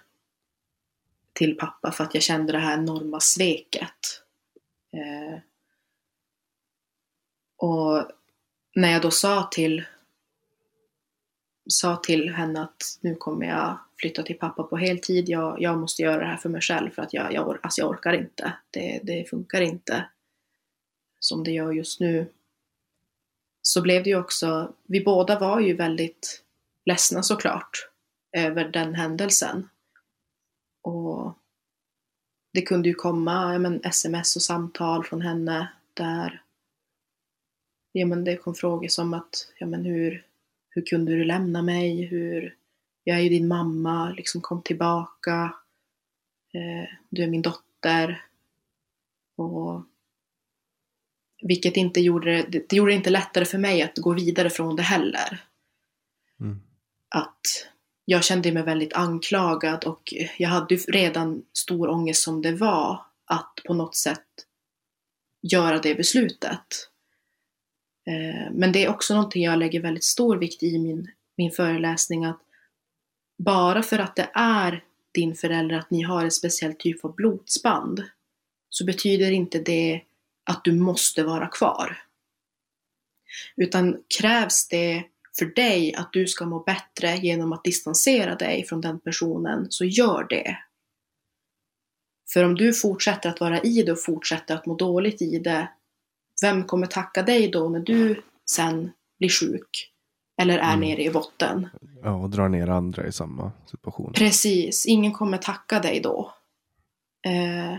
till 1.33 1.57
pappa, 1.57 1.91
för 1.91 2.03
att 2.03 2.13
jag 2.13 2.23
kände 2.23 2.51
det 2.51 2.59
här 2.59 2.77
enorma 2.77 3.19
sveket. 3.19 4.23
Eh, 4.93 5.39
och 7.57 8.11
när 8.75 8.91
jag 8.91 9.01
då 9.01 9.11
sa 9.11 9.43
till, 9.51 9.85
sa 11.69 11.95
till 11.95 12.29
henne 12.29 12.61
att 12.61 12.99
nu 13.01 13.15
kommer 13.15 13.45
jag 13.45 13.79
flytta 13.99 14.23
till 14.23 14.37
pappa 14.37 14.63
på 14.63 14.77
heltid, 14.77 15.29
jag, 15.29 15.61
jag 15.61 15.77
måste 15.77 16.01
göra 16.01 16.19
det 16.19 16.25
här 16.25 16.37
för 16.37 16.49
mig 16.49 16.61
själv 16.61 16.89
för 16.89 17.01
att 17.01 17.13
jag, 17.13 17.33
jag, 17.33 17.57
alltså 17.63 17.81
jag 17.81 17.89
orkar 17.89 18.13
inte. 18.13 18.53
Det, 18.71 18.99
det 19.03 19.29
funkar 19.29 19.61
inte 19.61 20.05
som 21.19 21.43
det 21.43 21.51
gör 21.51 21.71
just 21.71 21.99
nu 21.99 22.27
så 23.67 23.81
blev 23.81 24.03
det 24.03 24.09
ju 24.09 24.19
också, 24.19 24.73
vi 24.83 25.03
båda 25.03 25.39
var 25.39 25.59
ju 25.59 25.73
väldigt 25.73 26.43
ledsna 26.85 27.23
såklart 27.23 27.89
över 28.31 28.69
den 28.69 28.95
händelsen. 28.95 29.69
Och 30.81 31.33
det 32.53 32.61
kunde 32.61 32.89
ju 32.89 32.95
komma 32.95 33.53
ja, 33.53 33.59
men, 33.59 33.81
sms 33.83 34.35
och 34.35 34.41
samtal 34.41 35.03
från 35.03 35.21
henne 35.21 35.71
där 35.93 36.41
ja, 37.91 38.05
men 38.05 38.23
det 38.23 38.37
kom 38.37 38.55
frågor 38.55 38.87
som 38.87 39.13
att 39.13 39.53
ja, 39.59 39.67
men 39.67 39.85
hur, 39.85 40.25
hur 40.69 40.81
kunde 40.81 41.11
du 41.11 41.23
lämna 41.23 41.61
mig? 41.61 42.01
Hur, 42.05 42.55
jag 43.07 43.17
är 43.17 43.21
ju 43.21 43.29
din 43.29 43.47
mamma, 43.47 44.09
liksom 44.09 44.41
kom 44.41 44.61
tillbaka. 44.61 45.55
Eh, 46.53 46.89
du 47.09 47.23
är 47.23 47.27
min 47.27 47.41
dotter. 47.41 48.25
Och 49.37 49.83
vilket 51.41 51.77
inte 51.77 52.01
gjorde 52.01 52.41
det, 52.41 52.69
det 52.69 52.75
gjorde 52.75 52.91
det 52.91 52.95
inte 52.95 53.09
lättare 53.09 53.45
för 53.45 53.57
mig 53.57 53.81
att 53.81 53.97
gå 53.97 54.13
vidare 54.13 54.49
från 54.49 54.75
det 54.75 54.83
heller. 54.83 55.43
Mm. 56.39 56.61
Att 57.09 57.67
jag 58.05 58.23
kände 58.23 58.51
mig 58.51 58.63
väldigt 58.63 58.93
anklagad 58.93 59.83
och 59.83 60.13
jag 60.37 60.49
hade 60.49 60.75
redan 60.75 61.45
stor 61.53 61.89
ångest 61.89 62.23
som 62.23 62.41
det 62.41 62.55
var 62.55 63.05
att 63.25 63.59
på 63.65 63.73
något 63.73 63.95
sätt 63.95 64.27
göra 65.41 65.79
det 65.79 65.95
beslutet. 65.95 66.89
Eh, 68.07 68.51
men 68.51 68.71
det 68.71 68.85
är 68.85 68.89
också 68.89 69.13
någonting 69.13 69.43
jag 69.43 69.59
lägger 69.59 69.81
väldigt 69.81 70.03
stor 70.03 70.37
vikt 70.37 70.63
i 70.63 70.79
min, 70.79 71.11
min 71.37 71.51
föreläsning 71.51 72.25
att 72.25 72.44
bara 73.37 73.83
för 73.83 73.99
att 73.99 74.15
det 74.15 74.29
är 74.33 74.83
din 75.13 75.35
förälder 75.35 75.75
att 75.75 75.91
ni 75.91 76.01
har 76.01 76.23
en 76.23 76.31
speciell 76.31 76.73
typ 76.73 77.05
av 77.05 77.15
blodsband 77.15 78.03
så 78.69 78.85
betyder 78.85 79.31
inte 79.31 79.59
det 79.59 80.01
att 80.45 80.63
du 80.63 80.71
måste 80.71 81.23
vara 81.23 81.47
kvar. 81.47 82.03
Utan 83.55 84.03
krävs 84.19 84.67
det 84.67 85.03
för 85.39 85.45
dig 85.45 85.95
att 85.95 86.13
du 86.13 86.27
ska 86.27 86.45
må 86.45 86.59
bättre 86.59 87.15
genom 87.17 87.53
att 87.53 87.63
distansera 87.63 88.35
dig 88.35 88.65
från 88.65 88.81
den 88.81 88.99
personen, 88.99 89.67
så 89.69 89.85
gör 89.85 90.27
det. 90.29 90.57
För 92.33 92.43
om 92.43 92.55
du 92.55 92.73
fortsätter 92.73 93.29
att 93.29 93.39
vara 93.39 93.61
i 93.61 93.83
det 93.83 93.91
och 93.91 94.03
fortsätter 94.03 94.55
att 94.55 94.65
må 94.65 94.75
dåligt 94.75 95.21
i 95.21 95.39
det, 95.39 95.69
vem 96.41 96.63
kommer 96.63 96.87
tacka 96.87 97.23
dig 97.23 97.51
då 97.51 97.69
när 97.69 97.79
du 97.79 98.21
sen 98.51 98.91
blir 99.19 99.29
sjuk? 99.29 99.94
Eller 100.37 100.57
är 100.57 100.73
mm. 100.73 100.79
nere 100.79 101.03
i 101.03 101.09
botten? 101.09 101.69
Ja, 102.03 102.11
och 102.11 102.29
drar 102.29 102.49
ner 102.49 102.67
andra 102.67 103.07
i 103.07 103.11
samma 103.11 103.51
situation. 103.65 104.13
Precis, 104.13 104.85
ingen 104.85 105.11
kommer 105.11 105.37
tacka 105.37 105.79
dig 105.79 105.99
då. 105.99 106.33
Eh, 107.25 107.77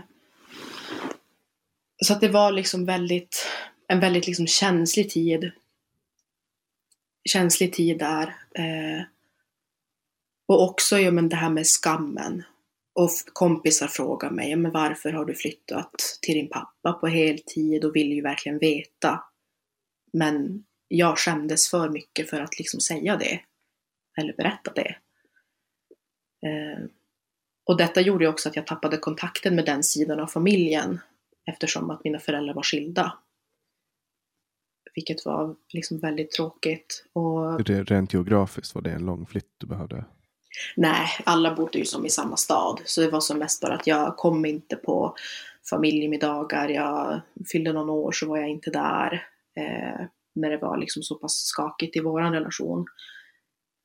så 2.05 2.13
att 2.13 2.21
det 2.21 2.29
var 2.29 2.51
liksom 2.51 2.85
väldigt, 2.85 3.47
en 3.87 3.99
väldigt 3.99 4.27
liksom 4.27 4.47
känslig 4.47 5.09
tid. 5.09 5.51
Känslig 7.29 7.73
tid 7.73 7.99
där. 7.99 8.35
Eh, 8.55 9.03
och 10.47 10.63
också 10.63 10.99
ja, 10.99 11.11
men 11.11 11.29
det 11.29 11.35
här 11.35 11.49
med 11.49 11.67
skammen. 11.67 12.43
Och 12.95 13.09
kompisar 13.33 13.87
frågar 13.87 14.29
mig, 14.29 14.55
men 14.55 14.71
varför 14.71 15.13
har 15.13 15.25
du 15.25 15.35
flyttat 15.35 16.19
till 16.21 16.35
din 16.35 16.49
pappa 16.49 16.93
på 16.93 17.07
heltid 17.07 17.85
och 17.85 17.95
vill 17.95 18.11
ju 18.11 18.21
verkligen 18.21 18.57
veta. 18.57 19.23
Men 20.13 20.63
jag 20.87 21.17
skämdes 21.17 21.69
för 21.69 21.89
mycket 21.89 22.29
för 22.29 22.41
att 22.41 22.59
liksom 22.59 22.79
säga 22.79 23.17
det. 23.17 23.39
Eller 24.17 24.33
berätta 24.33 24.71
det. 24.75 24.95
Eh, 26.47 26.85
och 27.65 27.77
detta 27.77 28.01
gjorde 28.01 28.27
också 28.27 28.49
att 28.49 28.55
jag 28.55 28.67
tappade 28.67 28.97
kontakten 28.97 29.55
med 29.55 29.65
den 29.65 29.83
sidan 29.83 30.19
av 30.19 30.27
familjen 30.27 30.99
eftersom 31.45 31.89
att 31.89 32.03
mina 32.03 32.19
föräldrar 32.19 32.53
var 32.53 32.63
skilda. 32.63 33.17
Vilket 34.95 35.25
var 35.25 35.55
liksom 35.73 35.99
väldigt 35.99 36.31
tråkigt. 36.31 37.05
Och... 37.13 37.65
Rent 37.67 38.13
geografiskt, 38.13 38.75
var 38.75 38.81
det 38.81 38.91
en 38.91 39.05
lång 39.05 39.25
flytt 39.25 39.53
du 39.57 39.67
behövde? 39.67 40.05
Nej, 40.75 41.07
alla 41.23 41.55
bodde 41.55 41.77
ju 41.77 41.85
som 41.85 42.05
i 42.05 42.09
samma 42.09 42.37
stad. 42.37 42.81
Så 42.85 43.01
det 43.01 43.09
var 43.09 43.19
som 43.19 43.39
mest 43.39 43.61
bara 43.61 43.73
att 43.73 43.87
jag 43.87 44.17
kom 44.17 44.45
inte 44.45 44.75
på 44.75 45.15
familjemiddagar. 45.69 46.69
Jag 46.69 47.21
fyllde 47.51 47.73
någon 47.73 47.89
år 47.89 48.11
så 48.11 48.27
var 48.27 48.37
jag 48.37 48.49
inte 48.49 48.71
där. 48.71 49.27
Eh, 49.55 50.05
när 50.37 50.49
det 50.49 50.57
var 50.57 50.77
liksom 50.77 51.03
så 51.03 51.15
pass 51.15 51.33
skakigt 51.33 51.95
i 51.95 51.99
vår 51.99 52.21
relation. 52.21 52.85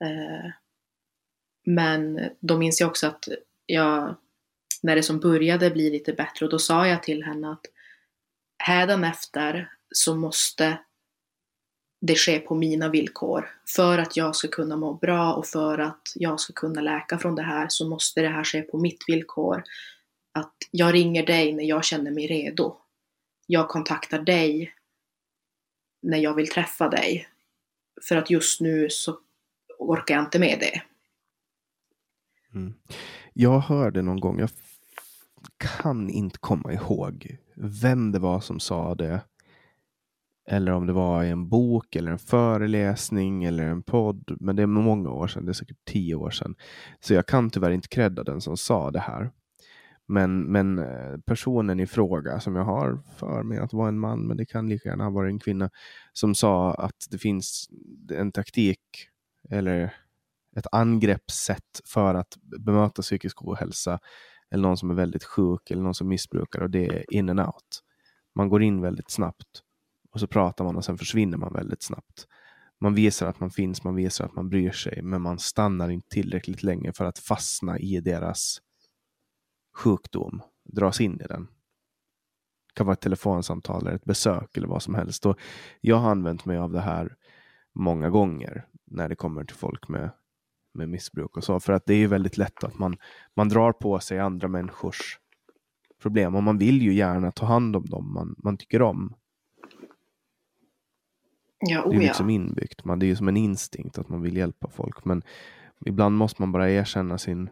Eh, 0.05 0.51
men 1.67 2.21
då 2.41 2.59
minns 2.59 2.81
jag 2.81 2.91
också 2.91 3.07
att 3.07 3.29
jag 3.67 4.17
när 4.83 4.97
det 4.97 5.03
som 5.03 5.21
började 5.21 5.71
bli 5.71 5.91
lite 5.91 6.13
bättre 6.13 6.47
och 6.47 6.51
då 6.53 6.59
sa 6.59 6.87
jag 6.87 7.03
till 7.03 7.23
henne 7.23 7.53
att 7.53 7.67
hädanefter 8.59 9.73
så 9.95 10.17
måste 10.17 10.79
det 12.01 12.15
ske 12.15 12.39
på 12.39 12.55
mina 12.55 12.89
villkor. 12.89 13.51
För 13.77 13.99
att 13.99 14.17
jag 14.17 14.37
ska 14.37 14.49
kunna 14.49 14.77
må 14.77 14.95
bra 14.95 15.35
och 15.35 15.47
för 15.47 15.79
att 15.79 16.03
jag 16.15 16.41
ska 16.41 16.53
kunna 16.53 16.81
läka 16.81 17.19
från 17.19 17.35
det 17.35 17.43
här 17.43 17.67
så 17.69 17.89
måste 17.89 18.21
det 18.21 18.29
här 18.29 18.45
ske 18.45 18.63
på 18.63 18.79
mitt 18.79 19.05
villkor. 19.09 19.63
Att 20.35 20.55
jag 20.71 20.95
ringer 20.95 21.27
dig 21.27 21.53
när 21.53 21.65
jag 21.65 21.85
känner 21.85 22.11
mig 22.11 22.27
redo. 22.27 22.77
Jag 23.47 23.69
kontaktar 23.69 24.19
dig 24.19 24.75
när 26.03 26.19
jag 26.19 26.35
vill 26.35 26.49
träffa 26.49 26.89
dig. 26.89 27.29
För 28.09 28.17
att 28.17 28.31
just 28.31 28.61
nu 28.61 28.91
så 28.91 29.19
orkar 29.79 30.15
jag 30.15 30.25
inte 30.25 30.39
med 30.39 30.59
det. 30.61 30.83
Mm. 32.55 32.75
Jag 33.33 33.59
hörde 33.59 34.03
någon 34.03 34.21
gång, 34.21 34.39
jag 34.41 34.51
kan 35.57 36.11
inte 36.11 36.39
komma 36.39 36.73
ihåg 36.73 37.37
vem 37.57 38.13
det 38.13 38.19
var 38.19 38.41
som 38.41 38.61
sa 38.61 38.95
det. 38.95 39.21
Eller 40.49 40.73
om 40.73 40.87
det 40.87 40.93
var 40.93 41.25
i 41.25 41.31
en 41.31 41.49
bok 41.49 41.97
eller 41.97 42.13
en 42.13 42.19
föreläsning 42.19 43.45
eller 43.45 43.65
en 43.65 43.83
podd. 43.83 44.37
Men 44.41 44.57
det 44.57 44.63
är 44.63 44.67
många 44.67 45.11
år 45.11 45.27
sedan, 45.27 45.45
det 45.45 45.51
är 45.51 45.55
säkert 45.55 45.85
tio 45.85 46.15
år 46.15 46.31
sedan. 46.31 46.55
Så 47.01 47.15
jag 47.15 47.27
kan 47.27 47.51
tyvärr 47.51 47.71
inte 47.71 47.89
credda 47.89 48.25
den 48.25 48.41
som 48.41 48.57
sa 48.57 48.91
det 48.91 49.01
här. 49.01 49.31
Men, 50.09 50.43
men 50.53 50.79
eh, 50.79 51.19
personen 51.27 51.81
i 51.81 51.87
fråga, 51.87 52.41
som 52.41 52.57
jag 52.57 52.65
har 52.65 53.03
för 53.17 53.43
mig 53.43 53.59
att 53.59 53.73
vara 53.73 53.89
en 53.89 53.99
man, 53.99 54.27
men 54.27 54.37
det 54.37 54.45
kan 54.45 54.69
lika 54.69 54.89
gärna 54.89 55.05
ha 55.05 55.11
varit 55.11 55.33
en 55.33 55.39
kvinna, 55.39 55.71
som 56.13 56.35
sa 56.35 56.75
att 56.75 57.07
det 57.11 57.19
finns 57.19 57.69
en 58.11 58.33
taktik 58.33 58.81
eller 59.51 59.95
ett 60.57 60.67
angreppssätt 60.73 61.81
för 61.85 62.15
att 62.15 62.37
bemöta 62.61 63.03
psykisk 63.03 63.43
ohälsa 63.43 63.99
eller 64.51 64.63
någon 64.63 64.77
som 64.77 64.91
är 64.91 64.95
väldigt 64.95 65.25
sjuk 65.25 65.71
eller 65.71 65.83
någon 65.83 65.95
som 65.95 66.09
missbrukar 66.09 66.61
och 66.61 66.71
det 66.71 66.87
är 66.87 67.15
in 67.15 67.31
and 67.31 67.41
out. 67.41 67.83
Man 68.35 68.49
går 68.49 68.63
in 68.63 68.81
väldigt 68.81 69.11
snabbt 69.11 69.63
och 70.11 70.21
så 70.21 70.27
pratar 70.27 70.65
man 70.65 70.77
och 70.77 70.85
sen 70.85 70.99
försvinner 70.99 71.39
man 71.39 71.53
väldigt 71.53 71.83
snabbt. 71.83 72.27
Man 72.81 72.95
visar 72.95 73.27
att 73.27 73.41
man 73.41 73.51
finns, 73.51 73.85
man 73.85 73.95
visar 73.95 74.25
att 74.25 74.35
man 74.35 74.49
bryr 74.49 74.71
sig, 74.71 75.03
men 75.03 75.23
man 75.23 75.39
stannar 75.39 75.89
inte 75.89 76.09
tillräckligt 76.09 76.63
länge 76.63 76.93
för 76.93 77.05
att 77.05 77.19
fastna 77.19 77.79
i 77.79 78.01
deras 78.01 78.59
sjukdom, 79.75 80.43
dras 80.65 81.01
in 81.01 81.21
i 81.21 81.27
den. 81.27 81.49
Det 82.67 82.75
kan 82.75 82.87
vara 82.87 82.95
ett 82.95 83.01
telefonsamtal 83.01 83.87
eller 83.87 83.97
ett 83.97 84.05
besök 84.05 84.57
eller 84.57 84.69
vad 84.69 84.83
som 84.83 84.95
helst. 84.95 85.27
Och 85.27 85.39
jag 85.81 85.97
har 85.97 86.11
använt 86.11 86.45
mig 86.45 86.59
av 86.59 86.73
det 86.73 86.81
här 86.81 87.17
många 87.73 88.11
gånger 88.11 88.67
när 88.85 89.09
det 89.09 89.17
kommer 89.17 89.45
till 89.45 89.57
folk 89.57 89.89
med, 89.89 90.11
med 90.75 90.89
missbruk 90.89 91.37
och 91.37 91.45
så. 91.45 91.61
För 91.61 91.73
att 91.73 91.87
det 91.87 91.95
är 91.95 92.09
väldigt 92.09 92.37
lätt 92.37 92.65
att 92.65 92.79
man, 92.79 92.97
man 93.37 93.49
drar 93.49 93.73
på 93.73 94.01
sig 94.01 94.19
andra 94.19 94.49
människors 94.49 95.19
problem 96.03 96.35
och 96.35 96.43
man 96.43 96.59
vill 96.59 96.83
ju 96.83 96.95
gärna 96.95 97.33
ta 97.33 97.47
hand 97.47 97.77
om 97.77 97.87
dem 97.87 98.13
man, 98.13 98.35
man 98.39 98.57
tycker 98.57 98.83
om. 98.83 99.15
Ja, 101.59 101.83
Det 101.89 101.91
är 101.91 102.01
ju 102.01 102.01
liksom 102.01 102.31
inbyggt. 102.31 102.85
Man, 102.85 102.99
det 102.99 103.07
är 103.07 103.09
ju 103.09 103.17
som 103.17 103.29
en 103.29 103.37
instinkt 103.37 103.99
att 103.99 104.09
man 104.09 104.23
vill 104.23 104.37
hjälpa 104.37 104.69
folk. 104.69 105.05
Men 105.05 105.23
ibland 105.87 106.17
måste 106.17 106.43
man 106.43 106.53
bara 106.53 106.71
erkänna 106.71 107.19
sin, 107.19 107.51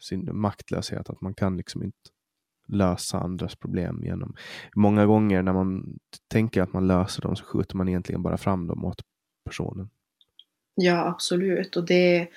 sin 0.00 0.28
maktlöshet. 0.32 1.10
Att 1.10 1.20
man 1.20 1.34
kan 1.34 1.56
liksom 1.56 1.82
inte 1.82 2.10
lösa 2.68 3.18
andras 3.18 3.56
problem 3.56 4.02
genom... 4.04 4.34
Många 4.74 5.06
gånger 5.06 5.42
när 5.42 5.52
man 5.52 5.98
tänker 6.28 6.62
att 6.62 6.72
man 6.72 6.86
löser 6.86 7.22
dem 7.22 7.36
så 7.36 7.44
skjuter 7.44 7.76
man 7.76 7.88
egentligen 7.88 8.22
bara 8.22 8.36
fram 8.36 8.66
dem 8.66 8.84
åt 8.84 9.00
personen. 9.44 9.90
Ja, 10.74 11.06
absolut. 11.06 11.76
Och 11.76 11.84
det, 11.84 12.28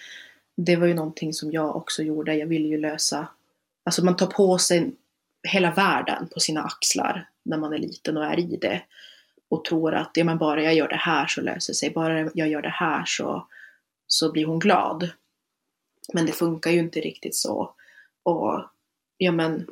det 0.57 0.76
var 0.76 0.88
ju 0.88 0.94
någonting 0.94 1.34
som 1.34 1.52
jag 1.52 1.76
också 1.76 2.03
gjorde. 2.03 2.35
Jag 2.35 2.48
ville 2.48 2.68
ju 2.68 2.77
lösa... 2.77 3.27
Alltså 3.85 4.06
man 4.06 4.15
tar 4.15 4.27
på 4.27 4.57
sig 4.57 4.91
hela 5.48 5.72
världen 5.72 6.27
på 6.34 6.40
sina 6.40 6.64
axlar 6.64 7.30
när 7.44 7.57
man 7.57 7.73
är 7.73 7.77
liten 7.77 8.18
och 8.18 8.26
är 8.26 8.40
i 8.40 8.57
det. 8.57 8.81
Och 9.49 9.65
tror 9.65 9.94
att 9.94 10.11
ja, 10.14 10.23
men 10.23 10.38
bara 10.38 10.64
jag 10.64 10.73
gör 10.73 10.88
det 10.88 10.95
här 10.95 11.27
så 11.27 11.41
löser 11.41 11.73
sig. 11.73 11.90
Bara 11.90 12.30
jag 12.34 12.48
gör 12.48 12.61
det 12.61 12.69
här 12.69 13.03
så, 13.06 13.48
så 14.07 14.31
blir 14.31 14.45
hon 14.45 14.60
glad. 14.60 15.10
Men 16.13 16.25
det 16.25 16.31
funkar 16.31 16.71
ju 16.71 16.80
inte 16.80 16.99
riktigt 16.99 17.35
så. 17.35 17.73
Och 18.23 18.63
ja, 19.17 19.31
men 19.31 19.67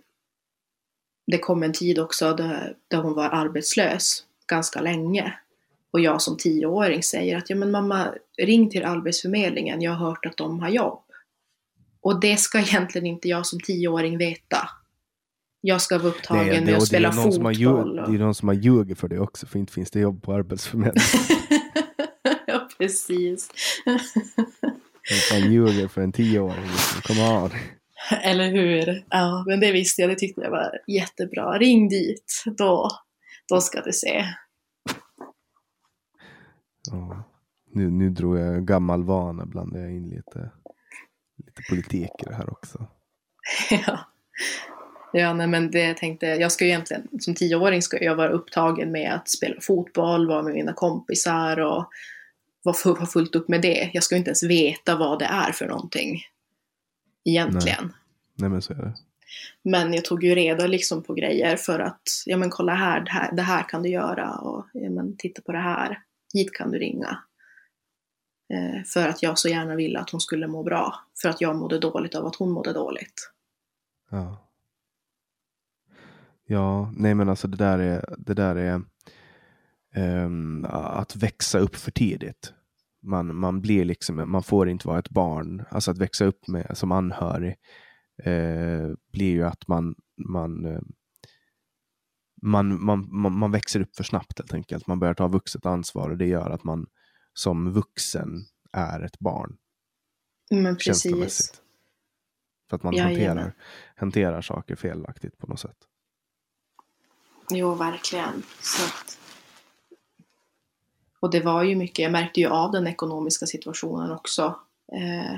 det 1.28 1.38
kom 1.38 1.64
en 1.64 1.74
tid 1.74 2.00
också 2.00 2.34
där, 2.34 2.76
där 2.88 2.98
hon 2.98 3.14
var 3.14 3.30
arbetslös 3.30 4.26
ganska 4.48 4.82
länge. 4.82 5.34
Och 5.92 6.00
jag 6.00 6.22
som 6.22 6.38
tioåring 6.38 7.04
säger 7.04 7.38
att 7.38 7.50
ja 7.50 7.56
men 7.56 7.72
mamma, 7.72 8.14
ring 8.38 8.70
till 8.70 8.86
Arbetsförmedlingen, 8.86 9.82
jag 9.82 9.92
har 9.92 10.08
hört 10.08 10.26
att 10.26 10.38
de 10.38 10.60
har 10.60 10.70
jobb. 10.70 11.04
Och 12.02 12.20
det 12.20 12.38
ska 12.38 12.60
egentligen 12.60 13.08
inte 13.08 13.28
jag 13.28 13.46
som 13.46 13.60
tioåring 13.60 14.18
veta. 14.18 14.70
Jag 15.62 15.82
ska 15.82 15.98
vara 15.98 16.08
upptagen 16.10 16.66
med 16.66 16.76
att 16.76 16.88
spela 16.88 17.10
det 17.10 17.16
någon 17.16 17.34
som 17.34 17.46
har 17.46 17.54
fotboll. 17.54 17.96
ljug- 17.96 18.04
och- 18.04 18.12
Det 18.12 18.18
är 18.18 18.20
någon 18.20 18.36
som 18.36 18.48
har 18.48 18.56
ljugit 18.56 19.00
för 19.00 19.08
det 19.08 19.20
också, 19.20 19.46
för 19.48 19.60
inte 19.60 19.74
finns 19.74 19.92
det 19.92 20.00
jobb 20.00 20.24
på 20.24 20.34
Arbetsförmedlingen. 20.34 21.08
ja, 22.48 22.70
precis. 22.78 23.50
Man 25.32 25.52
ljuger 25.52 25.88
för 25.88 26.02
en 26.02 26.12
tioåring. 26.12 26.62
Liksom. 26.62 27.02
Come 27.02 27.38
on. 27.38 27.52
Eller 28.24 28.52
hur? 28.52 29.06
Ja, 29.10 29.44
men 29.48 29.60
det 29.60 29.72
visste 29.72 30.02
jag, 30.02 30.12
det 30.12 30.16
tyckte 30.16 30.42
jag 30.42 30.52
var 30.52 30.80
jättebra. 30.88 31.58
Ring 31.58 31.90
dit, 31.90 32.44
då, 32.58 32.90
då 33.50 33.62
ska 33.62 33.82
du 33.82 33.92
se. 33.92 34.26
Ja. 36.92 37.24
Nu, 37.74 37.92
nu 37.92 38.10
drog 38.10 38.38
jag 38.38 38.66
gammal 38.66 39.04
vana, 39.04 39.46
blandade 39.46 39.84
jag 39.84 39.92
in 39.92 40.10
lite, 40.10 40.52
lite 41.72 42.10
det 42.26 42.36
här 42.36 42.52
också. 42.52 42.88
ja. 43.70 44.00
Ja, 45.14 45.34
nej, 45.34 45.48
men 45.48 45.72
det 45.72 45.80
jag 45.80 45.98
tänkte, 45.98 46.26
jag 46.26 46.52
ska 46.52 46.66
ju 46.66 46.70
egentligen, 46.70 47.08
som 47.20 47.36
tioåring 47.36 47.82
ska 47.82 48.04
jag 48.04 48.16
vara 48.16 48.30
upptagen 48.30 48.92
med 48.92 49.14
att 49.14 49.30
spela 49.30 49.62
fotboll, 49.62 50.28
vara 50.28 50.42
med 50.42 50.54
mina 50.54 50.74
kompisar 50.74 51.60
och 51.60 51.86
vara 52.64 52.76
fu- 52.76 53.00
ha 53.00 53.06
fullt 53.06 53.36
upp 53.36 53.48
med 53.48 53.62
det. 53.62 53.92
Jag 53.94 54.04
ska 54.04 54.16
inte 54.16 54.30
ens 54.30 54.44
veta 54.44 54.98
vad 54.98 55.20
det 55.20 55.26
är 55.26 55.52
för 55.52 55.68
någonting. 55.68 56.22
Egentligen. 57.24 57.94
Nej 58.34 58.50
men 58.50 58.62
så 58.62 58.74
är 58.74 58.78
det. 58.78 58.96
Men 59.64 59.94
jag 59.94 60.06
tog 60.06 60.24
ju 60.24 60.36
reda 60.36 60.68
liksom 60.68 61.04
på 61.04 61.14
grejer 61.14 61.58
för 61.58 61.80
att, 61.80 62.02
ja 62.26 62.38
men 62.38 62.50
kolla 62.50 62.74
här, 62.74 63.02
det 63.02 63.12
här, 63.12 63.36
det 63.36 63.42
här 63.42 63.70
kan 63.70 63.84
du 63.84 63.90
göra 63.90 64.36
och 64.38 64.66
ja 64.74 64.90
men 64.90 65.18
titta 65.18 65.42
på 65.42 65.52
det 65.52 65.60
här, 65.60 66.00
hit 66.34 66.54
kan 66.54 66.72
du 66.72 66.80
ringa. 66.80 67.20
Eh, 68.54 68.84
för 68.84 69.08
att 69.08 69.24
jag 69.24 69.40
så 69.40 69.50
gärna 69.50 69.76
ville 69.76 70.00
att 70.00 70.10
hon 70.10 70.22
skulle 70.22 70.48
må 70.48 70.64
bra. 70.64 70.96
För 71.22 71.30
att 71.30 71.42
jag 71.42 71.56
mådde 71.56 71.80
dåligt 71.80 72.16
av 72.16 72.26
att 72.26 72.36
hon 72.36 72.52
mådde 72.52 72.74
dåligt. 72.74 73.32
Ja. 74.10 74.48
Ja, 76.46 76.92
nej 76.96 77.16
men 77.16 77.30
alltså 77.30 77.48
det 77.48 77.58
där 77.58 77.80
är, 77.80 78.16
det 78.18 78.34
där 78.34 78.56
är 78.56 78.82
ehm, 79.96 80.66
att 80.70 81.16
växa 81.16 81.60
upp 81.60 81.76
för 81.76 81.92
tidigt. 81.92 82.54
Man, 83.04 83.36
man 83.36 83.62
blir 83.62 83.86
liksom, 83.86 84.32
man 84.32 84.44
får 84.44 84.70
inte 84.70 84.88
vara 84.88 85.00
ett 85.00 85.10
barn. 85.10 85.64
Alltså 85.70 85.92
att 85.92 85.98
växa 85.98 86.26
upp 86.26 86.48
med, 86.48 86.78
som 86.78 86.92
anhörig 86.92 87.56
eh, 88.24 88.90
blir 89.12 89.32
ju 89.32 89.44
att 89.44 89.68
man, 89.68 89.96
man, 90.18 90.66
eh, 90.66 90.82
man, 92.42 92.86
man, 92.86 93.08
man, 93.12 93.38
man 93.38 93.52
växer 93.52 93.82
upp 93.82 93.96
för 93.96 94.04
snabbt 94.04 94.40
helt 94.40 94.54
enkelt. 94.54 94.88
Man 94.88 95.00
börjar 95.00 95.14
ta 95.14 95.28
vuxet 95.28 95.66
ansvar 95.66 96.10
och 96.10 96.18
det 96.18 96.28
gör 96.28 96.50
att 96.50 96.64
man 96.64 96.88
som 97.34 97.72
vuxen 97.72 98.46
är 98.72 99.02
ett 99.02 99.20
barn 99.20 99.58
Men 100.50 100.78
precis. 100.78 101.62
För 102.70 102.76
att 102.76 102.84
man 102.84 103.00
hanterar, 103.00 103.54
hanterar 103.96 104.42
saker 104.42 104.76
felaktigt 104.76 105.38
på 105.38 105.48
något 105.48 105.60
sätt. 105.60 105.78
Jo, 107.50 107.76
verkligen. 107.76 108.44
Så 108.60 108.86
att... 108.86 109.18
Och 111.22 111.30
det 111.32 111.40
var 111.40 111.64
ju 111.64 111.76
mycket, 111.76 112.04
jag 112.04 112.12
märkte 112.12 112.40
ju 112.40 112.48
av 112.48 112.72
den 112.72 112.88
ekonomiska 112.88 113.46
situationen 113.46 114.12
också. 114.12 114.60
Eh, 114.92 115.38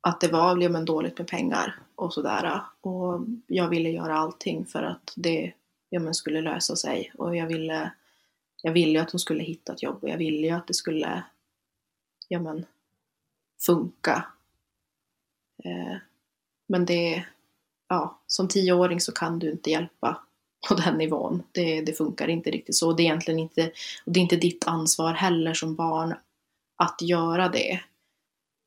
att 0.00 0.20
det 0.20 0.28
var 0.28 0.62
ja, 0.62 0.68
men, 0.68 0.84
dåligt 0.84 1.18
med 1.18 1.26
pengar 1.26 1.78
och 1.94 2.14
sådär. 2.14 2.60
Och 2.80 3.20
jag 3.46 3.68
ville 3.68 3.90
göra 3.90 4.18
allting 4.18 4.66
för 4.66 4.82
att 4.82 5.12
det 5.16 5.52
ja, 5.88 6.00
men, 6.00 6.14
skulle 6.14 6.40
lösa 6.40 6.76
sig. 6.76 7.12
Och 7.18 7.36
jag 7.36 7.46
ville, 7.46 7.92
jag 8.62 8.72
ville 8.72 8.92
ju 8.92 8.98
att 8.98 9.10
hon 9.10 9.18
skulle 9.18 9.42
hitta 9.42 9.72
ett 9.72 9.82
jobb 9.82 9.98
och 10.02 10.08
jag 10.08 10.18
ville 10.18 10.46
ju 10.46 10.52
att 10.52 10.66
det 10.66 10.74
skulle 10.74 11.22
ja, 12.28 12.40
men, 12.40 12.66
funka. 13.66 14.24
Eh, 15.64 15.96
men 16.66 16.84
det, 16.84 17.24
ja, 17.88 18.18
som 18.26 18.48
tioåring 18.48 19.00
så 19.00 19.12
kan 19.12 19.38
du 19.38 19.50
inte 19.50 19.70
hjälpa 19.70 20.22
på 20.68 20.74
den 20.74 20.98
nivån. 20.98 21.42
Det, 21.52 21.80
det 21.80 21.92
funkar 21.92 22.28
inte 22.28 22.50
riktigt 22.50 22.76
så. 22.76 22.92
Det 22.92 23.02
är 23.02 23.04
egentligen 23.04 23.40
inte, 23.40 23.72
och 24.06 24.12
det 24.12 24.20
är 24.20 24.22
inte 24.22 24.36
ditt 24.36 24.66
ansvar 24.66 25.12
heller 25.12 25.54
som 25.54 25.74
barn 25.74 26.14
att 26.76 27.02
göra 27.02 27.48
det. 27.48 27.72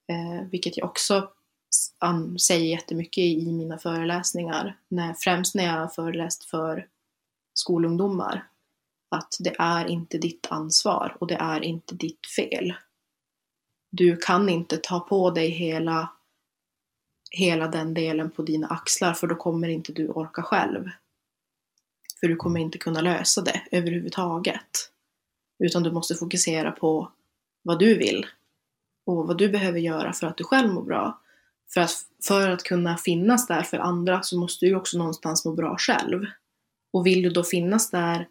Eh, 0.09 0.47
vilket 0.51 0.77
jag 0.77 0.89
också 0.89 1.29
säger 2.39 2.65
jättemycket 2.65 3.23
i 3.23 3.51
mina 3.51 3.77
föreläsningar. 3.77 4.77
När, 4.87 5.13
främst 5.13 5.55
när 5.55 5.63
jag 5.63 5.73
har 5.73 5.87
föreläst 5.87 6.43
för 6.43 6.87
skolungdomar. 7.53 8.47
Att 9.11 9.37
det 9.39 9.55
är 9.59 9.85
inte 9.85 10.17
ditt 10.17 10.47
ansvar 10.49 11.17
och 11.19 11.27
det 11.27 11.35
är 11.35 11.63
inte 11.63 11.95
ditt 11.95 12.27
fel. 12.35 12.73
Du 13.91 14.17
kan 14.17 14.49
inte 14.49 14.77
ta 14.77 14.99
på 14.99 15.31
dig 15.31 15.49
hela 15.49 16.09
hela 17.31 17.67
den 17.67 17.93
delen 17.93 18.31
på 18.31 18.41
dina 18.41 18.67
axlar 18.67 19.13
för 19.13 19.27
då 19.27 19.35
kommer 19.35 19.67
inte 19.67 19.91
du 19.91 20.07
orka 20.07 20.43
själv. 20.43 20.89
För 22.23 22.27
du 22.27 22.35
kommer 22.35 22.59
inte 22.59 22.77
kunna 22.77 23.01
lösa 23.01 23.41
det 23.41 23.61
överhuvudtaget. 23.71 24.89
Utan 25.59 25.83
du 25.83 25.91
måste 25.91 26.15
fokusera 26.15 26.71
på 26.71 27.11
vad 27.63 27.79
du 27.79 27.97
vill 27.97 28.25
och 29.05 29.27
vad 29.27 29.37
du 29.37 29.49
behöver 29.49 29.79
göra 29.79 30.13
för 30.13 30.27
att 30.27 30.37
du 30.37 30.43
själv 30.43 30.73
mår 30.73 30.83
bra. 30.83 31.19
För 31.73 31.81
att, 31.81 31.91
för 32.27 32.49
att 32.49 32.63
kunna 32.63 32.97
finnas 32.97 33.47
där 33.47 33.61
för 33.61 33.77
andra 33.77 34.23
så 34.23 34.39
måste 34.39 34.65
du 34.65 34.75
också 34.75 34.97
någonstans 34.97 35.45
må 35.45 35.51
bra 35.51 35.77
själv. 35.77 36.25
Och 36.93 37.05
vill 37.05 37.21
du 37.21 37.29
då 37.29 37.43
finnas 37.43 37.89
där 37.89 38.27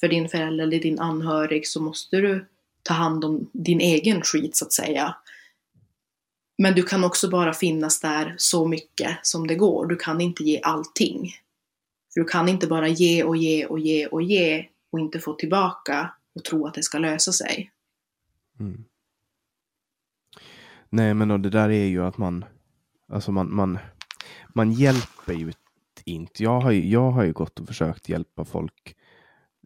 för 0.00 0.08
din 0.08 0.28
förälder 0.28 0.64
eller 0.64 0.80
din 0.80 0.98
anhörig 0.98 1.66
så 1.66 1.82
måste 1.82 2.16
du 2.16 2.46
ta 2.82 2.94
hand 2.94 3.24
om 3.24 3.50
din 3.52 3.80
egen 3.80 4.22
skit 4.22 4.56
så 4.56 4.64
att 4.64 4.72
säga. 4.72 5.16
Men 6.58 6.74
du 6.74 6.82
kan 6.82 7.04
också 7.04 7.28
bara 7.30 7.52
finnas 7.52 8.00
där 8.00 8.34
så 8.38 8.68
mycket 8.68 9.18
som 9.22 9.46
det 9.46 9.54
går. 9.54 9.86
Du 9.86 9.96
kan 9.96 10.20
inte 10.20 10.44
ge 10.44 10.60
allting. 10.62 11.34
Du 12.18 12.24
kan 12.24 12.48
inte 12.48 12.66
bara 12.66 12.88
ge 12.88 13.24
och 13.24 13.36
ge 13.36 13.66
och 13.66 13.78
ge 13.78 14.06
och 14.06 14.22
ge 14.22 14.68
och 14.90 15.00
inte 15.00 15.20
få 15.20 15.34
tillbaka 15.34 16.14
och 16.34 16.44
tro 16.44 16.66
att 16.66 16.74
det 16.74 16.82
ska 16.82 16.98
lösa 16.98 17.32
sig. 17.32 17.70
Mm. 18.60 18.84
Nej, 20.88 21.14
men 21.14 21.42
det 21.42 21.50
där 21.50 21.70
är 21.70 21.84
ju 21.84 22.04
att 22.04 22.18
man, 22.18 22.44
alltså 23.12 23.32
man, 23.32 23.54
man, 23.54 23.78
man 24.54 24.72
hjälper 24.72 25.32
ju 25.32 25.52
inte. 26.04 26.42
Jag 26.42 26.60
har 26.60 26.70
ju, 26.70 26.88
jag 26.88 27.10
har 27.10 27.24
ju 27.24 27.32
gått 27.32 27.60
och 27.60 27.66
försökt 27.66 28.08
hjälpa 28.08 28.44
folk 28.44 28.96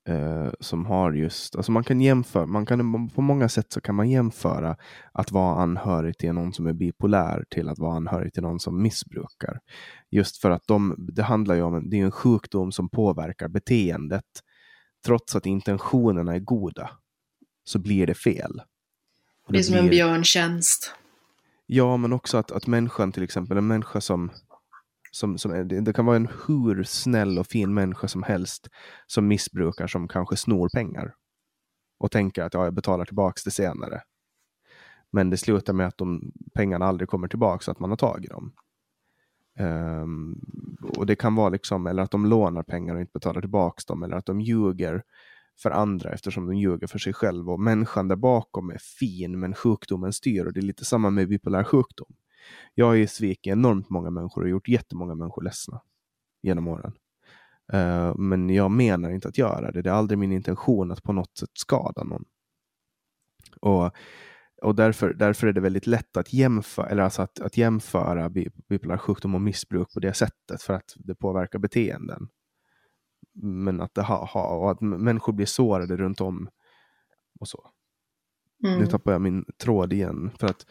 eh, 0.08 0.50
som 0.60 0.86
har 0.86 1.12
just, 1.12 1.56
alltså 1.56 1.72
man 1.72 1.84
kan 1.84 2.00
jämföra, 2.00 2.46
man 2.46 2.66
kan, 2.66 3.08
på 3.08 3.20
många 3.20 3.48
sätt 3.48 3.72
så 3.72 3.80
kan 3.80 3.94
man 3.94 4.10
jämföra 4.10 4.76
att 5.12 5.32
vara 5.32 5.62
anhörig 5.62 6.18
till 6.18 6.32
någon 6.32 6.52
som 6.52 6.66
är 6.66 6.72
bipolär 6.72 7.44
till 7.50 7.68
att 7.68 7.78
vara 7.78 7.96
anhörig 7.96 8.32
till 8.32 8.42
någon 8.42 8.60
som 8.60 8.82
missbrukar. 8.82 9.60
Just 10.10 10.40
för 10.40 10.50
att 10.50 10.66
de, 10.66 10.94
det 10.98 11.22
handlar 11.22 11.54
ju 11.54 11.62
om, 11.62 11.90
det 11.90 12.00
är 12.00 12.04
en 12.04 12.10
sjukdom 12.10 12.72
som 12.72 12.88
påverkar 12.88 13.48
beteendet. 13.48 14.24
Trots 15.06 15.36
att 15.36 15.46
intentionerna 15.46 16.34
är 16.34 16.40
goda 16.40 16.90
så 17.64 17.78
blir 17.78 18.06
det 18.06 18.14
fel. 18.14 18.52
det, 18.56 19.52
det 19.52 19.58
är 19.58 19.62
som 19.62 19.72
blir... 19.72 19.82
en 19.82 19.90
björntjänst. 19.90 20.94
Ja, 21.66 21.96
men 21.96 22.12
också 22.12 22.38
att, 22.38 22.50
att 22.50 22.66
människan 22.66 23.12
till 23.12 23.22
exempel, 23.22 23.56
en 23.56 23.66
människa 23.66 24.00
som 24.00 24.30
som, 25.12 25.38
som, 25.38 25.68
det 25.68 25.92
kan 25.92 26.06
vara 26.06 26.16
en 26.16 26.28
hur 26.46 26.82
snäll 26.82 27.38
och 27.38 27.46
fin 27.46 27.74
människa 27.74 28.08
som 28.08 28.22
helst 28.22 28.68
som 29.06 29.28
missbrukar, 29.28 29.86
som 29.86 30.08
kanske 30.08 30.36
snor 30.36 30.68
pengar. 30.68 31.14
Och 31.98 32.10
tänker 32.10 32.42
att 32.42 32.54
ja, 32.54 32.64
jag 32.64 32.74
betalar 32.74 33.04
tillbaka 33.04 33.40
det 33.44 33.50
senare. 33.50 34.02
Men 35.10 35.30
det 35.30 35.36
slutar 35.36 35.72
med 35.72 35.86
att 35.86 35.98
de 35.98 36.32
pengarna 36.54 36.86
aldrig 36.86 37.08
kommer 37.08 37.28
tillbaka 37.28 37.62
så 37.62 37.70
att 37.70 37.78
man 37.78 37.90
har 37.90 37.96
tagit 37.96 38.30
dem. 38.30 38.52
Um, 39.58 40.40
och 40.96 41.06
det 41.06 41.16
kan 41.16 41.34
vara 41.34 41.48
liksom, 41.48 41.86
eller 41.86 42.02
att 42.02 42.10
de 42.10 42.26
lånar 42.26 42.62
pengar 42.62 42.94
och 42.94 43.00
inte 43.00 43.12
betalar 43.12 43.40
tillbaka 43.40 43.82
dem, 43.86 44.02
eller 44.02 44.16
att 44.16 44.26
de 44.26 44.40
ljuger 44.40 45.02
för 45.62 45.70
andra 45.70 46.12
eftersom 46.12 46.46
de 46.46 46.56
ljuger 46.56 46.86
för 46.86 46.98
sig 46.98 47.12
själva. 47.12 47.52
Och 47.52 47.60
människan 47.60 48.08
där 48.08 48.16
bakom 48.16 48.70
är 48.70 48.78
fin, 48.78 49.40
men 49.40 49.54
sjukdomen 49.54 50.12
styr. 50.12 50.46
Och 50.46 50.52
det 50.52 50.60
är 50.60 50.62
lite 50.62 50.84
samma 50.84 51.10
med 51.10 51.28
bipolär 51.28 51.64
sjukdom. 51.64 52.14
Jag 52.74 52.86
har 52.86 52.94
ju 52.94 53.06
svikit 53.06 53.52
enormt 53.52 53.90
många 53.90 54.10
människor 54.10 54.42
och 54.42 54.48
gjort 54.48 54.68
jättemånga 54.68 55.14
människor 55.14 55.42
ledsna 55.42 55.80
genom 56.42 56.68
åren. 56.68 56.92
Uh, 57.74 58.16
men 58.16 58.50
jag 58.50 58.70
menar 58.70 59.10
inte 59.10 59.28
att 59.28 59.38
göra 59.38 59.70
det. 59.70 59.82
Det 59.82 59.90
är 59.90 59.94
aldrig 59.94 60.18
min 60.18 60.32
intention 60.32 60.90
att 60.90 61.02
på 61.02 61.12
något 61.12 61.38
sätt 61.38 61.50
skada 61.54 62.04
någon. 62.04 62.24
Och, 63.60 63.90
och 64.62 64.74
därför, 64.74 65.14
därför 65.14 65.46
är 65.46 65.52
det 65.52 65.60
väldigt 65.60 65.86
lätt 65.86 66.16
att 66.16 66.32
jämföra, 66.32 66.86
eller 66.86 67.02
alltså 67.02 67.22
att, 67.22 67.40
att 67.40 67.56
jämföra 67.56 68.30
bipolär 68.68 68.96
sjukdom 68.96 69.34
och 69.34 69.40
missbruk 69.40 69.92
på 69.94 70.00
det 70.00 70.14
sättet 70.14 70.62
för 70.62 70.74
att 70.74 70.92
det 70.96 71.14
påverkar 71.14 71.58
beteenden. 71.58 72.28
Men 73.42 73.80
att, 73.80 73.94
det 73.94 74.02
ha, 74.02 74.24
ha, 74.24 74.56
och 74.56 74.70
att 74.70 74.80
människor 74.80 75.32
blir 75.32 75.46
sårade 75.46 75.96
runt 75.96 76.20
om 76.20 76.48
och 77.40 77.48
så. 77.48 77.70
Mm. 78.64 78.80
Nu 78.80 78.86
tappar 78.86 79.12
jag 79.12 79.20
min 79.20 79.44
tråd 79.62 79.92
igen. 79.92 80.30
För 80.38 80.46
att 80.46 80.66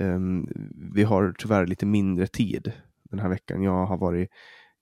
Um, 0.00 0.48
vi 0.94 1.02
har 1.02 1.34
tyvärr 1.38 1.66
lite 1.66 1.86
mindre 1.86 2.26
tid 2.26 2.72
den 3.04 3.18
här 3.18 3.28
veckan. 3.28 3.62
Jag 3.62 3.86
har 3.86 3.96
varit 3.96 4.30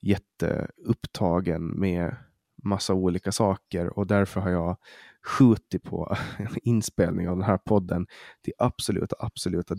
jätteupptagen 0.01 1.66
med 1.66 2.16
massa 2.62 2.95
olika 2.95 3.32
saker 3.32 3.99
och 3.99 4.07
därför 4.07 4.41
har 4.41 4.51
jag 4.51 4.77
skjutit 5.27 5.82
på 5.82 6.16
inspelning 6.62 7.28
av 7.28 7.36
den 7.36 7.47
här 7.47 7.59
podden 7.59 8.07
till 8.43 8.53
absoluta, 8.59 9.16
absoluta 9.19 9.74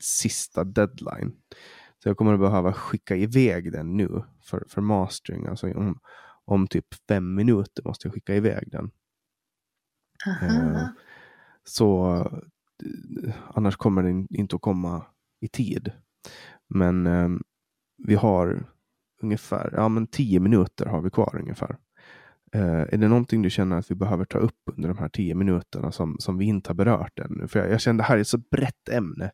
sista 0.00 0.64
deadline. 0.64 1.32
Så 2.02 2.08
jag 2.08 2.16
kommer 2.16 2.34
att 2.34 2.40
behöva 2.40 2.72
skicka 2.72 3.16
iväg 3.16 3.72
den 3.72 3.96
nu 3.96 4.22
för, 4.42 4.64
för 4.68 4.80
mastering. 4.80 5.46
Alltså 5.46 5.72
om, 5.72 6.00
om 6.44 6.66
typ 6.66 6.86
fem 7.08 7.34
minuter 7.34 7.82
måste 7.84 8.06
jag 8.06 8.14
skicka 8.14 8.34
iväg 8.34 8.70
den. 8.70 8.90
Uh, 10.42 10.86
så 11.64 12.24
annars 13.54 13.76
kommer 13.76 14.02
den 14.02 14.26
inte 14.30 14.56
att 14.56 14.62
komma 14.62 15.06
i 15.40 15.48
tid. 15.48 15.92
Men 16.68 17.06
eh, 17.06 17.28
vi 18.06 18.14
har 18.14 18.66
ungefär 19.22 19.72
ja, 19.76 19.88
men 19.88 20.06
tio 20.06 20.40
minuter 20.40 20.86
har 20.86 21.00
vi 21.00 21.10
kvar 21.10 21.36
ungefär. 21.40 21.76
Eh, 22.52 22.80
är 22.80 22.96
det 22.96 23.08
någonting 23.08 23.42
du 23.42 23.50
känner 23.50 23.78
att 23.78 23.90
vi 23.90 23.94
behöver 23.94 24.24
ta 24.24 24.38
upp 24.38 24.60
under 24.64 24.88
de 24.88 24.98
här 24.98 25.08
tio 25.08 25.34
minuterna 25.34 25.92
som, 25.92 26.16
som 26.18 26.38
vi 26.38 26.44
inte 26.44 26.70
har 26.70 26.74
berört 26.74 27.18
ännu? 27.18 27.48
För 27.48 27.58
jag, 27.58 27.70
jag 27.70 27.80
känner 27.80 27.98
det 27.98 28.04
här 28.04 28.16
är 28.16 28.20
ett 28.20 28.28
så 28.28 28.38
brett 28.38 28.88
ämne 28.88 29.30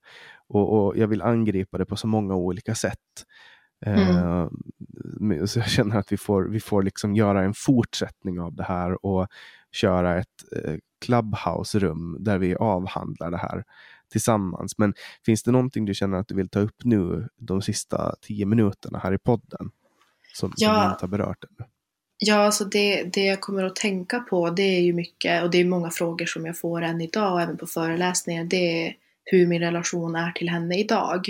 och, 0.49 0.87
och 0.87 0.97
jag 0.97 1.09
vill 1.09 1.23
angripa 1.23 1.79
det 1.79 1.87
på 1.87 1.97
så 1.97 2.07
många 2.07 2.35
olika 2.35 2.75
sätt. 2.75 2.99
Eh, 3.87 4.17
mm. 5.21 5.47
Så 5.47 5.59
jag 5.59 5.69
känner 5.69 5.99
att 5.99 6.13
vi 6.13 6.17
får, 6.17 6.43
vi 6.43 6.61
får 6.61 6.83
liksom 6.83 7.15
göra 7.15 7.43
en 7.43 7.55
fortsättning 7.55 8.41
av 8.41 8.55
det 8.55 8.65
här 8.65 9.07
och 9.07 9.27
köra 9.73 10.19
ett 10.19 10.45
eh, 10.65 10.75
Clubhouse-rum 11.05 12.17
där 12.19 12.39
vi 12.39 12.57
avhandlar 12.57 13.31
det 13.31 13.37
här 13.37 13.65
tillsammans. 14.11 14.79
Men 14.79 14.95
finns 15.27 15.43
det 15.43 15.51
någonting 15.51 15.85
du 15.85 15.95
känner 15.95 16.19
att 16.19 16.29
du 16.29 16.35
vill 16.35 16.49
ta 16.49 16.61
upp 16.61 16.85
nu 16.85 17.29
de 17.37 17.63
sista 17.63 18.15
tio 18.21 18.47
minuterna 18.47 18.99
här 18.99 19.13
i 19.13 19.19
podden? 19.19 19.71
Som, 20.35 20.53
ja. 20.57 20.75
som 20.75 20.81
vi 20.81 20.93
inte 20.93 21.03
har 21.03 21.09
berört 21.09 21.45
ännu? 21.45 21.69
Ja, 22.19 22.37
alltså 22.37 22.65
det, 22.65 23.03
det 23.03 23.25
jag 23.25 23.41
kommer 23.41 23.65
att 23.65 23.77
tänka 23.77 24.21
på 24.21 24.51
det 24.51 24.63
är 24.63 24.81
ju 24.81 24.93
mycket, 24.93 25.43
och 25.43 25.51
det 25.51 25.59
är 25.59 25.65
många 25.65 25.91
frågor 25.91 26.27
som 26.27 26.47
jag 26.47 26.59
får 26.59 26.83
än 26.83 27.01
idag 27.01 27.33
och 27.33 27.41
även 27.41 27.57
på 27.57 27.67
föreläsningar, 27.67 28.45
det 28.45 28.87
är 28.87 28.97
hur 29.25 29.47
min 29.47 29.61
relation 29.61 30.17
är 30.17 30.33
till 30.33 30.49
henne 30.49 30.79
idag. 30.79 31.29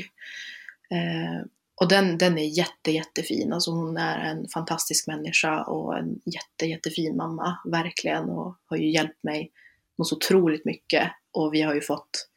Eh, 0.91 1.47
och 1.81 1.89
den, 1.89 2.19
den 2.19 2.39
är 2.39 2.59
jätte, 2.59 2.91
jättefin. 2.91 3.53
Alltså 3.53 3.71
hon 3.71 3.97
är 3.97 4.19
en 4.19 4.49
fantastisk 4.49 5.07
människa 5.07 5.63
och 5.63 5.99
en 5.99 6.21
jätte, 6.25 6.67
jättefin 6.67 7.17
mamma, 7.17 7.59
verkligen. 7.65 8.31
Och 8.31 8.57
har 8.67 8.77
ju 8.77 8.91
hjälpt 8.91 9.23
mig 9.23 9.51
något 9.99 10.09
så 10.09 10.17
otroligt 10.17 10.65
mycket. 10.65 11.13
Och 11.33 11.55
vi 11.55 11.63
har 11.63 11.75
ju 11.75 11.81
fått, 11.81 12.29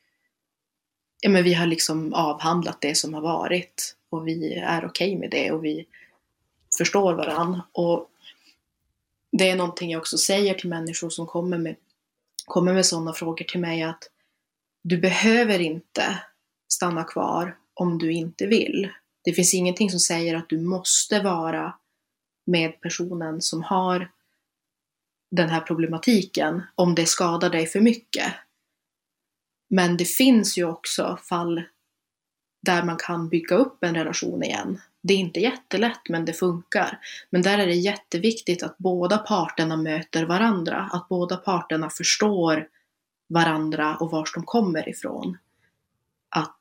ja 1.21 1.29
men 1.29 1.43
vi 1.43 1.53
har 1.53 1.65
liksom 1.65 2.13
avhandlat 2.13 2.81
det 2.81 2.95
som 2.95 3.13
har 3.13 3.21
varit. 3.21 3.95
Och 4.09 4.27
vi 4.27 4.53
är 4.53 4.85
okej 4.85 5.09
okay 5.09 5.19
med 5.19 5.29
det 5.29 5.51
och 5.51 5.65
vi 5.65 5.85
förstår 6.77 7.13
varandra. 7.13 7.61
Och 7.71 8.09
det 9.31 9.49
är 9.49 9.55
någonting 9.55 9.91
jag 9.91 9.99
också 9.99 10.17
säger 10.17 10.53
till 10.53 10.69
människor 10.69 11.09
som 11.09 11.27
kommer 11.27 11.57
med, 11.57 11.75
kommer 12.45 12.73
med 12.73 12.85
sådana 12.85 13.13
frågor 13.13 13.45
till 13.45 13.59
mig 13.59 13.83
att 13.83 14.09
du 14.81 14.97
behöver 14.97 15.59
inte 15.59 16.19
stanna 16.67 17.03
kvar 17.03 17.57
om 17.73 17.97
du 17.97 18.11
inte 18.11 18.47
vill. 18.47 18.89
Det 19.23 19.33
finns 19.33 19.53
ingenting 19.53 19.89
som 19.89 19.99
säger 19.99 20.35
att 20.35 20.49
du 20.49 20.61
måste 20.61 21.19
vara 21.19 21.73
med 22.45 22.81
personen 22.81 23.41
som 23.41 23.63
har 23.63 24.11
den 25.31 25.49
här 25.49 25.61
problematiken 25.61 26.61
om 26.75 26.95
det 26.95 27.05
skadar 27.05 27.49
dig 27.49 27.67
för 27.67 27.79
mycket. 27.79 28.33
Men 29.69 29.97
det 29.97 30.05
finns 30.05 30.57
ju 30.57 30.65
också 30.65 31.19
fall 31.29 31.63
där 32.61 32.83
man 32.83 32.97
kan 32.97 33.29
bygga 33.29 33.55
upp 33.55 33.83
en 33.83 33.95
relation 33.95 34.43
igen. 34.43 34.81
Det 35.01 35.13
är 35.13 35.17
inte 35.17 35.39
jättelätt, 35.39 36.09
men 36.09 36.25
det 36.25 36.33
funkar. 36.33 36.99
Men 37.29 37.41
där 37.41 37.57
är 37.57 37.67
det 37.67 37.75
jätteviktigt 37.75 38.63
att 38.63 38.77
båda 38.77 39.17
parterna 39.17 39.77
möter 39.77 40.25
varandra, 40.25 40.89
att 40.93 41.09
båda 41.09 41.37
parterna 41.37 41.89
förstår 41.89 42.67
varandra 43.29 43.97
och 43.97 44.11
var 44.11 44.29
de 44.33 44.43
kommer 44.43 44.89
ifrån. 44.89 45.37
Att 46.29 46.58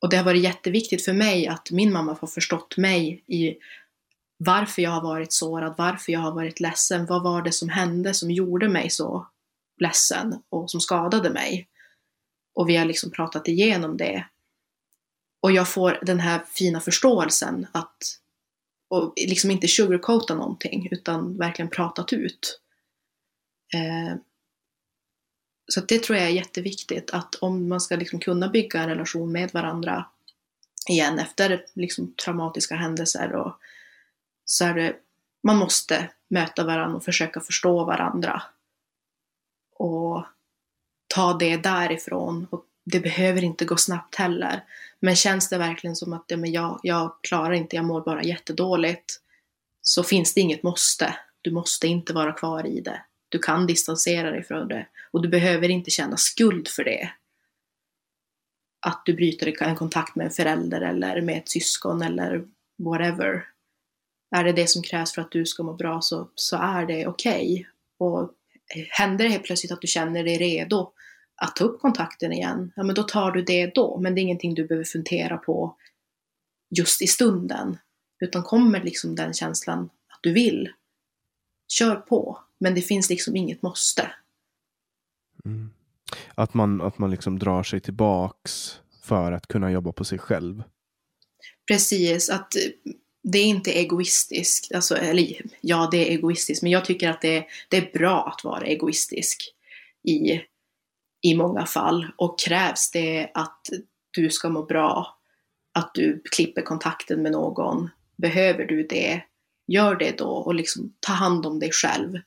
och 0.00 0.08
det 0.08 0.16
har 0.16 0.24
varit 0.24 0.42
jätteviktigt 0.42 1.04
för 1.04 1.12
mig 1.12 1.46
att 1.46 1.70
min 1.70 1.92
mamma 1.92 2.16
har 2.20 2.28
förstått 2.28 2.76
mig 2.76 3.24
i 3.26 3.56
varför 4.36 4.82
jag 4.82 4.90
har 4.90 5.02
varit 5.02 5.32
sårad, 5.32 5.74
varför 5.78 6.12
jag 6.12 6.20
har 6.20 6.32
varit 6.32 6.60
ledsen, 6.60 7.06
vad 7.06 7.22
var 7.22 7.42
det 7.42 7.52
som 7.52 7.68
hände 7.68 8.14
som 8.14 8.30
gjorde 8.30 8.68
mig 8.68 8.90
så 8.90 9.26
ledsen 9.80 10.42
och 10.48 10.70
som 10.70 10.80
skadade 10.80 11.30
mig. 11.30 11.68
Och 12.54 12.68
vi 12.68 12.76
har 12.76 12.84
liksom 12.84 13.10
pratat 13.10 13.48
igenom 13.48 13.96
det. 13.96 14.26
Och 15.40 15.52
jag 15.52 15.68
får 15.68 15.98
den 16.02 16.20
här 16.20 16.44
fina 16.48 16.80
förståelsen 16.80 17.66
att, 17.72 17.96
och 18.88 19.12
liksom 19.16 19.50
inte 19.50 19.68
sugarcoata 19.68 20.34
någonting, 20.34 20.88
utan 20.90 21.36
verkligen 21.38 21.70
pratat 21.70 22.12
ut. 22.12 22.60
Eh, 23.74 24.16
så 25.72 25.80
det 25.80 26.02
tror 26.02 26.18
jag 26.18 26.26
är 26.26 26.32
jätteviktigt 26.32 27.10
att 27.10 27.34
om 27.34 27.68
man 27.68 27.80
ska 27.80 27.96
liksom 27.96 28.20
kunna 28.20 28.48
bygga 28.48 28.80
en 28.80 28.88
relation 28.88 29.32
med 29.32 29.50
varandra 29.52 30.06
igen 30.88 31.18
efter 31.18 31.64
liksom 31.74 32.14
traumatiska 32.24 32.74
händelser 32.74 33.32
och 33.32 33.56
så 34.44 34.64
är 34.64 34.74
det, 34.74 34.96
man 35.42 35.56
måste 35.56 36.10
möta 36.28 36.64
varandra 36.64 36.96
och 36.96 37.04
försöka 37.04 37.40
förstå 37.40 37.84
varandra. 37.84 38.42
Och 39.76 40.24
ta 41.14 41.34
det 41.34 41.56
därifrån. 41.56 42.46
Och 42.50 42.64
det 42.84 43.00
behöver 43.00 43.44
inte 43.44 43.64
gå 43.64 43.76
snabbt 43.76 44.14
heller. 44.14 44.64
Men 45.00 45.16
känns 45.16 45.48
det 45.48 45.58
verkligen 45.58 45.96
som 45.96 46.12
att 46.12 46.24
ja, 46.26 46.36
men 46.36 46.52
jag, 46.52 46.80
jag 46.82 47.16
klarar 47.22 47.52
inte, 47.52 47.76
jag 47.76 47.84
mår 47.84 48.00
bara 48.00 48.22
jättedåligt. 48.22 49.20
Så 49.82 50.02
finns 50.02 50.34
det 50.34 50.40
inget 50.40 50.62
måste. 50.62 51.16
Du 51.40 51.50
måste 51.50 51.88
inte 51.88 52.12
vara 52.12 52.32
kvar 52.32 52.66
i 52.66 52.80
det. 52.80 53.02
Du 53.30 53.38
kan 53.38 53.66
distansera 53.66 54.30
dig 54.30 54.42
från 54.42 54.68
det 54.68 54.86
och 55.10 55.22
du 55.22 55.28
behöver 55.28 55.68
inte 55.68 55.90
känna 55.90 56.16
skuld 56.16 56.68
för 56.68 56.84
det. 56.84 57.12
Att 58.86 59.02
du 59.04 59.14
bryter 59.14 59.62
en 59.62 59.76
kontakt 59.76 60.16
med 60.16 60.24
en 60.26 60.32
förälder 60.32 60.80
eller 60.80 61.20
med 61.20 61.38
ett 61.38 61.48
syskon 61.48 62.02
eller 62.02 62.44
whatever. 62.78 63.46
Är 64.36 64.44
det 64.44 64.52
det 64.52 64.66
som 64.66 64.82
krävs 64.82 65.12
för 65.12 65.22
att 65.22 65.32
du 65.32 65.46
ska 65.46 65.62
må 65.62 65.72
bra 65.72 66.00
så, 66.00 66.30
så 66.34 66.56
är 66.56 66.86
det 66.86 67.06
okej. 67.06 67.52
Okay. 67.52 67.64
Och 67.98 68.34
händer 68.90 69.24
det 69.24 69.30
helt 69.30 69.44
plötsligt 69.44 69.72
att 69.72 69.80
du 69.80 69.86
känner 69.86 70.24
dig 70.24 70.38
redo 70.38 70.92
att 71.42 71.56
ta 71.56 71.64
upp 71.64 71.80
kontakten 71.80 72.32
igen, 72.32 72.72
ja 72.76 72.82
men 72.82 72.94
då 72.94 73.02
tar 73.02 73.30
du 73.32 73.42
det 73.42 73.74
då. 73.74 73.98
Men 74.00 74.14
det 74.14 74.20
är 74.20 74.22
ingenting 74.22 74.54
du 74.54 74.66
behöver 74.66 74.84
fundera 74.84 75.36
på 75.36 75.76
just 76.76 77.02
i 77.02 77.06
stunden. 77.06 77.78
Utan 78.20 78.42
kommer 78.42 78.82
liksom 78.82 79.14
den 79.14 79.34
känslan 79.34 79.90
att 80.08 80.20
du 80.22 80.32
vill, 80.32 80.72
kör 81.68 81.96
på 81.96 82.44
men 82.60 82.74
det 82.74 82.82
finns 82.82 83.10
liksom 83.10 83.36
inget 83.36 83.62
måste. 83.62 84.10
Mm. 85.44 85.70
Att 86.34 86.54
man, 86.54 86.80
att 86.80 86.98
man 86.98 87.10
liksom 87.10 87.38
drar 87.38 87.62
sig 87.62 87.80
tillbaks 87.80 88.80
för 89.02 89.32
att 89.32 89.46
kunna 89.46 89.70
jobba 89.70 89.92
på 89.92 90.04
sig 90.04 90.18
själv. 90.18 90.62
Precis, 91.68 92.30
att 92.30 92.52
det 93.22 93.38
är 93.38 93.44
inte 93.44 93.72
egoistiskt. 93.72 94.74
Alltså, 94.74 94.96
eller 94.96 95.42
ja, 95.60 95.88
det 95.90 96.08
är 96.08 96.12
egoistiskt, 96.12 96.62
men 96.62 96.72
jag 96.72 96.84
tycker 96.84 97.10
att 97.10 97.20
det, 97.20 97.46
det 97.68 97.76
är 97.76 97.98
bra 97.98 98.28
att 98.28 98.44
vara 98.44 98.66
egoistisk 98.66 99.54
i, 100.02 100.40
i 101.22 101.34
många 101.34 101.66
fall. 101.66 102.06
Och 102.16 102.38
krävs 102.38 102.90
det 102.90 103.30
att 103.34 103.66
du 104.10 104.30
ska 104.30 104.48
må 104.48 104.62
bra, 104.62 105.18
att 105.72 105.94
du 105.94 106.22
klipper 106.32 106.62
kontakten 106.62 107.22
med 107.22 107.32
någon, 107.32 107.88
behöver 108.16 108.64
du 108.64 108.86
det, 108.86 109.22
gör 109.66 109.96
det 109.96 110.18
då 110.18 110.28
och 110.28 110.54
liksom 110.54 110.94
ta 111.00 111.12
hand 111.12 111.46
om 111.46 111.58
dig 111.58 111.70
själv. 111.72 112.18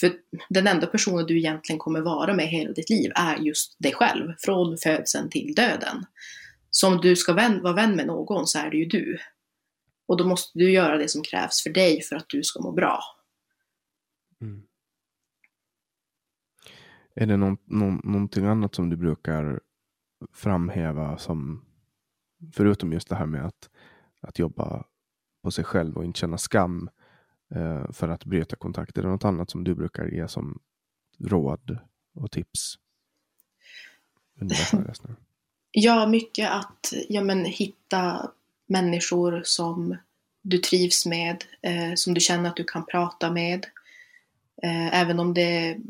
För 0.00 0.12
den 0.48 0.66
enda 0.66 0.86
personen 0.86 1.26
du 1.26 1.38
egentligen 1.38 1.78
kommer 1.78 2.00
vara 2.00 2.34
med 2.34 2.48
hela 2.48 2.72
ditt 2.72 2.90
liv 2.90 3.12
är 3.14 3.36
just 3.36 3.76
dig 3.78 3.92
själv, 3.92 4.32
från 4.38 4.78
födseln 4.78 5.30
till 5.30 5.54
döden. 5.54 6.06
Så 6.70 6.88
om 6.88 7.00
du 7.00 7.16
ska 7.16 7.32
vän, 7.32 7.62
vara 7.62 7.72
vän 7.72 7.96
med 7.96 8.06
någon 8.06 8.46
så 8.46 8.58
är 8.58 8.70
det 8.70 8.76
ju 8.76 8.84
du. 8.84 9.18
Och 10.06 10.16
då 10.16 10.26
måste 10.26 10.58
du 10.58 10.70
göra 10.70 10.96
det 10.96 11.08
som 11.08 11.22
krävs 11.22 11.62
för 11.62 11.70
dig 11.70 12.02
för 12.02 12.16
att 12.16 12.28
du 12.28 12.42
ska 12.42 12.62
må 12.62 12.72
bra. 12.72 13.00
Mm. 14.40 14.62
Är 17.14 17.26
det 17.26 17.36
någon, 17.36 17.56
någon, 17.64 18.00
någonting 18.04 18.44
annat 18.44 18.74
som 18.74 18.90
du 18.90 18.96
brukar 18.96 19.60
framhäva 20.32 21.18
som, 21.18 21.64
förutom 22.52 22.92
just 22.92 23.08
det 23.08 23.16
här 23.16 23.26
med 23.26 23.46
att, 23.46 23.70
att 24.20 24.38
jobba 24.38 24.84
på 25.42 25.50
sig 25.50 25.64
själv 25.64 25.96
och 25.96 26.04
inte 26.04 26.20
känna 26.20 26.38
skam 26.38 26.90
eh, 27.54 27.92
för 27.92 28.08
att 28.08 28.24
bryta 28.24 28.56
kontakt? 28.56 28.98
Är 28.98 29.02
det 29.02 29.08
något 29.08 29.24
annat 29.24 29.50
som 29.50 29.64
du 29.64 29.74
brukar 29.74 30.06
ge 30.06 30.28
som 30.28 30.58
råd 31.18 31.78
och 32.14 32.30
tips? 32.30 32.78
Ja, 35.76 36.06
mycket 36.06 36.50
att 36.50 36.92
ja, 37.08 37.20
men, 37.20 37.44
hitta 37.44 38.30
människor 38.66 39.42
som 39.44 39.96
du 40.42 40.58
trivs 40.58 41.06
med, 41.06 41.44
eh, 41.62 41.94
som 41.94 42.14
du 42.14 42.20
känner 42.20 42.48
att 42.48 42.56
du 42.56 42.64
kan 42.64 42.86
prata 42.86 43.30
med. 43.30 43.66
Eh, 44.62 45.00
även 45.00 45.20
om 45.20 45.34
det 45.34 45.80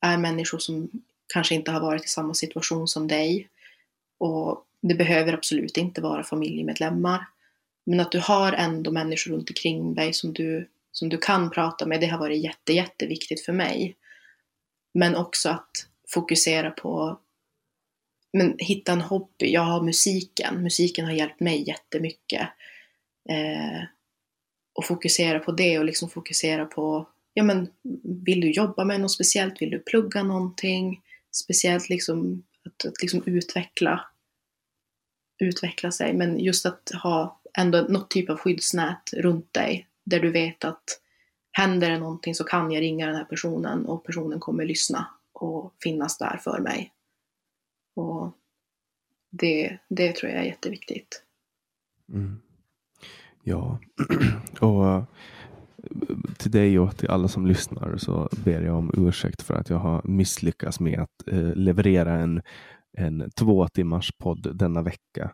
är 0.00 0.16
människor 0.16 0.58
som 0.58 0.90
kanske 1.32 1.54
inte 1.54 1.70
har 1.70 1.80
varit 1.80 2.04
i 2.04 2.08
samma 2.08 2.34
situation 2.34 2.88
som 2.88 3.08
dig. 3.08 3.48
Och 4.18 4.66
det 4.80 4.94
behöver 4.94 5.32
absolut 5.32 5.76
inte 5.76 6.00
vara 6.00 6.24
familjemedlemmar. 6.24 7.26
Men 7.84 8.00
att 8.00 8.12
du 8.12 8.18
har 8.20 8.52
ändå 8.52 8.90
människor 8.90 9.32
runt 9.32 9.50
omkring 9.50 9.94
dig 9.94 10.12
som 10.12 10.32
du, 10.32 10.68
som 10.92 11.08
du 11.08 11.18
kan 11.18 11.50
prata 11.50 11.86
med, 11.86 12.00
det 12.00 12.06
har 12.06 12.18
varit 12.18 12.44
jätte, 12.44 12.72
jätteviktigt 12.72 13.44
för 13.44 13.52
mig. 13.52 13.96
Men 14.94 15.16
också 15.16 15.48
att 15.48 15.86
fokusera 16.08 16.70
på 16.70 17.20
men 18.32 18.54
hitta 18.58 18.92
en 18.92 19.00
hobby. 19.00 19.52
Jag 19.52 19.60
har 19.60 19.82
musiken. 19.82 20.62
Musiken 20.62 21.04
har 21.04 21.12
hjälpt 21.12 21.40
mig 21.40 21.68
jättemycket. 21.68 22.48
Eh, 23.28 23.82
och 24.74 24.84
fokusera 24.84 25.38
på 25.38 25.52
det 25.52 25.78
och 25.78 25.84
liksom 25.84 26.10
fokusera 26.10 26.66
på, 26.66 27.08
ja 27.34 27.42
men 27.42 27.68
vill 28.24 28.40
du 28.40 28.50
jobba 28.50 28.84
med 28.84 29.00
något 29.00 29.12
speciellt? 29.12 29.62
Vill 29.62 29.70
du 29.70 29.78
plugga 29.78 30.22
någonting? 30.22 31.00
Speciellt 31.30 31.88
liksom 31.88 32.42
att, 32.64 32.86
att 32.86 33.02
liksom 33.02 33.22
utveckla, 33.26 34.04
utveckla 35.42 35.92
sig. 35.92 36.14
Men 36.14 36.38
just 36.38 36.66
att 36.66 36.90
ha 37.02 37.40
ändå 37.58 37.80
något 37.80 38.10
typ 38.10 38.30
av 38.30 38.36
skyddsnät 38.36 39.12
runt 39.12 39.52
dig 39.52 39.86
där 40.04 40.20
du 40.20 40.30
vet 40.30 40.64
att 40.64 40.84
händer 41.52 41.90
det 41.90 41.98
någonting 41.98 42.34
så 42.34 42.44
kan 42.44 42.70
jag 42.70 42.80
ringa 42.80 43.06
den 43.06 43.16
här 43.16 43.24
personen 43.24 43.86
och 43.86 44.04
personen 44.04 44.40
kommer 44.40 44.64
lyssna 44.64 45.06
och 45.32 45.74
finnas 45.82 46.18
där 46.18 46.36
för 46.36 46.60
mig. 46.60 46.92
Och 47.96 48.32
det, 49.30 49.78
det 49.88 50.12
tror 50.12 50.32
jag 50.32 50.40
är 50.40 50.44
jätteviktigt. 50.44 51.22
Mm. 52.12 52.40
Ja, 53.42 53.78
och 54.60 54.86
eh, 54.86 55.04
till 56.38 56.50
dig 56.50 56.78
och 56.78 56.96
till 56.96 57.10
alla 57.10 57.28
som 57.28 57.46
lyssnar 57.46 57.96
så 57.96 58.28
ber 58.44 58.62
jag 58.62 58.76
om 58.76 58.90
ursäkt 58.96 59.42
för 59.42 59.54
att 59.54 59.70
jag 59.70 59.78
har 59.78 60.02
misslyckats 60.04 60.80
med 60.80 61.00
att 61.00 61.28
eh, 61.28 61.54
leverera 61.54 62.12
en, 62.14 62.42
en 62.98 63.30
två 63.30 63.68
timmars 63.68 64.12
podd 64.18 64.56
denna 64.56 64.82
vecka. 64.82 65.32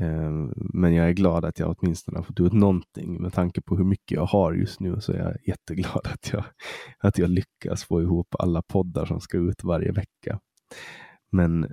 Eh, 0.00 0.30
men 0.56 0.94
jag 0.94 1.08
är 1.08 1.12
glad 1.12 1.44
att 1.44 1.58
jag 1.58 1.76
åtminstone 1.78 2.18
har 2.18 2.24
fått 2.24 2.40
ut 2.40 2.52
någonting. 2.52 3.22
Med 3.22 3.32
tanke 3.32 3.60
på 3.60 3.76
hur 3.76 3.84
mycket 3.84 4.10
jag 4.10 4.26
har 4.26 4.52
just 4.52 4.80
nu 4.80 5.00
så 5.00 5.12
är 5.12 5.18
jag 5.18 5.36
jätteglad 5.48 6.06
att 6.14 6.32
jag, 6.32 6.44
att 6.98 7.18
jag 7.18 7.30
lyckas 7.30 7.84
få 7.84 8.02
ihop 8.02 8.34
alla 8.38 8.62
poddar 8.62 9.06
som 9.06 9.20
ska 9.20 9.38
ut 9.38 9.64
varje 9.64 9.92
vecka. 9.92 10.40
Men 11.30 11.72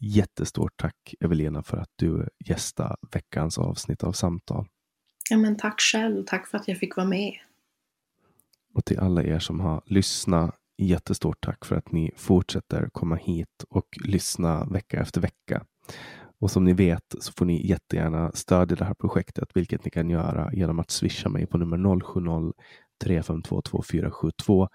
jättestort 0.00 0.72
tack 0.76 1.14
Evelina 1.20 1.62
för 1.62 1.76
att 1.76 1.90
du 1.96 2.28
gästade 2.44 2.96
veckans 3.12 3.58
avsnitt 3.58 4.04
av 4.04 4.12
Samtal. 4.12 4.66
Ja, 5.30 5.36
men 5.36 5.56
tack 5.56 5.80
själv. 5.80 6.24
Tack 6.26 6.46
för 6.46 6.58
att 6.58 6.68
jag 6.68 6.78
fick 6.78 6.96
vara 6.96 7.06
med. 7.06 7.32
Och 8.74 8.84
till 8.84 8.98
alla 8.98 9.22
er 9.22 9.38
som 9.38 9.60
har 9.60 9.82
lyssnat, 9.86 10.54
jättestort 10.78 11.40
tack 11.40 11.64
för 11.64 11.76
att 11.76 11.92
ni 11.92 12.10
fortsätter 12.16 12.88
komma 12.92 13.16
hit 13.16 13.64
och 13.68 13.98
lyssna 14.04 14.64
vecka 14.64 15.00
efter 15.00 15.20
vecka. 15.20 15.64
Och 16.40 16.50
som 16.50 16.64
ni 16.64 16.72
vet 16.72 17.14
så 17.18 17.32
får 17.32 17.44
ni 17.44 17.66
jättegärna 17.66 18.32
stödja 18.32 18.76
det 18.76 18.84
här 18.84 18.94
projektet, 18.94 19.48
vilket 19.54 19.84
ni 19.84 19.90
kan 19.90 20.10
göra 20.10 20.52
genom 20.52 20.78
att 20.78 20.90
swisha 20.90 21.28
mig 21.28 21.46
på 21.46 21.58
nummer 21.58 22.00
070 22.00 22.52
352 23.04 23.62
2472 23.62 24.68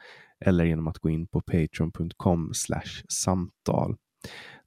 eller 0.46 0.66
genom 0.66 0.88
att 0.88 1.00
gå 1.00 1.10
in 1.10 1.28
på 1.28 1.42
patreon.com 1.42 2.52
samtal. 3.10 3.96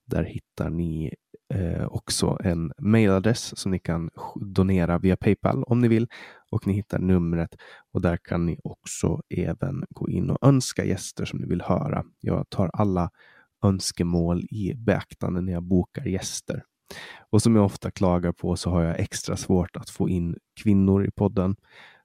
Där 0.07 0.25
hittar 0.25 0.71
ni 0.71 1.15
eh, 1.55 1.87
också 1.87 2.39
en 2.45 2.73
mailadress 2.79 3.59
som 3.59 3.71
ni 3.71 3.79
kan 3.79 4.11
donera 4.35 4.99
via 4.99 5.17
Paypal 5.17 5.63
om 5.63 5.81
ni 5.81 5.89
vill 5.89 6.09
och 6.51 6.67
ni 6.67 6.73
hittar 6.73 6.99
numret 6.99 7.57
och 7.93 8.01
där 8.01 8.17
kan 8.17 8.47
ni 8.47 8.59
också 8.65 9.21
även 9.29 9.85
gå 9.91 10.09
in 10.09 10.31
och 10.31 10.47
önska 10.47 10.85
gäster 10.85 11.25
som 11.25 11.39
ni 11.39 11.47
vill 11.47 11.63
höra. 11.63 12.05
Jag 12.21 12.49
tar 12.49 12.71
alla 12.73 13.11
önskemål 13.65 14.45
i 14.51 14.75
beaktande 14.75 15.41
när 15.41 15.53
jag 15.53 15.63
bokar 15.63 16.05
gäster. 16.05 16.63
Och 17.31 17.43
som 17.43 17.57
jag 17.57 17.65
ofta 17.65 17.91
klagar 17.91 18.33
på 18.33 18.57
så 18.57 18.71
har 18.71 18.83
jag 18.83 19.01
extra 19.01 19.37
svårt 19.37 19.77
att 19.77 19.91
få 19.91 20.09
in 20.09 20.37
kvinnor 20.63 21.07
i 21.07 21.11
podden. 21.11 21.57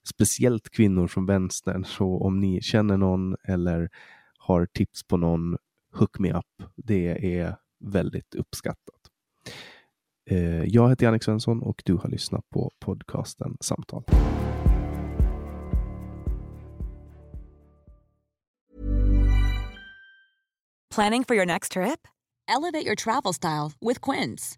Speciellt 0.03 0.69
kvinnor 0.69 1.07
från 1.07 1.25
vänstern. 1.25 1.85
Så 1.85 2.17
om 2.17 2.39
ni 2.39 2.61
känner 2.61 2.97
någon 2.97 3.35
eller 3.43 3.89
har 4.37 4.65
tips 4.65 5.03
på 5.03 5.17
någon, 5.17 5.57
hook 5.93 6.19
me 6.19 6.33
up. 6.33 6.63
Det 6.75 7.37
är 7.37 7.55
väldigt 7.79 8.35
uppskattat. 8.35 9.01
Eh, 10.29 10.63
jag 10.63 10.89
heter 10.89 11.05
Jannik 11.05 11.23
Svensson 11.23 11.61
och 11.61 11.81
du 11.85 11.93
har 11.93 12.09
lyssnat 12.09 12.49
på 12.49 12.71
podcasten 12.79 13.57
Samtal. 13.59 14.03
Planning 20.95 21.23
for 21.23 21.35
your 21.35 21.45
next 21.45 21.71
trip? 21.71 22.07
Elevate 22.47 22.85
your 22.85 22.95
travel 22.95 23.33
style 23.33 23.71
with 23.79 24.01
Quince. 24.01 24.57